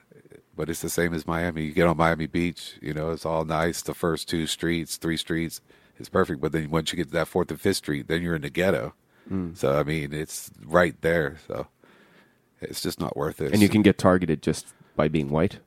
but 0.60 0.70
it's 0.70 0.82
the 0.82 0.89
same 0.89 1.14
as 1.14 1.26
Miami. 1.26 1.64
You 1.64 1.72
get 1.72 1.88
on 1.88 1.95
Miami 1.95 2.28
Beach, 2.28 2.74
you 2.82 2.93
know, 2.93 3.12
it's 3.12 3.26
all 3.26 3.45
nice. 3.45 3.82
The 3.82 3.93
first 3.93 4.28
two 4.28 4.45
streets, 4.45 4.97
three 4.97 5.16
streets, 5.16 5.62
it's 5.97 6.10
perfect. 6.10 6.41
But 6.41 6.51
then 6.51 6.70
once 6.70 6.91
you 6.91 6.97
get 6.97 7.05
to 7.05 7.14
that 7.14 7.30
fourth 7.30 7.49
and 7.49 7.62
fifth 7.62 7.78
street, 7.78 8.10
then 8.10 8.22
you're 8.22 8.36
in 8.36 8.41
the 8.41 8.49
ghetto. 8.49 8.93
Mm. 9.32 9.55
So 9.55 9.80
I 9.80 9.84
mean, 9.84 10.12
it's 10.12 10.51
right 10.66 10.99
there. 10.99 11.38
So 11.47 11.68
it's 12.60 12.82
just 12.82 12.99
not 12.99 13.16
worth 13.16 13.39
it. 13.39 13.53
And 13.53 13.62
you 13.62 13.70
can 13.70 13.84
get 13.84 13.97
targeted 13.97 14.41
just 14.41 14.74
by 14.97 15.07
being 15.07 15.30
white. 15.30 15.60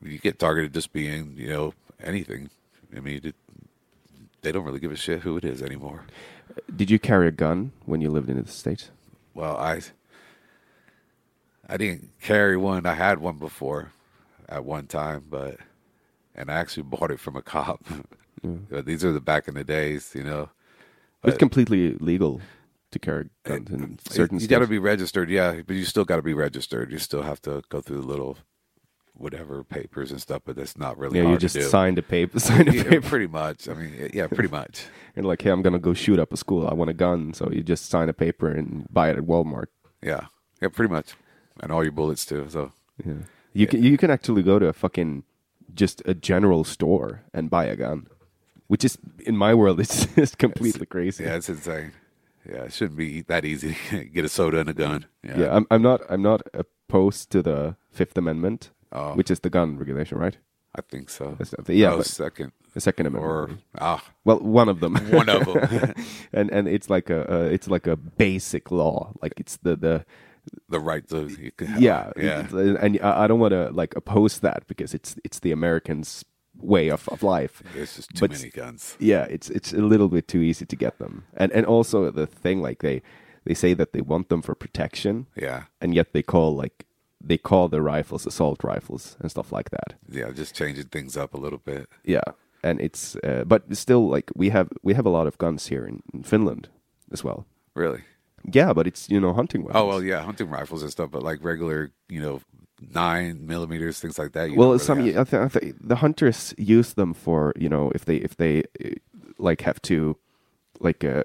you 0.00 0.16
get 0.16 0.38
targeted 0.38 0.72
just 0.72 0.94
being, 0.94 1.34
you 1.36 1.48
know, 1.48 1.74
anything. 2.02 2.48
I 2.96 3.00
mean, 3.00 3.20
it, 3.22 3.34
they 4.40 4.50
don't 4.50 4.64
really 4.64 4.80
give 4.80 4.92
a 4.92 4.96
shit 4.96 5.20
who 5.20 5.36
it 5.36 5.44
is 5.44 5.60
anymore. 5.60 6.06
Did 6.74 6.90
you 6.90 6.98
carry 6.98 7.28
a 7.28 7.32
gun 7.32 7.72
when 7.84 8.00
you 8.00 8.08
lived 8.08 8.30
in 8.30 8.42
the 8.42 8.50
States? 8.50 8.88
Well, 9.34 9.58
I 9.58 9.82
I 11.68 11.76
didn't 11.76 12.12
carry 12.22 12.56
one. 12.56 12.86
I 12.86 12.94
had 12.94 13.18
one 13.18 13.36
before 13.36 13.92
at 14.48 14.64
one 14.64 14.86
time, 14.86 15.24
but 15.28 15.58
and 16.34 16.50
I 16.50 16.54
actually 16.54 16.82
bought 16.94 17.10
it 17.10 17.20
from 17.20 17.36
a 17.36 17.42
cop. 17.42 17.84
But 18.70 18.86
These 18.86 19.04
are 19.04 19.10
the 19.12 19.20
back 19.20 19.48
in 19.48 19.54
the 19.54 19.64
days, 19.64 20.12
you 20.14 20.22
know. 20.22 20.50
it's 21.24 21.36
completely 21.38 21.94
legal 21.94 22.40
to 22.92 22.98
carry 23.00 23.28
guns 23.42 23.68
in 23.70 23.98
certain 24.08 24.38
you 24.38 24.46
got 24.46 24.60
to 24.60 24.68
be 24.68 24.78
registered, 24.78 25.28
yeah, 25.30 25.62
but 25.66 25.74
you 25.74 25.84
still 25.84 26.04
got 26.04 26.16
to 26.16 26.22
be 26.22 26.34
registered. 26.34 26.92
You 26.92 26.98
still 26.98 27.22
have 27.22 27.42
to 27.42 27.62
go 27.70 27.80
through 27.80 28.02
the 28.02 28.06
little 28.06 28.38
whatever 29.14 29.64
papers 29.64 30.12
and 30.12 30.20
stuff, 30.20 30.42
but 30.44 30.54
that's 30.54 30.78
not 30.78 30.96
really 30.96 31.18
yeah, 31.18 31.24
you 31.24 31.38
just 31.38 31.60
signed 31.70 31.98
a 31.98 32.02
paper, 32.02 32.38
signed 32.38 32.68
a 32.68 32.72
Yeah, 32.74 32.82
paper. 32.84 33.08
pretty 33.08 33.26
much. 33.26 33.68
I 33.68 33.74
mean, 33.74 34.10
yeah, 34.14 34.28
pretty 34.28 34.50
much. 34.50 34.86
And 35.16 35.24
like, 35.26 35.40
hey, 35.42 35.50
I'm 35.50 35.62
gonna 35.62 35.78
go 35.80 35.94
shoot 35.94 36.18
up 36.18 36.32
a 36.32 36.36
school. 36.36 36.68
I 36.68 36.74
want 36.74 36.90
a 36.90 36.94
gun, 36.94 37.32
so 37.34 37.50
you 37.50 37.62
just 37.62 37.86
sign 37.88 38.08
a 38.10 38.12
paper 38.12 38.48
and 38.48 38.86
buy 38.90 39.08
it 39.10 39.16
at 39.16 39.24
Walmart. 39.24 39.68
Yeah, 40.02 40.26
yeah, 40.60 40.68
pretty 40.68 40.92
much, 40.92 41.14
and 41.60 41.72
all 41.72 41.82
your 41.82 41.92
bullets 41.92 42.24
too. 42.26 42.46
So 42.50 42.72
Yeah, 43.04 43.14
you 43.60 43.66
can 43.66 43.82
you 43.82 43.96
can 43.98 44.10
actually 44.10 44.42
go 44.42 44.58
to 44.58 44.66
a 44.66 44.72
fucking 44.72 45.24
just 45.74 46.02
a 46.06 46.14
general 46.14 46.64
store 46.64 47.22
and 47.34 47.50
buy 47.50 47.64
a 47.66 47.76
gun, 47.76 48.06
which 48.68 48.84
is 48.84 48.98
in 49.26 49.36
my 49.36 49.52
world 49.54 49.80
it's 49.84 50.06
just 50.14 50.38
completely 50.38 50.86
crazy. 50.86 51.24
yeah, 51.24 51.36
it's 51.36 51.48
insane. 51.48 51.92
Yeah, 52.48 52.64
it 52.64 52.72
shouldn't 52.72 52.96
be 52.98 53.22
that 53.22 53.44
easy 53.44 53.76
to 53.90 54.04
get 54.14 54.24
a 54.24 54.28
soda 54.28 54.58
and 54.60 54.68
a 54.70 54.74
gun. 54.74 55.06
Yeah, 55.24 55.38
Yeah, 55.40 55.56
I'm 55.56 55.66
I'm 55.70 55.82
not 55.82 56.00
I'm 56.08 56.22
not 56.22 56.42
opposed 56.54 57.30
to 57.32 57.42
the 57.42 57.76
Fifth 57.90 58.16
Amendment, 58.18 58.70
Oh. 58.92 59.14
which 59.14 59.30
is 59.30 59.40
the 59.40 59.50
gun 59.50 59.76
regulation, 59.78 60.18
right? 60.18 60.36
I 60.78 60.82
think 60.82 61.10
so. 61.10 61.36
The- 61.64 61.74
yeah, 61.74 61.92
oh, 61.94 61.96
but- 61.98 62.06
second 62.06 62.52
The 62.74 62.80
Second 62.80 63.06
Amendment. 63.06 63.32
or 63.32 63.50
ah, 63.80 64.02
well, 64.24 64.38
one 64.40 64.68
of 64.70 64.78
them. 64.80 64.94
one 65.20 65.28
of 65.30 65.44
them. 65.46 65.94
and 66.32 66.50
and 66.52 66.68
it's 66.68 66.88
like 66.90 67.10
a 67.10 67.20
uh, 67.34 67.48
it's 67.54 67.68
like 67.68 67.90
a 67.90 67.96
basic 67.96 68.70
law. 68.70 69.12
Like 69.22 69.40
it's 69.40 69.56
the 69.62 69.74
the 69.76 70.04
the 70.68 70.80
right 70.80 71.08
to 71.08 71.28
you 71.28 71.50
can 71.56 71.66
have- 71.68 71.80
yeah 71.82 72.10
yeah. 72.16 72.46
and 72.80 72.98
I 73.00 73.26
don't 73.26 73.40
want 73.40 73.52
to 73.52 73.70
like 73.70 73.94
oppose 73.96 74.40
that 74.40 74.66
because 74.66 74.94
it's 74.94 75.16
it's 75.24 75.40
the 75.40 75.52
Americans' 75.52 76.24
way 76.58 76.90
of, 76.90 77.08
of 77.08 77.22
life. 77.22 77.62
There's 77.74 77.96
just 77.96 78.10
too 78.14 78.20
but- 78.28 78.30
many 78.30 78.50
guns. 78.50 78.96
Yeah, 78.98 79.24
it's 79.30 79.50
it's 79.50 79.72
a 79.72 79.82
little 79.88 80.08
bit 80.08 80.26
too 80.28 80.40
easy 80.40 80.66
to 80.66 80.76
get 80.76 80.98
them, 80.98 81.24
and 81.36 81.52
and 81.52 81.66
also 81.66 82.10
the 82.10 82.26
thing 82.26 82.62
like 82.62 82.78
they 82.80 83.02
they 83.44 83.54
say 83.54 83.74
that 83.74 83.92
they 83.92 84.00
want 84.02 84.28
them 84.28 84.42
for 84.42 84.54
protection, 84.54 85.26
Yeah, 85.36 85.62
and 85.80 85.94
yet 85.94 86.12
they 86.12 86.22
call 86.22 86.56
like 86.62 86.84
they 87.28 87.38
call 87.38 87.68
the 87.68 87.80
rifles 87.80 88.26
assault 88.26 88.64
rifles 88.64 89.16
and 89.20 89.30
stuff 89.30 89.52
like 89.52 89.70
that. 89.70 89.94
yeah, 90.10 90.30
just 90.32 90.54
changing 90.56 90.88
things 90.90 91.16
up 91.16 91.34
a 91.34 91.38
little 91.40 91.60
bit. 91.64 91.86
Yeah, 92.04 92.24
and 92.62 92.80
it's 92.80 93.16
uh, 93.24 93.44
but 93.46 93.62
still 93.76 94.08
like 94.14 94.30
we 94.36 94.50
have 94.50 94.68
we 94.82 94.94
have 94.94 95.06
a 95.06 95.10
lot 95.18 95.26
of 95.26 95.36
guns 95.38 95.68
here 95.68 95.86
in, 95.88 96.02
in 96.14 96.22
Finland 96.24 96.68
as 97.12 97.24
well. 97.24 97.44
Really? 97.74 98.02
Yeah, 98.52 98.72
but 98.72 98.86
it's 98.86 99.08
you 99.10 99.20
know 99.20 99.32
hunting 99.32 99.62
weapons. 99.62 99.80
Oh 99.82 99.86
well, 99.86 100.02
yeah, 100.02 100.22
hunting 100.22 100.48
rifles 100.48 100.82
and 100.82 100.90
stuff, 100.90 101.10
but 101.10 101.22
like 101.22 101.42
regular, 101.42 101.90
you 102.08 102.20
know, 102.20 102.40
nine 102.94 103.46
millimeters, 103.46 103.98
things 104.00 104.18
like 104.18 104.32
that. 104.32 104.50
You 104.50 104.56
well, 104.56 104.70
don't 104.70 104.78
some 104.78 104.98
really 104.98 105.18
I 105.18 105.24
th- 105.24 105.42
I 105.42 105.48
th- 105.48 105.74
the 105.80 105.96
hunters 105.96 106.54
use 106.56 106.94
them 106.94 107.12
for 107.14 107.52
you 107.56 107.68
know 107.68 107.90
if 107.94 108.04
they 108.04 108.16
if 108.16 108.36
they 108.36 108.64
like 109.38 109.62
have 109.62 109.82
to 109.82 110.16
like 110.80 111.04
uh, 111.04 111.24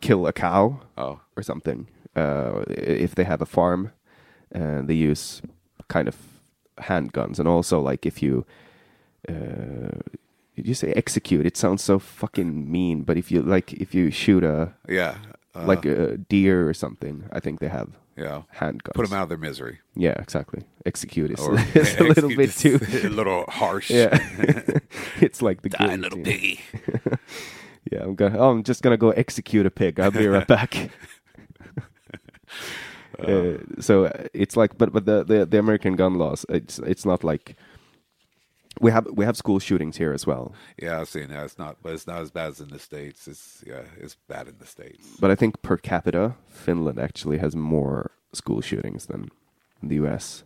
kill 0.00 0.26
a 0.26 0.32
cow 0.32 0.80
oh, 0.96 1.20
or 1.36 1.42
something. 1.42 1.88
Uh, 2.16 2.64
if 2.68 3.14
they 3.14 3.24
have 3.24 3.40
a 3.40 3.46
farm, 3.46 3.92
uh, 4.54 4.82
they 4.82 4.94
use 4.94 5.42
kind 5.88 6.08
of 6.08 6.16
handguns, 6.78 7.38
and 7.38 7.46
also 7.46 7.80
like 7.80 8.04
if 8.04 8.22
you, 8.22 8.44
uh, 9.28 9.98
did 10.56 10.66
you 10.66 10.74
say 10.74 10.92
execute? 10.92 11.46
It 11.46 11.56
sounds 11.56 11.82
so 11.82 11.98
fucking 11.98 12.70
mean, 12.70 13.02
but 13.02 13.16
if 13.16 13.30
you 13.30 13.42
like, 13.42 13.72
if 13.72 13.94
you 13.94 14.10
shoot 14.10 14.42
a 14.42 14.74
yeah, 14.88 15.18
uh, 15.54 15.64
like 15.66 15.84
a 15.84 16.16
deer 16.16 16.68
or 16.68 16.74
something, 16.74 17.28
I 17.32 17.40
think 17.40 17.60
they 17.60 17.68
have 17.68 17.90
yeah, 18.16 18.42
handguns. 18.56 18.94
put 18.94 19.08
them 19.08 19.18
out 19.18 19.24
of 19.24 19.28
their 19.28 19.38
misery. 19.38 19.80
Yeah, 19.94 20.14
exactly. 20.18 20.62
Execute 20.84 21.30
is, 21.30 21.40
is 21.74 21.96
a 21.96 22.04
little 22.04 22.28
bit 22.36 22.50
too. 22.52 22.78
a 23.04 23.08
little 23.08 23.44
harsh. 23.48 23.90
Yeah, 23.90 24.18
it's 25.20 25.42
like 25.42 25.62
the 25.62 25.70
guillotine. 25.70 26.00
little 26.02 26.22
piggy. 26.22 26.60
Yeah, 27.90 28.02
I'm 28.02 28.14
gonna. 28.14 28.38
Oh, 28.38 28.50
I'm 28.50 28.62
just 28.62 28.82
gonna 28.82 28.96
go 28.96 29.10
execute 29.10 29.66
a 29.66 29.70
pig. 29.70 29.98
I'll 29.98 30.10
be 30.10 30.26
right 30.26 30.46
back. 30.46 30.90
uh, 33.18 33.58
so 33.80 34.04
uh, 34.04 34.26
it's 34.34 34.56
like, 34.56 34.76
but 34.76 34.92
but 34.92 35.06
the, 35.06 35.24
the 35.24 35.46
the 35.46 35.58
American 35.58 35.96
gun 35.96 36.14
laws, 36.14 36.44
it's 36.48 36.78
it's 36.80 37.04
not 37.04 37.24
like 37.24 37.56
we 38.80 38.90
have 38.90 39.06
we 39.12 39.24
have 39.24 39.36
school 39.36 39.58
shootings 39.58 39.98
here 39.98 40.12
as 40.12 40.26
well. 40.26 40.54
Yeah, 40.82 41.00
I've 41.00 41.08
seen 41.08 41.28
that. 41.28 41.44
It's 41.44 41.58
not, 41.58 41.76
but 41.82 41.92
it's 41.92 42.06
not 42.06 42.22
as 42.22 42.30
bad 42.30 42.48
as 42.48 42.60
in 42.60 42.68
the 42.68 42.78
states. 42.78 43.28
It's 43.28 43.62
yeah, 43.66 43.82
it's 43.98 44.16
bad 44.26 44.48
in 44.48 44.56
the 44.58 44.66
states. 44.66 45.06
But 45.20 45.30
I 45.30 45.34
think 45.34 45.62
per 45.62 45.76
capita, 45.76 46.34
Finland 46.48 46.98
actually 46.98 47.38
has 47.38 47.54
more 47.54 48.10
school 48.32 48.60
shootings 48.60 49.06
than 49.06 49.30
the 49.82 49.96
U.S. 49.96 50.44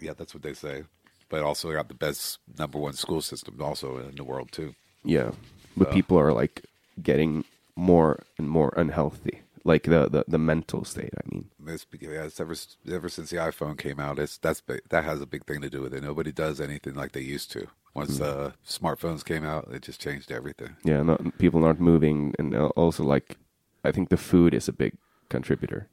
Yeah, 0.00 0.14
that's 0.16 0.34
what 0.34 0.42
they 0.42 0.54
say. 0.54 0.84
But 1.28 1.42
also, 1.42 1.72
got 1.72 1.88
the 1.88 1.94
best 1.94 2.38
number 2.58 2.78
one 2.78 2.94
school 2.94 3.20
system 3.20 3.60
also 3.60 3.98
in 3.98 4.16
the 4.16 4.24
world 4.24 4.52
too. 4.52 4.74
Yeah, 5.04 5.32
but 5.76 5.92
people 5.92 6.18
are 6.18 6.32
like 6.32 6.64
getting 7.02 7.44
more 7.76 8.22
and 8.38 8.48
more 8.48 8.72
unhealthy, 8.76 9.42
like 9.66 9.84
the 9.84 10.08
the, 10.08 10.24
the 10.28 10.38
mental 10.38 10.84
state. 10.84 11.12
I 11.16 11.28
mean, 11.28 11.50
It's, 11.66 11.86
yeah, 12.00 12.24
it's 12.24 12.40
ever 12.40 12.54
ever 12.90 13.08
since 13.08 13.30
the 13.30 13.36
iPhone 13.36 13.76
came 13.76 14.00
out, 14.00 14.18
it's 14.18 14.38
that's 14.38 14.62
that 14.90 15.04
has 15.04 15.20
a 15.20 15.26
big 15.26 15.44
thing 15.44 15.60
to 15.62 15.70
do 15.70 15.82
with 15.82 15.94
it. 15.94 16.02
Nobody 16.02 16.32
does 16.32 16.60
anything 16.60 16.94
like 16.94 17.12
they 17.12 17.20
used 17.20 17.50
to. 17.52 17.66
Once 17.94 18.20
uh, 18.20 18.52
smartphones 18.66 19.24
came 19.24 19.44
out, 19.44 19.68
it 19.72 19.82
just 19.82 20.00
changed 20.00 20.30
everything. 20.30 20.76
yeah, 20.84 21.02
not, 21.02 21.38
people 21.38 21.64
aren't 21.64 21.80
moving, 21.80 22.34
and 22.38 22.54
also 22.54 23.02
like 23.02 23.36
I 23.84 23.92
think 23.92 24.08
the 24.08 24.16
food 24.16 24.54
is 24.54 24.68
a 24.68 24.72
big 24.72 24.96
contributor. 25.28 25.88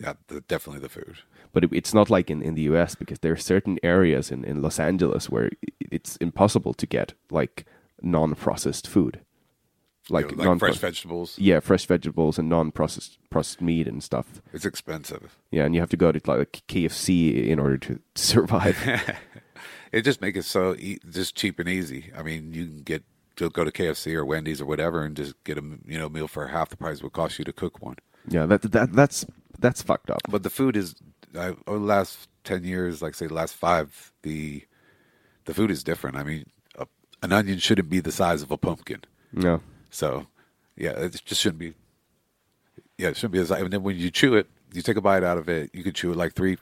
Yeah, 0.00 0.14
the, 0.28 0.40
definitely 0.40 0.80
the 0.80 0.88
food. 0.88 1.18
But 1.52 1.64
it, 1.64 1.70
it's 1.72 1.92
not 1.92 2.10
like 2.10 2.30
in, 2.30 2.42
in 2.42 2.54
the 2.54 2.62
US 2.62 2.94
because 2.94 3.18
there 3.18 3.32
are 3.32 3.36
certain 3.36 3.78
areas 3.82 4.30
in, 4.30 4.44
in 4.44 4.62
Los 4.62 4.78
Angeles 4.80 5.28
where 5.28 5.50
it's 5.90 6.16
impossible 6.16 6.74
to 6.74 6.86
get 6.86 7.12
like 7.30 7.66
non 8.00 8.34
processed 8.34 8.86
food, 8.88 9.20
like, 10.10 10.30
You 10.30 10.36
know, 10.36 10.38
like 10.38 10.46
non 10.46 10.58
fresh 10.58 10.78
vegetables. 10.78 11.36
Yeah, 11.38 11.60
fresh 11.60 11.86
vegetables 11.86 12.38
and 12.38 12.48
non 12.48 12.72
processed 12.72 13.18
processed 13.30 13.60
meat 13.60 13.86
and 13.86 14.02
stuff. 14.02 14.42
It's 14.52 14.64
expensive. 14.64 15.38
Yeah, 15.50 15.64
and 15.64 15.74
you 15.74 15.80
have 15.80 15.90
to 15.90 15.96
go 15.96 16.12
to 16.12 16.20
like 16.30 16.62
KFC 16.68 17.46
in 17.46 17.58
order 17.58 17.78
to 17.78 18.00
survive. 18.14 18.76
It 19.92 20.02
just 20.06 20.22
makes 20.22 20.38
it 20.38 20.44
so 20.44 20.74
e- 20.76 20.98
just 21.10 21.34
cheap 21.36 21.58
and 21.58 21.68
easy. 21.68 22.10
I 22.16 22.22
mean, 22.22 22.54
you 22.54 22.64
can 22.64 22.78
get 22.82 23.04
to 23.36 23.50
go 23.50 23.62
to 23.62 23.70
KFC 23.70 24.14
or 24.14 24.24
Wendy's 24.24 24.58
or 24.58 24.64
whatever 24.64 25.04
and 25.04 25.14
just 25.14 25.34
get 25.44 25.58
a 25.58 25.62
you 25.86 25.98
know 25.98 26.08
meal 26.08 26.28
for 26.28 26.46
half 26.48 26.70
the 26.70 26.78
price 26.78 26.96
it 26.98 27.02
would 27.02 27.12
cost 27.12 27.38
you 27.38 27.44
to 27.44 27.52
cook 27.52 27.82
one. 27.82 27.96
yeah, 28.26 28.46
that 28.46 28.62
that 28.72 28.94
that's 28.94 29.26
that's 29.58 29.82
fucked 29.82 30.10
up. 30.10 30.22
But 30.30 30.44
the 30.44 30.50
food 30.50 30.78
is 30.78 30.94
I, 31.38 31.48
over 31.66 31.78
the 31.78 31.84
last 31.84 32.26
ten 32.42 32.64
years, 32.64 33.02
like 33.02 33.14
say 33.14 33.26
the 33.26 33.34
last 33.34 33.54
five, 33.54 34.12
the 34.22 34.64
the 35.44 35.52
food 35.52 35.70
is 35.70 35.84
different. 35.84 36.16
I 36.16 36.22
mean, 36.24 36.46
a, 36.76 36.86
an 37.22 37.32
onion 37.32 37.58
shouldn't 37.58 37.90
be 37.90 38.00
the 38.00 38.12
size 38.12 38.40
of 38.40 38.50
a 38.50 38.56
pumpkin. 38.56 39.02
No. 39.34 39.60
So, 39.92 40.26
yeah, 40.76 40.90
it 40.92 41.22
just 41.24 41.40
shouldn't 41.40 41.60
be. 41.60 41.74
Yeah, 42.98 43.08
it 43.10 43.16
shouldn't 43.16 43.34
be 43.34 43.38
as. 43.38 43.50
And 43.50 43.72
then 43.72 43.82
when 43.82 43.96
you 43.96 44.10
chew 44.10 44.34
it, 44.34 44.48
you 44.72 44.82
take 44.82 44.96
a 44.96 45.00
bite 45.00 45.22
out 45.22 45.38
of 45.38 45.48
it. 45.48 45.70
You 45.72 45.84
could 45.84 45.94
chew 45.94 46.10
it 46.10 46.16
like 46.16 46.32
three, 46.32 46.56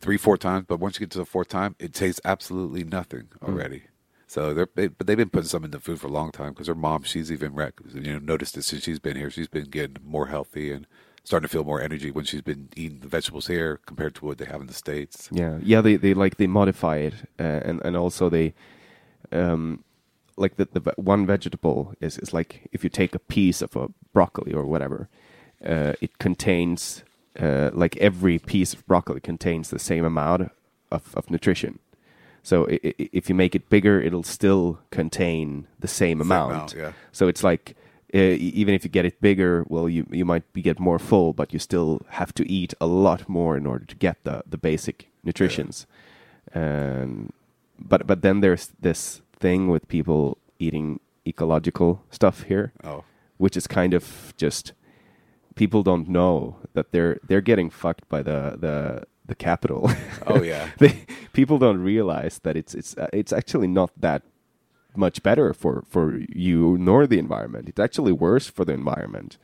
three, 0.00 0.16
four 0.16 0.36
times. 0.36 0.66
But 0.68 0.80
once 0.80 0.96
you 0.96 1.06
get 1.06 1.12
to 1.12 1.18
the 1.18 1.24
fourth 1.24 1.48
time, 1.48 1.76
it 1.78 1.94
tastes 1.94 2.20
absolutely 2.24 2.84
nothing 2.84 3.28
already. 3.42 3.84
So 4.26 4.52
they're, 4.52 4.68
they, 4.74 4.88
but 4.88 5.06
they've 5.06 5.16
been 5.16 5.30
putting 5.30 5.48
some 5.48 5.64
in 5.64 5.70
the 5.70 5.78
food 5.78 6.00
for 6.00 6.08
a 6.08 6.10
long 6.10 6.32
time 6.32 6.50
because 6.50 6.66
her 6.66 6.74
mom, 6.74 7.04
she's 7.04 7.30
even 7.30 7.54
rec- 7.54 7.80
you 7.94 8.12
know 8.12 8.18
noticed 8.18 8.56
it 8.56 8.64
since 8.64 8.82
she's 8.82 8.98
been 8.98 9.16
here. 9.16 9.30
She's 9.30 9.48
been 9.48 9.66
getting 9.66 9.96
more 10.04 10.26
healthy 10.26 10.72
and 10.72 10.86
starting 11.22 11.48
to 11.48 11.52
feel 11.52 11.64
more 11.64 11.80
energy 11.80 12.10
when 12.10 12.24
she's 12.24 12.42
been 12.42 12.68
eating 12.74 13.00
the 13.00 13.08
vegetables 13.08 13.46
here 13.46 13.80
compared 13.86 14.14
to 14.16 14.24
what 14.24 14.38
they 14.38 14.44
have 14.44 14.60
in 14.60 14.66
the 14.66 14.74
states. 14.74 15.28
Yeah, 15.30 15.58
yeah. 15.62 15.80
They 15.80 15.96
they 15.96 16.14
like 16.14 16.36
they 16.38 16.48
modify 16.48 16.96
it, 16.96 17.14
uh, 17.38 17.42
and 17.42 17.80
and 17.84 17.96
also 17.96 18.28
they, 18.28 18.54
um, 19.30 19.84
like 20.36 20.56
the 20.56 20.66
the 20.72 20.92
one 20.96 21.26
vegetable 21.26 21.94
is 22.00 22.18
is 22.18 22.32
like 22.32 22.68
if 22.72 22.82
you 22.84 22.90
take 22.90 23.14
a 23.14 23.18
piece 23.18 23.62
of 23.62 23.76
a 23.76 23.88
broccoli 24.12 24.52
or 24.52 24.64
whatever, 24.64 25.08
uh, 25.64 25.92
it 26.00 26.18
contains 26.18 27.02
uh, 27.40 27.70
like 27.74 27.96
every 27.98 28.38
piece 28.38 28.74
of 28.74 28.86
broccoli 28.86 29.20
contains 29.20 29.68
the 29.70 29.78
same 29.78 30.04
amount 30.04 30.50
of 30.90 31.14
of 31.14 31.30
nutrition. 31.30 31.78
So 32.42 32.64
i- 32.68 32.80
i- 32.84 33.08
if 33.12 33.28
you 33.28 33.34
make 33.34 33.54
it 33.56 33.68
bigger, 33.68 34.00
it'll 34.00 34.22
still 34.22 34.78
contain 34.90 35.66
the 35.80 35.88
same 35.88 36.20
amount. 36.20 36.52
amount, 36.52 36.74
yeah. 36.74 36.92
So 37.12 37.28
it's 37.28 37.42
like 37.42 37.74
uh, 38.14 38.18
even 38.58 38.74
if 38.74 38.84
you 38.84 38.90
get 38.90 39.04
it 39.04 39.20
bigger, 39.20 39.64
well, 39.68 39.88
you 39.88 40.06
you 40.10 40.24
might 40.24 40.44
be 40.52 40.62
get 40.62 40.78
more 40.78 40.98
full, 40.98 41.32
but 41.32 41.52
you 41.52 41.58
still 41.58 42.00
have 42.08 42.32
to 42.34 42.42
eat 42.48 42.72
a 42.80 42.86
lot 42.86 43.28
more 43.28 43.56
in 43.58 43.66
order 43.66 43.84
to 43.86 43.96
get 43.96 44.16
the 44.24 44.42
the 44.50 44.58
basic 44.58 45.08
nutritions. 45.24 45.86
And 46.54 47.32
but 47.78 48.06
but 48.06 48.22
then 48.22 48.40
there's 48.40 48.68
this 48.80 49.20
thing 49.38 49.68
with 49.68 49.88
people 49.88 50.38
eating 50.58 51.00
ecological 51.26 52.02
stuff 52.10 52.42
here, 52.42 52.72
Oh, 52.84 53.04
which 53.38 53.56
is 53.56 53.66
kind 53.66 53.94
of 53.94 54.34
just 54.36 54.72
people 55.54 55.82
don't 55.82 56.08
know 56.08 56.56
that 56.74 56.92
they're 56.92 57.18
they're 57.26 57.40
getting 57.40 57.70
fucked 57.70 58.08
by 58.08 58.22
the 58.22 58.56
the 58.58 59.04
the 59.26 59.34
capital. 59.34 59.90
Oh, 60.26 60.42
yeah. 60.52 60.70
they, 60.78 61.04
people 61.32 61.58
don't 61.58 61.78
realize 61.78 62.38
that 62.44 62.56
it's 62.56 62.74
it's 62.74 62.96
uh, 62.96 63.08
it's 63.12 63.32
actually 63.32 63.66
not 63.68 63.90
that 64.00 64.22
much 64.94 65.22
better 65.22 65.52
for 65.52 65.84
for 65.88 66.18
you 66.30 66.76
nor 66.78 67.06
the 67.06 67.18
environment. 67.18 67.68
It's 67.68 67.80
actually 67.80 68.12
worse 68.12 68.46
for 68.46 68.64
the 68.64 68.72
environment 68.72 69.36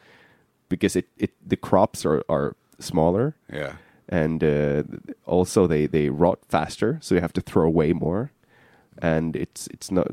because 0.68 0.96
it, 0.96 1.08
it 1.18 1.32
the 1.46 1.56
crops 1.56 2.06
are 2.06 2.22
are 2.28 2.56
smaller 2.78 3.36
yeah. 3.52 3.74
and 4.08 4.42
uh, 4.42 4.82
also 5.26 5.66
they 5.66 5.86
they 5.86 6.08
rot 6.08 6.38
faster, 6.48 6.98
so 7.02 7.14
you 7.14 7.20
have 7.20 7.32
to 7.34 7.40
throw 7.40 7.66
away 7.66 7.92
more. 7.92 8.30
And 8.98 9.36
it's 9.36 9.66
it's 9.68 9.90
not 9.90 10.08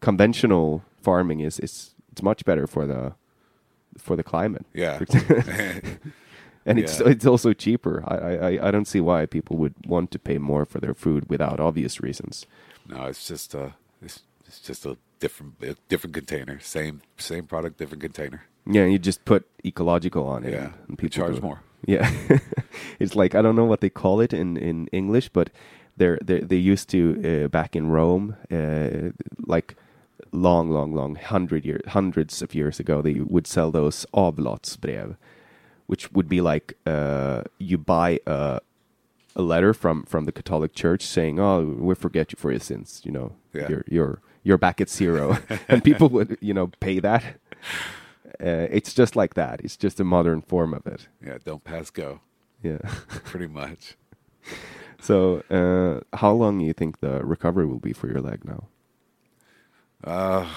conventional 0.00 0.82
farming 1.00 1.40
is 1.40 1.58
is 1.60 1.94
it's 2.12 2.22
much 2.22 2.44
better 2.44 2.66
for 2.66 2.86
the 2.86 3.12
for 3.98 4.16
the 4.16 4.22
climate. 4.22 4.64
Yeah. 4.74 4.98
and 6.66 6.78
it's 6.78 7.00
Yeah. 7.00 7.08
it's 7.08 7.26
also 7.26 7.52
cheaper. 7.52 8.02
I, 8.06 8.16
I 8.16 8.68
I 8.68 8.70
don't 8.70 8.86
see 8.88 9.00
why 9.00 9.26
people 9.26 9.56
would 9.56 9.74
want 9.86 10.10
to 10.12 10.18
pay 10.18 10.38
more 10.38 10.64
for 10.64 10.80
their 10.80 10.94
food 10.94 11.28
without 11.28 11.60
obvious 11.60 12.00
reasons. 12.00 12.46
No, 12.88 13.04
it's 13.06 13.26
just 13.28 13.54
a 13.54 13.74
it's, 14.00 14.22
it's 14.46 14.60
just 14.60 14.86
a 14.86 14.96
different 15.20 15.54
a 15.62 15.76
different 15.88 16.14
container. 16.14 16.60
Same 16.60 17.02
same 17.18 17.46
product, 17.46 17.78
different 17.78 18.02
container. 18.02 18.42
Yeah, 18.64 18.86
you 18.86 18.98
just 18.98 19.24
put 19.24 19.44
ecological 19.64 20.26
on 20.26 20.44
it. 20.44 20.52
Yeah, 20.52 20.58
and, 20.58 20.74
and 20.88 20.90
you 20.90 20.96
people 20.96 21.08
charge 21.26 21.40
more. 21.42 21.60
Yeah, 21.84 22.08
it's 23.00 23.16
like 23.16 23.34
I 23.34 23.42
don't 23.42 23.56
know 23.56 23.64
what 23.64 23.80
they 23.80 23.90
call 23.90 24.20
it 24.20 24.32
in 24.32 24.56
in 24.56 24.86
English, 24.92 25.30
but 25.32 25.50
they're 26.02 26.18
they 26.28 26.40
they 26.50 26.72
used 26.72 26.88
to 26.90 27.00
uh, 27.44 27.48
back 27.48 27.76
in 27.76 27.84
Rome, 27.98 28.26
uh, 28.50 29.10
like 29.54 29.68
long, 30.32 30.70
long, 30.70 30.90
long 30.94 31.14
hundred 31.16 31.64
years, 31.64 31.82
hundreds 31.88 32.42
of 32.42 32.54
years 32.54 32.80
ago, 32.80 33.02
they 33.02 33.20
would 33.34 33.46
sell 33.46 33.70
those 33.70 34.06
avlatsbrev, 34.14 35.16
which 35.90 36.10
would 36.12 36.28
be 36.28 36.40
like 36.40 36.74
uh, 36.86 37.42
you 37.58 37.78
buy 37.78 38.18
a 38.26 38.60
a 39.36 39.42
letter 39.42 39.72
from 39.74 40.04
from 40.12 40.24
the 40.26 40.32
Catholic 40.32 40.72
Church 40.74 41.02
saying, 41.06 41.38
"Oh, 41.40 41.76
we 41.88 41.94
forget 41.94 42.32
you 42.32 42.36
for 42.42 42.50
your 42.50 42.60
sins," 42.60 43.00
you 43.04 43.12
know, 43.12 43.28
Yeah. 43.54 43.68
you're 43.70 43.84
you're 43.88 44.18
you're 44.44 44.58
back 44.58 44.80
at 44.80 44.90
zero, 44.90 45.38
and 45.68 45.82
people 45.84 46.08
would 46.08 46.36
you 46.40 46.54
know 46.54 46.66
pay 46.80 47.00
that. 47.00 47.22
Uh, 48.40 48.66
it's 48.78 48.92
just 48.94 49.14
like 49.16 49.34
that. 49.34 49.60
It's 49.64 49.76
just 49.84 50.00
a 50.00 50.04
modern 50.04 50.42
form 50.42 50.74
of 50.74 50.86
it. 50.86 51.08
Yeah, 51.26 51.38
don't 51.44 51.62
pass 51.64 51.90
go. 51.90 52.20
Yeah. 52.62 52.78
Pretty 53.32 53.46
much. 53.46 53.96
So, 55.02 55.42
uh, 55.50 56.16
how 56.16 56.32
long 56.32 56.58
do 56.58 56.64
you 56.64 56.72
think 56.72 57.00
the 57.00 57.22
recovery 57.24 57.66
will 57.66 57.78
be 57.78 57.92
for 57.92 58.08
your 58.08 58.20
leg 58.20 58.44
now? 58.44 58.68
Uh, 60.02 60.48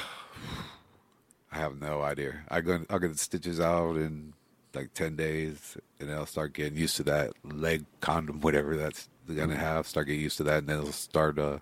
I 1.52 1.58
have 1.58 1.82
no 1.82 2.02
idea. 2.02 2.44
I 2.50 2.62
go 2.62 2.86
I 2.90 2.98
get 2.98 3.12
the 3.12 3.18
stitches 3.18 3.60
out 3.60 3.98
in 3.98 4.34
like 4.74 4.94
ten 4.94 5.16
days, 5.16 5.78
and 6.00 6.10
then 6.10 6.18
I'll 6.18 6.26
start 6.26 6.54
getting 6.54 6.78
used 6.78 6.96
to 6.98 7.04
that 7.04 7.32
leg 7.44 7.86
condom, 8.00 8.40
whatever 8.42 8.78
that's 8.78 9.10
gonna 9.28 9.58
have. 9.58 9.88
Start 9.88 10.08
getting 10.08 10.22
used 10.22 10.38
to 10.38 10.44
that, 10.44 10.60
and 10.60 10.68
then 10.68 10.78
I'll 10.78 10.92
start 10.92 11.38
uh, 11.38 11.60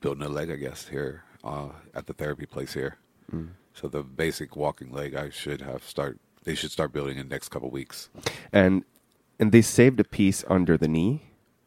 building 0.00 0.24
a 0.24 0.28
leg, 0.28 0.50
I 0.50 0.56
guess, 0.56 0.88
here 0.88 1.22
uh, 1.44 1.68
at 1.94 2.06
the 2.06 2.12
therapy 2.12 2.46
place 2.46 2.74
here. 2.74 2.96
So 3.74 3.88
the 3.88 4.02
basic 4.02 4.56
walking 4.56 4.92
leg, 4.92 5.14
I 5.14 5.30
should 5.30 5.62
have 5.62 5.82
start. 5.84 6.18
They 6.44 6.54
should 6.54 6.70
start 6.70 6.92
building 6.92 7.18
in 7.18 7.28
the 7.28 7.34
next 7.34 7.48
couple 7.48 7.70
weeks. 7.70 8.10
And 8.52 8.84
and 9.38 9.52
they 9.52 9.62
saved 9.62 9.98
a 10.00 10.04
piece 10.04 10.44
under 10.48 10.76
the 10.76 10.88
knee. 10.88 11.22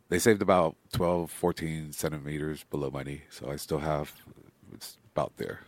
They 0.09 0.19
saved 0.19 0.41
about 0.41 0.75
12, 0.93 1.31
14 1.31 1.91
centimeters 1.91 2.63
below 2.63 2.91
my 2.91 3.03
knee, 3.03 3.23
so 3.29 3.49
I 3.49 3.55
still 3.55 3.79
have 3.79 4.11
it's 4.73 4.97
about 5.13 5.37
there. 5.37 5.61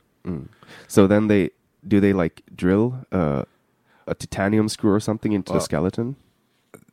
So 0.88 1.08
then 1.08 1.28
they 1.28 1.52
do 1.88 2.00
they 2.02 2.12
like 2.12 2.44
drill 2.54 3.06
uh, 3.12 3.46
a 4.06 4.14
titanium 4.14 4.68
screw 4.68 4.92
or 4.92 5.00
something 5.00 5.32
into 5.32 5.54
the 5.54 5.60
skeleton? 5.60 6.18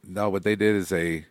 No, 0.06 0.28
what 0.30 0.44
they 0.44 0.56
did 0.56 0.76
is 0.76 0.88
they. 0.88 1.26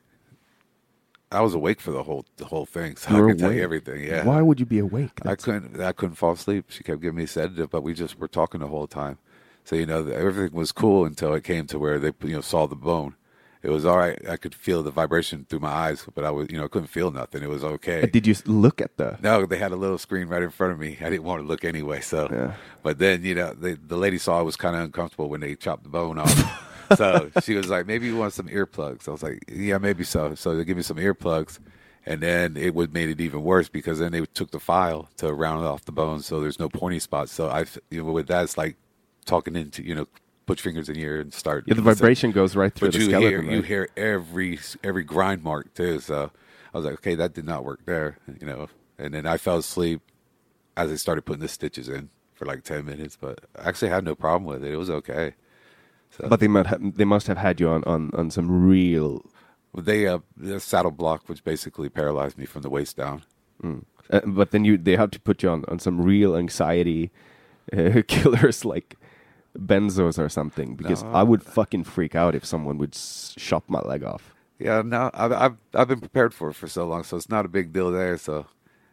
I 1.31 1.41
was 1.41 1.56
awake 1.56 1.81
for 1.81 1.91
the 1.91 2.03
whole 2.03 2.26
the 2.38 2.45
whole 2.45 2.65
thing, 2.65 2.95
so 2.98 3.15
You 3.15 3.23
I 3.23 3.31
could 3.31 3.40
tell 3.40 3.53
you 3.53 3.64
everything. 3.64 4.03
Yeah, 4.03 4.26
Why 4.26 4.41
would 4.41 4.60
you 4.60 4.65
be 4.65 4.80
awake? 4.80 5.19
I 5.26 5.35
couldn't. 5.35 5.80
I 5.80 5.94
couldn't 5.94 6.15
fall 6.15 6.34
asleep. 6.34 6.65
She 6.69 6.84
kept 6.84 7.02
giving 7.02 7.18
me 7.18 7.26
sedative, 7.26 7.69
but 7.69 7.81
we 7.81 7.94
just 7.94 8.19
were 8.19 8.27
talking 8.27 8.60
the 8.60 8.68
whole 8.68 8.88
time. 8.88 9.18
So 9.64 9.76
you 9.76 9.85
know, 9.85 10.06
everything 10.07 10.56
was 10.56 10.72
cool 10.72 11.06
until 11.06 11.34
it 11.34 11.44
came 11.44 11.65
to 11.68 11.80
where 11.80 11.98
they 11.99 12.11
you 12.23 12.35
know 12.35 12.41
saw 12.41 12.68
the 12.68 12.76
bone. 12.76 13.15
It 13.64 13.69
was 13.69 13.85
all 13.85 13.98
right. 13.98 14.19
I 14.30 14.35
could 14.35 14.53
feel 14.53 14.84
the 14.84 14.91
vibration 14.91 15.45
through 15.49 15.61
my 15.61 15.69
eyes, 15.72 16.06
but 16.14 16.26
I 16.26 16.31
was 16.31 16.48
you 16.52 16.57
know 16.57 16.68
couldn't 16.68 16.90
feel 16.90 17.11
nothing. 17.11 17.41
It 17.44 17.49
was 17.49 17.64
okay. 17.64 18.06
Did 18.06 18.27
you 18.27 18.35
look 18.45 18.81
at 18.81 18.98
the? 18.98 19.18
No, 19.22 19.45
they 19.45 19.57
had 19.57 19.72
a 19.72 19.77
little 19.77 19.98
screen 19.98 20.27
right 20.27 20.44
in 20.44 20.49
front 20.49 20.73
of 20.73 20.80
me. 20.80 20.98
I 20.99 21.10
didn't 21.10 21.23
want 21.23 21.41
to 21.41 21.48
look 21.48 21.64
anyway. 21.64 22.02
So, 22.02 22.27
Yeah. 22.31 22.53
but 22.84 22.99
then 22.99 23.23
you 23.23 23.35
know, 23.35 23.53
they, 23.53 23.73
the 23.76 23.95
lady 23.98 24.18
saw 24.18 24.38
I 24.38 24.41
was 24.41 24.57
kind 24.57 24.76
of 24.76 24.81
uncomfortable 24.84 25.30
when 25.30 25.40
they 25.40 25.56
chopped 25.56 25.84
the 25.84 25.90
bone 25.90 26.19
off. 26.19 26.69
so 26.98 27.31
she 27.41 27.56
was 27.56 27.69
like, 27.69 27.88
"Maybe 27.88 28.06
you 28.07 28.18
want 28.18 28.34
some 28.34 28.49
earplugs." 28.49 29.07
I 29.07 29.11
was 29.11 29.23
like, 29.23 29.40
"Yeah, 29.49 29.77
maybe 29.77 30.03
so." 30.03 30.35
So 30.35 30.56
they 30.57 30.65
give 30.65 30.76
me 30.76 30.84
some 30.84 30.98
earplugs, 30.98 31.60
and 32.06 32.19
then 32.22 32.57
it 32.57 32.76
would 32.76 32.94
made 32.94 33.10
it 33.10 33.22
even 33.22 33.44
worse 33.44 33.69
because 33.69 33.99
then 33.99 34.11
they 34.11 34.26
took 34.26 34.52
the 34.52 34.60
file 34.60 35.07
to 35.18 35.34
round 35.34 35.65
off 35.65 35.85
the 35.85 35.94
bone, 35.94 36.19
so 36.22 36.41
there's 36.41 36.60
no 36.60 36.68
pointy 36.68 36.99
spots. 36.99 37.31
So 37.31 37.48
I, 37.48 37.64
you 37.90 38.03
know, 38.03 38.11
with 38.11 38.27
that, 38.27 38.44
it's 38.44 38.57
like 38.57 38.76
talking 39.26 39.56
into 39.56 39.81
you 39.88 39.95
know, 39.95 40.07
put 40.45 40.60
your 40.64 40.72
fingers 40.72 40.90
in 40.90 40.95
your 40.95 41.15
ear 41.15 41.22
and 41.22 41.34
start. 41.34 41.64
Yeah, 41.68 41.74
the 41.76 41.82
listening. 41.82 41.95
vibration 41.95 42.32
goes 42.32 42.56
right 42.56 42.74
through 42.74 42.90
But 42.90 42.94
the 42.94 42.99
you 42.99 43.06
skeleton. 43.10 43.44
hear 43.45 43.52
you 43.56 43.61
hear 43.61 43.90
every 43.98 44.60
every 44.84 45.03
grind 45.03 45.44
mark 45.44 45.74
too. 45.74 45.99
So 45.99 46.32
I 46.74 46.78
was 46.78 46.86
like, 46.86 46.95
okay, 46.95 47.15
that 47.15 47.34
did 47.34 47.45
not 47.45 47.64
work 47.64 47.82
there, 47.86 48.18
you 48.40 48.48
know. 48.48 48.68
And 48.98 49.14
then 49.14 49.26
I 49.26 49.38
fell 49.38 49.57
asleep 49.57 50.02
as 50.78 50.90
they 50.90 50.98
started 50.98 51.24
putting 51.24 51.41
the 51.41 51.48
stitches 51.48 51.88
in 51.90 52.10
for 52.34 52.45
like 52.45 52.64
ten 52.64 52.86
minutes, 52.86 53.18
but 53.20 53.41
I 53.57 53.70
actually 53.70 53.90
had 53.90 54.03
no 54.03 54.15
problem 54.15 54.45
with 54.45 54.64
it. 54.64 54.72
It 54.74 54.78
was 54.78 54.90
okay. 54.90 55.36
So 56.11 56.28
But 56.30 56.40
they 56.40 56.48
must 56.48 56.70
have, 56.70 56.95
they 56.98 57.06
must 57.06 57.26
have 57.28 57.38
had 57.38 57.60
you 57.60 57.70
on, 57.70 57.84
on, 57.86 58.11
on 58.14 58.30
some 58.30 58.68
real. 58.68 59.24
they 59.76 60.06
uh, 60.07 60.20
the 60.38 60.60
saddle 60.60 60.91
block, 60.91 61.28
which 61.28 61.44
basically 61.44 61.90
paralyzed 61.90 62.38
me 62.38 62.45
from 62.45 62.61
the 62.61 62.70
waist 62.70 62.98
down. 62.98 63.24
Uh, 63.64 64.20
but 64.28 64.52
then 64.52 64.64
you 64.65 64.78
they 64.78 64.95
have 64.95 65.10
to 65.11 65.20
put 65.20 65.41
you 65.41 65.49
on, 65.49 65.64
on 65.70 65.80
some 65.80 66.02
real 66.02 66.36
anxiety 66.36 67.11
uh, 67.76 68.02
killers 68.07 68.65
like 68.65 68.95
benzos 69.58 70.18
or 70.18 70.30
something 70.30 70.76
because 70.76 71.04
I 71.04 71.24
would 71.24 71.44
fucking 71.44 71.84
freak 71.84 72.16
out 72.16 72.36
if 72.36 72.46
someone 72.46 72.78
would 72.80 72.96
s- 72.96 73.36
chop 73.38 73.64
my 73.68 73.80
leg 73.82 74.04
off. 74.04 74.34
Yeah, 74.60 74.82
no, 74.84 75.12
I've, 75.14 75.32
I've 75.32 75.58
I've 75.74 75.88
been 75.88 76.00
prepared 76.00 76.34
for 76.34 76.50
it 76.50 76.54
for 76.54 76.68
so 76.68 76.88
long, 76.88 77.04
so 77.04 77.18
it's 77.18 77.30
not 77.30 77.46
a 77.46 77.50
big 77.50 77.74
deal 77.74 77.92
there. 77.92 78.18
So, 78.18 78.46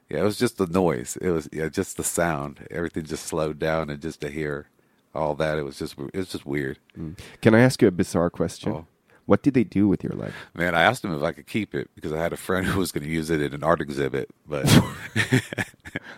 yeah, 0.09 0.21
it 0.21 0.25
was 0.25 0.39
just 0.39 0.57
the 0.59 0.67
noise. 0.67 1.17
It 1.21 1.31
was 1.31 1.49
yeah, 1.53 1.69
just 1.69 1.97
the 1.97 2.05
sound. 2.05 2.67
Everything 2.71 3.05
just 3.05 3.27
slowed 3.27 3.59
down, 3.59 3.91
and 3.91 4.01
just 4.01 4.21
to 4.23 4.31
hear 4.31 4.69
all 5.15 5.35
that, 5.37 5.59
it 5.59 5.63
was 5.63 5.79
just 5.79 5.97
it 5.99 6.17
was 6.17 6.31
just 6.31 6.47
weird. 6.47 6.79
Mm. 6.99 7.19
Can 7.41 7.55
I 7.55 7.61
ask 7.61 7.81
you 7.83 7.89
a 7.89 7.93
bizarre 7.93 8.31
question? 8.31 8.73
Oh. 8.73 8.87
What 9.27 9.43
did 9.43 9.55
they 9.55 9.65
do 9.65 9.87
with 9.87 10.03
your 10.03 10.15
leg? 10.15 10.33
Man, 10.55 10.75
I 10.75 10.83
asked 10.83 11.05
him 11.05 11.15
if 11.15 11.23
I 11.23 11.33
could 11.33 11.47
keep 11.47 11.75
it 11.75 11.89
because 11.95 12.13
I 12.13 12.19
had 12.19 12.33
a 12.33 12.37
friend 12.37 12.67
who 12.71 12.81
was 12.81 12.93
going 12.93 13.05
to 13.05 13.11
use 13.11 13.31
it 13.31 13.41
in 13.41 13.55
an 13.55 13.63
art 13.63 13.81
exhibit, 13.81 14.31
but 14.47 14.67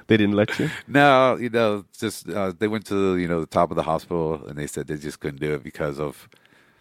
They 0.06 0.16
didn't 0.16 0.34
let 0.34 0.58
you. 0.58 0.70
no, 0.88 1.36
you 1.36 1.48
know, 1.48 1.84
just 1.96 2.28
uh, 2.28 2.52
they 2.58 2.68
went 2.68 2.86
to 2.86 3.16
you 3.16 3.28
know 3.28 3.40
the 3.40 3.46
top 3.46 3.70
of 3.70 3.76
the 3.76 3.82
hospital 3.82 4.44
and 4.46 4.58
they 4.58 4.66
said 4.66 4.86
they 4.86 4.96
just 4.96 5.20
couldn't 5.20 5.40
do 5.40 5.54
it 5.54 5.62
because 5.62 5.98
of 5.98 6.28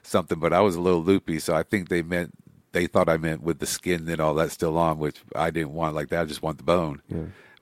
something. 0.03 0.39
But 0.39 0.53
I 0.53 0.61
was 0.61 0.75
a 0.75 0.81
little 0.81 1.03
loopy, 1.03 1.39
so 1.39 1.55
I 1.55 1.63
think 1.63 1.89
they 1.89 2.01
meant 2.01 2.33
they 2.71 2.87
thought 2.87 3.09
I 3.09 3.17
meant 3.17 3.41
with 3.41 3.59
the 3.59 3.65
skin 3.65 4.07
and 4.09 4.19
all 4.19 4.33
that 4.35 4.51
still 4.51 4.77
on, 4.77 4.97
which 4.97 5.21
I 5.35 5.51
didn't 5.51 5.73
want 5.73 5.95
like 5.95 6.09
that. 6.09 6.21
I 6.21 6.25
just 6.25 6.41
want 6.41 6.57
the 6.57 6.63
bone. 6.63 7.01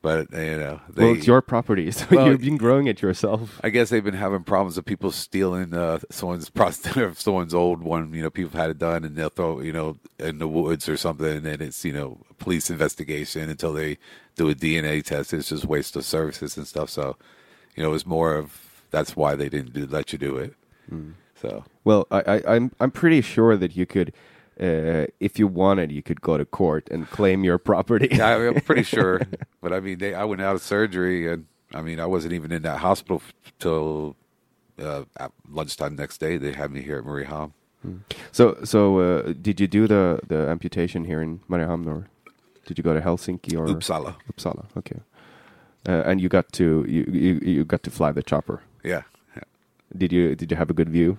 But 0.01 0.31
you 0.31 0.57
know, 0.57 0.79
they, 0.89 1.03
well, 1.03 1.13
it's 1.15 1.27
your 1.27 1.41
property, 1.41 1.91
so 1.91 2.05
Well, 2.09 2.29
you've 2.29 2.41
been 2.41 2.57
growing 2.57 2.87
it 2.87 3.01
yourself. 3.01 3.59
I 3.63 3.69
guess 3.69 3.89
they've 3.89 4.03
been 4.03 4.13
having 4.13 4.43
problems 4.43 4.77
of 4.77 4.85
people 4.85 5.11
stealing 5.11 5.73
uh, 5.73 5.99
someone's 6.09 6.49
prostate, 6.59 7.17
someone's 7.17 7.53
old 7.53 7.83
one. 7.83 8.13
You 8.13 8.21
know, 8.21 8.29
people 8.29 8.57
had 8.57 8.69
it 8.69 8.77
done, 8.77 9.03
and 9.03 9.15
they'll 9.15 9.29
throw 9.29 9.59
you 9.59 9.73
know 9.73 9.97
in 10.17 10.39
the 10.39 10.47
woods 10.47 10.87
or 10.87 10.95
something, 10.95 11.45
and 11.45 11.61
it's 11.61 11.83
you 11.83 11.91
know 11.91 12.21
a 12.29 12.33
police 12.35 12.69
investigation 12.69 13.49
until 13.49 13.73
they 13.73 13.97
do 14.35 14.49
a 14.49 14.55
DNA 14.55 15.03
test. 15.03 15.33
It's 15.33 15.49
just 15.49 15.65
waste 15.65 15.95
of 15.95 16.05
services 16.05 16.55
and 16.55 16.65
stuff. 16.65 16.89
So, 16.89 17.17
you 17.75 17.83
know, 17.83 17.93
it's 17.93 18.05
more 18.05 18.35
of 18.35 18.83
that's 18.91 19.15
why 19.15 19.35
they 19.35 19.49
didn't 19.49 19.73
do, 19.73 19.85
let 19.85 20.13
you 20.13 20.17
do 20.17 20.37
it. 20.37 20.55
So 21.35 21.65
Well, 21.83 22.07
I, 22.09 22.21
I, 22.21 22.55
I'm 22.55 22.71
I'm 22.79 22.91
pretty 22.91 23.21
sure 23.21 23.55
that 23.57 23.75
you 23.75 23.85
could, 23.85 24.13
uh, 24.59 25.07
if 25.19 25.39
you 25.39 25.47
wanted, 25.47 25.91
you 25.91 26.01
could 26.03 26.21
go 26.21 26.37
to 26.37 26.45
court 26.45 26.87
and 26.91 27.09
claim 27.09 27.43
your 27.43 27.57
property. 27.57 28.09
yeah, 28.11 28.27
I- 28.27 28.47
I'm 28.47 28.61
pretty 28.61 28.83
sure. 28.97 29.21
But 29.61 29.73
I 29.73 29.79
mean, 29.79 29.97
they, 29.99 30.13
I 30.13 30.23
went 30.25 30.41
out 30.41 30.55
of 30.55 30.61
surgery, 30.61 31.31
and 31.31 31.45
I 31.73 31.81
mean, 31.81 31.99
I 31.99 32.05
wasn't 32.05 32.33
even 32.33 32.51
in 32.51 32.61
that 32.63 32.79
hospital 32.79 33.21
f- 33.25 33.53
till 33.59 34.15
uh, 34.81 35.03
lunchtime 35.49 35.95
next 35.95 36.19
day. 36.19 36.37
They 36.37 36.51
had 36.53 36.71
me 36.71 36.81
here 36.81 36.97
at 36.97 37.03
Mariehamn. 37.05 37.51
So, 38.33 38.57
so 38.65 38.99
uh, 38.99 39.33
did 39.41 39.59
you 39.61 39.67
do 39.67 39.87
the, 39.87 40.19
the 40.27 40.49
amputation 40.49 41.05
here 41.05 41.21
in 41.21 41.39
Mariehamn, 41.49 41.87
or 41.87 42.07
did 42.65 42.77
you 42.77 42.83
go 42.83 42.93
to 42.93 42.99
Helsinki 42.99 43.57
or 43.57 43.67
Uppsala. 43.67 44.15
Uppsala? 44.31 44.65
Okay. 44.77 44.99
Uh, 45.87 46.03
and 46.05 46.19
you 46.19 46.27
got 46.27 46.51
to 46.51 46.85
you, 46.89 47.05
you 47.09 47.39
you 47.41 47.63
got 47.63 47.83
to 47.83 47.89
fly 47.89 48.11
the 48.11 48.21
chopper. 48.21 48.61
Yeah. 48.83 49.03
yeah. 49.35 49.43
Did 49.95 50.11
you 50.11 50.35
did 50.35 50.51
you 50.51 50.57
have 50.57 50.69
a 50.69 50.73
good 50.73 50.89
view? 50.89 51.17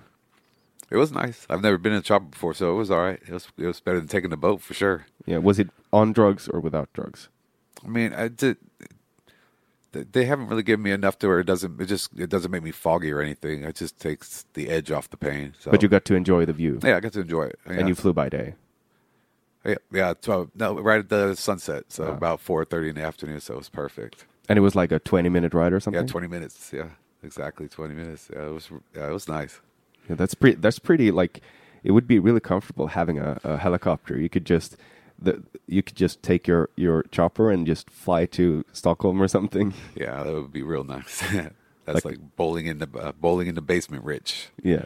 It 0.91 0.97
was 0.97 1.11
nice. 1.11 1.47
I've 1.49 1.61
never 1.61 1.77
been 1.77 1.93
in 1.93 1.99
a 1.99 2.01
chopper 2.01 2.25
before, 2.25 2.53
so 2.53 2.71
it 2.73 2.75
was 2.75 2.91
all 2.91 2.99
right. 3.01 3.19
It 3.25 3.31
was 3.31 3.47
it 3.57 3.65
was 3.65 3.79
better 3.79 3.97
than 3.99 4.07
taking 4.09 4.29
the 4.29 4.37
boat 4.37 4.61
for 4.61 4.73
sure. 4.73 5.05
Yeah. 5.25 5.37
Was 5.37 5.57
it 5.57 5.69
on 5.93 6.11
drugs 6.13 6.47
or 6.49 6.59
without 6.59 6.91
drugs? 6.93 7.29
I 7.83 7.87
mean, 7.87 8.13
I 8.13 8.27
did. 8.27 8.57
they- 9.93 10.25
haven't 10.25 10.47
really 10.47 10.63
given 10.63 10.83
me 10.83 10.91
enough 10.91 11.17
to 11.19 11.27
where 11.27 11.39
it 11.39 11.45
doesn't. 11.45 11.79
It 11.81 11.85
just 11.85 12.09
it 12.19 12.29
doesn't 12.29 12.51
make 12.51 12.63
me 12.63 12.71
foggy 12.71 13.11
or 13.11 13.21
anything. 13.21 13.63
It 13.63 13.75
just 13.75 13.99
takes 13.99 14.45
the 14.53 14.69
edge 14.69 14.91
off 14.91 15.09
the 15.09 15.17
pain. 15.17 15.53
So. 15.59 15.71
But 15.71 15.81
you 15.81 15.89
got 15.89 16.05
to 16.05 16.15
enjoy 16.15 16.45
the 16.45 16.53
view, 16.53 16.79
yeah, 16.83 16.97
I 16.97 16.99
got 16.99 17.13
to 17.13 17.21
enjoy 17.21 17.43
it. 17.45 17.59
Yeah. 17.65 17.73
and 17.73 17.87
you 17.89 17.95
flew 17.95 18.13
by 18.13 18.29
day. 18.29 18.55
yeah, 19.65 19.75
yeah, 19.91 20.13
twelve. 20.21 20.49
No, 20.55 20.79
right 20.79 20.99
at 20.99 21.09
the 21.09 21.35
sunset. 21.35 21.85
So 21.89 22.05
Ah. 22.05 22.11
about 22.17 22.39
four 22.41 22.65
thirty 22.65 22.89
in 22.89 22.95
the 22.95 23.03
afternoon. 23.03 23.39
So 23.39 23.53
it 23.55 23.57
was 23.57 23.69
perfect. 23.69 24.25
And 24.49 24.57
it 24.57 24.61
was 24.61 24.75
like 24.75 24.91
a 24.91 24.99
twenty 24.99 25.29
minute 25.29 25.53
ride 25.53 25.71
or 25.73 25.79
something. 25.79 26.01
Yeah, 26.03 26.07
twenty 26.11 26.27
minutes. 26.27 26.71
Yeah, 26.73 26.89
exactly 27.23 27.67
twenty 27.69 27.95
minutes. 27.95 28.29
Yeah, 28.33 28.47
it 28.47 28.51
was. 28.53 28.69
Yeah, 28.95 29.07
it 29.09 29.13
was 29.13 29.27
nice. 29.27 29.61
Yeah, 30.09 30.15
that's 30.15 30.33
pretty. 30.33 30.57
That's 30.57 30.79
pretty. 30.79 31.11
Like, 31.11 31.41
it 31.83 31.91
would 31.91 32.07
be 32.07 32.19
really 32.19 32.39
comfortable 32.39 32.87
having 32.87 33.17
a, 33.19 33.39
a 33.43 33.57
helicopter. 33.57 34.19
You 34.19 34.29
could 34.29 34.45
just, 34.45 34.77
the 35.19 35.43
you 35.67 35.81
could 35.83 35.95
just 35.95 36.21
take 36.23 36.47
your 36.47 36.69
your 36.75 37.03
chopper 37.11 37.51
and 37.51 37.65
just 37.65 37.89
fly 37.89 38.25
to 38.27 38.63
Stockholm 38.73 39.21
or 39.21 39.27
something. 39.27 39.73
Yeah, 39.95 40.23
that 40.23 40.33
would 40.33 40.51
be 40.53 40.63
real 40.63 40.83
nice. 40.83 41.21
That's 41.85 42.05
Like- 42.05 42.05
like, 42.05 42.35
bowling 42.35 42.67
in 42.67 42.77
the 42.79 42.89
uh, 42.97 43.11
bowling 43.13 43.47
in 43.47 43.55
the 43.55 43.61
basement, 43.61 44.03
rich. 44.03 44.49
Yeah, 44.63 44.85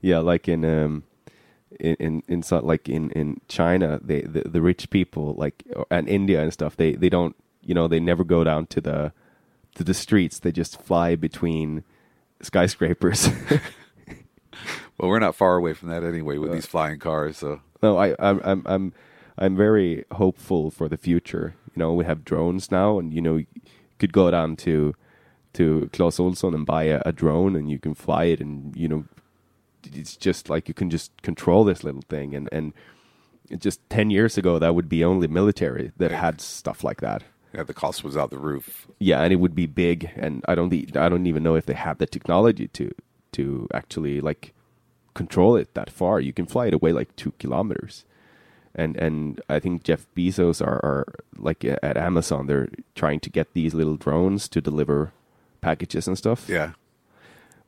yeah. 0.00 0.18
Like 0.18 0.48
in 0.48 0.64
um, 0.64 1.04
in 1.78 1.94
in, 2.00 2.22
in 2.28 2.42
so, 2.42 2.58
like 2.58 2.88
in 2.88 3.10
in 3.12 3.40
China, 3.48 4.00
they 4.02 4.22
the, 4.22 4.42
the 4.48 4.60
rich 4.60 4.90
people 4.90 5.34
like 5.34 5.62
and 5.90 6.08
India 6.08 6.42
and 6.42 6.52
stuff. 6.52 6.76
They 6.76 6.92
they 6.94 7.08
don't 7.08 7.36
you 7.62 7.74
know 7.74 7.86
they 7.88 8.00
never 8.00 8.24
go 8.24 8.42
down 8.44 8.66
to 8.66 8.80
the 8.80 9.12
to 9.76 9.84
the 9.84 9.94
streets. 9.94 10.40
They 10.40 10.50
just 10.52 10.80
fly 10.82 11.14
between 11.16 11.84
skyscrapers. 12.42 13.28
Well, 14.98 15.08
we're 15.08 15.18
not 15.18 15.36
far 15.36 15.56
away 15.56 15.74
from 15.74 15.88
that 15.90 16.02
anyway 16.02 16.38
with 16.38 16.50
uh, 16.50 16.54
these 16.54 16.66
flying 16.66 16.98
cars. 16.98 17.38
So 17.38 17.60
No, 17.82 17.98
I, 17.98 18.14
I'm, 18.18 18.40
I'm, 18.44 18.62
I'm, 18.66 18.92
I'm 19.38 19.56
very 19.56 20.04
hopeful 20.12 20.70
for 20.70 20.88
the 20.88 20.96
future. 20.96 21.54
You 21.74 21.80
know, 21.80 21.94
we 21.94 22.04
have 22.04 22.24
drones 22.24 22.70
now, 22.70 22.98
and 22.98 23.14
you 23.14 23.20
know, 23.20 23.36
you 23.36 23.46
could 23.98 24.12
go 24.12 24.30
down 24.30 24.56
to, 24.56 24.94
to 25.54 25.88
Clas 25.92 26.18
Ohlson 26.18 26.54
and 26.54 26.66
buy 26.66 26.84
a, 26.84 27.00
a 27.06 27.12
drone, 27.12 27.54
and 27.54 27.70
you 27.70 27.78
can 27.78 27.94
fly 27.94 28.24
it, 28.24 28.40
and 28.40 28.76
you 28.76 28.88
know, 28.88 29.04
it's 29.84 30.16
just 30.16 30.50
like 30.50 30.66
you 30.66 30.74
can 30.74 30.90
just 30.90 31.22
control 31.22 31.62
this 31.64 31.84
little 31.84 32.02
thing, 32.08 32.34
and 32.34 32.48
and 32.50 32.72
just 33.58 33.80
ten 33.88 34.10
years 34.10 34.36
ago, 34.36 34.58
that 34.58 34.74
would 34.74 34.88
be 34.88 35.04
only 35.04 35.28
military 35.28 35.92
that 35.96 36.10
had 36.10 36.40
stuff 36.40 36.82
like 36.82 37.00
that. 37.00 37.22
yeah, 37.54 37.62
the 37.62 37.72
cost 37.72 38.02
was 38.02 38.16
out 38.16 38.30
the 38.30 38.38
roof. 38.38 38.88
Yeah, 38.98 39.22
and 39.22 39.32
it 39.32 39.36
would 39.36 39.54
be 39.54 39.66
big, 39.66 40.10
and 40.16 40.44
I 40.48 40.54
don't, 40.56 40.72
I 40.96 41.08
don't 41.08 41.26
even 41.26 41.42
know 41.44 41.54
if 41.54 41.66
they 41.66 41.74
have 41.74 41.98
the 41.98 42.06
technology 42.06 42.68
to, 42.68 42.92
to 43.32 43.68
actually 43.72 44.20
like 44.20 44.52
control 45.18 45.56
it 45.60 45.68
that 45.74 45.90
far. 45.90 46.20
You 46.20 46.32
can 46.32 46.46
fly 46.46 46.66
it 46.68 46.74
away 46.74 46.92
like 46.92 47.10
two 47.16 47.32
kilometers, 47.42 48.04
and 48.74 48.96
and 48.96 49.40
I 49.48 49.58
think 49.60 49.82
Jeff 49.88 50.06
Bezos 50.14 50.60
are, 50.62 50.80
are 50.90 51.04
like 51.36 51.64
at 51.64 51.96
Amazon. 51.96 52.46
They're 52.46 52.68
trying 52.94 53.20
to 53.20 53.30
get 53.30 53.46
these 53.52 53.74
little 53.76 53.96
drones 53.96 54.48
to 54.48 54.60
deliver 54.60 55.10
packages 55.60 56.08
and 56.08 56.16
stuff. 56.16 56.48
Yeah, 56.48 56.70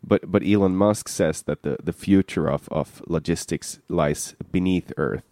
But 0.02 0.30
but 0.32 0.42
Elon 0.46 0.76
Musk 0.76 1.08
says 1.08 1.42
that 1.42 1.62
the, 1.62 1.76
the 1.82 1.92
future 1.92 2.46
of, 2.48 2.68
of 2.70 3.02
logistics 3.06 3.80
lies 3.88 4.34
beneath 4.52 4.92
Earth, 4.96 5.28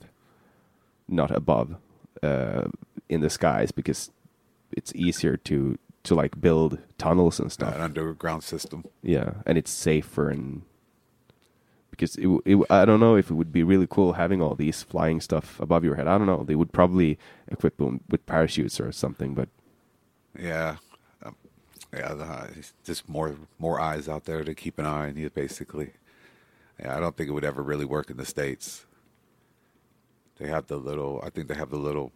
not 1.08 1.30
above, 1.30 1.76
uh, 2.22 2.64
in 3.08 3.20
the 3.20 3.30
skies, 3.30 3.72
because 3.72 4.10
it's 4.76 4.92
easier 4.94 5.36
to 5.36 5.78
to 6.04 6.14
like 6.14 6.40
build 6.40 6.78
tunnels 6.96 7.40
and 7.40 7.50
stuff. 7.52 7.74
An 7.74 7.80
underground 7.82 8.42
system. 8.42 8.82
Yeah, 9.02 9.30
and 9.46 9.58
it's 9.58 9.70
safer 9.70 10.30
and 10.30 10.62
because 11.98 12.16
it, 12.16 12.28
it 12.46 12.58
I 12.70 12.86
don't 12.86 13.00
know 13.00 13.16
if 13.16 13.30
it 13.30 13.34
would 13.34 13.52
be 13.52 13.64
really 13.64 13.88
cool 13.90 14.14
having 14.14 14.42
all 14.42 14.56
these 14.56 14.84
flying 14.84 15.20
stuff 15.20 15.60
above 15.60 15.84
your 15.84 15.96
head. 15.96 16.08
I 16.08 16.18
don't 16.18 16.28
know. 16.28 16.44
They 16.44 16.56
would 16.56 16.72
probably 16.72 17.18
equip 17.48 17.78
them 17.78 18.02
with 18.10 18.26
parachutes 18.26 18.80
or 18.80 18.92
something, 18.92 19.34
but 19.34 19.50
Yeah. 20.38 20.76
Um, 21.24 21.36
yeah, 21.92 22.14
the, 22.14 22.72
just 22.84 23.08
more 23.08 23.36
more 23.58 23.80
eyes 23.80 24.08
out 24.08 24.24
there 24.26 24.44
to 24.44 24.54
keep 24.54 24.78
an 24.78 24.86
eye 24.86 25.08
on 25.08 25.16
you, 25.16 25.30
basically. 25.30 25.94
Yeah, 26.80 26.96
I 26.96 27.00
don't 27.00 27.16
think 27.16 27.30
it 27.30 27.34
would 27.34 27.44
ever 27.44 27.62
really 27.62 27.86
work 27.86 28.10
in 28.10 28.18
the 28.18 28.26
states. 28.26 28.86
They 30.38 30.48
have 30.48 30.68
the 30.68 30.78
little. 30.78 31.20
I 31.22 31.30
think 31.30 31.48
they 31.48 31.54
have 31.54 31.70
the 31.70 31.76
little 31.78 32.12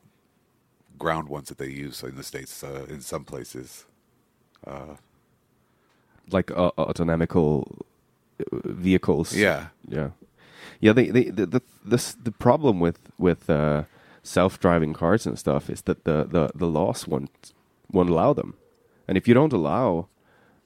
ground 0.99 1.29
ones 1.29 1.49
that 1.49 1.59
they 1.59 1.69
use 1.69 2.03
in 2.03 2.17
the 2.17 2.23
states. 2.25 2.63
Uh, 2.65 2.87
in 2.89 3.01
some 3.01 3.25
places, 3.25 3.87
Uh, 4.67 4.97
like 6.31 6.51
uh, 6.53 6.71
autonomical 6.79 7.67
uh, 7.81 7.92
vehicles. 8.65 9.35
yeah, 9.35 9.67
Yeah, 9.89 10.11
yeah. 10.81 10.93
They, 10.93 11.11
they 11.11 11.25
the 11.31 11.47
the 11.47 11.61
this, 11.85 12.15
the 12.15 12.33
problem 12.33 12.81
with 12.81 12.99
with 13.19 13.49
uh, 13.51 13.85
self 14.23 14.59
driving 14.61 14.93
cars 14.95 15.27
and 15.27 15.39
stuff 15.39 15.69
is 15.71 15.83
that 15.83 16.05
the, 16.05 16.25
the, 16.31 16.51
the 16.55 16.67
laws 16.67 17.07
won't 17.09 17.53
won't 17.93 18.11
allow 18.11 18.33
them, 18.35 18.55
and 19.09 19.17
if 19.19 19.27
you 19.29 19.35
don't 19.35 19.53
allow, 19.53 20.07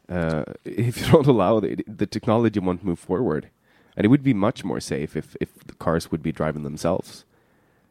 uh, 0.09 0.45
if 0.65 1.01
you 1.01 1.07
don't 1.13 1.27
allow 1.27 1.61
the, 1.61 1.77
the 1.87 2.07
technology 2.07 2.61
won't 2.61 2.85
move 2.85 2.99
forward, 2.99 3.49
and 3.97 4.05
it 4.05 4.09
would 4.09 4.23
be 4.23 4.35
much 4.35 4.65
more 4.65 4.81
safe 4.81 5.17
if 5.17 5.37
if 5.41 5.51
the 5.67 5.75
cars 5.75 6.11
would 6.11 6.23
be 6.23 6.33
driving 6.33 6.63
themselves, 6.65 7.25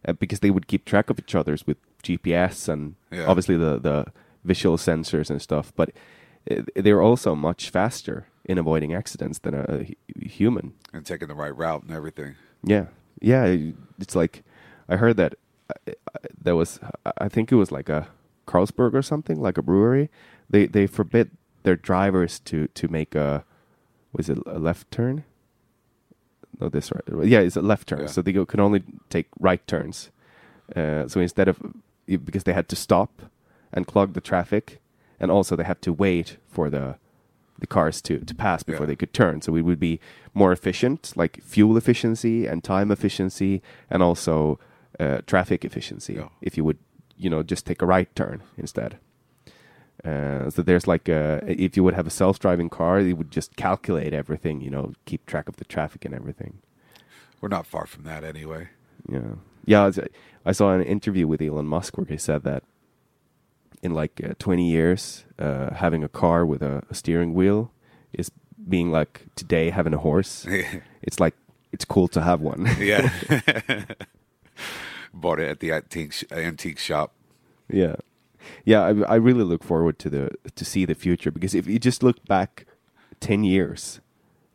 uh, 0.08 0.14
because 0.14 0.40
they 0.40 0.52
would 0.52 0.68
keep 0.68 0.86
track 0.86 1.10
of 1.10 1.20
each 1.20 1.36
other's 1.36 1.66
with 1.68 1.78
GPS 2.04 2.70
and 2.70 2.96
Yeah. 3.12 3.26
obviously 3.28 3.58
the 3.58 3.80
the 3.80 4.06
visual 4.44 4.78
sensors 4.78 5.30
and 5.30 5.42
stuff, 5.42 5.74
but 5.76 5.90
uh, 6.52 6.62
they're 6.76 7.02
also 7.02 7.34
much 7.36 7.70
faster 7.72 8.28
in 8.46 8.58
avoiding 8.58 8.94
accidents 8.94 9.40
than 9.40 9.54
a, 9.54 9.66
a 9.70 10.26
human. 10.26 10.74
and 10.94 11.06
taking 11.06 11.28
the 11.28 11.36
right 11.36 11.56
route 11.56 11.84
and 11.84 11.92
everything. 11.92 12.36
Yeah, 12.64 12.86
yeah. 13.20 13.56
It's 14.00 14.16
like 14.16 14.44
I 14.88 14.96
heard 14.98 15.18
that 15.18 15.36
uh, 15.70 15.92
there 16.42 16.56
was. 16.56 16.80
I 17.18 17.28
think 17.28 17.52
it 17.52 17.56
was 17.56 17.72
like 17.72 17.90
a 17.90 18.08
Carlsberg 18.48 18.94
or 18.94 19.02
something, 19.02 19.40
like 19.42 19.58
a 19.58 19.62
brewery. 19.62 20.10
They 20.50 20.68
they 20.68 20.88
forbid 20.88 21.32
their 21.64 21.76
drivers 21.76 22.40
to 22.42 22.68
to 22.68 22.88
make 22.88 23.16
a 23.16 23.44
was 24.14 24.30
it 24.30 24.38
a 24.46 24.60
left 24.60 24.90
turn? 24.92 25.24
No, 26.60 26.70
this 26.70 26.92
right. 26.92 27.28
Yeah, 27.28 27.40
it's 27.40 27.58
a 27.58 27.62
left 27.62 27.88
turn. 27.90 28.02
Yeah. 28.02 28.08
So 28.08 28.22
they 28.22 28.32
go, 28.32 28.46
can 28.46 28.60
only 28.60 28.84
take 29.10 29.28
right 29.40 29.66
turns. 29.68 30.10
Uh, 30.74 31.08
so 31.08 31.20
instead 31.20 31.48
of 31.48 31.60
because 32.08 32.44
they 32.44 32.54
had 32.54 32.70
to 32.70 32.76
stop 32.76 33.24
and 33.74 33.86
clog 33.86 34.14
the 34.14 34.22
traffic, 34.22 34.80
and 35.20 35.30
also 35.32 35.56
they 35.56 35.64
had 35.64 35.82
to 35.82 35.92
wait 35.92 36.38
for 36.48 36.70
the 36.70 36.96
the 37.60 37.68
cars 37.68 38.02
to, 38.02 38.20
to 38.20 38.36
pass 38.36 38.64
before 38.64 38.82
Yeah. 38.86 38.88
they 38.88 38.96
could 38.96 39.14
turn. 39.14 39.42
So 39.42 39.56
it 39.56 39.62
would 39.62 39.80
be 39.80 40.00
more 40.34 40.52
efficient, 40.52 41.14
like 41.16 41.42
fuel 41.42 41.78
efficiency 41.78 42.46
and 42.48 42.64
time 42.64 42.92
efficiency, 42.92 43.62
and 43.90 44.04
also 44.04 44.60
uh, 45.00 45.20
traffic 45.26 45.64
efficiency. 45.64 46.14
Yeah. 46.16 46.30
If 46.42 46.58
you 46.58 46.64
would, 46.64 46.80
you 47.18 47.30
know, 47.30 47.44
just 47.44 47.66
take 47.66 47.82
a 47.82 47.86
right 47.86 48.14
turn 48.16 48.44
instead. 48.58 48.98
Uh, 50.04 50.50
so 50.50 50.62
there's 50.62 50.86
like 50.88 51.08
a, 51.10 51.42
if 51.48 51.76
you 51.76 51.84
would 51.84 51.94
have 51.96 52.06
a 52.06 52.12
self-driving 52.12 52.70
car, 52.70 53.00
it 53.00 53.14
would 53.14 53.32
just 53.32 53.56
calculate 53.56 54.14
everything, 54.14 54.62
you 54.62 54.70
know, 54.70 54.94
keep 55.06 55.26
track 55.26 55.50
of 55.50 55.56
the 55.56 55.66
traffic 55.66 56.06
and 56.06 56.14
everything. 56.14 56.60
We're 57.42 57.50
not 57.50 57.66
far 57.66 57.86
from 57.88 58.04
that 58.04 58.24
anyway. 58.24 58.70
Yeah, 59.10 59.36
yeah. 59.66 59.92
I 60.46 60.52
saw 60.52 60.74
an 60.74 60.84
interview 60.84 61.26
with 61.28 61.42
Elon 61.42 61.66
Musk 61.68 61.98
where 61.98 62.06
he 62.08 62.18
said 62.18 62.44
that 62.44 62.64
in 63.82 63.94
like 63.94 64.22
uh, 64.24 64.34
20 64.40 64.70
years, 64.70 65.26
uh, 65.40 65.74
having 65.74 66.04
a 66.04 66.10
car 66.10 66.46
with 66.46 66.62
a, 66.62 66.84
a 66.90 66.96
steering 66.96 67.34
wheel 67.34 67.72
is 68.14 68.32
being 68.68 68.92
like 68.92 69.26
today 69.36 69.70
having 69.70 69.94
a 69.94 69.98
horse. 69.98 70.46
it's 71.02 71.20
like 71.20 71.36
it's 71.72 71.86
cool 71.86 72.08
to 72.10 72.22
have 72.22 72.42
one. 72.42 72.68
yeah. 72.80 73.12
Bought 75.14 75.40
it 75.40 75.48
at 75.48 75.60
the 75.60 75.72
antique 75.72 76.24
antique 76.32 76.80
shop. 76.80 77.14
yeah, 77.70 77.96
yeah. 78.66 78.82
I, 78.82 79.14
I 79.14 79.16
really 79.16 79.44
look 79.44 79.64
forward 79.64 79.98
to 80.00 80.10
the 80.10 80.30
to 80.56 80.66
see 80.66 80.86
the 80.86 80.96
future 80.96 81.32
because 81.32 81.56
if 81.56 81.68
you 81.68 81.80
just 81.80 82.04
look 82.04 82.24
back 82.26 82.66
10 83.22 83.46
years 83.46 84.02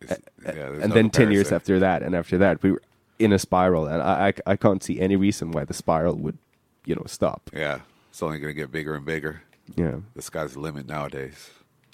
yeah, 0.06 0.16
and 0.44 0.90
no 0.90 0.94
then 0.94 1.10
10 1.10 1.32
years 1.32 1.51
after 1.51 1.78
that 1.78 2.02
and 2.02 2.14
after 2.14 2.36
that 2.38 2.62
we 2.62 2.72
were 2.72 2.82
in 3.18 3.32
a 3.32 3.38
spiral 3.38 3.86
and 3.86 4.02
I, 4.02 4.28
I 4.28 4.52
I 4.52 4.56
can't 4.56 4.82
see 4.82 5.01
any 5.01 5.16
reason 5.16 5.51
why 5.51 5.64
the 5.64 5.74
spiral 5.74 6.14
would 6.16 6.38
you 6.84 6.94
know 6.94 7.05
stop. 7.06 7.51
Yeah, 7.52 7.80
it's 8.11 8.23
only 8.23 8.39
going 8.39 8.55
to 8.55 8.61
get 8.61 8.70
bigger 8.70 8.95
and 8.95 9.05
bigger. 9.05 9.43
Yeah. 9.77 9.97
The 10.15 10.23
sky's 10.23 10.53
the 10.53 10.61
limit 10.61 10.87
nowadays. 10.87 11.51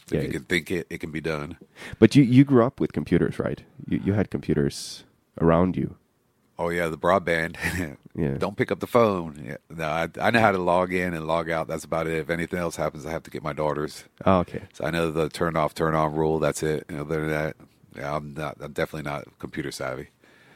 If 0.06 0.12
Yeah, 0.12 0.20
you 0.22 0.28
can 0.28 0.44
think 0.44 0.70
it, 0.70 0.86
it 0.90 0.98
can 0.98 1.10
be 1.10 1.20
done. 1.20 1.58
But 1.98 2.14
you 2.14 2.22
you 2.22 2.44
grew 2.44 2.64
up 2.64 2.80
with 2.80 2.92
computers, 2.92 3.38
right? 3.38 3.62
You 3.88 4.00
you 4.04 4.12
had 4.14 4.30
computers 4.30 5.04
around 5.40 5.76
you. 5.76 5.96
Oh 6.58 6.70
yeah, 6.70 6.88
the 6.88 6.98
broadband. 6.98 7.56
Yeah. 8.18 8.38
Don't 8.38 8.56
pick 8.56 8.72
up 8.72 8.80
the 8.80 8.86
phone. 8.86 9.44
Yeah. 9.46 9.56
No, 9.68 9.84
I, 9.88 10.08
I 10.18 10.30
know 10.30 10.40
how 10.40 10.50
to 10.50 10.56
log 10.56 10.90
in 10.94 11.12
and 11.12 11.26
log 11.26 11.50
out. 11.50 11.68
That's 11.68 11.84
about 11.84 12.06
it. 12.06 12.14
If 12.14 12.30
anything 12.30 12.58
else 12.58 12.76
happens, 12.76 13.04
I 13.04 13.10
have 13.10 13.22
to 13.24 13.30
get 13.30 13.42
my 13.42 13.52
daughters. 13.52 14.04
Oh, 14.24 14.38
okay. 14.38 14.62
So 14.72 14.86
I 14.86 14.90
know 14.90 15.10
the 15.10 15.28
turn 15.28 15.54
off, 15.54 15.74
turn 15.74 15.94
on 15.94 16.14
rule. 16.14 16.38
That's 16.38 16.62
it. 16.62 16.86
Other 16.90 17.20
than 17.20 17.28
that, 17.28 17.56
yeah, 17.94 18.16
I'm 18.16 18.32
not. 18.32 18.56
I'm 18.60 18.72
definitely 18.72 19.10
not 19.10 19.26
computer 19.38 19.70
savvy. 19.70 20.08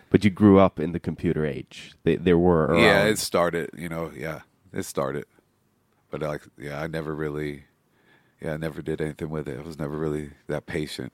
But 0.08 0.24
you 0.24 0.30
grew 0.30 0.58
up 0.58 0.80
in 0.80 0.92
the 0.92 1.00
computer 1.00 1.44
age. 1.44 1.92
They, 2.02 2.16
there 2.16 2.38
were 2.38 2.64
around. 2.68 2.82
Yeah, 2.82 3.04
it 3.04 3.18
started. 3.18 3.68
You 3.76 3.90
know, 3.90 4.10
yeah, 4.16 4.40
it 4.72 4.84
started. 4.84 5.26
But 6.10 6.22
like, 6.22 6.42
yeah, 6.58 6.80
I 6.80 6.86
never 6.86 7.14
really, 7.14 7.64
yeah, 8.40 8.54
I 8.54 8.56
never 8.56 8.82
did 8.82 9.00
anything 9.00 9.30
with 9.30 9.48
it. 9.48 9.58
I 9.58 9.62
was 9.62 9.78
never 9.78 9.96
really 9.96 10.30
that 10.48 10.66
patient. 10.66 11.12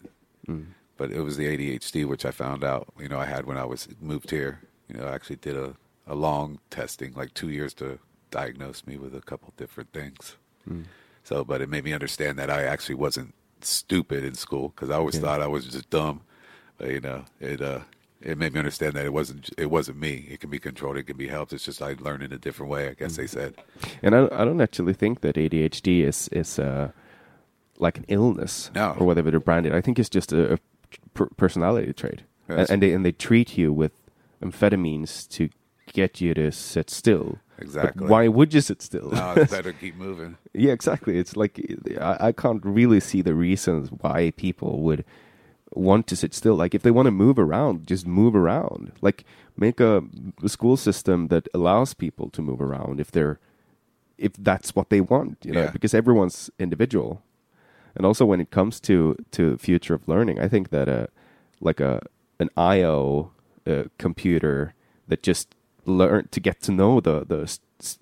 Mm. 0.49 0.67
But 0.97 1.13
it 1.13 1.21
was 1.21 1.37
the 1.37 1.45
ADHD, 1.47 2.07
which 2.07 2.25
I 2.25 2.31
found 2.31 2.65
out. 2.65 2.89
You 2.99 3.09
know, 3.09 3.19
I 3.19 3.27
had 3.27 3.45
when 3.47 3.59
I 3.59 3.65
was 3.65 3.89
moved 4.01 4.31
here. 4.31 4.61
You 4.89 4.97
know, 4.97 5.07
I 5.07 5.15
actually 5.15 5.37
did 5.37 5.57
a 5.57 5.75
a 6.09 6.15
long 6.15 6.61
testing, 6.71 7.13
like 7.15 7.35
two 7.35 7.51
years 7.51 7.75
to 7.75 7.99
diagnose 8.31 8.87
me 8.87 8.97
with 8.97 9.13
a 9.15 9.21
couple 9.21 9.53
different 9.57 9.93
things. 9.93 10.37
Mm. 10.71 10.85
So, 11.25 11.45
but 11.45 11.61
it 11.61 11.69
made 11.69 11.83
me 11.83 11.93
understand 11.93 12.39
that 12.39 12.49
I 12.49 12.63
actually 12.63 12.95
wasn't 12.95 13.35
stupid 13.61 14.25
in 14.25 14.35
school 14.35 14.69
because 14.69 14.89
I 14.89 14.95
always 14.95 15.17
Yeah. 15.17 15.23
thought 15.23 15.43
I 15.43 15.49
was 15.49 15.67
just 15.67 15.91
dumb. 15.91 16.21
But 16.79 16.91
you 16.91 17.01
know, 17.01 17.25
it 17.41 17.61
uh, 17.61 17.81
it 18.23 18.39
made 18.39 18.53
me 18.55 18.59
understand 18.59 18.95
that 18.95 19.05
it 19.05 19.13
wasn't 19.13 19.51
it 19.59 19.71
wasn't 19.71 19.99
me. 19.99 20.27
It 20.31 20.41
can 20.41 20.51
be 20.51 20.59
controlled. 20.59 20.97
It 20.97 21.05
can 21.07 21.17
be 21.17 21.29
helped. 21.29 21.53
It's 21.53 21.65
just 21.65 21.83
I 21.83 21.95
learned 22.01 22.23
in 22.23 22.33
a 22.33 22.39
different 22.39 22.71
way. 22.73 22.89
I 22.89 22.95
guess 22.95 23.17
they 23.17 23.27
said. 23.27 23.55
And 24.03 24.15
I, 24.15 24.25
I 24.33 24.45
don't 24.45 24.61
actually 24.61 24.95
think 24.95 25.21
that 25.21 25.37
ADHD 25.37 26.03
is 26.03 26.29
is 26.33 26.59
uh, 26.59 26.91
like 27.79 27.99
an 27.99 28.05
illness 28.09 28.71
No. 28.75 28.97
or 28.99 29.07
whatever 29.07 29.31
they're 29.31 29.41
branded. 29.41 29.75
I 29.75 29.81
think 29.81 29.99
it's 29.99 30.09
just 30.09 30.33
a, 30.33 30.55
a 30.55 30.59
per- 31.15 31.29
personality 31.37 31.93
trait, 31.93 32.23
and, 32.49 32.71
and 32.71 32.83
they 32.83 32.93
and 32.93 33.05
they 33.05 33.13
treat 33.13 33.59
you 33.59 33.73
with 33.73 33.93
amphetamines 34.43 35.29
to 35.31 35.49
get 35.93 36.21
you 36.21 36.35
to 36.35 36.51
sit 36.53 36.91
still. 36.91 37.39
But 37.59 37.65
Exactly. 37.65 38.07
why 38.07 38.29
would 38.29 38.53
you 38.53 38.61
sit 38.61 38.83
still? 38.83 39.11
No, 39.11 39.33
it's 39.37 39.51
better 39.59 39.73
keep 39.73 39.97
moving. 39.97 40.37
Yeah, 40.53 40.73
exactly. 40.73 41.19
It's 41.19 41.37
like 41.37 41.59
I, 42.01 42.29
I 42.29 42.33
can't 42.33 42.63
really 42.65 43.01
see 43.01 43.23
the 43.23 43.35
reasons 43.35 43.89
why 44.01 44.33
people 44.37 44.83
would 44.83 45.05
want 45.77 46.07
to 46.09 46.17
sit 46.17 46.35
still. 46.35 46.55
Like 46.57 46.75
if 46.75 46.83
they 46.83 46.91
want 46.91 47.07
to 47.07 47.11
move 47.13 47.39
around, 47.39 47.87
just 47.87 48.07
move 48.07 48.35
around. 48.35 48.93
Like 49.03 49.25
make 49.57 49.81
a, 49.81 50.03
a 50.43 50.49
school 50.49 50.77
system 50.77 51.29
that 51.29 51.49
allows 51.55 51.95
people 51.95 52.31
to 52.31 52.43
move 52.43 52.61
around 52.61 53.01
if 53.01 53.11
they're 53.11 53.39
if 54.19 54.33
that's 54.39 54.75
what 54.75 54.89
they 54.89 55.01
want, 55.03 55.39
you 55.45 55.53
know, 55.53 55.65
Yeah. 55.65 55.71
because 55.71 55.93
everyone's 55.95 56.51
individual. 56.59 57.23
And 57.95 58.07
also 58.07 58.25
when 58.27 58.41
it 58.41 58.51
comes 58.51 58.81
to 58.81 59.17
to 59.33 59.57
future 59.59 59.95
of 59.95 60.09
learning, 60.09 60.39
I 60.41 60.49
think 60.49 60.71
that 60.71 60.89
a 60.89 61.09
like 61.61 61.81
a 61.81 62.01
an 62.39 62.51
IO 62.57 63.31
uh, 63.67 63.85
computer 63.99 64.75
that 65.09 65.23
just 65.23 65.55
learn 65.87 66.29
to 66.31 66.41
get 66.41 66.61
to 66.63 66.73
know 66.73 67.01
the 67.01 67.25
the 67.25 67.59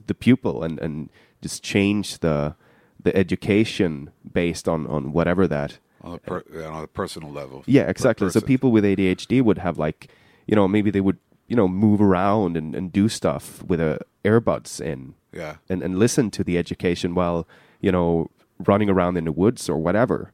the 0.07 0.15
pupil 0.15 0.63
and 0.65 0.79
and 0.81 1.11
just 1.43 1.63
change 1.63 2.19
the 2.21 2.55
the 3.03 3.15
education 3.17 4.11
based 4.33 4.69
on 4.69 4.87
on 4.87 5.13
whatever 5.13 5.47
that 5.49 5.79
On 6.05 6.12
a, 6.14 6.18
per, 6.18 6.43
on 6.70 6.82
a 6.85 6.86
personal 6.86 7.31
level. 7.32 7.62
yeah 7.66 7.89
exactly 7.89 8.28
so 8.31 8.40
people 8.40 8.70
with 8.70 8.85
adhd 8.85 9.43
would 9.43 9.59
have 9.59 9.78
like 9.78 10.09
you 10.47 10.55
know 10.55 10.68
maybe 10.68 10.90
they 10.90 11.01
would 11.01 11.18
you 11.48 11.56
know 11.56 11.66
move 11.66 12.01
around 12.01 12.56
and, 12.59 12.74
and 12.74 12.93
do 12.93 13.09
stuff 13.09 13.62
with 13.64 13.81
a 13.81 13.98
earbuds 14.24 14.81
in 14.81 15.14
Yeah. 15.32 15.56
and, 15.70 15.82
and 15.82 15.98
listen 15.98 16.31
to 16.32 16.44
the 16.44 16.59
education 16.59 17.14
while 17.14 17.47
you 17.81 17.90
know 17.90 18.31
running 18.70 18.90
around 18.90 19.16
in 19.16 19.24
the 19.24 19.32
woods 19.32 19.68
or 19.68 19.78
whatever 19.78 20.32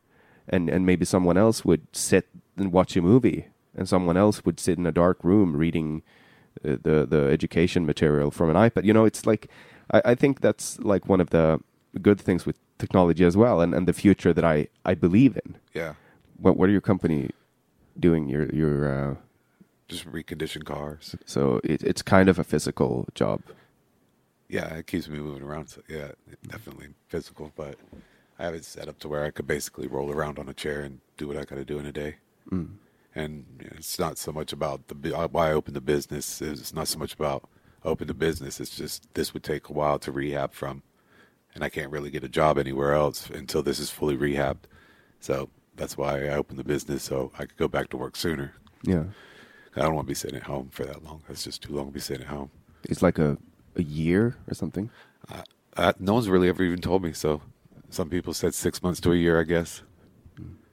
and 0.49 0.69
and 0.69 0.85
maybe 0.85 1.05
someone 1.05 1.37
else 1.37 1.65
would 1.65 1.83
sit 1.93 2.27
and 2.57 2.73
watch 2.73 2.97
a 2.97 3.03
movie 3.03 3.47
and 3.77 3.89
someone 3.89 4.17
else 4.17 4.45
would 4.45 4.59
sit 4.61 4.77
in 4.79 4.87
a 4.87 4.93
dark 4.93 5.19
room 5.23 5.57
reading 5.57 6.03
uh, 6.65 6.77
the 6.83 7.07
the 7.09 7.23
education 7.37 7.87
material 7.87 8.31
from 8.31 8.51
an 8.51 8.57
ipad 8.57 8.85
you 8.85 8.93
know 8.93 9.05
it's 9.05 9.25
like 9.25 9.47
I, 9.97 10.03
I 10.13 10.15
think 10.17 10.41
that's 10.41 10.79
like 10.93 11.09
one 11.09 11.21
of 11.21 11.31
the 11.31 11.61
good 12.03 12.21
things 12.21 12.45
with 12.47 12.59
technology 12.81 13.25
as 13.25 13.37
well 13.37 13.61
and, 13.61 13.75
and 13.77 13.87
the 13.87 13.93
future 14.05 14.33
that 14.33 14.45
i 14.55 14.57
i 14.85 14.95
believe 14.95 15.35
in 15.45 15.57
Yeah. 15.81 15.93
what 16.45 16.57
what 16.57 16.69
are 16.69 16.73
your 16.73 16.87
company 16.93 17.21
doing? 17.99 18.29
Your 18.35 18.45
your 18.63 18.75
uh, 18.97 19.15
Just 19.89 20.07
recondition 20.19 20.63
cars. 20.65 21.05
so 21.35 21.61
it, 21.73 21.83
it's 21.91 22.03
kind 22.03 22.29
of 22.33 22.39
a 22.39 22.45
physical 22.53 22.93
job. 23.15 23.39
Yeah, 24.49 24.69
it 24.81 24.87
keeps 24.87 25.07
me 25.09 25.19
moving 25.19 25.43
around. 25.49 25.67
So 25.69 25.81
yeah, 25.97 26.13
definitely 26.49 26.89
physical, 27.09 27.47
but 27.63 27.75
I 28.39 28.45
have 28.47 28.55
it 28.55 28.65
set 28.65 28.89
up 28.89 28.99
to 29.01 29.09
where 29.09 29.25
I 29.25 29.31
could 29.31 29.47
basically 29.47 29.87
roll 29.97 30.11
around 30.11 30.39
on 30.39 30.49
a 30.49 30.55
chair 30.55 30.81
and 30.87 31.01
do 31.19 31.29
what 31.29 31.37
I 31.37 31.45
got 31.45 31.57
to 31.57 31.65
do 31.73 31.79
in 31.79 31.87
a 31.87 31.93
day. 31.93 32.13
Mm. 32.51 32.69
And 33.15 33.45
it's 33.77 33.99
not 33.99 34.17
so 34.19 34.33
much 34.33 34.53
about 34.53 34.79
the 34.89 34.95
why 35.37 35.51
I 35.51 35.53
opened 35.53 35.77
the 35.77 35.81
business. 35.95 36.41
It's 36.41 36.73
not 36.79 36.89
so 36.89 36.99
much 36.99 37.13
about 37.15 37.41
open 37.85 38.07
the 38.09 38.15
business. 38.29 38.61
It's 38.61 38.77
just 38.83 38.99
this 39.15 39.35
would 39.35 39.43
take 39.53 39.69
a 39.69 39.73
while 39.73 39.99
to 40.05 40.11
rehab 40.13 40.53
from, 40.61 40.83
and 41.55 41.65
I 41.65 41.69
can't 41.69 41.91
really 41.91 42.11
get 42.11 42.25
a 42.25 42.29
job 42.29 42.59
anywhere 42.59 42.93
else 42.95 43.29
until 43.31 43.63
this 43.63 43.79
is 43.79 43.91
fully 43.91 44.17
rehabbed. 44.17 44.65
So 45.21 45.51
that's 45.77 45.97
why 45.97 46.25
I 46.27 46.31
opened 46.31 46.59
the 46.59 46.65
business 46.65 47.03
so 47.05 47.33
I 47.39 47.47
could 47.47 47.57
go 47.57 47.69
back 47.69 47.89
to 47.91 47.97
work 47.97 48.17
sooner. 48.17 48.55
Yeah, 48.83 49.05
I 49.77 49.83
don't 49.83 49.95
want 49.95 50.07
to 50.07 50.11
be 50.11 50.15
sitting 50.15 50.37
at 50.37 50.45
home 50.45 50.69
for 50.71 50.85
that 50.85 51.05
long. 51.05 51.23
That's 51.29 51.45
just 51.45 51.63
too 51.63 51.73
long 51.75 51.87
to 51.87 51.93
be 51.93 52.01
sitting 52.01 52.23
at 52.23 52.29
home. 52.31 52.51
it's 52.85 53.03
like 53.03 53.19
a 53.19 53.37
a 53.77 53.83
year 53.83 54.37
or 54.49 54.55
something. 54.55 54.91
Uh, 55.77 55.93
no 55.99 56.15
one's 56.15 56.29
really 56.29 56.49
ever 56.49 56.63
even 56.65 56.81
told 56.81 57.03
me. 57.03 57.13
So 57.13 57.43
some 57.89 58.11
people 58.11 58.35
said 58.35 58.55
six 58.55 58.83
months 58.83 59.01
to 59.01 59.13
a 59.13 59.17
year, 59.17 59.41
I 59.41 59.45
guess. 59.45 59.83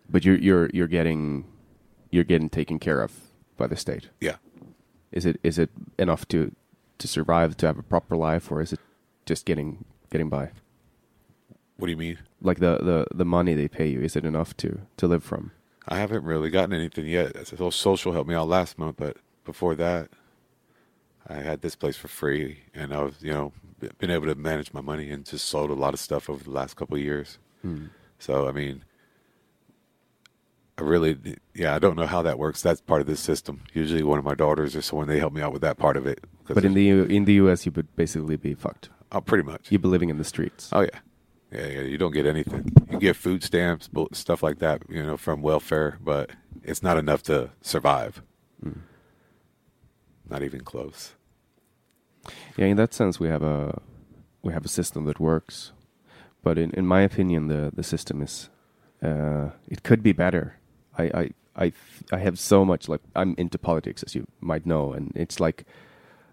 But 0.10 0.26
you're 0.26 0.38
you're 0.38 0.70
you're 0.74 0.88
getting 0.88 1.46
you're 2.12 2.24
getting 2.24 2.50
taken 2.50 2.80
care 2.80 3.02
of 3.02 3.12
by 3.58 3.68
the 3.68 3.76
state. 3.76 4.10
Yeah. 4.22 4.38
Is 5.12 5.26
it 5.26 5.40
is 5.44 5.60
it 5.60 5.70
enough 6.00 6.28
to 6.30 6.54
to 6.98 7.08
survive 7.08 7.58
to 7.58 7.68
have 7.68 7.78
a 7.78 7.84
proper 7.84 8.16
life, 8.16 8.52
or 8.52 8.62
is 8.62 8.74
it 8.74 8.80
just 9.26 9.46
getting 9.46 9.86
getting 10.10 10.30
by? 10.30 10.52
What 11.78 11.88
do 11.88 11.92
you 11.92 11.98
mean? 11.98 12.18
Like 12.42 12.60
the 12.60 12.78
the 12.78 13.08
the 13.16 13.26
money 13.26 13.54
they 13.54 13.68
pay 13.68 13.88
you, 13.88 14.02
is 14.02 14.16
it 14.16 14.26
enough 14.26 14.56
to 14.58 14.80
to 14.98 15.08
live 15.08 15.24
from? 15.24 15.52
I 15.88 15.98
haven't 16.00 16.24
really 16.26 16.50
gotten 16.50 16.74
anything 16.74 17.08
yet. 17.08 17.48
So 17.48 17.70
social 17.70 18.12
helped 18.14 18.28
me 18.30 18.36
out 18.36 18.48
last 18.50 18.78
month, 18.78 18.98
but 18.98 19.18
before 19.46 19.74
that, 19.76 20.10
I 21.28 21.36
had 21.36 21.62
this 21.62 21.76
place 21.76 21.96
for 21.96 22.08
free, 22.10 22.64
and 22.74 22.94
I've 22.94 23.16
you 23.22 23.32
know, 23.32 23.54
been 24.00 24.12
able 24.12 24.26
to 24.28 24.36
manage 24.36 24.74
my 24.74 24.82
money 24.82 25.10
and 25.10 25.24
just 25.26 25.46
sold 25.48 25.70
a 25.70 25.74
lot 25.76 25.94
of 25.94 26.00
stuff 26.02 26.30
over 26.30 26.44
the 26.44 26.52
last 26.52 26.76
couple 26.76 26.98
of 26.98 27.02
years. 27.04 27.38
Hmm. 27.62 27.86
So 28.20 28.48
I 28.48 28.52
mean, 28.52 28.84
I 30.78 30.84
really, 30.84 31.18
yeah, 31.56 31.74
I 31.74 31.80
don't 31.80 31.96
know 31.96 32.06
how 32.06 32.22
that 32.22 32.38
works. 32.38 32.62
That's 32.62 32.82
part 32.82 33.02
of 33.02 33.08
this 33.08 33.20
system. 33.20 33.62
Usually, 33.74 34.04
one 34.04 34.20
of 34.20 34.26
my 34.26 34.36
daughters 34.36 34.76
or 34.76 34.82
someone 34.82 35.08
they 35.08 35.20
help 35.20 35.34
me 35.34 35.42
out 35.42 35.54
with 35.54 35.62
that 35.64 35.78
part 35.78 35.98
of 35.98 36.06
it. 36.06 36.24
But 36.48 36.66
in 36.66 36.74
the 36.74 36.84
U- 36.84 37.04
in 37.04 37.26
the 37.26 37.34
U.S., 37.34 37.66
you 37.66 37.72
would 37.76 37.96
basically 37.96 38.36
be 38.38 38.54
fucked. 38.54 38.90
oh, 39.12 39.22
pretty 39.22 39.44
much. 39.44 39.72
You'd 39.72 39.82
be 39.82 39.88
living 39.88 40.10
in 40.10 40.18
the 40.18 40.24
streets. 40.24 40.70
Oh 40.72 40.82
yeah, 40.82 41.00
yeah, 41.52 41.68
yeah. 41.68 41.82
You 41.82 41.98
don't 41.98 42.14
get 42.14 42.26
anything. 42.26 42.72
You 42.92 43.00
get 43.00 43.16
food 43.16 43.44
stamps, 43.44 43.90
stuff 44.14 44.44
like 44.44 44.60
that, 44.60 44.84
you 44.90 45.04
know, 45.04 45.18
from 45.18 45.42
welfare, 45.42 45.98
but 46.02 46.32
it's 46.64 46.84
not 46.84 46.98
enough 46.98 47.24
to 47.24 47.52
survive. 47.62 48.22
Not 50.30 50.44
even 50.44 50.62
close. 50.62 51.14
Yeah, 52.58 52.68
in 52.68 52.78
that 52.78 52.94
sense, 52.94 53.20
we 53.20 53.30
have 53.30 53.44
a 53.44 53.82
we 54.44 54.54
have 54.54 54.66
a 54.66 54.70
system 54.70 55.06
that 55.06 55.20
works, 55.20 55.72
but 56.44 56.58
in 56.58 56.72
in 56.72 56.86
my 56.88 57.02
opinion, 57.02 57.48
the 57.48 57.72
the 57.74 57.84
system 57.84 58.22
is 58.22 58.50
uh, 59.04 59.52
it 59.70 59.84
could 59.84 60.04
be 60.04 60.14
better. 60.14 60.58
I 60.98 61.04
I 61.04 61.30
I 61.56 61.74
I 62.12 62.18
have 62.20 62.40
so 62.40 62.66
much 62.66 62.90
like 62.90 63.02
I'm 63.16 63.36
into 63.38 63.58
politics, 63.58 64.04
as 64.04 64.16
you 64.16 64.28
might 64.42 64.66
know, 64.66 64.94
and 64.94 65.12
it's 65.16 65.40
like 65.40 65.66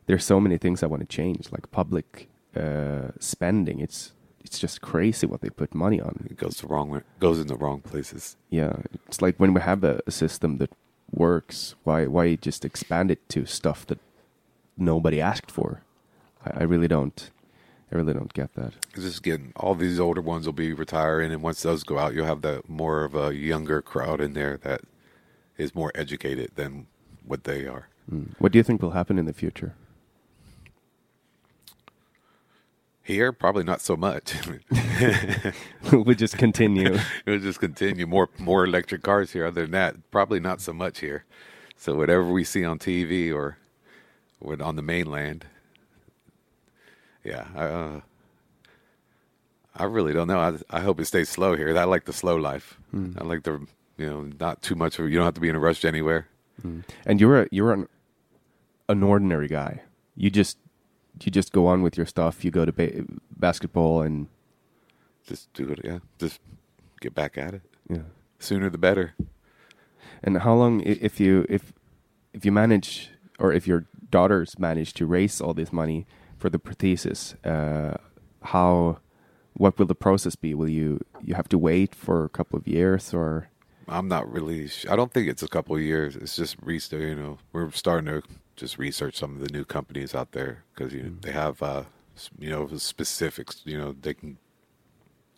there's 0.07 0.25
so 0.25 0.41
many 0.41 0.59
things 0.59 0.83
I 0.83 0.87
want 0.87 1.03
to 1.03 1.17
change, 1.17 1.53
like 1.53 1.71
public 1.71 2.29
uh, 2.57 3.11
spending. 3.21 3.81
It's 3.81 4.14
it's 4.45 4.59
just 4.59 4.81
crazy 4.81 5.27
what 5.27 5.41
they 5.41 5.51
put 5.51 5.75
money 5.75 6.01
on. 6.01 6.27
It 6.31 6.37
goes 6.37 6.57
the 6.59 6.67
wrong 6.67 6.91
way, 6.91 7.01
goes 7.19 7.41
in 7.41 7.47
the 7.47 7.57
wrong 7.57 7.81
places. 7.81 8.37
Yeah, 8.51 8.77
it's 9.07 9.23
like 9.23 9.37
when 9.39 9.55
we 9.55 9.61
have 9.61 9.83
a, 9.83 10.01
a 10.07 10.11
system 10.11 10.59
that 10.59 10.71
works, 11.11 11.75
why 11.85 12.07
why 12.07 12.37
just 12.37 12.65
expand 12.65 13.11
it 13.11 13.27
to 13.31 13.47
stuff 13.47 13.87
that 13.87 13.99
nobody 14.77 15.21
asked 15.21 15.51
for? 15.51 15.83
I, 16.45 16.61
I 16.61 16.63
really 16.65 16.89
don't. 16.89 17.31
I 17.93 17.97
really 17.97 18.15
don't 18.15 18.33
get 18.33 18.55
that. 18.55 18.73
Just 18.95 19.23
getting 19.23 19.53
all 19.57 19.75
these 19.75 20.01
older 20.01 20.21
ones 20.21 20.47
will 20.47 20.53
be 20.53 20.73
retiring, 20.73 21.33
and 21.33 21.43
once 21.43 21.63
those 21.63 21.85
go 21.85 21.99
out, 21.99 22.15
you'll 22.15 22.27
have 22.27 22.43
the 22.43 22.63
more 22.67 23.05
of 23.05 23.15
a 23.15 23.35
younger 23.35 23.83
crowd 23.83 24.21
in 24.21 24.33
there 24.33 24.59
that 24.59 24.83
is 25.57 25.75
more 25.75 25.93
educated 25.95 26.53
than 26.57 26.87
what 27.25 27.45
they 27.45 27.67
are. 27.67 27.89
Mm. 28.11 28.35
What 28.39 28.53
do 28.53 28.59
you 28.59 28.63
think 28.63 28.83
will 28.83 28.91
happen 28.91 29.19
in 29.19 29.27
the 29.27 29.33
future? 29.33 29.75
Here, 33.05 33.33
probably 33.33 33.65
not 33.65 33.83
so 33.83 33.97
much. 33.97 34.35
we 35.93 36.15
just 36.15 36.39
continue. 36.39 36.99
It'll 37.27 37.39
just 37.39 37.61
continue 37.61 38.07
more 38.07 38.31
more 38.39 38.65
electric 38.65 39.03
cars 39.03 39.33
here. 39.33 39.45
Other 39.45 39.63
than 39.63 39.73
that, 39.73 40.11
probably 40.11 40.41
not 40.41 40.63
so 40.63 40.73
much 40.73 41.01
here. 41.01 41.27
So 41.77 41.95
whatever 41.95 42.25
we 42.25 42.45
see 42.45 42.65
on 42.65 42.79
TV 42.79 43.31
or 43.33 43.59
or 44.41 44.61
on 44.63 44.77
the 44.77 44.83
mainland, 44.83 45.45
yeah, 47.23 47.49
I, 47.55 47.65
uh, 47.65 48.01
I 49.77 49.85
really 49.85 50.15
don't 50.15 50.29
know. 50.29 50.41
I 50.41 50.79
I 50.79 50.81
hope 50.81 50.99
it 50.99 51.05
stays 51.05 51.29
slow 51.29 51.57
here. 51.57 51.77
I 51.77 51.85
like 51.85 52.07
the 52.07 52.13
slow 52.15 52.37
life. 52.37 52.79
I 53.21 53.25
like 53.25 53.43
the 53.43 53.67
you 53.99 54.07
know 54.09 54.31
not 54.41 54.63
too 54.63 54.77
much. 54.77 54.99
Of, 54.99 55.11
you 55.11 55.17
don't 55.17 55.27
have 55.27 55.35
to 55.35 55.43
be 55.43 55.51
in 55.51 55.57
a 55.57 55.61
rush 55.61 55.85
anywhere. 55.85 56.29
and 57.05 57.21
you're 57.21 57.43
a, 57.43 57.49
you're 57.51 57.73
an 57.73 57.87
an 58.89 59.03
ordinary 59.03 59.49
guy. 59.49 59.83
You 60.17 60.31
just 60.31 60.57
you 61.23 61.31
just 61.31 61.53
go 61.53 61.67
on 61.67 61.83
with 61.83 61.97
your 61.97 62.07
stuff. 62.07 62.45
You 62.45 62.51
go 62.51 62.65
to 62.65 62.73
ba- 62.73 63.05
basketball 63.37 64.03
and 64.03 64.27
Just 65.27 65.53
do 65.55 65.69
it. 65.69 65.81
Yeah, 65.85 65.99
just 66.19 66.41
get 67.01 67.15
back 67.15 67.39
at 67.39 67.55
it. 67.55 67.63
yeah. 67.89 68.03
Sooner 68.39 68.69
the 68.71 68.79
better. 68.79 69.15
And 70.23 70.39
how 70.39 70.55
long 70.55 70.81
if 70.83 71.21
you 71.21 71.47
if 71.49 71.73
if 72.33 72.45
you 72.45 72.53
manage 72.53 73.11
or 73.39 73.53
if 73.53 73.67
your 73.67 73.85
daughters 74.11 74.59
manage 74.59 74.93
to 74.95 75.07
raise 75.07 75.41
all 75.41 75.55
this 75.55 75.73
money 75.73 76.07
for 76.39 76.51
the 76.51 76.59
prosthesis, 76.59 77.35
uh, 77.45 77.97
how 78.43 78.99
what 79.55 79.79
will 79.79 79.87
the 79.87 79.95
process 79.95 80.37
be? 80.37 80.53
Will 80.55 80.69
you 80.69 81.01
you 81.23 81.35
have 81.35 81.49
to 81.49 81.59
wait 81.59 81.95
for 81.95 82.25
a 82.25 82.29
couple 82.29 82.59
of 82.59 82.67
years 82.67 83.15
or 83.15 83.49
I'm 83.89 84.09
not 84.09 84.31
really. 84.33 84.67
Sh- 84.69 84.87
I 84.89 84.97
don't 84.97 85.13
think 85.13 85.29
it's 85.29 85.43
a 85.43 85.49
couple 85.49 85.77
of 85.77 85.83
years. 85.83 86.17
It's 86.17 86.37
just 86.37 86.57
research. 86.63 87.03
You 87.03 87.15
know, 87.15 87.39
we're 87.53 87.71
starting 87.71 88.07
to 88.07 88.23
just 88.57 88.79
research 88.79 89.17
some 89.17 89.35
of 89.37 89.41
the 89.47 89.53
new 89.53 89.65
companies 89.65 90.15
out 90.15 90.33
there 90.33 90.65
because 90.75 90.93
you 90.93 91.03
know, 91.03 91.13
they 91.21 91.33
have, 91.33 91.63
uh, 91.63 91.85
you 92.39 92.51
know, 92.51 92.69
specifics. 92.77 93.63
You 93.65 93.79
know, 93.79 93.95
they 94.01 94.15
can. 94.15 94.39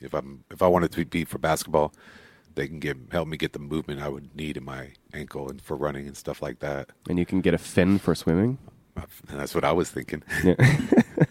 If 0.01 0.13
I'm 0.15 0.45
if 0.51 0.61
I 0.63 0.67
wanted 0.67 0.93
to 0.93 1.05
be 1.07 1.25
for 1.25 1.39
basketball, 1.39 1.93
they 2.55 2.67
can 2.69 2.79
get 2.81 2.97
help 3.11 3.29
me 3.29 3.37
get 3.37 3.53
the 3.53 3.59
movement 3.59 4.01
I 4.03 4.09
would 4.09 4.35
need 4.37 4.57
in 4.57 4.65
my 4.65 4.93
ankle 5.15 5.49
and 5.49 5.61
for 5.61 5.77
running 5.77 6.07
and 6.07 6.17
stuff 6.17 6.43
like 6.43 6.59
that. 6.61 6.91
and 7.09 7.19
you 7.19 7.25
can 7.27 7.41
get 7.41 7.55
a 7.55 7.59
fin 7.59 7.99
for 7.99 8.15
swimming? 8.15 8.59
And 8.97 9.07
that's 9.41 9.55
what 9.55 9.65
I 9.65 9.73
was 9.73 9.91
thinking. 9.91 10.23
Yeah. 10.45 10.55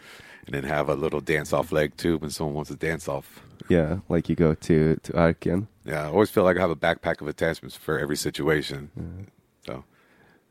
and 0.48 0.54
then 0.54 0.64
have 0.64 0.90
a 0.90 0.94
little 0.96 1.22
dance 1.22 1.52
off 1.54 1.72
leg 1.72 1.98
too 1.98 2.18
when 2.20 2.30
someone 2.30 2.54
wants 2.54 2.70
to 2.70 2.76
dance 2.76 3.08
off. 3.08 3.42
yeah, 3.68 3.98
like 4.10 4.30
you 4.30 4.36
go 4.36 4.54
to 4.54 4.96
to 5.02 5.12
Arken. 5.14 5.68
Yeah, 5.84 6.04
I 6.04 6.06
always 6.06 6.30
feel 6.30 6.44
like 6.44 6.58
I 6.58 6.62
have 6.62 6.70
a 6.70 6.76
backpack 6.76 7.20
of 7.22 7.28
attachments 7.28 7.76
for 7.76 7.98
every 8.00 8.16
situation. 8.18 8.92
So. 8.96 9.32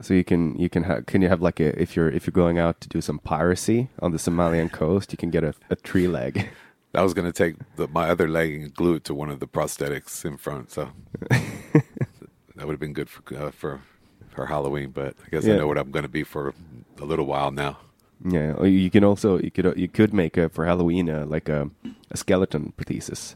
So 0.00 0.12
you 0.14 0.24
can 0.24 0.56
you 0.58 0.68
can 0.68 0.82
have 0.84 1.06
can 1.06 1.22
you 1.22 1.28
have 1.28 1.40
like 1.40 1.60
a 1.60 1.80
if 1.80 1.94
you're 1.96 2.08
if 2.10 2.26
you're 2.26 2.32
going 2.32 2.58
out 2.58 2.80
to 2.80 2.88
do 2.88 3.00
some 3.00 3.18
piracy 3.20 3.88
on 4.00 4.10
the 4.12 4.18
Somalian 4.18 4.70
coast, 4.80 5.12
you 5.12 5.16
can 5.18 5.30
get 5.30 5.44
a, 5.44 5.54
a 5.70 5.76
tree 5.76 6.08
leg. 6.08 6.48
I 6.96 7.02
was 7.02 7.12
going 7.14 7.26
to 7.26 7.32
take 7.32 7.56
the, 7.76 7.88
my 7.88 8.08
other 8.08 8.28
leg 8.28 8.54
and 8.54 8.72
glue 8.74 8.94
it 8.94 9.04
to 9.04 9.14
one 9.14 9.28
of 9.28 9.40
the 9.40 9.48
prosthetics 9.48 10.24
in 10.24 10.36
front. 10.36 10.70
So 10.70 10.90
that 11.30 12.66
would 12.66 12.70
have 12.70 12.80
been 12.80 12.92
good 12.92 13.08
for 13.08 13.22
uh, 13.36 13.50
for 13.50 13.80
for 14.28 14.46
Halloween. 14.46 14.90
But 14.90 15.14
I 15.24 15.28
guess 15.30 15.44
Yeah. 15.44 15.54
I 15.54 15.58
know 15.58 15.66
what 15.66 15.78
I'm 15.78 15.90
going 15.90 16.04
to 16.04 16.08
be 16.08 16.24
for 16.24 16.54
a 17.00 17.04
little 17.04 17.26
while 17.26 17.50
now. 17.50 17.78
Yeah, 18.24 18.62
you 18.64 18.90
can 18.90 19.04
also 19.04 19.38
you 19.38 19.50
could 19.50 19.74
you 19.76 19.88
could 19.88 20.14
make 20.14 20.36
a, 20.36 20.48
for 20.48 20.64
Halloween 20.66 21.10
uh, 21.10 21.26
like 21.26 21.48
a, 21.48 21.68
a 22.10 22.16
skeleton 22.16 22.72
prosthesis. 22.76 23.34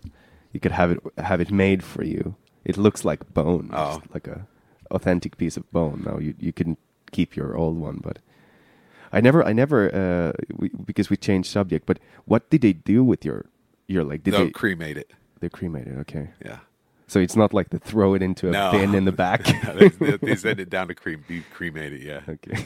You 0.53 0.61
could 0.61 0.73
have 0.73 0.93
it 0.93 0.99
have 1.19 1.41
it 1.41 1.51
made 1.51 1.83
for 1.83 2.05
you. 2.05 2.35
It 2.65 2.77
looks 2.77 3.05
like 3.05 3.33
bone, 3.35 3.71
Oh. 3.73 4.01
like 4.15 4.27
a 4.29 4.47
authentic 4.91 5.37
piece 5.37 5.57
of 5.57 5.71
bone. 5.73 6.03
Now 6.07 6.19
you 6.19 6.35
you 6.39 6.53
can 6.53 6.77
keep 7.13 7.37
your 7.37 7.57
old 7.57 7.79
one, 7.79 8.01
but 8.03 8.19
I 9.13 9.21
never 9.21 9.43
I 9.45 9.53
never 9.53 9.89
uh, 9.95 10.33
we, 10.57 10.69
because 10.85 11.11
we 11.11 11.17
changed 11.17 11.51
subject. 11.51 11.87
But 11.87 11.99
what 12.27 12.49
did 12.51 12.61
they 12.63 12.73
do 12.75 13.03
with 13.05 13.25
your 13.25 13.47
your 13.87 14.05
leg? 14.05 14.23
Did 14.25 14.35
no, 14.35 14.45
they 14.45 14.51
cremate 14.51 14.97
it. 14.99 15.11
they 15.41 15.49
cremated? 15.49 15.95
It. 15.97 16.01
Okay, 16.01 16.29
Yeah. 16.45 16.59
so 17.07 17.19
it's 17.21 17.37
not 17.37 17.55
like 17.55 17.71
they 17.71 17.79
throw 17.79 18.13
it 18.15 18.21
into 18.23 18.49
a 18.49 18.51
No. 18.53 18.71
bin 18.73 18.95
in 18.95 19.05
the 19.07 19.13
back. 19.27 19.45
they, 19.79 19.89
they, 19.89 20.17
they 20.19 20.37
send 20.37 20.61
it 20.61 20.69
down 20.69 20.89
to 20.89 20.95
cream, 20.95 21.25
be 21.27 21.43
cremated. 21.55 22.03
Yeah. 22.03 22.21
okay. 22.29 22.65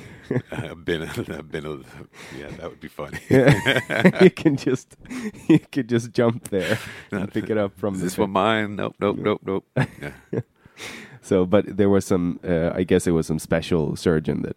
I've 0.50 0.84
been, 0.90 1.02
a, 1.02 1.06
yeah, 2.36 2.48
that 2.58 2.68
would 2.70 2.80
be 2.80 2.88
funny. 2.88 3.20
you 4.20 4.30
can 4.30 4.56
just 4.56 4.96
you 5.48 5.60
could 5.60 5.88
just 5.88 6.10
jump 6.12 6.48
there 6.50 6.78
and 7.12 7.30
pick 7.32 7.50
it 7.50 7.58
up 7.58 7.78
from 7.78 7.94
Is 7.94 8.00
the 8.00 8.06
this 8.06 8.18
one 8.18 8.30
mine? 8.32 8.74
Nope, 8.76 8.96
nope, 8.98 9.18
nope, 9.18 9.40
nope. 9.44 9.64
Yeah. 9.76 10.40
So, 11.22 11.46
but 11.46 11.76
there 11.76 11.88
was 11.88 12.04
some. 12.04 12.40
Uh, 12.44 12.70
I 12.74 12.82
guess 12.82 13.06
it 13.06 13.12
was 13.12 13.28
some 13.28 13.38
special 13.38 13.96
surgeon 13.96 14.42
that, 14.42 14.56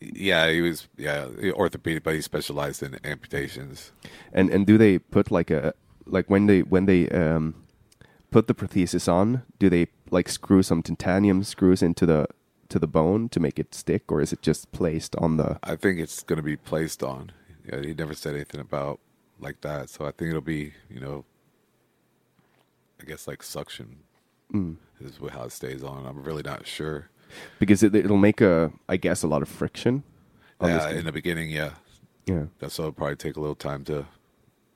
yeah, 0.00 0.48
he 0.48 0.60
was, 0.60 0.86
yeah, 0.96 1.26
orthopedic, 1.52 2.04
but 2.04 2.14
he 2.14 2.22
specialized 2.22 2.82
in 2.82 2.98
amputations. 3.04 3.92
and 4.32 4.48
and 4.50 4.66
do 4.66 4.78
they 4.78 4.98
put 4.98 5.30
like 5.30 5.50
a 5.50 5.74
like 6.06 6.30
when 6.30 6.46
they 6.46 6.60
when 6.62 6.86
they 6.86 7.08
um 7.10 7.54
put 8.30 8.46
the 8.46 8.54
prosthesis 8.54 9.12
on, 9.12 9.42
do 9.58 9.68
they 9.68 9.88
like 10.10 10.28
screw 10.28 10.62
some 10.62 10.82
titanium 10.82 11.42
screws 11.42 11.82
into 11.82 12.06
the 12.06 12.26
to 12.68 12.78
the 12.78 12.86
bone 12.86 13.28
to 13.30 13.40
make 13.40 13.58
it 13.58 13.74
stick, 13.74 14.12
or 14.12 14.20
is 14.20 14.32
it 14.32 14.40
just 14.40 14.70
placed 14.72 15.16
on 15.16 15.36
the? 15.36 15.58
I 15.64 15.74
think 15.74 15.98
it's 15.98 16.22
going 16.22 16.36
to 16.36 16.42
be 16.42 16.56
placed 16.56 17.02
on. 17.02 17.32
Yeah, 17.66 17.80
he 17.80 17.92
never 17.92 18.14
said 18.14 18.34
anything 18.34 18.60
about 18.60 19.00
like 19.40 19.60
that, 19.62 19.90
so 19.90 20.04
I 20.06 20.12
think 20.12 20.30
it'll 20.30 20.40
be 20.42 20.74
you 20.88 21.00
know, 21.00 21.24
I 23.00 23.04
guess 23.04 23.26
like 23.26 23.42
suction 23.42 23.98
Mm. 24.52 24.76
Is 25.00 25.18
how 25.32 25.44
it 25.44 25.52
stays 25.52 25.82
on. 25.82 26.06
I'm 26.06 26.22
really 26.22 26.42
not 26.42 26.66
sure. 26.66 27.08
Because 27.58 27.82
it, 27.82 27.94
it'll 27.94 28.16
make 28.16 28.40
a, 28.40 28.72
I 28.88 28.96
guess, 28.96 29.22
a 29.22 29.26
lot 29.28 29.42
of 29.42 29.48
friction. 29.48 30.02
Yeah, 30.60 30.90
in 30.90 31.04
the 31.04 31.12
beginning, 31.12 31.50
yeah, 31.50 31.72
yeah. 32.26 32.44
that's 32.58 32.78
why 32.78 32.84
it'll 32.86 32.92
probably 32.92 33.16
take 33.16 33.36
a 33.36 33.40
little 33.40 33.54
time 33.54 33.84
to 33.84 34.06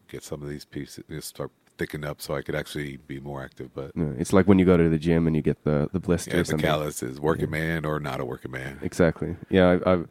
get 0.09 0.23
some 0.23 0.40
of 0.43 0.49
these 0.49 0.65
pieces 0.65 1.03
start 1.24 1.51
thickening 1.77 2.09
up, 2.09 2.20
so 2.20 2.36
I 2.36 2.43
could 2.43 2.55
actually 2.55 2.99
be 2.99 3.19
more 3.19 3.43
active. 3.43 3.74
But 3.74 3.90
Yeah, 3.97 4.12
It's 4.19 4.32
like 4.32 4.47
when 4.47 4.59
you 4.61 4.65
go 4.65 4.77
to 4.77 4.89
the 4.89 4.99
gym 4.99 5.27
and 5.27 5.35
you 5.35 5.43
get 5.43 5.65
the 5.65 5.89
the 5.93 5.99
yeah, 5.99 6.07
blisters. 6.07 6.49
the 6.49 6.55
and 6.55 6.62
the- 6.62 6.66
callus 6.66 7.03
is 7.03 7.19
working 7.19 7.51
man 7.51 7.85
or 7.85 7.99
not 7.99 8.20
a 8.20 8.24
working 8.24 8.53
man. 8.53 8.78
Exactly. 8.82 9.35
Yeah, 9.51 9.78
I, 9.85 10.05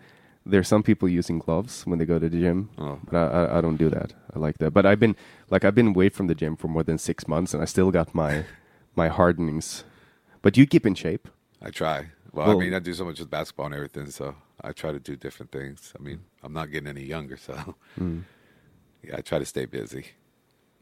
there's 0.45 0.67
some 0.67 0.83
people 0.83 1.07
using 1.07 1.39
gloves 1.39 1.83
when 1.85 1.99
they 1.99 2.05
go 2.05 2.17
to 2.19 2.27
the 2.27 2.39
gym, 2.39 2.69
Oh. 2.77 2.99
but 3.05 3.15
I, 3.15 3.25
I, 3.45 3.57
I 3.59 3.61
don't 3.61 3.77
do 3.77 3.89
that. 3.91 4.11
I 4.35 4.39
like 4.39 4.57
that. 4.57 4.71
But 4.71 4.85
I've 4.85 4.99
been 4.99 5.15
like 5.49 5.63
I've 5.63 5.75
been 5.75 5.87
away 5.89 6.09
from 6.09 6.27
the 6.27 6.35
gym 6.35 6.57
for 6.57 6.67
more 6.67 6.83
than 6.83 6.97
six 6.97 7.27
months, 7.29 7.53
and 7.53 7.61
I 7.63 7.65
still 7.65 7.91
got 7.91 8.13
my 8.13 8.43
my 8.95 9.07
hardenings. 9.07 9.85
But 10.41 10.57
you 10.57 10.65
keep 10.65 10.85
in 10.85 10.95
shape. 10.95 11.27
I 11.61 11.69
try. 11.69 12.07
Well, 12.31 12.47
Well- 12.47 12.57
I 12.57 12.59
mean, 12.59 12.73
I 12.73 12.79
do 12.79 12.93
so 12.93 13.05
much 13.05 13.19
with 13.19 13.29
basketball 13.29 13.67
and 13.67 13.75
everything, 13.75 14.09
so 14.09 14.35
I 14.63 14.71
try 14.71 14.91
to 14.91 14.99
do 14.99 15.15
different 15.15 15.51
things. 15.51 15.93
I 15.99 16.01
mean, 16.01 16.21
I'm 16.43 16.53
not 16.53 16.71
getting 16.71 16.87
any 16.87 17.03
younger, 17.03 17.37
so 17.37 17.75
Mm. 17.99 18.23
yeah, 19.03 19.17
I 19.17 19.21
try 19.21 19.39
to 19.39 19.45
stay 19.45 19.65
busy. 19.65 20.05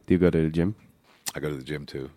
Do 0.06 0.14
you 0.14 0.20
go 0.20 0.30
to 0.30 0.42
the 0.42 0.50
gym? 0.50 0.76
I 1.36 1.40
go 1.40 1.50
to 1.50 1.56
the 1.56 1.64
gym 1.64 1.86
too. 1.86 2.10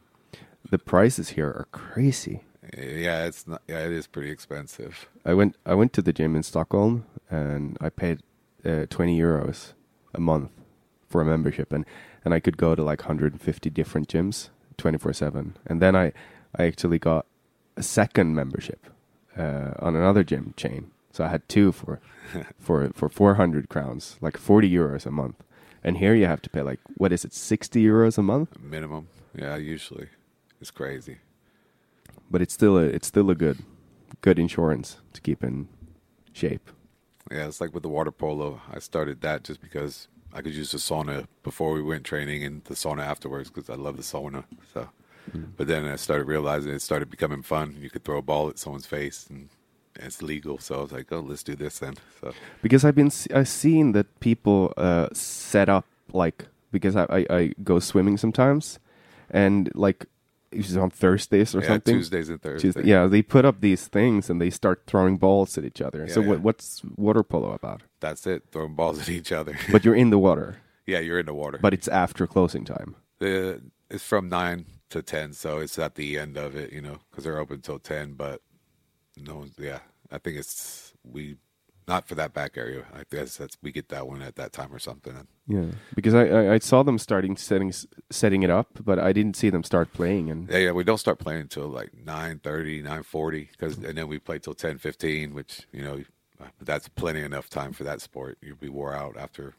The 0.70 0.78
prices 0.78 1.31
here 1.31 1.48
are 1.48 1.66
crazy. 1.73 2.44
Yeah, 2.78 3.27
it's 3.27 3.47
not. 3.47 3.60
Yeah, 3.69 3.81
it 3.86 3.93
is 3.93 4.06
pretty 4.06 4.31
expensive. 4.31 5.09
I 5.24 5.35
went 5.35 5.56
I 5.66 5.74
went 5.74 5.93
to 5.94 6.02
the 6.02 6.12
gym 6.12 6.36
in 6.36 6.43
Stockholm 6.44 7.05
and 7.28 7.77
I 7.81 7.90
paid 7.90 8.23
uh, 8.64 8.86
20 8.89 9.19
euros 9.19 9.73
a 10.14 10.20
month 10.20 10.51
for 11.09 11.20
a 11.20 11.24
membership 11.24 11.73
and 11.73 11.85
and 12.24 12.32
I 12.32 12.40
could 12.40 12.56
go 12.56 12.74
to 12.77 12.82
like 12.85 13.01
150 13.02 13.69
different 13.70 14.09
gyms 14.09 14.51
24/7 14.78 15.55
and 15.66 15.82
then 15.82 15.97
I 15.97 16.12
I 16.56 16.64
actually 16.64 16.98
got 17.01 17.27
a 17.82 17.84
second 18.00 18.34
membership 18.40 18.80
uh, 19.42 19.70
on 19.86 19.92
another 19.96 20.22
gym 20.30 20.54
chain 20.62 20.82
so 21.14 21.24
I 21.24 21.28
had 21.34 21.42
two 21.54 21.68
for 21.80 21.92
for 22.66 22.78
for 22.94 23.09
400 23.09 23.68
crowns 23.74 24.04
like 24.26 24.36
40 24.38 24.70
euros 24.80 25.06
a 25.06 25.10
month 25.10 25.38
and 25.84 25.96
here 26.02 26.14
you 26.20 26.26
have 26.26 26.42
to 26.42 26.50
pay 26.50 26.62
like 26.70 26.80
what 27.02 27.12
is 27.12 27.24
it 27.24 27.32
60 27.34 27.82
euros 27.90 28.18
a 28.18 28.22
month 28.22 28.50
Minimum. 28.76 29.04
Yeah, 29.34 29.56
usually 29.74 30.09
it's 30.60 30.70
crazy. 30.80 31.16
but 32.30 32.40
it's 32.42 32.54
still 32.54 32.76
a 32.78 32.84
it's 32.96 33.09
still 33.09 33.30
a 33.30 33.34
good 33.44 33.59
good 34.20 34.38
insurance 34.38 34.88
to 35.14 35.20
keep 35.20 35.40
in 35.48 35.66
shape 36.32 36.66
Yeah, 37.30 37.46
it's 37.48 37.60
like 37.60 37.74
with 37.74 37.82
the 37.82 37.88
water 37.98 38.12
polo. 38.12 38.48
I 38.76 38.78
started 38.80 39.20
that 39.22 39.38
just 39.48 39.60
because 39.60 40.09
I 40.36 40.38
could 40.42 40.54
use 40.62 40.70
the 40.72 40.78
sauna 40.78 41.16
before 41.42 41.70
we 41.76 41.82
went 41.82 42.04
training 42.04 42.44
and 42.46 42.62
the 42.64 42.74
sauna 42.74 43.02
afterwards 43.12 43.50
because 43.50 43.68
I 43.74 43.76
love 43.86 43.96
the 43.96 44.02
sauna. 44.12 44.42
So, 44.72 44.80
but 45.57 45.66
then 45.66 45.86
I 45.86 45.97
started 45.97 46.27
realizing 46.27 46.73
it 46.73 46.82
started 46.82 47.11
becoming 47.11 47.43
fun. 47.43 47.77
You 47.81 47.90
could 47.90 48.05
throw 48.05 48.19
a 48.19 48.23
ball 48.23 48.49
at 48.49 48.59
someone's 48.59 48.86
face 48.86 49.27
and 49.28 49.49
it's 49.97 50.23
legal. 50.23 50.59
So 50.59 50.78
I 50.78 50.82
was 50.82 50.93
like, 50.93 51.12
oh, 51.12 51.20
let's 51.20 51.43
do 51.43 51.55
this 51.55 51.78
then. 51.78 51.94
So 52.20 52.32
because 52.62 52.85
I've 52.85 52.94
been 52.94 53.11
I've 53.35 53.49
seen 53.49 53.93
that 53.93 54.20
people 54.20 54.73
uh, 54.77 55.09
set 55.12 55.69
up 55.69 55.86
like 56.12 56.47
because 56.70 56.97
I, 56.97 57.05
I, 57.05 57.27
I 57.31 57.53
go 57.62 57.78
swimming 57.78 58.16
sometimes, 58.16 58.78
and 59.31 59.70
like 59.74 60.07
it's 60.51 60.77
on 60.77 60.90
Thursdays 60.90 61.55
or 61.55 61.61
yeah, 61.61 61.69
something. 61.69 61.97
Tuesdays 61.97 62.28
and 62.28 62.40
Thursdays. 62.40 62.74
Tuesday- 62.74 62.89
yeah, 62.89 63.07
they 63.07 63.23
put 63.23 63.44
up 63.44 63.61
these 63.61 63.86
things 63.86 64.28
and 64.28 64.40
they 64.40 64.51
start 64.51 64.82
throwing 64.86 65.16
balls 65.16 65.57
at 65.59 65.65
each 65.65 65.81
other. 65.81 66.07
Yeah, 66.07 66.12
so 66.12 66.20
yeah. 66.20 66.28
what 66.28 66.40
what's 66.40 66.82
water 66.97 67.23
polo 67.23 67.53
about? 67.53 67.82
That's 68.01 68.27
it. 68.27 68.44
Throwing 68.51 68.74
balls 68.74 69.01
at 69.01 69.09
each 69.09 69.32
other. 69.32 69.57
But 69.70 69.85
you're 69.85 69.94
in 69.94 70.11
the 70.11 70.19
water, 70.19 70.57
yeah, 70.86 70.99
you're 70.99 71.19
in 71.19 71.27
the 71.27 71.35
water. 71.35 71.59
but 71.61 71.74
it's 71.74 71.89
after 71.89 72.27
closing 72.27 72.65
time. 72.65 72.97
the 73.19 73.61
it's 73.90 74.03
from 74.03 74.28
nine 74.28 74.65
to 74.93 75.02
ten, 75.02 75.32
so 75.32 75.59
it's 75.59 75.78
at 75.78 75.94
the 75.97 76.19
end 76.19 76.36
of 76.36 76.56
it, 76.56 76.73
you 76.73 76.81
know, 76.81 76.98
because 77.10 77.24
they're 77.24 77.39
open 77.39 77.60
till 77.60 77.78
ten. 77.78 78.14
But 78.14 78.40
no, 79.16 79.47
yeah, 79.59 79.81
I 80.10 80.19
think 80.19 80.39
it's 80.39 80.93
we 81.05 81.36
not 81.89 82.06
for 82.06 82.14
that 82.14 82.32
back 82.32 82.56
area. 82.56 82.85
I 82.94 83.02
guess 83.10 83.36
that's 83.36 83.56
we 83.62 83.73
get 83.73 83.89
that 83.89 84.06
one 84.06 84.23
at 84.23 84.36
that 84.36 84.52
time 84.52 84.73
or 84.73 84.78
something. 84.78 85.14
Yeah, 85.47 85.73
because 85.94 86.14
I, 86.14 86.27
I, 86.27 86.55
I 86.55 86.59
saw 86.59 86.82
them 86.82 86.98
starting 86.98 87.36
setting 87.36 87.73
setting 88.10 88.43
it 88.43 88.51
up, 88.51 88.69
but 88.85 88.98
I 88.98 89.12
didn't 89.12 89.36
see 89.36 89.51
them 89.51 89.64
start 89.64 89.93
playing. 89.93 90.31
And 90.31 90.48
Yeah, 90.48 90.59
yeah, 90.59 90.70
we 90.73 90.85
don't 90.85 90.98
start 90.98 91.19
playing 91.19 91.40
until 91.43 91.69
like 91.69 91.93
9.30, 92.05 92.85
9.40, 92.85 93.48
because 93.51 93.77
and 93.78 93.98
then 93.98 94.09
we 94.09 94.19
play 94.19 94.39
till 94.39 94.55
ten 94.55 94.78
fifteen, 94.78 95.35
which 95.35 95.66
you 95.73 95.82
know, 95.82 96.02
that's 96.60 96.89
plenty 96.89 97.20
enough 97.20 97.48
time 97.51 97.73
for 97.73 97.85
that 97.85 98.01
sport. 98.01 98.39
You'll 98.40 98.56
be 98.56 98.69
wore 98.69 98.94
out 98.94 99.16
after. 99.16 99.55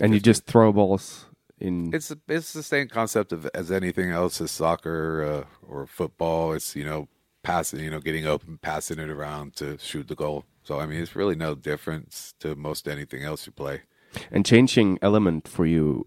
and 0.00 0.14
you 0.14 0.20
just 0.20 0.46
throw 0.46 0.72
balls 0.72 1.26
in. 1.60 1.92
It's 1.94 2.12
it's 2.28 2.52
the 2.52 2.62
same 2.62 2.88
concept 2.88 3.32
of 3.32 3.46
as 3.54 3.70
anything 3.70 4.10
else 4.10 4.40
as 4.40 4.50
soccer 4.50 5.22
uh, 5.46 5.66
or 5.68 5.86
football. 5.86 6.52
It's 6.52 6.74
you 6.76 6.84
know 6.84 7.08
passing, 7.42 7.80
you 7.80 7.90
know, 7.90 8.00
getting 8.00 8.26
open, 8.26 8.58
passing 8.58 8.98
it 8.98 9.08
around 9.10 9.54
to 9.56 9.78
shoot 9.78 10.08
the 10.08 10.14
goal. 10.14 10.44
So 10.64 10.78
I 10.80 10.86
mean, 10.86 11.00
it's 11.00 11.16
really 11.16 11.36
no 11.36 11.54
difference 11.54 12.34
to 12.40 12.54
most 12.54 12.86
anything 12.88 13.22
else 13.24 13.46
you 13.46 13.52
play. 13.52 13.82
and 14.30 14.44
changing 14.44 14.98
element 15.02 15.46
for 15.48 15.66
you 15.66 16.06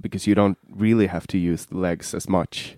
because 0.00 0.26
you 0.26 0.34
don't 0.34 0.58
really 0.68 1.06
have 1.06 1.26
to 1.28 1.38
use 1.38 1.66
the 1.66 1.76
legs 1.78 2.14
as 2.14 2.28
much. 2.28 2.76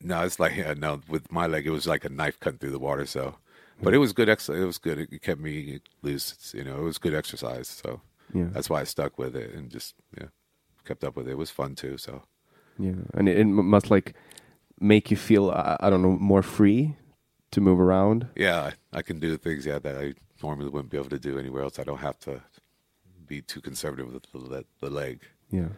No, 0.00 0.22
it's 0.22 0.38
like 0.38 0.56
yeah, 0.56 0.74
no. 0.74 1.00
With 1.08 1.30
my 1.32 1.46
leg, 1.46 1.66
it 1.66 1.70
was 1.70 1.86
like 1.86 2.04
a 2.04 2.08
knife 2.08 2.38
cutting 2.40 2.58
through 2.58 2.70
the 2.70 2.78
water. 2.78 3.04
So, 3.06 3.36
but 3.82 3.94
it 3.94 3.98
was 3.98 4.12
good. 4.12 4.28
Ex- 4.28 4.48
it 4.48 4.64
was 4.64 4.78
good. 4.78 4.98
It 4.98 5.22
kept 5.22 5.40
me 5.40 5.80
loose. 6.02 6.52
You 6.54 6.64
know, 6.64 6.76
it 6.78 6.82
was 6.82 6.98
good 6.98 7.14
exercise. 7.14 7.68
So 7.68 8.00
Yeah. 8.32 8.48
that's 8.52 8.70
why 8.70 8.80
I 8.80 8.84
stuck 8.84 9.18
with 9.18 9.34
it 9.34 9.52
and 9.54 9.70
just 9.70 9.94
yeah, 10.16 10.28
kept 10.88 11.04
up 11.04 11.16
with 11.16 11.28
it. 11.28 11.32
It 11.32 11.38
was 11.38 11.50
fun 11.50 11.74
too. 11.74 11.96
So 11.98 12.12
Yeah, 12.78 13.00
and 13.16 13.28
it, 13.28 13.36
it 13.38 13.44
must 13.46 13.90
like 13.90 14.14
make 14.80 15.10
you 15.12 15.16
feel 15.16 15.50
I, 15.50 15.76
I 15.84 15.90
don't 15.90 16.02
know 16.02 16.16
more 16.32 16.42
free 16.42 16.94
to 17.50 17.60
move 17.60 17.80
around. 17.80 18.26
yeah, 18.36 18.70
I, 18.92 18.98
I 18.98 19.02
can 19.02 19.18
do 19.20 19.36
things 19.38 19.64
yeah 19.66 19.78
that 19.80 19.96
I 20.04 20.14
normally 20.42 20.70
wouldn't 20.70 20.90
be 20.90 20.98
able 20.98 21.10
to 21.10 21.18
do 21.18 21.38
anywhere 21.38 21.62
else. 21.64 21.78
I 21.82 21.84
don't 21.84 22.00
have 22.08 22.18
to 22.20 22.40
be 23.26 23.42
too 23.42 23.60
conservative 23.60 24.12
with 24.12 24.22
the, 24.50 24.64
the 24.80 24.90
leg. 24.90 25.16
Yeah, 25.50 25.68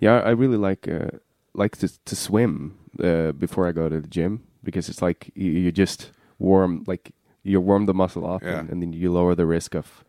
yeah. 0.00 0.20
I 0.30 0.30
really 0.42 0.56
like 0.70 0.88
uh, 0.88 1.10
like 1.54 1.76
to 1.80 1.88
to 2.04 2.14
swim 2.16 2.52
uh, 3.02 3.32
before 3.32 3.68
I 3.68 3.72
go 3.72 3.88
to 3.88 4.00
the 4.00 4.08
gym 4.08 4.40
because 4.62 4.88
it's 4.90 5.02
like 5.08 5.30
you, 5.34 5.50
you 5.64 5.72
just 5.72 6.12
warm 6.38 6.84
like 6.86 7.12
you 7.42 7.60
warm 7.60 7.86
the 7.86 7.94
muscle 7.94 8.24
up 8.34 8.42
Yeah. 8.42 8.58
and, 8.60 8.70
and 8.70 8.82
then 8.82 8.92
you 8.92 9.12
lower 9.12 9.34
the 9.34 9.46
risk 9.46 9.74
of 9.76 10.04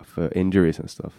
of 0.00 0.18
uh, 0.18 0.28
injuries 0.34 0.78
and 0.80 0.90
stuff. 0.90 1.12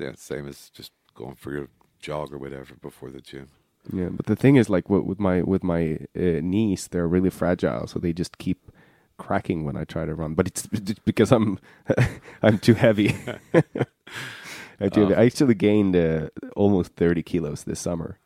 Yeah, 0.00 0.14
same 0.16 0.48
as 0.48 0.70
just 0.78 0.92
going 1.14 1.36
for 1.36 1.52
your 1.52 1.68
jog 2.00 2.32
or 2.32 2.38
whatever 2.38 2.74
before 2.80 3.10
the 3.10 3.20
gym. 3.20 3.48
Yeah, 3.92 4.10
but 4.10 4.26
the 4.26 4.36
thing 4.36 4.56
is, 4.56 4.68
like 4.68 4.90
with, 4.90 5.04
with 5.04 5.18
my 5.20 5.42
with 5.42 5.64
my 5.64 5.98
uh, 6.16 6.40
knees, 6.42 6.88
they're 6.88 7.08
really 7.08 7.30
fragile, 7.30 7.86
so 7.86 7.98
they 7.98 8.12
just 8.12 8.38
keep 8.38 8.70
cracking 9.16 9.64
when 9.64 9.76
I 9.76 9.84
try 9.84 10.04
to 10.04 10.14
run. 10.14 10.34
But 10.34 10.46
it's, 10.48 10.66
because 11.04 11.32
I'm 11.32 11.58
I'm 12.42 12.58
too 12.58 12.74
heavy. 12.74 13.16
I'm 14.80 14.90
too. 14.90 15.14
I 15.14 15.24
actually 15.24 15.54
gained 15.54 15.96
uh, 15.96 16.28
almost 16.56 16.94
thirty 16.96 17.22
kilos 17.22 17.64
this 17.64 17.80
summer. 17.80 18.18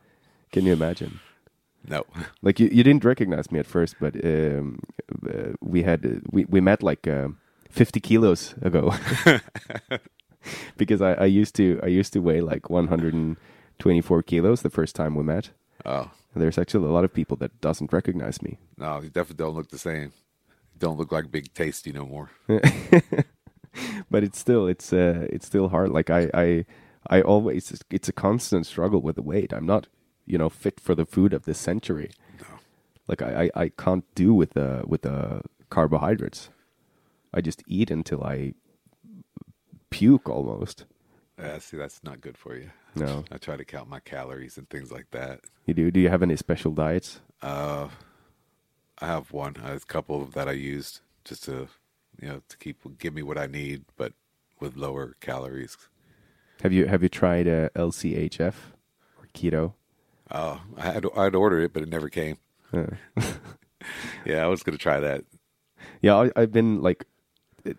Can 0.52 0.64
you 0.66 0.72
imagine? 0.72 1.20
No, 1.86 2.04
Like 2.40 2.58
you, 2.58 2.68
you 2.72 2.82
didn't 2.82 3.04
recognize 3.04 3.52
me 3.52 3.58
at 3.58 3.66
first, 3.66 3.96
but 4.00 4.14
um, 4.24 4.78
uh, 5.28 5.52
we 5.60 5.82
had 5.82 6.06
uh, 6.06 6.20
we 6.30 6.46
we 6.46 6.60
met 6.60 6.82
like 6.82 7.06
uh, 7.06 7.28
fifty 7.68 8.00
kilos 8.00 8.54
ago. 8.62 8.94
because 10.76 11.02
I, 11.02 11.12
I 11.14 11.26
used 11.26 11.54
to 11.56 11.78
I 11.82 11.88
used 11.88 12.12
to 12.14 12.20
weigh 12.20 12.40
like 12.40 12.70
one 12.70 12.88
hundred 12.88 13.14
and 13.14 13.36
twenty 13.78 14.00
four 14.00 14.22
kilos 14.22 14.62
the 14.62 14.70
first 14.70 14.94
time 14.96 15.14
we 15.14 15.22
met. 15.22 15.50
oh 15.84 16.10
And 16.34 16.42
there's 16.42 16.58
actually 16.58 16.88
a 16.88 16.92
lot 16.92 17.04
of 17.04 17.12
people 17.12 17.36
that 17.38 17.60
doesn't 17.60 17.92
recognize 17.92 18.42
me. 18.42 18.58
no, 18.76 19.00
you 19.02 19.08
definitely 19.10 19.44
don't 19.44 19.54
look 19.54 19.70
the 19.70 19.78
same. 19.78 20.12
You 20.72 20.78
don't 20.78 20.98
look 20.98 21.12
like 21.12 21.30
Big 21.30 21.52
Tasty 21.54 21.92
no 21.92 22.04
more. 22.06 22.30
but 24.10 24.22
it's 24.24 24.38
still 24.38 24.66
it's 24.66 24.92
uh 24.92 25.26
it's 25.30 25.46
still 25.46 25.68
hard. 25.68 25.90
Like 25.90 26.10
I 26.10 26.30
I 26.34 26.64
I 27.08 27.20
always 27.22 27.82
it's 27.90 28.08
a 28.08 28.12
constant 28.12 28.66
struggle 28.66 29.00
with 29.00 29.16
the 29.16 29.22
weight. 29.22 29.52
I'm 29.52 29.66
not 29.66 29.86
you 30.26 30.38
know 30.38 30.48
fit 30.48 30.80
for 30.80 30.94
the 30.94 31.04
food 31.06 31.32
of 31.32 31.44
this 31.44 31.58
century. 31.58 32.10
No. 32.40 32.46
Like 33.08 33.22
I 33.22 33.50
I, 33.54 33.62
I 33.64 33.68
can't 33.70 34.04
do 34.14 34.34
with 34.34 34.50
the 34.54 34.82
with 34.86 35.02
the 35.02 35.42
carbohydrates. 35.70 36.50
I 37.32 37.40
just 37.40 37.62
eat 37.66 37.90
until 37.90 38.22
I 38.22 38.54
puke 39.90 40.28
almost. 40.28 40.84
Yeah, 41.38 41.58
see, 41.58 41.76
that's 41.76 42.02
not 42.04 42.20
good 42.20 42.38
for 42.38 42.56
you. 42.56 42.70
No, 42.94 43.24
I 43.32 43.38
try 43.38 43.56
to 43.56 43.64
count 43.64 43.88
my 43.88 44.00
calories 44.00 44.56
and 44.56 44.68
things 44.70 44.92
like 44.92 45.10
that. 45.10 45.40
you 45.66 45.74
do. 45.74 45.90
Do 45.90 45.98
you 46.00 46.08
have 46.08 46.22
any 46.22 46.36
special 46.36 46.70
diets? 46.72 47.20
Uh, 47.42 47.88
I 49.00 49.06
have 49.06 49.32
one, 49.32 49.56
I 49.62 49.68
have 49.68 49.82
a 49.82 49.86
couple 49.86 50.24
that 50.26 50.48
I 50.48 50.52
used 50.52 51.00
just 51.24 51.44
to, 51.44 51.68
you 52.20 52.28
know, 52.28 52.42
to 52.48 52.56
keep 52.56 52.78
give 52.98 53.14
me 53.14 53.22
what 53.22 53.36
I 53.38 53.46
need, 53.46 53.84
but 53.96 54.12
with 54.60 54.76
lower 54.76 55.16
calories. 55.20 55.76
Have 56.62 56.72
you 56.72 56.86
have 56.86 57.02
you 57.02 57.08
tried 57.08 57.48
uh, 57.48 57.68
LCHF 57.74 58.54
or 59.18 59.28
keto? 59.34 59.72
Oh, 60.30 60.60
I 60.76 60.82
had 60.92 61.04
I'd 61.16 61.34
ordered 61.34 61.62
it, 61.64 61.72
but 61.72 61.82
it 61.82 61.88
never 61.88 62.08
came. 62.08 62.38
Yeah. 62.72 62.90
Yeah, 64.24 64.42
I 64.42 64.46
was 64.46 64.62
gonna 64.62 64.78
try 64.78 65.00
that. 65.00 65.24
Yeah, 66.00 66.16
I, 66.16 66.30
I've 66.34 66.52
been 66.52 66.80
like, 66.80 67.04
it, 67.64 67.76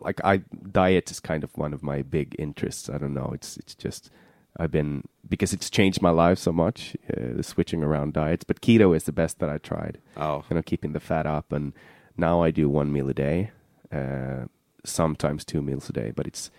like 0.00 0.20
I 0.24 0.38
diet 0.72 1.10
is 1.10 1.20
kind 1.20 1.44
of 1.44 1.56
one 1.58 1.72
of 1.74 1.82
my 1.82 2.02
big 2.02 2.34
interests. 2.38 2.88
I 2.88 2.98
don't 2.98 3.14
know. 3.14 3.30
It's 3.34 3.56
it's 3.56 3.74
just 3.74 4.10
I've 4.58 4.70
been 4.70 5.04
because 5.28 5.52
it's 5.52 5.70
changed 5.70 6.02
my 6.02 6.10
life 6.10 6.38
so 6.38 6.52
much. 6.52 6.96
Uh, 7.08 7.34
the 7.36 7.42
switching 7.42 7.82
around 7.82 8.12
diets, 8.14 8.44
but 8.44 8.60
keto 8.60 8.94
is 8.96 9.04
the 9.04 9.12
best 9.12 9.38
that 9.38 9.50
I 9.50 9.58
tried. 9.58 9.98
Oh, 10.16 10.44
You 10.50 10.56
know, 10.56 10.62
keeping 10.62 10.92
the 10.92 11.00
fat 11.00 11.26
up, 11.26 11.52
and 11.52 11.72
now 12.16 12.42
I 12.42 12.50
do 12.50 12.68
one 12.68 12.92
meal 12.92 13.08
a 13.08 13.14
day, 13.14 13.50
uh, 13.92 14.46
sometimes 14.84 15.44
two 15.44 15.62
meals 15.62 15.88
a 15.88 15.92
day. 15.92 16.12
But 16.14 16.26
it's 16.26 16.50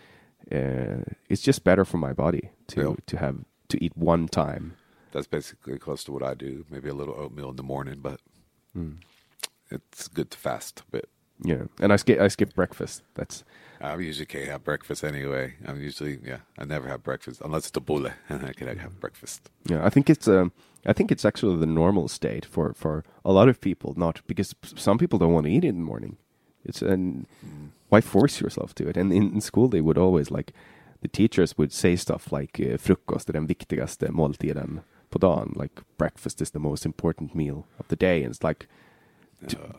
uh, 0.52 1.03
it's 1.30 1.41
just 1.41 1.64
better 1.64 1.86
for 1.86 1.98
my 1.98 2.14
body 2.14 2.49
to 2.68 2.82
Yeah. 2.82 2.95
to 3.08 3.18
have 3.18 3.36
to 3.70 3.84
eat 3.84 3.95
one 3.98 4.28
time. 4.28 4.74
that's 5.14 5.28
basically 5.28 5.78
close 5.78 6.06
to 6.06 6.12
what 6.14 6.24
I 6.24 6.34
do. 6.34 6.66
Maybe 6.70 6.88
a 6.90 6.94
little 6.94 7.14
oatmeal 7.16 7.49
in 7.49 7.56
the 7.58 7.64
morning, 7.64 7.99
but 8.02 8.22
Hmm. 8.74 8.94
it's 9.70 10.08
good 10.08 10.32
to 10.32 10.38
fast 10.38 10.80
a 10.88 10.91
bit. 10.91 11.10
Yeah, 11.43 11.63
and 11.80 11.93
I 11.93 11.97
skip 11.97 12.19
I 12.19 12.30
skip 12.30 12.55
breakfast. 12.55 13.03
That's 13.13 13.43
I 13.81 13.95
usually 13.97 14.27
can't 14.27 14.47
have 14.47 14.63
breakfast 14.63 15.03
anyway. 15.03 15.55
I'm 15.65 15.81
usually 15.81 16.19
yeah, 16.23 16.39
I 16.57 16.65
never 16.65 16.88
have 16.88 17.03
breakfast 17.03 17.41
unless 17.43 17.68
it's 17.68 17.77
a 17.77 17.81
bulle, 17.81 18.11
and 18.30 18.45
I 18.49 18.53
can 18.53 18.68
have 18.77 18.99
breakfast. 18.99 19.49
Yeah, 19.69 19.85
I 19.85 19.89
think 19.89 20.09
it's 20.09 20.27
um, 20.27 20.51
I 20.85 20.93
think 20.93 21.11
it's 21.11 21.26
actually 21.26 21.59
the 21.59 21.65
normal 21.65 22.07
state 22.07 22.45
for 22.45 22.73
for 22.73 23.03
a 23.23 23.31
lot 23.31 23.49
of 23.49 23.59
people. 23.59 23.93
Not 23.97 24.22
because 24.27 24.55
some 24.76 24.97
people 24.97 25.19
don't 25.19 25.34
want 25.34 25.45
to 25.45 25.51
eat 25.51 25.65
in 25.65 25.76
the 25.76 25.85
morning. 25.85 26.18
It's 26.63 26.81
and 26.81 27.26
why 27.89 28.01
force 28.01 28.41
yourself 28.41 28.73
to 28.76 28.89
it? 28.89 28.97
And 28.97 29.11
in, 29.11 29.34
in 29.34 29.41
school 29.41 29.68
they 29.68 29.81
would 29.81 29.97
always 29.97 30.31
like 30.31 30.53
the 31.01 31.07
teachers 31.07 31.57
would 31.57 31.73
say 31.73 31.95
stuff 31.95 32.31
like 32.31 32.59
uh, 32.59 32.77
frukost 32.77 33.30
är 33.30 33.34
den 33.34 33.47
viktigaste 33.47 34.11
måltiden 34.11 34.80
på 35.09 35.18
dagen. 35.18 35.53
Like 35.55 35.81
breakfast 35.97 36.41
is 36.41 36.51
the 36.51 36.59
most 36.59 36.85
important 36.85 37.34
meal 37.34 37.63
of 37.77 37.88
the 37.88 37.95
day. 37.95 38.23
And 38.23 38.34
it's 38.34 38.47
like 38.47 38.68
Uh, 39.43 39.73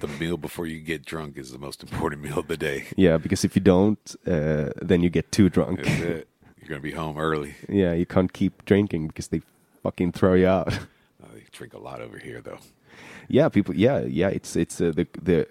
the 0.00 0.08
meal 0.18 0.36
before 0.36 0.66
you 0.66 0.80
get 0.80 1.04
drunk 1.04 1.36
is 1.38 1.52
the 1.52 1.58
most 1.58 1.82
important 1.82 2.22
meal 2.26 2.38
of 2.38 2.48
the 2.48 2.56
day. 2.56 2.84
yeah, 2.96 3.16
because 3.18 3.44
if 3.44 3.54
you 3.56 3.62
don't, 3.62 4.16
uh, 4.26 4.70
then 4.82 5.02
you 5.02 5.10
get 5.10 5.30
too 5.30 5.48
drunk. 5.48 5.80
You're 5.86 6.68
gonna 6.68 6.80
be 6.80 6.92
home 6.92 7.18
early. 7.18 7.54
yeah, 7.68 7.92
you 7.92 8.06
can't 8.06 8.32
keep 8.32 8.64
drinking 8.64 9.08
because 9.08 9.28
they 9.28 9.42
fucking 9.82 10.12
throw 10.12 10.34
you 10.34 10.46
out. 10.48 10.72
Uh, 11.22 11.28
they 11.34 11.44
drink 11.52 11.72
a 11.72 11.78
lot 11.78 12.00
over 12.02 12.18
here, 12.18 12.42
though. 12.42 12.58
Yeah, 13.28 13.48
people. 13.48 13.74
Yeah, 13.74 14.00
yeah. 14.00 14.28
It's 14.28 14.56
it's 14.56 14.78
uh, 14.80 14.92
the 14.94 15.06
the 15.22 15.46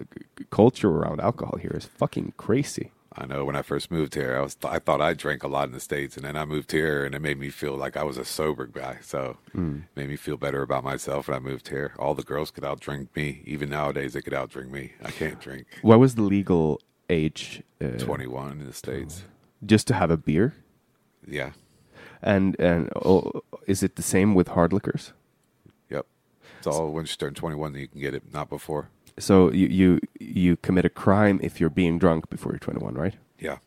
culture 0.50 0.88
around 0.88 1.20
alcohol 1.20 1.58
here 1.58 1.72
is 1.74 1.84
fucking 1.84 2.34
crazy. 2.36 2.92
I 3.16 3.26
know 3.26 3.44
when 3.44 3.54
I 3.54 3.62
first 3.62 3.90
moved 3.92 4.14
here, 4.16 4.36
I 4.36 4.40
was 4.42 4.56
I 4.64 4.78
thought 4.80 5.00
I 5.00 5.14
drank 5.14 5.44
a 5.44 5.48
lot 5.48 5.68
in 5.68 5.72
the 5.72 5.80
states, 5.80 6.16
and 6.16 6.24
then 6.24 6.36
I 6.36 6.44
moved 6.44 6.72
here, 6.72 7.04
and 7.04 7.14
it 7.14 7.22
made 7.22 7.38
me 7.38 7.48
feel 7.50 7.76
like 7.76 7.96
I 7.96 8.02
was 8.02 8.18
a 8.18 8.24
sober 8.24 8.66
guy. 8.66 8.98
So 9.02 9.36
Hmm. 9.52 9.76
it 9.94 9.96
made 10.00 10.08
me 10.08 10.16
feel 10.16 10.36
better 10.36 10.62
about 10.62 10.82
myself 10.82 11.28
when 11.28 11.36
I 11.36 11.40
moved 11.40 11.68
here. 11.68 11.92
All 11.98 12.14
the 12.14 12.24
girls 12.24 12.50
could 12.50 12.64
outdrink 12.64 13.08
me. 13.14 13.42
Even 13.46 13.70
nowadays, 13.70 14.14
they 14.14 14.22
could 14.22 14.32
outdrink 14.32 14.70
me. 14.70 14.92
I 15.04 15.10
can't 15.12 15.38
drink. 15.40 15.66
What 15.82 16.00
was 16.00 16.16
the 16.16 16.22
legal 16.22 16.80
age? 17.08 17.62
Uh, 17.80 17.98
Twenty 17.98 18.26
one 18.26 18.50
in 18.60 18.66
the 18.66 18.72
states. 18.72 19.22
Just 19.64 19.86
to 19.88 19.94
have 19.94 20.10
a 20.10 20.16
beer, 20.16 20.54
Yeah. 21.26 21.52
and 22.20 22.58
and 22.58 22.90
oh, 22.96 23.42
is 23.66 23.82
it 23.84 23.94
the 23.96 24.02
same 24.02 24.34
with 24.34 24.48
hard 24.48 24.72
liquors? 24.72 25.12
Yep. 25.88 26.06
It's 26.58 26.66
all 26.66 26.92
once 26.92 27.12
you 27.12 27.16
turn 27.16 27.34
twenty 27.34 27.54
one 27.56 27.72
that 27.74 27.80
you 27.80 27.88
can 27.88 28.00
get 28.00 28.14
it. 28.14 28.32
Not 28.32 28.48
before. 28.50 28.88
So 29.18 29.50
you 29.52 29.66
you 29.68 30.00
you 30.18 30.56
commit 30.56 30.84
a 30.84 30.88
crime 30.90 31.38
if 31.42 31.60
you're 31.60 31.70
being 31.70 31.98
drunk 31.98 32.28
before 32.30 32.52
you're 32.52 32.58
21, 32.58 32.94
right? 32.94 33.14
Yeah. 33.38 33.58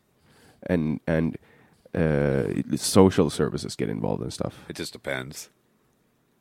And 0.63 0.99
and 1.07 1.37
uh, 1.95 2.77
social 2.77 3.29
services 3.29 3.75
get 3.75 3.89
involved 3.89 4.21
and 4.21 4.33
stuff, 4.33 4.65
It 4.69 4.75
just 4.75 4.93
depends. 4.93 5.49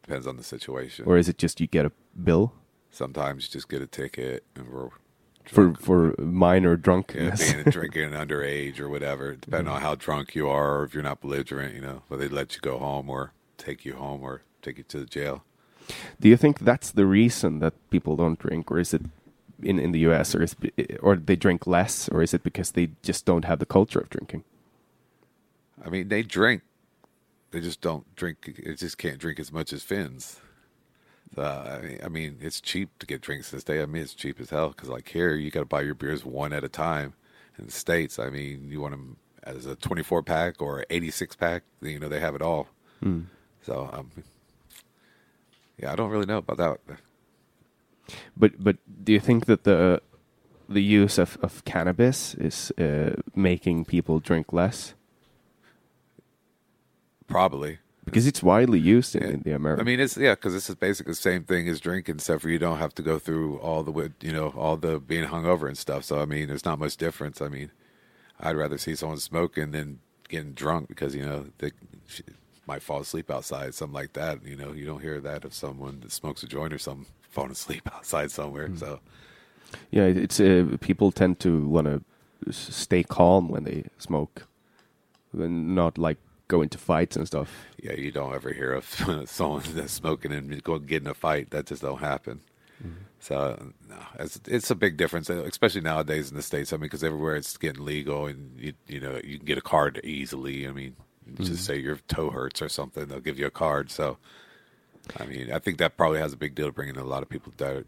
Depends 0.03 0.27
on 0.27 0.37
the 0.37 0.43
situation. 0.45 1.05
or 1.07 1.17
is 1.19 1.29
it 1.29 1.39
just 1.39 1.61
you 1.61 1.67
get 1.67 1.87
a 1.87 1.93
bill 2.23 2.53
Sometimes 2.91 3.45
you 3.45 3.51
just 3.53 3.69
get 3.69 3.83
a 3.83 3.87
ticket 3.87 4.45
and 4.55 4.69
we're 4.69 4.89
for 5.45 5.75
for 5.75 6.15
minor 6.19 6.71
yeah, 6.73 6.77
drunkenness? 6.83 7.53
being 7.53 7.65
drinking 7.71 8.11
underage 8.11 8.81
or 8.81 8.89
whatever, 8.89 9.37
depending 9.37 9.73
on 9.73 9.81
how 9.83 9.95
drunk 9.95 10.35
you 10.35 10.49
are, 10.49 10.79
or 10.81 10.85
if 10.85 10.95
you're 10.95 11.03
not 11.03 11.21
belligerent, 11.21 11.75
you 11.75 11.81
know, 11.81 12.03
but 12.09 12.19
they 12.19 12.29
let 12.29 12.55
you 12.55 12.61
go 12.61 12.79
home 12.79 13.09
or 13.11 13.33
take 13.59 13.85
you 13.85 13.95
home 13.95 14.23
or 14.23 14.43
take 14.63 14.79
you 14.79 14.85
to 14.85 14.99
the 14.99 15.07
jail. 15.07 15.45
Do 16.21 16.29
you 16.29 16.37
think 16.37 16.61
that's 16.61 16.91
the 16.93 17.07
reason 17.07 17.61
that 17.61 17.75
people 17.91 18.17
don't 18.17 18.39
drink, 18.39 18.71
or 18.71 18.79
is 18.79 18.95
it 18.95 19.03
in 19.63 19.79
in 19.79 19.93
the 19.93 20.01
U.S. 20.01 20.35
or 20.35 20.43
is 20.43 20.57
or 21.01 21.17
they 21.17 21.37
drink 21.37 21.67
less, 21.67 22.09
or 22.09 22.23
is 22.23 22.35
it 22.35 22.43
because 22.43 22.73
they 22.73 22.91
just 23.03 23.25
don't 23.25 23.45
have 23.45 23.59
the 23.59 23.67
culture 23.67 24.01
of 24.01 24.11
drinking? 24.11 24.45
I 25.85 25.89
mean, 25.89 26.09
they 26.09 26.23
drink, 26.23 26.63
they 27.51 27.61
just 27.61 27.81
don't 27.81 28.05
drink. 28.17 28.61
They 28.65 28.75
just 28.75 28.99
can't 28.99 29.19
drink 29.19 29.39
as 29.39 29.53
much 29.53 29.73
as 29.73 29.83
Finns. 29.83 30.41
So 31.35 31.43
I 31.43 31.81
mean, 31.81 32.01
I 32.05 32.09
mean, 32.09 32.39
it's 32.41 32.61
cheap 32.61 32.91
to 32.99 33.07
get 33.07 33.21
drinks 33.21 33.51
this 33.51 33.65
day. 33.65 33.83
I 33.83 33.87
mean, 33.87 34.03
it's 34.03 34.15
cheap 34.15 34.41
as 34.41 34.51
hell 34.51 34.69
because 34.69 34.89
like 34.89 35.09
here, 35.09 35.35
you 35.35 35.51
got 35.51 35.61
to 35.61 35.67
buy 35.67 35.83
your 35.83 35.95
beers 35.95 36.25
one 36.25 36.53
at 36.53 36.65
a 36.65 36.69
time. 36.69 37.15
In 37.59 37.67
the 37.67 37.73
states, 37.73 38.19
I 38.19 38.29
mean, 38.29 38.69
you 38.71 38.81
want 38.83 38.93
them 38.93 39.17
as 39.43 39.65
a 39.65 39.77
24 39.77 40.23
pack 40.23 40.61
or 40.61 40.85
86 40.91 41.37
pack. 41.37 41.63
You 41.81 41.99
know, 41.99 42.09
they 42.09 42.21
have 42.21 42.35
it 42.35 42.43
all. 42.43 42.69
So, 43.63 43.89
um, 43.93 44.11
yeah, 45.79 45.93
I 45.93 45.97
don't 45.97 46.11
really 46.11 46.27
know 46.27 46.39
about 46.39 46.57
that. 46.59 46.99
But 48.37 48.53
but 48.63 48.77
do 49.05 49.13
you 49.13 49.21
think 49.21 49.47
that 49.47 49.65
the 49.65 50.01
the 50.69 50.83
use 50.83 51.19
of, 51.19 51.39
of 51.43 51.65
cannabis 51.65 52.35
is 52.35 52.73
uh, 52.79 53.15
making 53.35 53.85
people 53.85 54.19
drink 54.21 54.53
less 54.53 54.95
Probably. 57.29 57.79
because 58.05 58.27
it's 58.27 58.43
widely 58.43 58.79
used 58.79 59.17
in, 59.17 59.23
Yeah. 59.23 59.29
in 59.35 59.41
the 59.43 59.53
America? 59.53 59.81
I 59.83 59.85
mean, 59.85 60.01
it's 60.01 60.17
yeah, 60.17 60.35
because 60.35 60.53
this 60.55 60.69
is 60.71 60.77
basically 60.77 61.13
the 61.13 61.17
same 61.17 61.45
thing 61.45 61.69
as 61.69 61.81
drinking, 61.81 62.17
except 62.17 62.43
for 62.43 62.49
you 62.49 62.59
don't 62.59 62.79
have 62.79 62.95
to 62.97 63.03
go 63.03 63.19
through 63.19 63.59
all 63.59 63.83
the 63.83 64.13
you 64.21 64.33
know 64.33 64.49
all 64.57 64.77
the 64.77 64.99
being 65.01 65.29
hungover 65.29 65.67
and 65.69 65.77
stuff. 65.79 66.05
So 66.05 66.21
I 66.21 66.25
mean, 66.27 66.49
there's 66.49 66.65
not 66.65 66.79
much 66.79 66.97
difference. 66.97 67.41
I 67.43 67.49
mean, 67.49 67.71
I'd 68.39 68.57
rather 68.57 68.79
see 68.79 68.95
someone 68.95 69.19
smoking 69.19 69.73
than 69.73 69.99
getting 70.29 70.53
drunk 70.53 70.89
because 70.89 71.15
you 71.17 71.25
know 71.25 71.47
they 71.59 71.73
she 72.07 72.23
might 72.67 72.83
fall 72.83 73.01
asleep 73.01 73.31
outside, 73.31 73.75
something 73.75 73.95
like 73.95 74.13
that. 74.15 74.45
You 74.45 74.57
know, 74.57 74.73
you 74.73 74.85
don't 74.85 75.01
hear 75.01 75.21
that 75.21 75.45
of 75.45 75.55
someone 75.55 76.01
that 76.01 76.13
smokes 76.13 76.43
a 76.43 76.47
joint 76.47 76.73
or 76.73 76.79
something 76.79 77.07
falling 77.31 77.53
asleep 77.53 77.89
outside 77.95 78.31
somewhere. 78.31 78.71
So 78.77 79.01
yeah, 79.91 80.05
it's 80.05 80.41
uh, 80.41 80.77
people 80.81 81.13
tend 81.13 81.41
to 81.41 81.67
want 81.67 81.87
to 81.87 82.53
stay 82.53 83.03
calm 83.03 83.49
when 83.49 83.65
they 83.65 83.85
smoke, 83.99 84.47
and 85.33 85.75
not 85.75 85.99
like 85.99 86.19
go 86.49 86.63
into 86.63 86.79
fights 86.79 87.17
and 87.17 87.27
stuff. 87.27 87.67
yeah, 87.83 87.93
you 87.93 88.13
don't 88.13 88.33
ever 88.33 88.53
hear 88.53 88.73
of 88.73 88.85
someone 89.27 89.63
that's 89.75 89.93
smoking 89.93 90.33
and 90.33 90.63
go 90.63 90.79
get 90.79 91.03
in 91.03 91.09
a 91.09 91.15
fight. 91.15 91.51
That 91.51 91.67
just 91.67 91.83
don't 91.83 91.99
happen. 91.99 92.41
So 93.19 93.73
no, 93.89 93.97
it's 94.21 94.39
it's 94.47 94.71
a 94.71 94.75
big 94.75 94.97
difference, 94.97 95.31
uh, 95.31 95.43
especially 95.45 95.81
nowadays 95.81 96.31
in 96.31 96.37
the 96.37 96.43
states. 96.43 96.73
I 96.73 96.77
mean, 96.77 96.83
because 96.83 97.03
everywhere 97.03 97.35
it's 97.35 97.57
getting 97.57 97.85
legal, 97.85 98.27
and 98.27 98.57
you 98.59 98.75
you 98.87 99.01
know 99.01 99.21
you 99.25 99.39
can 99.39 99.47
get 99.47 99.59
a 99.59 99.63
card 99.63 100.01
easily. 100.05 100.69
I 100.69 100.73
mean, 100.73 100.95
just 101.41 101.65
say 101.65 101.77
your 101.79 101.97
toe 102.09 102.31
hurts 102.31 102.63
or 102.63 102.69
something, 102.69 103.07
they'll 103.07 103.21
give 103.21 103.39
you 103.39 103.47
a 103.47 103.51
card. 103.51 103.91
So, 103.91 104.19
I 105.19 105.27
mean, 105.27 105.53
I 105.53 105.59
think 105.59 105.79
that 105.79 105.97
probably 105.97 106.19
has 106.21 106.33
a 106.33 106.37
big 106.37 106.55
deal 106.55 106.67
to 106.67 106.73
bringing 106.73 106.97
a 106.97 107.05
lot 107.05 107.23
of 107.23 107.29
people 107.29 107.53
that 107.57 107.77
are 107.77 107.85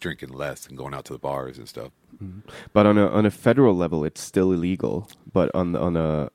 drinking 0.00 0.28
less 0.30 0.66
and 0.66 0.76
going 0.78 0.94
out 0.94 1.04
to 1.06 1.12
the 1.12 1.18
bars 1.18 1.58
and 1.58 1.68
stuff. 1.68 1.90
But 2.72 2.86
on 2.86 2.98
a 2.98 3.06
on 3.08 3.26
a 3.26 3.30
federal 3.30 3.74
level, 3.76 4.04
it's 4.04 4.20
still 4.20 4.52
illegal. 4.52 5.08
But 5.32 5.50
on 5.54 5.74
on 5.76 5.96
a 5.96 6.30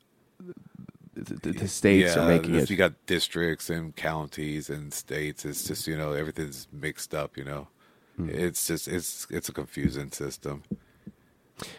the, 1.16 1.52
the- 1.52 1.68
states 1.68 2.16
yeah, 2.16 2.24
are 2.24 2.28
making 2.28 2.56
it. 2.56 2.70
You 2.70 2.76
got 2.78 2.94
districts 3.06 3.70
and 3.70 3.96
counties 3.96 4.70
and 4.70 4.94
states. 4.94 5.46
It's 5.46 5.64
just 5.66 5.88
you 5.88 5.98
know 5.98 6.14
everything's 6.14 6.68
mixed 6.72 7.14
up. 7.14 7.38
You 7.38 7.44
know, 7.46 7.68
Hmm. 8.18 8.30
it's 8.30 8.68
just 8.68 8.88
it's 8.88 9.28
it's 9.30 9.50
a 9.50 9.54
confusing 9.54 10.12
system. 10.12 10.64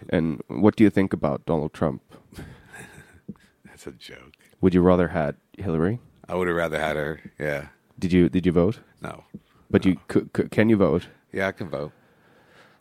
And 0.08 0.42
what 0.48 0.76
do 0.76 0.84
you 0.84 0.90
think 0.90 1.12
about 1.12 1.44
Donald 1.46 1.72
Trump? 1.72 2.02
That's 3.64 3.86
a 3.86 3.92
joke. 3.92 4.34
Would 4.60 4.74
you 4.74 4.80
rather 4.82 5.08
had 5.08 5.36
Hillary? 5.58 6.00
I 6.28 6.34
would 6.34 6.48
have 6.48 6.56
rather 6.56 6.78
had 6.78 6.96
her. 6.96 7.20
Yeah, 7.38 7.68
Did 7.98 8.12
you 8.12 8.28
did 8.28 8.46
you 8.46 8.52
vote? 8.52 8.80
no, 9.02 9.24
But 9.70 9.84
you 9.84 9.98
could, 10.08 10.32
could, 10.32 10.50
can 10.50 10.68
you 10.70 10.76
vote? 10.76 11.08
yeah, 11.32 11.48
I 11.48 11.52
can 11.52 11.68
vote. 11.68 11.92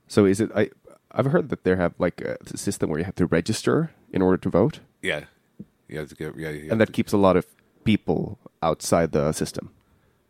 So 0.08 0.26
is 0.26 0.40
it? 0.40 0.50
I 0.56 0.70
I've 1.12 1.26
heard 1.26 1.50
that 1.50 1.64
there 1.64 1.76
have 1.78 1.94
like 2.00 2.22
a 2.22 2.38
system 2.58 2.90
where 2.90 3.00
you 3.00 3.06
have 3.06 3.16
to 3.16 3.26
register 3.26 3.92
in 4.12 4.22
order 4.22 4.38
to 4.38 4.50
vote, 4.50 4.80
Yeah, 5.02 5.26
you 5.88 6.00
have 6.00 6.10
to 6.10 6.16
get 6.16 6.38
yeah, 6.38 6.50
you 6.50 6.72
and 6.72 6.80
that 6.82 6.88
to- 6.88 6.92
keeps 6.92 7.14
a 7.14 7.18
lot 7.18 7.36
of 7.36 7.46
people 7.84 8.38
outside 8.62 9.12
the 9.12 9.32
system. 9.34 9.72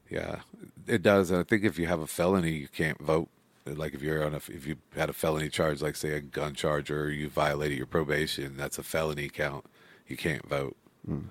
yeah, 0.10 0.42
it 0.88 1.02
does. 1.04 1.32
I 1.32 1.44
think 1.44 1.64
if 1.64 1.78
you 1.80 1.88
have 1.88 2.00
a 2.02 2.08
felony, 2.08 2.52
you 2.52 2.68
can't 2.68 3.00
vote. 3.02 3.30
Like 3.66 3.94
if 3.94 4.02
you're 4.02 4.26
on 4.26 4.34
a 4.34 4.42
if 4.50 4.66
you 4.68 4.76
had 4.96 5.10
a 5.10 5.14
felony 5.14 5.50
charge, 5.50 5.82
like 5.82 5.96
say 5.96 6.12
a 6.14 6.20
gun 6.22 6.54
charge, 6.56 6.90
or 6.92 7.10
you 7.12 7.30
violated 7.30 7.78
your 7.78 7.88
probation, 7.88 8.58
that's 8.58 8.78
a 8.78 8.84
felony 8.84 9.30
count. 9.30 9.66
You 10.08 10.18
can't 10.18 10.46
vote. 10.48 10.76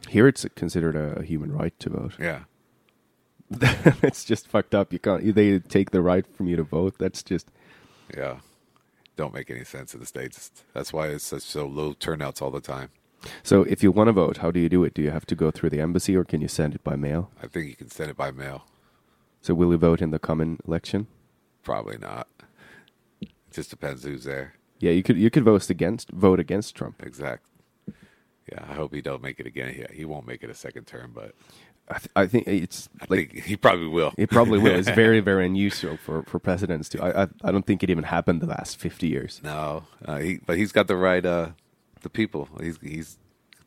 Here, 0.08 0.28
it's 0.28 0.44
considered 0.54 0.96
a 0.96 1.22
human 1.22 1.52
right 1.52 1.78
to 1.80 1.90
vote. 1.90 2.12
Yeah, 2.18 2.44
it's 4.02 4.24
just 4.24 4.48
fucked 4.48 4.74
up. 4.74 4.92
You 4.92 4.98
can't. 4.98 5.34
They 5.34 5.58
take 5.58 5.90
the 5.90 6.02
right 6.02 6.26
from 6.26 6.46
you 6.46 6.56
to 6.56 6.62
vote. 6.62 6.96
That's 6.98 7.22
just 7.22 7.48
yeah. 8.14 8.38
Don't 9.16 9.34
make 9.34 9.50
any 9.50 9.64
sense 9.64 9.92
in 9.94 10.00
the 10.00 10.06
states. 10.06 10.50
That's 10.72 10.92
why 10.92 11.08
it's 11.08 11.24
such 11.24 11.42
so 11.42 11.66
low 11.66 11.92
turnouts 11.92 12.40
all 12.40 12.50
the 12.50 12.60
time. 12.60 12.90
So 13.42 13.62
if 13.64 13.82
you 13.82 13.92
want 13.92 14.08
to 14.08 14.12
vote, 14.12 14.38
how 14.38 14.50
do 14.50 14.58
you 14.58 14.68
do 14.68 14.84
it? 14.84 14.94
Do 14.94 15.02
you 15.02 15.10
have 15.10 15.26
to 15.26 15.34
go 15.34 15.50
through 15.50 15.70
the 15.70 15.80
embassy 15.80 16.16
or 16.16 16.24
can 16.24 16.40
you 16.40 16.48
send 16.48 16.74
it 16.74 16.82
by 16.82 16.96
mail? 16.96 17.30
I 17.42 17.46
think 17.46 17.68
you 17.68 17.76
can 17.76 17.90
send 17.90 18.10
it 18.10 18.16
by 18.16 18.30
mail. 18.30 18.64
So 19.42 19.54
will 19.54 19.70
you 19.70 19.76
vote 19.78 20.00
in 20.00 20.10
the 20.10 20.18
coming 20.18 20.58
election? 20.66 21.08
Probably 21.62 21.98
not. 21.98 22.26
It 23.20 23.30
just 23.52 23.70
depends 23.70 24.04
who's 24.04 24.24
there. 24.24 24.54
Yeah, 24.78 24.92
you 24.92 25.02
could 25.02 25.16
you 25.16 25.30
could 25.30 25.44
vote 25.44 25.68
against 25.70 26.10
vote 26.10 26.40
against 26.40 26.74
Trump. 26.74 27.02
Exact. 27.02 27.44
Yeah, 28.52 28.64
I 28.68 28.74
hope 28.74 28.94
he 28.94 29.00
don't 29.00 29.22
make 29.22 29.40
it 29.40 29.46
again. 29.46 29.74
Yeah, 29.78 29.86
he 29.92 30.04
won't 30.04 30.26
make 30.26 30.42
it 30.44 30.50
a 30.50 30.54
second 30.54 30.84
term, 30.86 31.12
but 31.14 31.34
I, 31.88 31.98
th- 31.98 32.10
I 32.16 32.26
think 32.26 32.46
it's 32.46 32.88
I 33.00 33.06
like 33.08 33.32
think 33.32 33.44
he 33.44 33.56
probably 33.56 33.88
will. 33.88 34.12
it 34.16 34.30
probably 34.30 34.58
will. 34.58 34.74
It's 34.78 34.88
very 34.90 35.20
very 35.30 35.46
unusual 35.46 35.96
for 35.96 36.22
for 36.24 36.38
presidents 36.38 36.88
to. 36.90 37.02
I 37.02 37.22
I, 37.22 37.26
I 37.44 37.52
don't 37.52 37.66
think 37.66 37.82
it 37.82 37.90
even 37.90 38.04
happened 38.04 38.40
the 38.40 38.46
last 38.46 38.76
fifty 38.78 39.08
years. 39.08 39.40
No, 39.42 39.84
uh, 40.04 40.18
he, 40.18 40.38
but 40.46 40.56
he's 40.58 40.72
got 40.72 40.86
the 40.86 40.96
right, 40.96 41.24
uh, 41.24 41.50
the 42.02 42.10
people. 42.10 42.48
He's 42.60 42.78
he's 42.82 43.18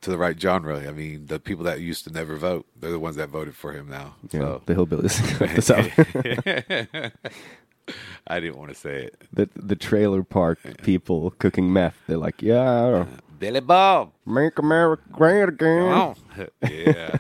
to 0.02 0.10
the 0.12 0.18
right 0.18 0.40
genre. 0.40 0.88
I 0.88 0.92
mean, 0.92 1.26
the 1.28 1.40
people 1.40 1.64
that 1.66 1.80
used 1.82 2.04
to 2.06 2.12
never 2.12 2.36
vote, 2.38 2.66
they're 2.80 2.92
the 2.92 3.00
ones 3.00 3.16
that 3.16 3.30
voted 3.30 3.56
for 3.56 3.72
him 3.74 3.90
now. 3.90 4.16
Yeah, 4.32 4.40
So 4.40 4.62
the 4.66 4.76
hillbillies 4.76 5.16
the 5.56 5.62
south. 5.62 7.12
I 8.28 8.40
didn't 8.40 8.58
want 8.58 8.70
to 8.72 8.76
say 8.76 9.04
it. 9.06 9.22
the 9.32 9.48
the 9.56 9.76
trailer 9.76 10.24
park 10.24 10.60
people 10.84 11.32
cooking 11.38 11.72
meth. 11.72 11.96
They're 12.08 12.18
like, 12.18 12.42
yeah, 12.42 13.06
Billy 13.40 13.60
Bob. 13.62 14.12
make 14.26 14.58
America 14.60 15.04
great 15.12 15.50
again. 15.50 16.16
Yeah, 16.70 17.18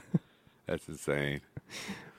that's 0.66 0.88
insane. 0.88 1.42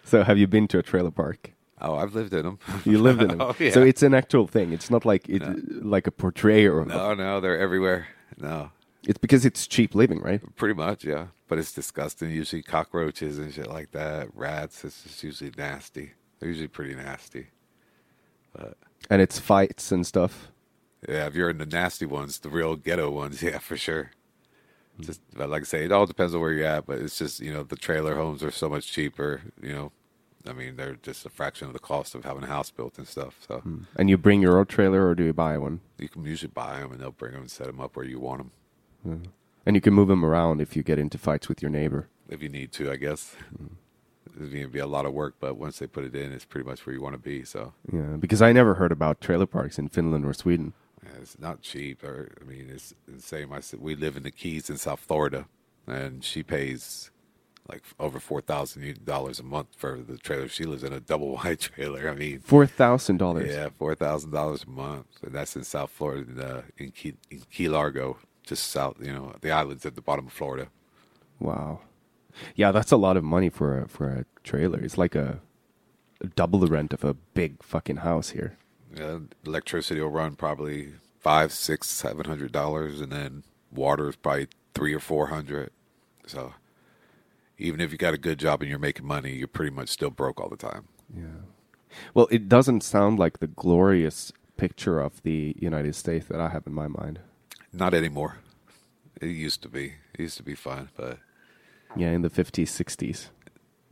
So 0.05 0.23
have 0.23 0.39
you 0.39 0.47
been 0.47 0.69
to 0.69 0.79
a 0.79 0.83
trailer 0.83 1.11
park? 1.11 1.53
Oh, 1.81 1.97
I've 1.97 2.15
lived 2.15 2.33
in 2.33 2.45
them. 2.45 2.59
You 2.85 2.99
lived 2.99 3.21
in 3.23 3.29
them, 3.29 3.41
Oh, 3.41 3.55
yeah. 3.59 3.71
so 3.71 3.83
it's 3.83 4.03
an 4.03 4.15
actual 4.15 4.47
thing. 4.47 4.73
It's 4.73 4.91
not 4.91 5.05
like 5.05 5.29
it 5.29 5.43
like 5.85 6.07
a 6.07 6.11
portrayer. 6.11 6.79
Of, 6.81 6.89
no, 6.89 7.13
no, 7.15 7.41
they're 7.41 7.59
everywhere. 7.59 8.07
No, 8.39 8.71
It's 9.07 9.19
because 9.19 9.45
it's 9.45 9.67
cheap 9.67 9.95
living, 9.95 10.21
right? 10.21 10.41
pretty 10.57 10.75
much, 10.75 11.05
yeah. 11.05 11.27
But 11.49 11.59
it's 11.59 11.73
disgusting. 11.73 12.31
Usually 12.31 12.63
cockroaches 12.63 13.39
and 13.39 13.53
shit 13.53 13.69
like 13.69 13.91
that. 13.93 14.29
Rats. 14.35 14.85
It's 14.85 15.03
just 15.03 15.23
usually 15.23 15.53
nasty. 15.57 16.13
They're 16.39 16.49
usually 16.49 16.69
pretty 16.69 16.95
nasty. 16.95 17.49
And 19.11 19.21
it's 19.23 19.39
fights 19.39 19.93
and 19.93 20.07
stuff. 20.07 20.49
Yeah, 21.09 21.27
if 21.27 21.35
you're 21.35 21.51
in 21.51 21.59
the 21.59 21.67
nasty 21.67 22.07
ones, 22.07 22.39
the 22.39 22.49
real 22.49 22.77
ghetto 22.77 23.11
ones, 23.11 23.43
yeah, 23.43 23.59
for 23.59 23.77
sure. 23.77 24.13
Just 24.99 25.21
but 25.35 25.51
like 25.51 25.63
I 25.63 25.65
say, 25.67 25.85
it 25.85 25.93
all 25.93 26.07
depends 26.07 26.35
on 26.35 26.41
where 26.41 26.53
you're 26.53 26.67
at, 26.67 26.87
but 26.87 26.99
it's 26.99 27.19
just 27.19 27.41
you 27.41 27.53
know 27.53 27.63
the 27.63 27.77
trailer 27.77 28.17
homes 28.17 28.43
are 28.43 28.51
so 28.51 28.69
much 28.71 28.91
cheaper. 28.91 29.43
You 29.61 29.73
know, 29.75 29.93
I 30.49 30.55
mean 30.55 30.77
they're 30.77 30.95
just 30.95 31.27
a 31.27 31.29
fraction 31.29 31.67
of 31.67 31.75
the 31.75 31.79
cost 31.79 32.15
of 32.15 32.25
having 32.25 32.45
a 32.45 32.47
house 32.47 32.71
built 32.71 32.97
and 32.97 33.07
stuff. 33.07 33.37
So 33.47 33.59
hmm. 33.59 33.83
And 33.97 34.09
you 34.09 34.17
bring 34.17 34.41
your 34.41 34.59
own 34.59 34.67
trailer, 34.67 35.07
or 35.07 35.15
do 35.15 35.25
you 35.25 35.35
buy 35.35 35.59
one? 35.59 35.81
you 35.99 36.09
can 36.09 36.25
usually 36.25 36.51
buy 36.55 36.81
them 36.81 36.93
and 36.93 37.01
they'll 37.01 37.11
bring 37.11 37.33
them 37.33 37.43
and 37.43 37.51
set 37.51 37.67
them 37.67 37.81
up 37.81 37.97
where 37.97 38.07
you 38.07 38.21
want 38.21 38.51
them 39.05 39.31
And 39.67 39.77
you 39.77 39.81
can 39.81 39.95
move 39.95 40.09
them 40.09 40.25
around 40.25 40.61
if 40.61 40.77
you 40.77 40.83
get 40.83 40.99
into 40.99 41.19
fights 41.19 41.49
with 41.49 41.61
your 41.63 41.71
neighbor. 41.71 42.09
if 42.29 42.43
you 42.43 42.49
need 42.49 42.73
to. 42.73 42.91
I 42.91 42.97
guess 42.97 43.35
hmm. 43.57 43.67
It's 44.39 44.53
gonna 44.53 44.69
be 44.69 44.79
a 44.79 44.87
lot 44.87 45.07
of 45.07 45.13
work, 45.15 45.37
but 45.41 45.57
once 45.57 45.79
they 45.79 45.87
put 45.87 46.05
it 46.05 46.15
in, 46.15 46.33
it's 46.33 46.45
pretty 46.45 46.69
much 46.69 46.85
where 46.85 46.95
you 46.95 47.01
want 47.03 47.15
to 47.15 47.19
be. 47.19 47.45
So 47.45 47.73
Yeah, 47.93 48.17
because 48.19 48.41
I 48.43 48.53
never 48.53 48.75
heard 48.75 48.93
about 48.93 49.21
trailer 49.21 49.47
parks 49.47 49.79
in 49.79 49.89
Finland 49.89 50.25
or 50.25 50.33
Sweden. 50.35 50.73
It's 51.21 51.39
not 51.39 51.63
cheap. 51.63 52.03
Or 52.05 52.33
I 52.41 52.45
mean, 52.45 52.69
it's 52.73 52.95
insane. 53.09 53.49
My 53.49 53.61
si- 53.61 53.77
we 53.79 53.95
live 53.95 54.17
in 54.17 54.23
the 54.23 54.31
Keys 54.31 54.69
in 54.71 54.77
South 54.79 55.01
Florida, 55.01 55.47
and 55.87 56.25
she 56.25 56.43
pays 56.43 57.11
like 57.69 57.83
over 57.99 58.21
four 58.21 58.41
thousand 58.41 59.05
dollars 59.05 59.41
a 59.41 59.43
month 59.43 59.69
for 59.77 59.99
the 59.99 60.19
trailer 60.19 60.47
she 60.49 60.65
lives 60.65 60.85
in, 60.85 60.93
a 60.93 61.01
double 61.01 61.31
wide 61.35 61.59
trailer. 61.61 62.09
I 62.09 62.15
mean, 62.15 62.41
Four 62.41 62.67
thousand 62.67 63.17
dollars. 63.19 63.49
yeah, 63.53 63.69
four 63.77 63.95
thousand 63.95 64.31
dollars 64.31 64.65
a 64.65 64.71
month, 64.71 65.07
and 65.23 65.35
that's 65.35 65.57
in 65.57 65.65
South 65.65 65.91
Florida, 65.91 66.31
in, 66.31 66.41
uh, 66.41 66.63
in, 66.79 66.91
Key, 66.93 67.15
in 67.31 67.43
Key 67.51 67.69
Largo, 67.69 68.19
just 68.45 68.69
south. 68.71 68.97
You 69.01 69.13
know, 69.13 69.35
the 69.41 69.51
islands 69.51 69.85
at 69.85 69.95
the 69.97 70.03
bottom 70.03 70.27
of 70.29 70.33
Florida. 70.33 70.69
Wow. 71.41 71.81
Yeah, 72.55 72.71
that's 72.71 72.93
a 72.93 72.97
lot 72.97 73.17
of 73.17 73.25
money 73.25 73.49
for 73.49 73.81
a 73.81 73.89
for 73.89 74.09
a 74.11 74.25
trailer. 74.45 74.79
It's 74.81 74.99
like 74.99 75.15
a, 75.15 75.41
a 76.21 76.27
double 76.29 76.59
the 76.61 76.67
rent 76.69 76.93
of 76.93 77.03
a 77.03 77.15
big 77.15 77.63
fucking 77.63 77.97
house 77.99 78.31
here. 78.31 78.59
Yeah, 78.97 79.19
electricity 79.45 80.01
will 80.01 80.11
run 80.11 80.37
probably 80.37 80.95
five, 81.21 81.53
six, 81.53 81.89
seven 81.89 82.25
hundred 82.27 82.53
dollars, 82.53 83.01
and 83.01 83.13
then 83.13 83.43
water 83.71 84.09
is 84.09 84.17
probably 84.17 84.49
three 84.75 84.95
or 84.95 85.01
four 85.01 85.27
hundred. 85.29 85.71
So 86.27 86.55
even 87.59 87.81
if 87.81 87.93
you 87.93 87.99
got 87.99 88.15
a 88.15 88.19
good 88.19 88.39
job 88.39 88.63
and 88.63 88.71
you're 88.71 88.79
making 88.79 89.07
money, 89.07 89.33
you're 89.35 89.49
pretty 89.49 89.75
much 89.75 89.89
still 89.89 90.11
broke 90.11 90.41
all 90.41 90.49
the 90.49 90.57
time. 90.57 90.89
Yeah. 91.15 91.43
Well, 92.15 92.27
it 92.31 92.49
doesn't 92.49 92.83
sound 92.83 93.19
like 93.19 93.39
the 93.39 93.47
glorious 93.47 94.33
picture 94.57 94.99
of 95.01 95.23
the 95.23 95.55
United 95.59 95.95
States 95.95 96.27
that 96.27 96.41
I 96.41 96.49
have 96.49 96.67
in 96.67 96.73
my 96.75 96.89
mind. 96.89 97.21
Not 97.73 97.95
anymore. 97.95 98.39
It 99.21 99.29
used 99.29 99.63
to 99.63 99.69
be. 99.69 99.95
It 100.15 100.21
used 100.21 100.37
to 100.39 100.43
be 100.43 100.55
fun, 100.55 100.89
but 100.97 101.19
Yeah, 101.97 102.11
in 102.11 102.23
the 102.23 102.31
fifties, 102.31 102.71
sixties. 102.71 103.31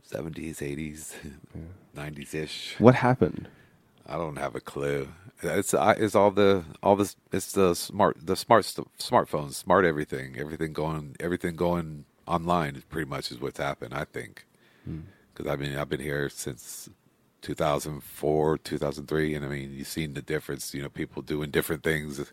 seventies, 0.03 0.61
eighties, 0.61 1.15
nineties 1.95 2.33
ish. 2.33 2.75
What 2.79 2.95
happened? 2.95 3.47
I 4.07 4.17
don't 4.17 4.37
have 4.37 4.55
a 4.55 4.61
clue. 4.61 5.07
It's 5.41 5.73
it's 5.73 6.15
all 6.15 6.31
the 6.31 6.63
all 6.81 6.95
this. 6.95 7.15
It's 7.31 7.51
the 7.51 7.73
smart 7.73 8.17
the 8.25 8.35
smart 8.35 8.65
smartphones, 8.99 9.53
smart 9.53 9.85
everything, 9.85 10.37
everything 10.37 10.73
going 10.73 11.15
everything 11.19 11.55
going 11.55 12.05
online. 12.27 12.75
Is 12.75 12.85
pretty 12.85 13.09
much 13.09 13.31
is 13.31 13.39
what's 13.39 13.59
happened. 13.59 13.93
I 13.93 14.05
think 14.05 14.45
hmm. 14.85 15.01
because 15.33 15.51
I 15.51 15.55
mean 15.55 15.75
I've 15.75 15.89
been 15.89 15.99
here 15.99 16.29
since 16.29 16.89
2004, 17.41 18.57
2003, 18.59 19.35
and 19.35 19.45
I 19.45 19.47
mean 19.47 19.73
you've 19.73 19.87
seen 19.87 20.13
the 20.13 20.21
difference. 20.21 20.73
You 20.73 20.83
know, 20.83 20.89
people 20.89 21.21
doing 21.21 21.51
different 21.51 21.83
things. 21.83 22.31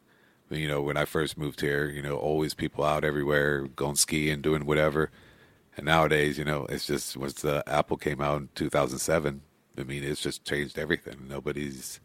You 0.50 0.68
know, 0.68 0.82
when 0.82 0.98
I 0.98 1.06
first 1.06 1.38
moved 1.38 1.62
here, 1.62 1.88
you 1.88 2.02
know, 2.02 2.16
always 2.16 2.52
people 2.52 2.84
out 2.84 3.04
everywhere 3.04 3.66
going 3.68 3.96
skiing, 3.96 4.42
doing 4.42 4.66
whatever. 4.66 5.10
And 5.76 5.86
nowadays, 5.86 6.38
you 6.38 6.44
know, 6.44 6.66
it's 6.66 6.86
just 6.86 7.16
once 7.16 7.40
the 7.40 7.64
Apple 7.66 7.96
came 7.96 8.20
out 8.20 8.42
in 8.42 8.48
2007, 8.54 9.40
I 9.78 9.84
mean, 9.84 10.04
it's 10.04 10.20
just 10.20 10.44
changed 10.44 10.78
everything. 10.78 11.26
Nobody's 11.28 12.00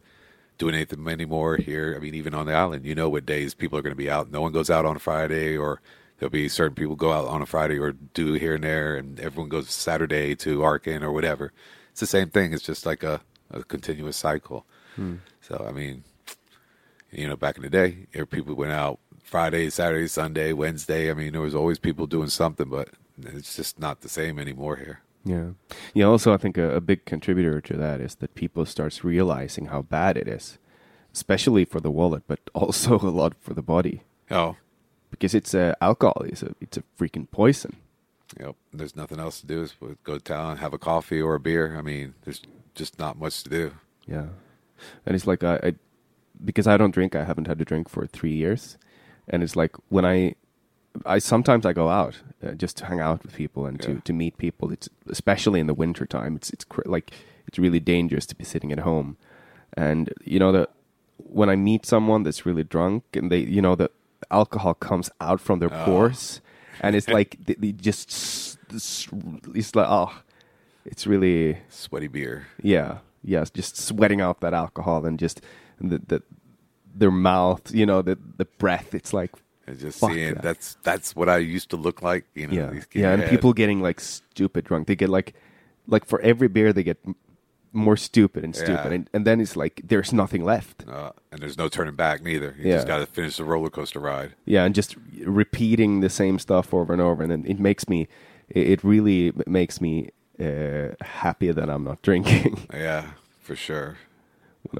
doing 0.56 0.74
anything 0.74 1.06
anymore 1.08 1.56
here. 1.56 1.94
I 1.96 2.00
mean, 2.00 2.14
even 2.14 2.34
on 2.34 2.46
the 2.46 2.52
island, 2.52 2.84
you 2.84 2.94
know 2.94 3.08
what 3.08 3.26
days 3.26 3.54
people 3.54 3.78
are 3.78 3.82
going 3.82 3.92
to 3.92 3.96
be 3.96 4.10
out. 4.10 4.30
No 4.30 4.40
one 4.40 4.52
goes 4.52 4.70
out 4.70 4.84
on 4.84 4.96
a 4.96 5.00
Friday, 5.00 5.56
or 5.56 5.80
there'll 6.18 6.30
be 6.30 6.48
certain 6.48 6.74
people 6.74 6.96
go 6.96 7.12
out 7.12 7.28
on 7.28 7.42
a 7.42 7.46
Friday 7.46 7.78
or 7.78 7.92
do 7.92 8.32
here 8.34 8.54
and 8.54 8.64
there, 8.64 8.96
and 8.96 9.20
everyone 9.20 9.48
goes 9.48 9.70
Saturday 9.70 10.34
to 10.36 10.62
Arkin 10.62 11.02
or 11.02 11.12
whatever. 11.12 11.52
It's 11.90 12.00
the 12.00 12.06
same 12.06 12.30
thing. 12.30 12.52
It's 12.52 12.64
just 12.64 12.86
like 12.86 13.02
a, 13.02 13.20
a 13.50 13.62
continuous 13.64 14.16
cycle. 14.16 14.66
Hmm. 14.96 15.16
So, 15.40 15.64
I 15.68 15.72
mean, 15.72 16.04
you 17.12 17.28
know, 17.28 17.36
back 17.36 17.56
in 17.56 17.62
the 17.62 17.70
day, 17.70 18.06
people 18.30 18.54
went 18.54 18.72
out 18.72 18.98
Friday, 19.22 19.70
Saturday, 19.70 20.08
Sunday, 20.08 20.52
Wednesday. 20.52 21.10
I 21.10 21.14
mean, 21.14 21.32
there 21.32 21.40
was 21.40 21.54
always 21.54 21.78
people 21.78 22.06
doing 22.06 22.28
something, 22.28 22.68
but 22.68 22.90
it's 23.22 23.56
just 23.56 23.78
not 23.78 24.00
the 24.00 24.08
same 24.08 24.38
anymore 24.38 24.76
here. 24.76 25.00
Yeah. 25.28 25.50
Yeah, 25.94 26.06
also 26.06 26.32
I 26.32 26.38
think 26.38 26.56
a, 26.58 26.76
a 26.76 26.80
big 26.80 27.04
contributor 27.04 27.60
to 27.60 27.76
that 27.76 28.00
is 28.00 28.14
that 28.16 28.34
people 28.34 28.64
starts 28.66 29.04
realizing 29.04 29.66
how 29.66 29.82
bad 29.82 30.16
it 30.16 30.28
is. 30.28 30.58
Especially 31.12 31.64
for 31.64 31.80
the 31.80 31.90
wallet, 31.90 32.22
but 32.26 32.38
also 32.54 32.98
a 32.98 33.10
lot 33.20 33.34
for 33.40 33.54
the 33.54 33.62
body. 33.62 34.02
Oh, 34.30 34.56
Because 35.10 35.34
it's 35.34 35.54
uh, 35.54 35.74
alcohol 35.80 36.22
is 36.24 36.42
a 36.42 36.54
it's 36.60 36.76
a 36.78 36.82
freaking 36.98 37.26
poison. 37.30 37.76
know, 38.38 38.54
there's 38.72 38.94
nothing 38.96 39.18
else 39.20 39.40
to 39.40 39.46
do. 39.46 39.62
Is 39.62 39.74
go 40.04 40.14
to 40.18 40.20
town, 40.20 40.58
have 40.58 40.74
a 40.74 40.78
coffee 40.78 41.20
or 41.22 41.34
a 41.34 41.40
beer. 41.40 41.76
I 41.78 41.82
mean, 41.82 42.14
there's 42.24 42.42
just 42.74 42.98
not 42.98 43.18
much 43.18 43.42
to 43.44 43.50
do. 43.50 43.72
Yeah, 44.06 44.28
and 45.06 45.14
it's 45.16 45.26
like 45.26 45.42
I, 45.44 45.54
I, 45.68 45.74
because 46.44 46.66
I 46.66 46.76
don't 46.76 46.94
drink. 46.94 47.14
I 47.14 47.24
haven't 47.24 47.46
had 47.48 47.60
a 47.60 47.64
drink 47.64 47.88
for 47.88 48.06
three 48.06 48.34
years, 48.36 48.78
and 49.28 49.42
it's 49.42 49.56
like 49.56 49.76
when 49.88 50.04
I, 50.04 50.34
I 51.06 51.18
sometimes 51.18 51.64
I 51.66 51.72
go 51.72 51.88
out 51.88 52.16
uh, 52.46 52.52
just 52.52 52.76
to 52.78 52.86
hang 52.86 53.00
out 53.00 53.22
with 53.22 53.34
people 53.34 53.66
and 53.66 53.80
to, 53.82 53.92
Yeah. 53.92 54.00
to 54.04 54.12
meet 54.12 54.36
people. 54.38 54.72
It's 54.72 54.88
especially 55.08 55.60
in 55.60 55.66
the 55.66 55.74
winter 55.74 56.06
time. 56.06 56.36
It's 56.36 56.50
it's 56.50 56.64
cr- 56.64 56.82
like 56.86 57.12
it's 57.46 57.58
really 57.58 57.80
dangerous 57.80 58.26
to 58.26 58.34
be 58.36 58.44
sitting 58.44 58.72
at 58.72 58.80
home, 58.80 59.16
and 59.76 60.12
you 60.24 60.38
know 60.38 60.52
that 60.52 60.70
when 61.16 61.48
I 61.50 61.56
meet 61.56 61.84
someone 61.86 62.22
that's 62.22 62.46
really 62.46 62.64
drunk 62.64 63.04
and 63.14 63.30
they 63.30 63.38
you 63.40 63.60
know 63.62 63.74
the 63.74 63.90
alcohol 64.30 64.74
comes 64.74 65.10
out 65.20 65.40
from 65.40 65.58
their 65.58 65.70
pores, 65.70 66.40
and 66.80 66.94
it's 66.96 67.08
like 67.18 67.36
they, 67.44 67.54
they 67.54 67.72
just 67.72 68.58
it's 68.70 69.74
like 69.74 69.86
oh, 69.88 70.12
it's 70.84 71.06
really 71.06 71.58
Sweaty 71.68 72.08
beer. 72.08 72.46
yeah, 72.62 72.98
yes, 73.22 73.50
just 73.50 73.76
sweating 73.76 74.20
out 74.20 74.40
that 74.40 74.54
alcohol 74.54 75.04
and 75.06 75.18
just 75.18 75.40
the, 75.80 75.98
the 76.06 76.22
their 76.94 77.10
mouth, 77.10 77.72
you 77.74 77.86
know, 77.86 78.02
the 78.02 78.18
the 78.36 78.44
breath. 78.44 78.94
It's 78.94 79.12
like 79.12 79.32
And 79.68 79.78
just 79.78 80.00
Fuck 80.00 80.12
seeing 80.12 80.34
that. 80.34 80.42
that's 80.42 80.76
that's 80.82 81.14
what 81.14 81.28
I 81.28 81.38
used 81.38 81.68
to 81.70 81.76
look 81.76 82.00
like. 82.02 82.24
You 82.34 82.46
know, 82.48 82.54
yeah, 82.72 82.80
yeah, 82.92 83.10
and 83.12 83.20
head. 83.22 83.30
people 83.30 83.52
getting 83.52 83.80
like 83.82 84.00
stupid 84.00 84.64
drunk. 84.64 84.86
They 84.86 84.96
get 84.96 85.10
like 85.10 85.34
like 85.86 86.04
for 86.06 86.20
every 86.22 86.48
beer 86.48 86.72
they 86.72 86.82
get 86.82 86.98
more 87.72 87.96
stupid 87.98 88.44
and 88.44 88.56
stupid, 88.56 88.86
Yeah. 88.86 88.92
and, 88.94 89.10
and 89.12 89.26
then 89.26 89.40
it's 89.42 89.54
like 89.54 89.82
there's 89.84 90.10
nothing 90.12 90.42
left. 90.44 90.84
uh, 90.88 91.12
and 91.30 91.40
there's 91.42 91.58
no 91.58 91.68
turning 91.68 91.94
back 91.96 92.22
neither. 92.22 92.54
You 92.58 92.68
Yeah. 92.70 92.76
just 92.76 92.86
got 92.86 92.98
to 92.98 93.06
finish 93.06 93.36
the 93.36 93.44
roller 93.44 93.68
coaster 93.70 94.00
ride. 94.00 94.32
Yeah, 94.46 94.64
and 94.64 94.74
just 94.74 94.96
repeating 95.24 96.00
the 96.00 96.08
same 96.08 96.38
stuff 96.38 96.72
over 96.72 96.92
and 96.94 97.02
over, 97.02 97.22
and 97.22 97.30
then 97.30 97.44
it 97.46 97.60
makes 97.60 97.86
me, 97.88 98.08
it 98.48 98.82
really 98.82 99.32
makes 99.46 99.80
me 99.82 100.08
uh, 100.40 100.94
happy 101.02 101.52
that 101.52 101.68
I'm 101.68 101.84
not 101.84 102.00
drinking. 102.08 102.66
Yeah, 102.72 103.10
for 103.42 103.54
sure. 103.54 103.98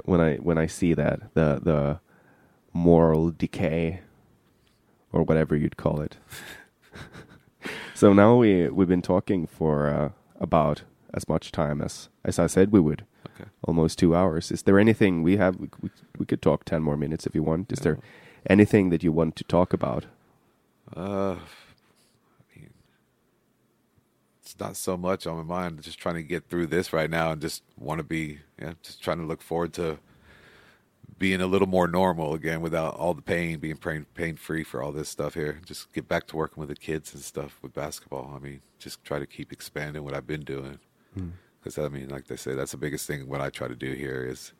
when 0.07 0.21
I 0.23 0.37
when 0.37 0.57
I 0.57 0.67
see 0.67 0.95
that 0.95 1.35
the 1.35 1.61
the 1.63 2.01
moral 2.73 3.31
decay 3.31 4.01
or 5.13 5.23
whatever 5.23 5.57
you'd 5.57 5.77
call 5.77 6.01
it. 6.01 6.17
so 7.95 8.13
now 8.13 8.37
we 8.37 8.69
we've 8.69 8.89
been 8.89 9.03
talking 9.03 9.47
for 9.47 9.89
uh, 9.89 10.11
about 10.41 10.83
as 11.15 11.29
much 11.29 11.51
time 11.53 11.81
as 11.83 12.09
as 12.25 12.39
I 12.39 12.47
said 12.47 12.73
we 12.73 12.81
would. 12.81 13.05
Okay. 13.27 13.49
Almost 13.63 13.99
two 13.99 14.15
hours. 14.15 14.51
Is 14.51 14.63
there 14.63 14.79
anything 14.79 15.23
we 15.23 15.37
have? 15.37 15.57
We, 15.57 15.69
we, 15.81 15.91
we 16.19 16.27
could 16.27 16.43
talk 16.43 16.65
ten 16.65 16.83
more 16.83 16.97
minutes 16.97 17.27
if 17.27 17.35
you 17.35 17.43
want. 17.43 17.73
Is 17.73 17.79
Yeah. 17.81 17.85
there 17.85 17.99
anything 18.49 18.91
that 18.91 19.03
you 19.03 19.13
want 19.13 19.37
to 19.37 19.45
talk 19.45 19.73
about? 19.73 20.07
Uh, 20.97 21.33
I 21.37 21.37
mean, 22.57 22.71
it's 24.43 24.59
not 24.59 24.77
so 24.77 24.97
much 24.97 25.27
on 25.27 25.37
my 25.37 25.43
mind. 25.43 25.83
Just 25.83 25.99
trying 25.99 26.15
to 26.17 26.23
get 26.23 26.49
through 26.49 26.67
this 26.69 26.93
right 26.93 27.11
now, 27.11 27.33
and 27.33 27.41
just 27.41 27.63
want 27.79 27.99
to 27.99 28.05
be, 28.05 28.39
yeah, 28.61 28.73
just 28.83 29.03
trying 29.03 29.19
to 29.19 29.25
look 29.25 29.43
forward 29.43 29.73
to 29.75 29.99
being 31.19 31.41
a 31.41 31.47
little 31.47 31.67
more 31.67 31.89
normal 31.89 32.35
again, 32.35 32.61
without 32.61 32.95
all 32.95 33.13
the 33.13 33.23
pain, 33.23 33.59
being 33.59 33.77
pain 33.77 34.07
pain 34.15 34.37
free 34.37 34.63
for 34.63 34.83
all 34.83 34.93
this 34.93 35.09
stuff 35.09 35.35
here. 35.35 35.61
Just 35.65 35.93
get 35.93 36.09
back 36.09 36.27
to 36.29 36.37
working 36.37 36.61
with 36.61 36.69
the 36.69 36.77
kids 36.77 37.13
and 37.13 37.23
stuff 37.23 37.59
with 37.63 37.75
basketball. 37.75 38.33
I 38.35 38.39
mean, 38.39 38.61
just 38.79 39.03
try 39.05 39.19
to 39.19 39.27
keep 39.27 39.53
expanding 39.53 40.05
what 40.05 40.15
I've 40.15 40.27
been 40.27 40.45
doing. 40.45 40.79
Hmm. 41.15 41.31
Because 41.61 41.79
I 41.79 41.89
mean, 41.89 42.09
like 42.09 42.27
they 42.27 42.37
say, 42.37 42.55
that's 42.55 42.71
the 42.71 42.77
biggest 42.77 43.07
thing. 43.07 43.29
What 43.29 43.41
I 43.41 43.51
try 43.51 43.67
to 43.67 43.75
do 43.75 43.93
here 43.93 44.25
is, 44.25 44.53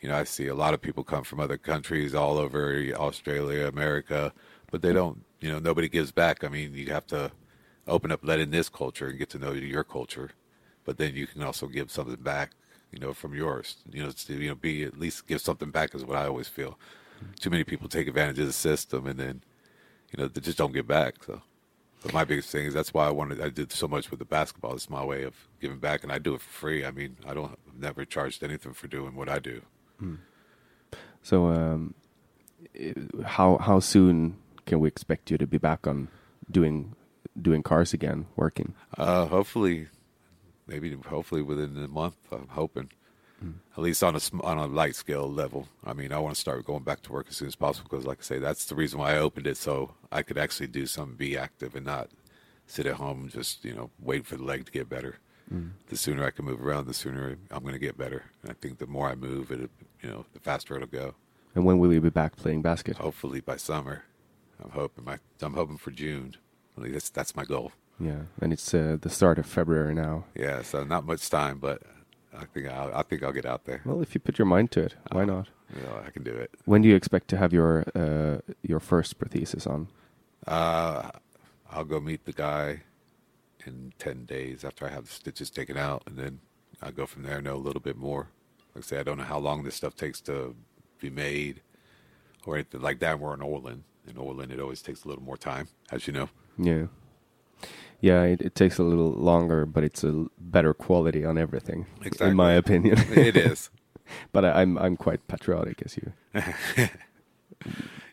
you 0.00 0.08
know, 0.08 0.16
I 0.16 0.24
see 0.24 0.46
a 0.46 0.54
lot 0.54 0.74
of 0.74 0.80
people 0.80 1.04
come 1.04 1.24
from 1.24 1.40
other 1.40 1.58
countries 1.58 2.14
all 2.14 2.38
over 2.38 2.82
Australia, 2.94 3.66
America, 3.66 4.32
but 4.70 4.82
they 4.82 4.92
don't. 4.92 5.22
You 5.40 5.52
know, 5.52 5.58
nobody 5.58 5.88
gives 5.88 6.12
back. 6.12 6.44
I 6.44 6.48
mean, 6.48 6.74
you 6.74 6.86
have 6.86 7.06
to 7.08 7.30
open 7.86 8.10
up, 8.10 8.20
let 8.22 8.40
in 8.40 8.50
this 8.50 8.70
culture, 8.70 9.08
and 9.08 9.18
get 9.18 9.28
to 9.30 9.38
know 9.38 9.52
your 9.52 9.84
culture. 9.84 10.30
But 10.84 10.96
then 10.96 11.14
you 11.14 11.26
can 11.26 11.42
also 11.42 11.66
give 11.66 11.90
something 11.90 12.16
back. 12.16 12.52
You 12.92 13.00
know, 13.00 13.12
from 13.12 13.34
yours. 13.34 13.76
You 13.90 14.04
know, 14.04 14.10
to 14.10 14.34
you 14.34 14.48
know, 14.48 14.54
be 14.54 14.84
at 14.84 14.98
least 14.98 15.26
give 15.26 15.40
something 15.40 15.70
back 15.70 15.94
is 15.94 16.04
what 16.04 16.16
I 16.16 16.26
always 16.26 16.48
feel. 16.48 16.78
Too 17.40 17.50
many 17.50 17.64
people 17.64 17.88
take 17.88 18.08
advantage 18.08 18.38
of 18.38 18.46
the 18.46 18.52
system, 18.52 19.06
and 19.06 19.18
then 19.18 19.42
you 20.10 20.22
know 20.22 20.28
they 20.28 20.40
just 20.40 20.58
don't 20.58 20.72
give 20.72 20.86
back. 20.86 21.24
So. 21.24 21.42
But 22.02 22.12
my 22.12 22.24
biggest 22.24 22.50
thing 22.50 22.66
is 22.66 22.74
that's 22.74 22.94
why 22.94 23.06
I 23.06 23.10
wanted. 23.10 23.40
I 23.40 23.48
did 23.48 23.72
so 23.72 23.88
much 23.88 24.10
with 24.10 24.18
the 24.18 24.24
basketball. 24.24 24.74
It's 24.74 24.90
my 24.90 25.04
way 25.04 25.24
of 25.24 25.34
giving 25.60 25.78
back, 25.78 26.02
and 26.02 26.12
I 26.12 26.18
do 26.18 26.34
it 26.34 26.40
for 26.40 26.50
free. 26.50 26.84
I 26.84 26.90
mean, 26.90 27.16
I 27.26 27.34
don't 27.34 27.58
never 27.76 28.04
charged 28.04 28.44
anything 28.44 28.74
for 28.74 28.86
doing 28.86 29.16
what 29.16 29.28
I 29.28 29.38
do. 29.38 29.62
So, 31.22 31.46
um, 31.46 31.94
how 33.24 33.58
how 33.58 33.80
soon 33.80 34.36
can 34.66 34.78
we 34.78 34.88
expect 34.88 35.30
you 35.30 35.38
to 35.38 35.46
be 35.46 35.58
back 35.58 35.86
on 35.86 36.08
doing 36.50 36.94
doing 37.40 37.62
cars 37.62 37.92
again, 37.92 38.26
working? 38.36 38.74
Uh, 38.96 39.26
hopefully, 39.26 39.88
maybe 40.66 40.96
hopefully 41.06 41.42
within 41.42 41.76
a 41.82 41.88
month. 41.88 42.16
I'm 42.30 42.48
hoping, 42.48 42.90
hmm. 43.40 43.52
at 43.76 43.82
least 43.82 44.02
on 44.02 44.16
a 44.16 44.20
on 44.42 44.58
a 44.58 44.66
light 44.66 44.96
scale 44.96 45.30
level. 45.30 45.68
I 45.84 45.92
mean, 45.92 46.12
I 46.12 46.18
want 46.18 46.34
to 46.34 46.40
start 46.40 46.64
going 46.64 46.82
back 46.82 47.02
to 47.02 47.12
work 47.12 47.26
as 47.28 47.36
soon 47.36 47.48
as 47.48 47.56
possible 47.56 47.88
because, 47.90 48.06
like 48.06 48.18
I 48.20 48.22
say, 48.22 48.38
that's 48.38 48.66
the 48.66 48.74
reason 48.74 48.98
why 48.98 49.14
I 49.14 49.18
opened 49.18 49.46
it 49.46 49.56
so 49.56 49.94
I 50.10 50.22
could 50.22 50.38
actually 50.38 50.68
do 50.68 50.86
something, 50.86 51.16
be 51.16 51.36
active, 51.36 51.74
and 51.74 51.86
not 51.86 52.10
sit 52.66 52.86
at 52.86 52.94
home 52.94 53.28
just 53.28 53.64
you 53.64 53.72
know 53.72 53.90
wait 54.00 54.26
for 54.26 54.36
the 54.36 54.44
leg 54.44 54.66
to 54.66 54.72
get 54.72 54.88
better. 54.88 55.18
Hmm. 55.48 55.68
The 55.88 55.96
sooner 55.96 56.24
I 56.24 56.30
can 56.30 56.44
move 56.44 56.64
around, 56.64 56.86
the 56.86 56.94
sooner 56.94 57.36
I'm 57.50 57.62
going 57.62 57.74
to 57.74 57.78
get 57.78 57.96
better. 57.96 58.24
And 58.42 58.50
I 58.50 58.54
think 58.54 58.78
the 58.78 58.86
more 58.86 59.08
I 59.08 59.14
move, 59.14 59.52
it 59.52 59.70
you 60.02 60.08
know, 60.08 60.26
the 60.32 60.40
faster 60.40 60.74
it'll 60.74 60.88
go. 60.88 61.14
And 61.54 61.64
when 61.64 61.78
will 61.78 61.92
you 61.92 62.00
be 62.00 62.10
back 62.10 62.36
playing 62.36 62.62
basket? 62.62 62.96
Hopefully 62.96 63.40
by 63.40 63.56
summer. 63.56 64.04
I'm 64.62 64.70
hoping. 64.70 65.04
My, 65.04 65.18
I'm 65.40 65.54
hoping 65.54 65.78
for 65.78 65.90
June. 65.90 66.36
At 66.76 66.82
least 66.82 66.94
that's 66.94 67.10
that's 67.10 67.36
my 67.36 67.44
goal. 67.44 67.72
Yeah, 67.98 68.22
and 68.40 68.52
it's 68.52 68.74
uh, 68.74 68.98
the 69.00 69.08
start 69.10 69.38
of 69.38 69.46
February 69.46 69.94
now. 69.94 70.24
Yeah, 70.34 70.62
so 70.62 70.84
not 70.84 71.06
much 71.06 71.30
time, 71.30 71.58
but 71.58 71.82
I 72.36 72.44
think 72.44 72.68
I'll, 72.68 72.94
I 72.94 73.02
think 73.02 73.22
I'll 73.22 73.32
get 73.32 73.46
out 73.46 73.64
there. 73.64 73.80
Well, 73.84 74.02
if 74.02 74.14
you 74.14 74.20
put 74.20 74.38
your 74.38 74.46
mind 74.46 74.70
to 74.72 74.80
it, 74.82 74.94
why 75.12 75.22
Uh, 75.22 75.26
not? 75.26 75.48
You 75.74 75.82
know, 75.82 76.00
I 76.06 76.10
can 76.10 76.22
do 76.22 76.30
it. 76.32 76.50
When 76.64 76.82
do 76.82 76.88
you 76.88 76.94
expect 76.94 77.28
to 77.28 77.36
have 77.38 77.52
your 77.52 77.84
uh, 77.94 78.38
your 78.62 78.80
first 78.80 79.18
prosthesis 79.18 79.66
on? 79.66 79.88
Uh, 80.46 81.10
I'll 81.70 81.84
go 81.84 81.98
meet 82.00 82.24
the 82.24 82.32
guy 82.32 82.82
in 83.66 83.92
ten 83.98 84.26
days 84.26 84.64
after 84.64 84.86
I 84.86 84.90
have 84.90 85.06
the 85.06 85.12
stitches 85.12 85.50
taken 85.50 85.76
out, 85.76 86.02
and 86.06 86.16
then 86.18 86.40
I'll 86.82 86.92
go 86.92 87.06
from 87.06 87.22
there. 87.22 87.40
Know 87.40 87.56
a 87.56 87.64
little 87.66 87.80
bit 87.80 87.96
more. 87.96 88.28
Like 88.74 88.84
I 88.84 88.86
say, 88.86 88.98
I 89.00 89.02
don't 89.02 89.16
know 89.18 89.24
how 89.24 89.38
long 89.38 89.64
this 89.64 89.74
stuff 89.74 89.96
takes 89.96 90.20
to 90.22 90.54
be 91.00 91.10
made, 91.10 91.62
or 92.44 92.54
anything 92.56 92.82
like 92.82 93.00
that. 93.00 93.18
We're 93.18 93.34
in 93.34 93.40
Åland. 93.40 93.82
In 94.06 94.14
Åland, 94.14 94.52
it 94.52 94.60
always 94.60 94.82
takes 94.82 95.04
a 95.04 95.08
little 95.08 95.24
more 95.24 95.36
time, 95.38 95.66
as 95.90 96.06
you 96.06 96.12
know. 96.12 96.28
Yeah, 96.58 96.86
yeah. 98.00 98.22
It, 98.24 98.42
it 98.42 98.54
takes 98.54 98.78
a 98.78 98.82
little 98.82 99.12
longer, 99.12 99.66
but 99.66 99.84
it's 99.84 100.04
a 100.04 100.26
better 100.38 100.74
quality 100.74 101.24
on 101.24 101.38
everything, 101.38 101.86
Exactly. 102.02 102.28
in 102.28 102.36
my 102.36 102.52
opinion. 102.52 102.98
it 103.12 103.36
is. 103.36 103.70
but 104.32 104.44
I, 104.44 104.62
I'm 104.62 104.78
I'm 104.78 104.96
quite 104.96 105.26
patriotic 105.28 105.82
as 105.84 105.96
you. 105.96 106.12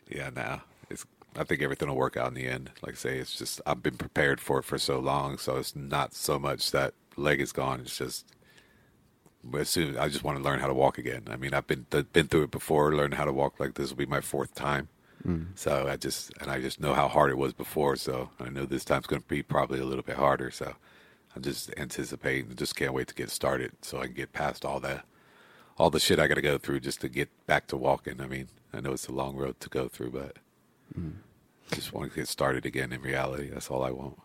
Yeah, 0.10 0.30
now 0.36 0.64
it's. 0.90 1.06
I 1.36 1.44
think 1.44 1.62
everything 1.62 1.88
will 1.90 1.96
work 1.96 2.16
out 2.18 2.28
in 2.28 2.34
the 2.36 2.48
end. 2.48 2.72
Like 2.84 2.94
I 2.94 2.98
say, 2.98 3.18
it's 3.18 3.36
just 3.36 3.60
I've 3.66 3.82
been 3.82 3.98
prepared 3.98 4.40
for 4.40 4.60
it 4.60 4.66
for 4.66 4.78
so 4.78 5.00
long, 5.00 5.38
so 5.38 5.58
it's 5.58 5.76
not 5.76 6.14
so 6.14 6.38
much 6.38 6.72
that 6.72 6.94
leg 7.18 7.42
is 7.42 7.52
gone. 7.52 7.82
It's 7.82 7.98
just 7.98 8.26
as 9.58 9.70
soon 9.70 9.98
I 9.98 10.08
just 10.10 10.24
want 10.24 10.38
to 10.38 10.44
learn 10.44 10.60
how 10.60 10.68
to 10.68 10.74
walk 10.74 10.98
again. 10.98 11.24
I 11.30 11.36
mean, 11.38 11.54
I've 11.54 11.68
been 11.68 11.86
been 11.90 12.28
through 12.28 12.44
it 12.44 12.52
before. 12.52 12.94
Learned 12.96 13.16
how 13.16 13.26
to 13.26 13.34
walk 13.34 13.60
like 13.60 13.74
this 13.74 13.90
will 13.90 13.98
be 13.98 14.06
my 14.06 14.22
fourth 14.22 14.54
time. 14.54 14.90
So 15.56 15.88
I 15.88 15.96
just 15.98 16.32
and 16.42 16.52
I 16.52 16.62
just 16.62 16.80
know 16.80 16.94
how 16.94 17.08
hard 17.08 17.32
it 17.32 17.38
was 17.38 17.54
before. 17.54 17.96
So 17.96 18.30
I 18.40 18.50
know 18.50 18.66
this 18.66 18.86
time's 18.86 19.08
going 19.08 19.22
to 19.22 19.28
be 19.28 19.44
probably 19.44 19.80
a 19.80 19.86
little 19.86 20.04
bit 20.04 20.18
harder. 20.18 20.52
So 20.52 20.76
I'm 21.36 21.42
just 21.42 21.72
anticipating. 21.78 22.56
Just 22.56 22.76
can't 22.76 22.94
wait 22.94 23.08
to 23.08 23.16
get 23.16 23.30
started 23.30 23.72
so 23.82 24.00
I 24.00 24.06
can 24.08 24.16
get 24.16 24.34
past 24.34 24.66
all 24.66 24.80
that 24.82 25.06
all 25.78 25.90
the 25.90 26.00
shit 26.00 26.20
I 26.20 26.28
got 26.28 26.36
to 26.36 26.42
go 26.42 26.58
through 26.58 26.82
just 26.82 27.02
to 27.02 27.10
get 27.10 27.30
back 27.48 27.68
to 27.68 27.78
walking. 27.78 28.22
I 28.22 28.28
mean, 28.28 28.48
I 28.74 28.80
know 28.82 28.92
it's 28.92 29.08
a 29.08 29.12
long 29.12 29.36
road 29.36 29.60
to 29.62 29.70
go 29.70 29.88
through, 29.88 30.12
but 30.12 30.38
just 31.72 31.94
want 31.94 32.12
to 32.12 32.16
get 32.16 32.28
started 32.28 32.66
again 32.66 32.94
in 32.94 33.02
reality. 33.02 33.50
That's 33.50 33.70
all 33.70 33.84
I 33.84 33.92
want. 33.92 34.20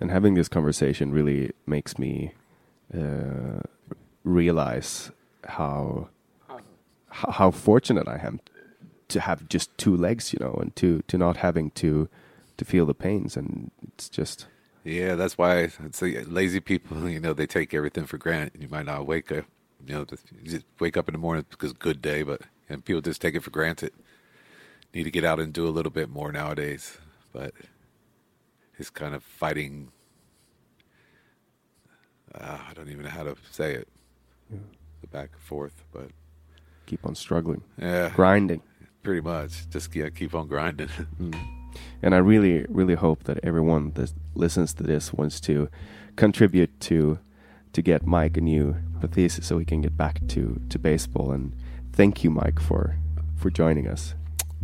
And 0.00 0.10
having 0.10 0.34
this 0.34 0.48
conversation 0.48 1.12
really 1.12 1.52
makes 1.66 1.98
me 1.98 2.32
uh, 2.96 3.60
realize 4.24 5.10
how 5.44 6.08
how 7.10 7.50
fortunate 7.50 8.08
I 8.08 8.18
am 8.24 8.40
to 9.12 9.20
have 9.20 9.48
just 9.48 9.76
two 9.78 9.96
legs, 9.96 10.32
you 10.32 10.38
know, 10.40 10.54
and 10.60 10.74
to 10.76 11.02
to 11.08 11.18
not 11.18 11.38
having 11.38 11.70
to 11.72 12.08
to 12.58 12.64
feel 12.64 12.86
the 12.86 12.94
pains, 12.94 13.36
and 13.36 13.70
it's 13.94 14.08
just 14.08 14.46
Yeah, 14.84 15.14
that's 15.14 15.38
why 15.38 15.70
I'd 15.82 15.94
say 15.94 16.22
lazy 16.24 16.60
people, 16.60 17.08
you 17.14 17.20
know, 17.20 17.32
they 17.32 17.46
take 17.46 17.74
everything 17.74 18.06
for 18.06 18.18
granted. 18.18 18.60
You 18.62 18.68
might 18.68 18.86
not 18.86 19.06
wake 19.06 19.30
up, 19.32 19.44
you 19.86 19.94
know, 19.94 20.04
just 20.44 20.64
wake 20.80 20.96
up 20.96 21.08
in 21.08 21.12
the 21.12 21.18
morning 21.18 21.44
because 21.50 21.72
good 21.72 22.02
day, 22.02 22.22
but 22.22 22.42
and 22.68 22.84
people 22.84 23.00
just 23.02 23.20
take 23.20 23.34
it 23.34 23.42
for 23.42 23.50
granted. 23.50 23.92
Need 24.94 25.04
to 25.04 25.10
get 25.10 25.24
out 25.24 25.40
and 25.40 25.52
do 25.52 25.66
a 25.66 25.70
little 25.70 25.90
bit 25.92 26.10
more 26.10 26.32
nowadays, 26.32 26.98
but 27.32 27.54
it's 28.78 28.90
kind 28.90 29.14
of 29.14 29.22
fighting. 29.22 29.90
Uh, 32.34 32.58
I 32.68 32.72
don't 32.74 32.88
even 32.88 33.04
know 33.04 33.10
how 33.10 33.24
to 33.24 33.36
say 33.50 33.74
it. 33.74 33.88
The 35.00 35.06
back 35.08 35.30
and 35.32 35.42
forth, 35.42 35.84
but 35.92 36.10
keep 36.86 37.06
on 37.06 37.14
struggling, 37.14 37.62
yeah, 37.78 38.10
grinding. 38.14 38.62
Pretty 39.02 39.20
much. 39.20 39.68
Just 39.70 39.94
yeah, 39.94 40.08
keep 40.10 40.34
on 40.34 40.48
grinding. 40.48 40.88
And 42.02 42.14
I 42.14 42.18
really, 42.18 42.66
really 42.68 42.94
hope 42.94 43.24
that 43.24 43.38
everyone 43.42 43.92
that 43.92 44.12
listens 44.34 44.74
to 44.74 44.82
this 44.82 45.12
wants 45.12 45.40
to 45.42 45.68
contribute 46.16 46.80
to 46.80 47.18
to 47.72 47.80
get 47.80 48.04
Mike 48.04 48.36
a 48.36 48.40
new 48.40 48.76
prosthesis 49.00 49.44
so 49.44 49.56
he 49.56 49.64
can 49.64 49.80
get 49.80 49.96
back 49.96 50.20
to, 50.28 50.60
to 50.68 50.78
baseball. 50.78 51.32
And 51.32 51.54
thank 51.92 52.22
you, 52.22 52.28
Mike, 52.28 52.60
for 52.60 52.96
for 53.36 53.50
joining 53.50 53.86
us. 53.88 54.14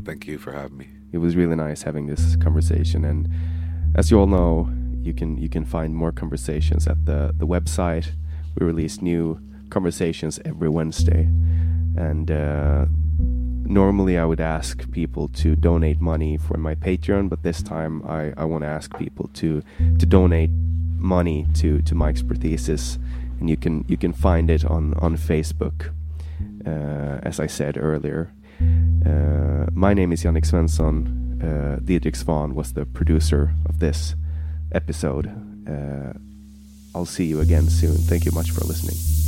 Thank 0.05 0.27
you 0.27 0.37
for 0.37 0.53
having 0.53 0.77
me. 0.77 0.89
It 1.13 1.19
was 1.19 1.37
really 1.37 1.57
nice 1.57 1.83
having 1.83 2.07
this 2.07 2.37
conversation. 2.37 3.05
And 3.05 3.31
as 3.95 4.11
you 4.11 4.19
all 4.19 4.27
know, 4.27 4.69
you 5.01 5.15
can 5.15 5.39
you 5.39 5.49
can 5.49 5.65
find 5.65 5.95
more 5.95 6.13
conversations 6.13 6.87
at 6.87 7.07
the 7.07 7.33
the 7.37 7.47
website. 7.47 8.11
We 8.59 8.67
release 8.67 9.01
new 9.01 9.41
conversations 9.71 10.41
every 10.45 10.69
Wednesday, 10.69 11.23
and. 11.97 12.31
Uh, 12.31 12.87
normally 13.69 14.19
I 14.19 14.25
would 14.25 14.41
ask 14.41 14.91
people 14.91 15.29
to 15.29 15.55
donate 15.55 16.01
money 16.01 16.37
for 16.37 16.57
my 16.57 16.75
Patreon, 16.75 17.29
but 17.29 17.43
this 17.43 17.63
time 17.63 18.03
I, 18.07 18.33
I 18.37 18.45
want 18.45 18.63
to 18.63 18.69
ask 18.69 18.97
people 18.99 19.29
to 19.35 19.63
to 19.99 20.07
donate 20.07 20.51
money 20.97 21.47
to 21.55 21.83
to 21.83 21.95
Mike's 21.95 22.23
Prosthesis, 22.23 22.99
and 23.41 23.49
you 23.49 23.57
can 23.57 23.85
you 23.89 23.97
can 23.97 24.13
find 24.13 24.51
it 24.51 24.65
on 24.65 24.95
on 24.95 25.17
Facebook, 25.17 25.91
uh, 26.67 27.21
as 27.23 27.39
I 27.39 27.47
said 27.47 27.77
earlier. 27.77 28.33
Uh, 29.07 29.67
my 29.73 29.95
name 29.95 30.13
is 30.13 30.25
Yannick 30.25 30.47
Svensson. 30.47 31.17
Uh, 31.41 31.79
Didrik 31.79 32.17
Svan 32.17 32.55
was 32.55 32.73
the 32.73 32.85
producer 32.85 33.55
of 33.67 33.79
this 33.79 34.17
episode. 34.73 35.27
Uh, 35.69 36.19
I'll 36.95 37.07
see 37.07 37.27
you 37.27 37.41
again 37.41 37.69
soon. 37.69 37.97
Thank 37.97 38.25
you 38.25 38.33
much 38.33 38.51
for 38.51 38.65
listening. 38.65 39.28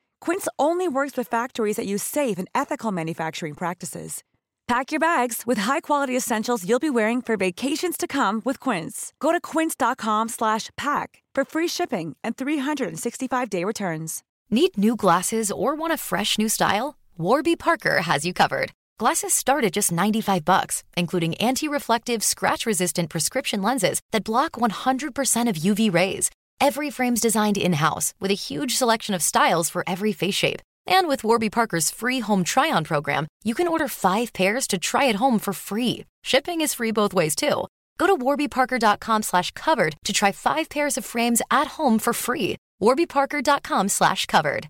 Quince 0.21 0.47
only 0.57 0.87
works 0.87 1.17
with 1.17 1.27
factories 1.27 1.75
that 1.75 1.87
use 1.87 2.03
safe 2.03 2.37
and 2.39 2.47
ethical 2.53 2.91
manufacturing 2.91 3.55
practices. 3.55 4.23
Pack 4.67 4.93
your 4.93 5.01
bags 5.01 5.41
with 5.45 5.57
high-quality 5.57 6.15
essentials 6.15 6.63
you'll 6.65 6.79
be 6.79 6.89
wearing 6.89 7.21
for 7.21 7.35
vacations 7.35 7.97
to 7.97 8.07
come 8.07 8.41
with 8.45 8.57
Quince. 8.59 9.11
Go 9.19 9.33
to 9.33 9.41
quince.com/pack 9.41 11.23
for 11.35 11.43
free 11.43 11.67
shipping 11.67 12.15
and 12.23 12.37
365-day 12.37 13.65
returns. 13.65 14.23
Need 14.49 14.77
new 14.77 14.95
glasses 14.95 15.51
or 15.51 15.75
want 15.75 15.93
a 15.93 15.97
fresh 15.97 16.37
new 16.37 16.47
style? 16.49 16.95
Warby 17.17 17.55
Parker 17.55 18.01
has 18.01 18.25
you 18.25 18.33
covered. 18.33 18.71
Glasses 18.99 19.33
start 19.33 19.63
at 19.63 19.73
just 19.73 19.91
95 19.91 20.45
bucks, 20.45 20.83
including 20.95 21.35
anti-reflective, 21.35 22.23
scratch-resistant 22.23 23.09
prescription 23.09 23.61
lenses 23.61 23.99
that 24.11 24.23
block 24.23 24.51
100% 24.51 25.49
of 25.49 25.55
UV 25.55 25.89
rays. 25.91 26.29
Every 26.61 26.91
frame's 26.91 27.21
designed 27.21 27.57
in-house 27.57 28.13
with 28.19 28.29
a 28.29 28.35
huge 28.35 28.75
selection 28.75 29.15
of 29.15 29.23
styles 29.23 29.67
for 29.67 29.83
every 29.87 30.11
face 30.13 30.35
shape. 30.35 30.61
And 30.85 31.07
with 31.07 31.23
Warby 31.23 31.49
Parker's 31.49 31.89
free 31.89 32.19
home 32.19 32.43
try-on 32.43 32.83
program, 32.83 33.25
you 33.43 33.55
can 33.55 33.67
order 33.67 33.87
five 33.87 34.31
pairs 34.31 34.67
to 34.67 34.77
try 34.77 35.09
at 35.09 35.15
home 35.15 35.39
for 35.39 35.53
free. 35.53 36.05
Shipping 36.23 36.61
is 36.61 36.75
free 36.75 36.91
both 36.91 37.15
ways 37.15 37.35
too. 37.35 37.65
Go 37.97 38.05
to 38.05 38.15
warbyparker.com 38.15 39.23
slash 39.23 39.49
covered 39.53 39.95
to 40.03 40.13
try 40.13 40.31
five 40.31 40.69
pairs 40.69 40.97
of 40.99 41.03
frames 41.03 41.41
at 41.49 41.67
home 41.79 41.97
for 41.97 42.13
free. 42.13 42.57
warbyparker.com 42.79 43.89
slash 43.89 44.27
covered. 44.27 44.69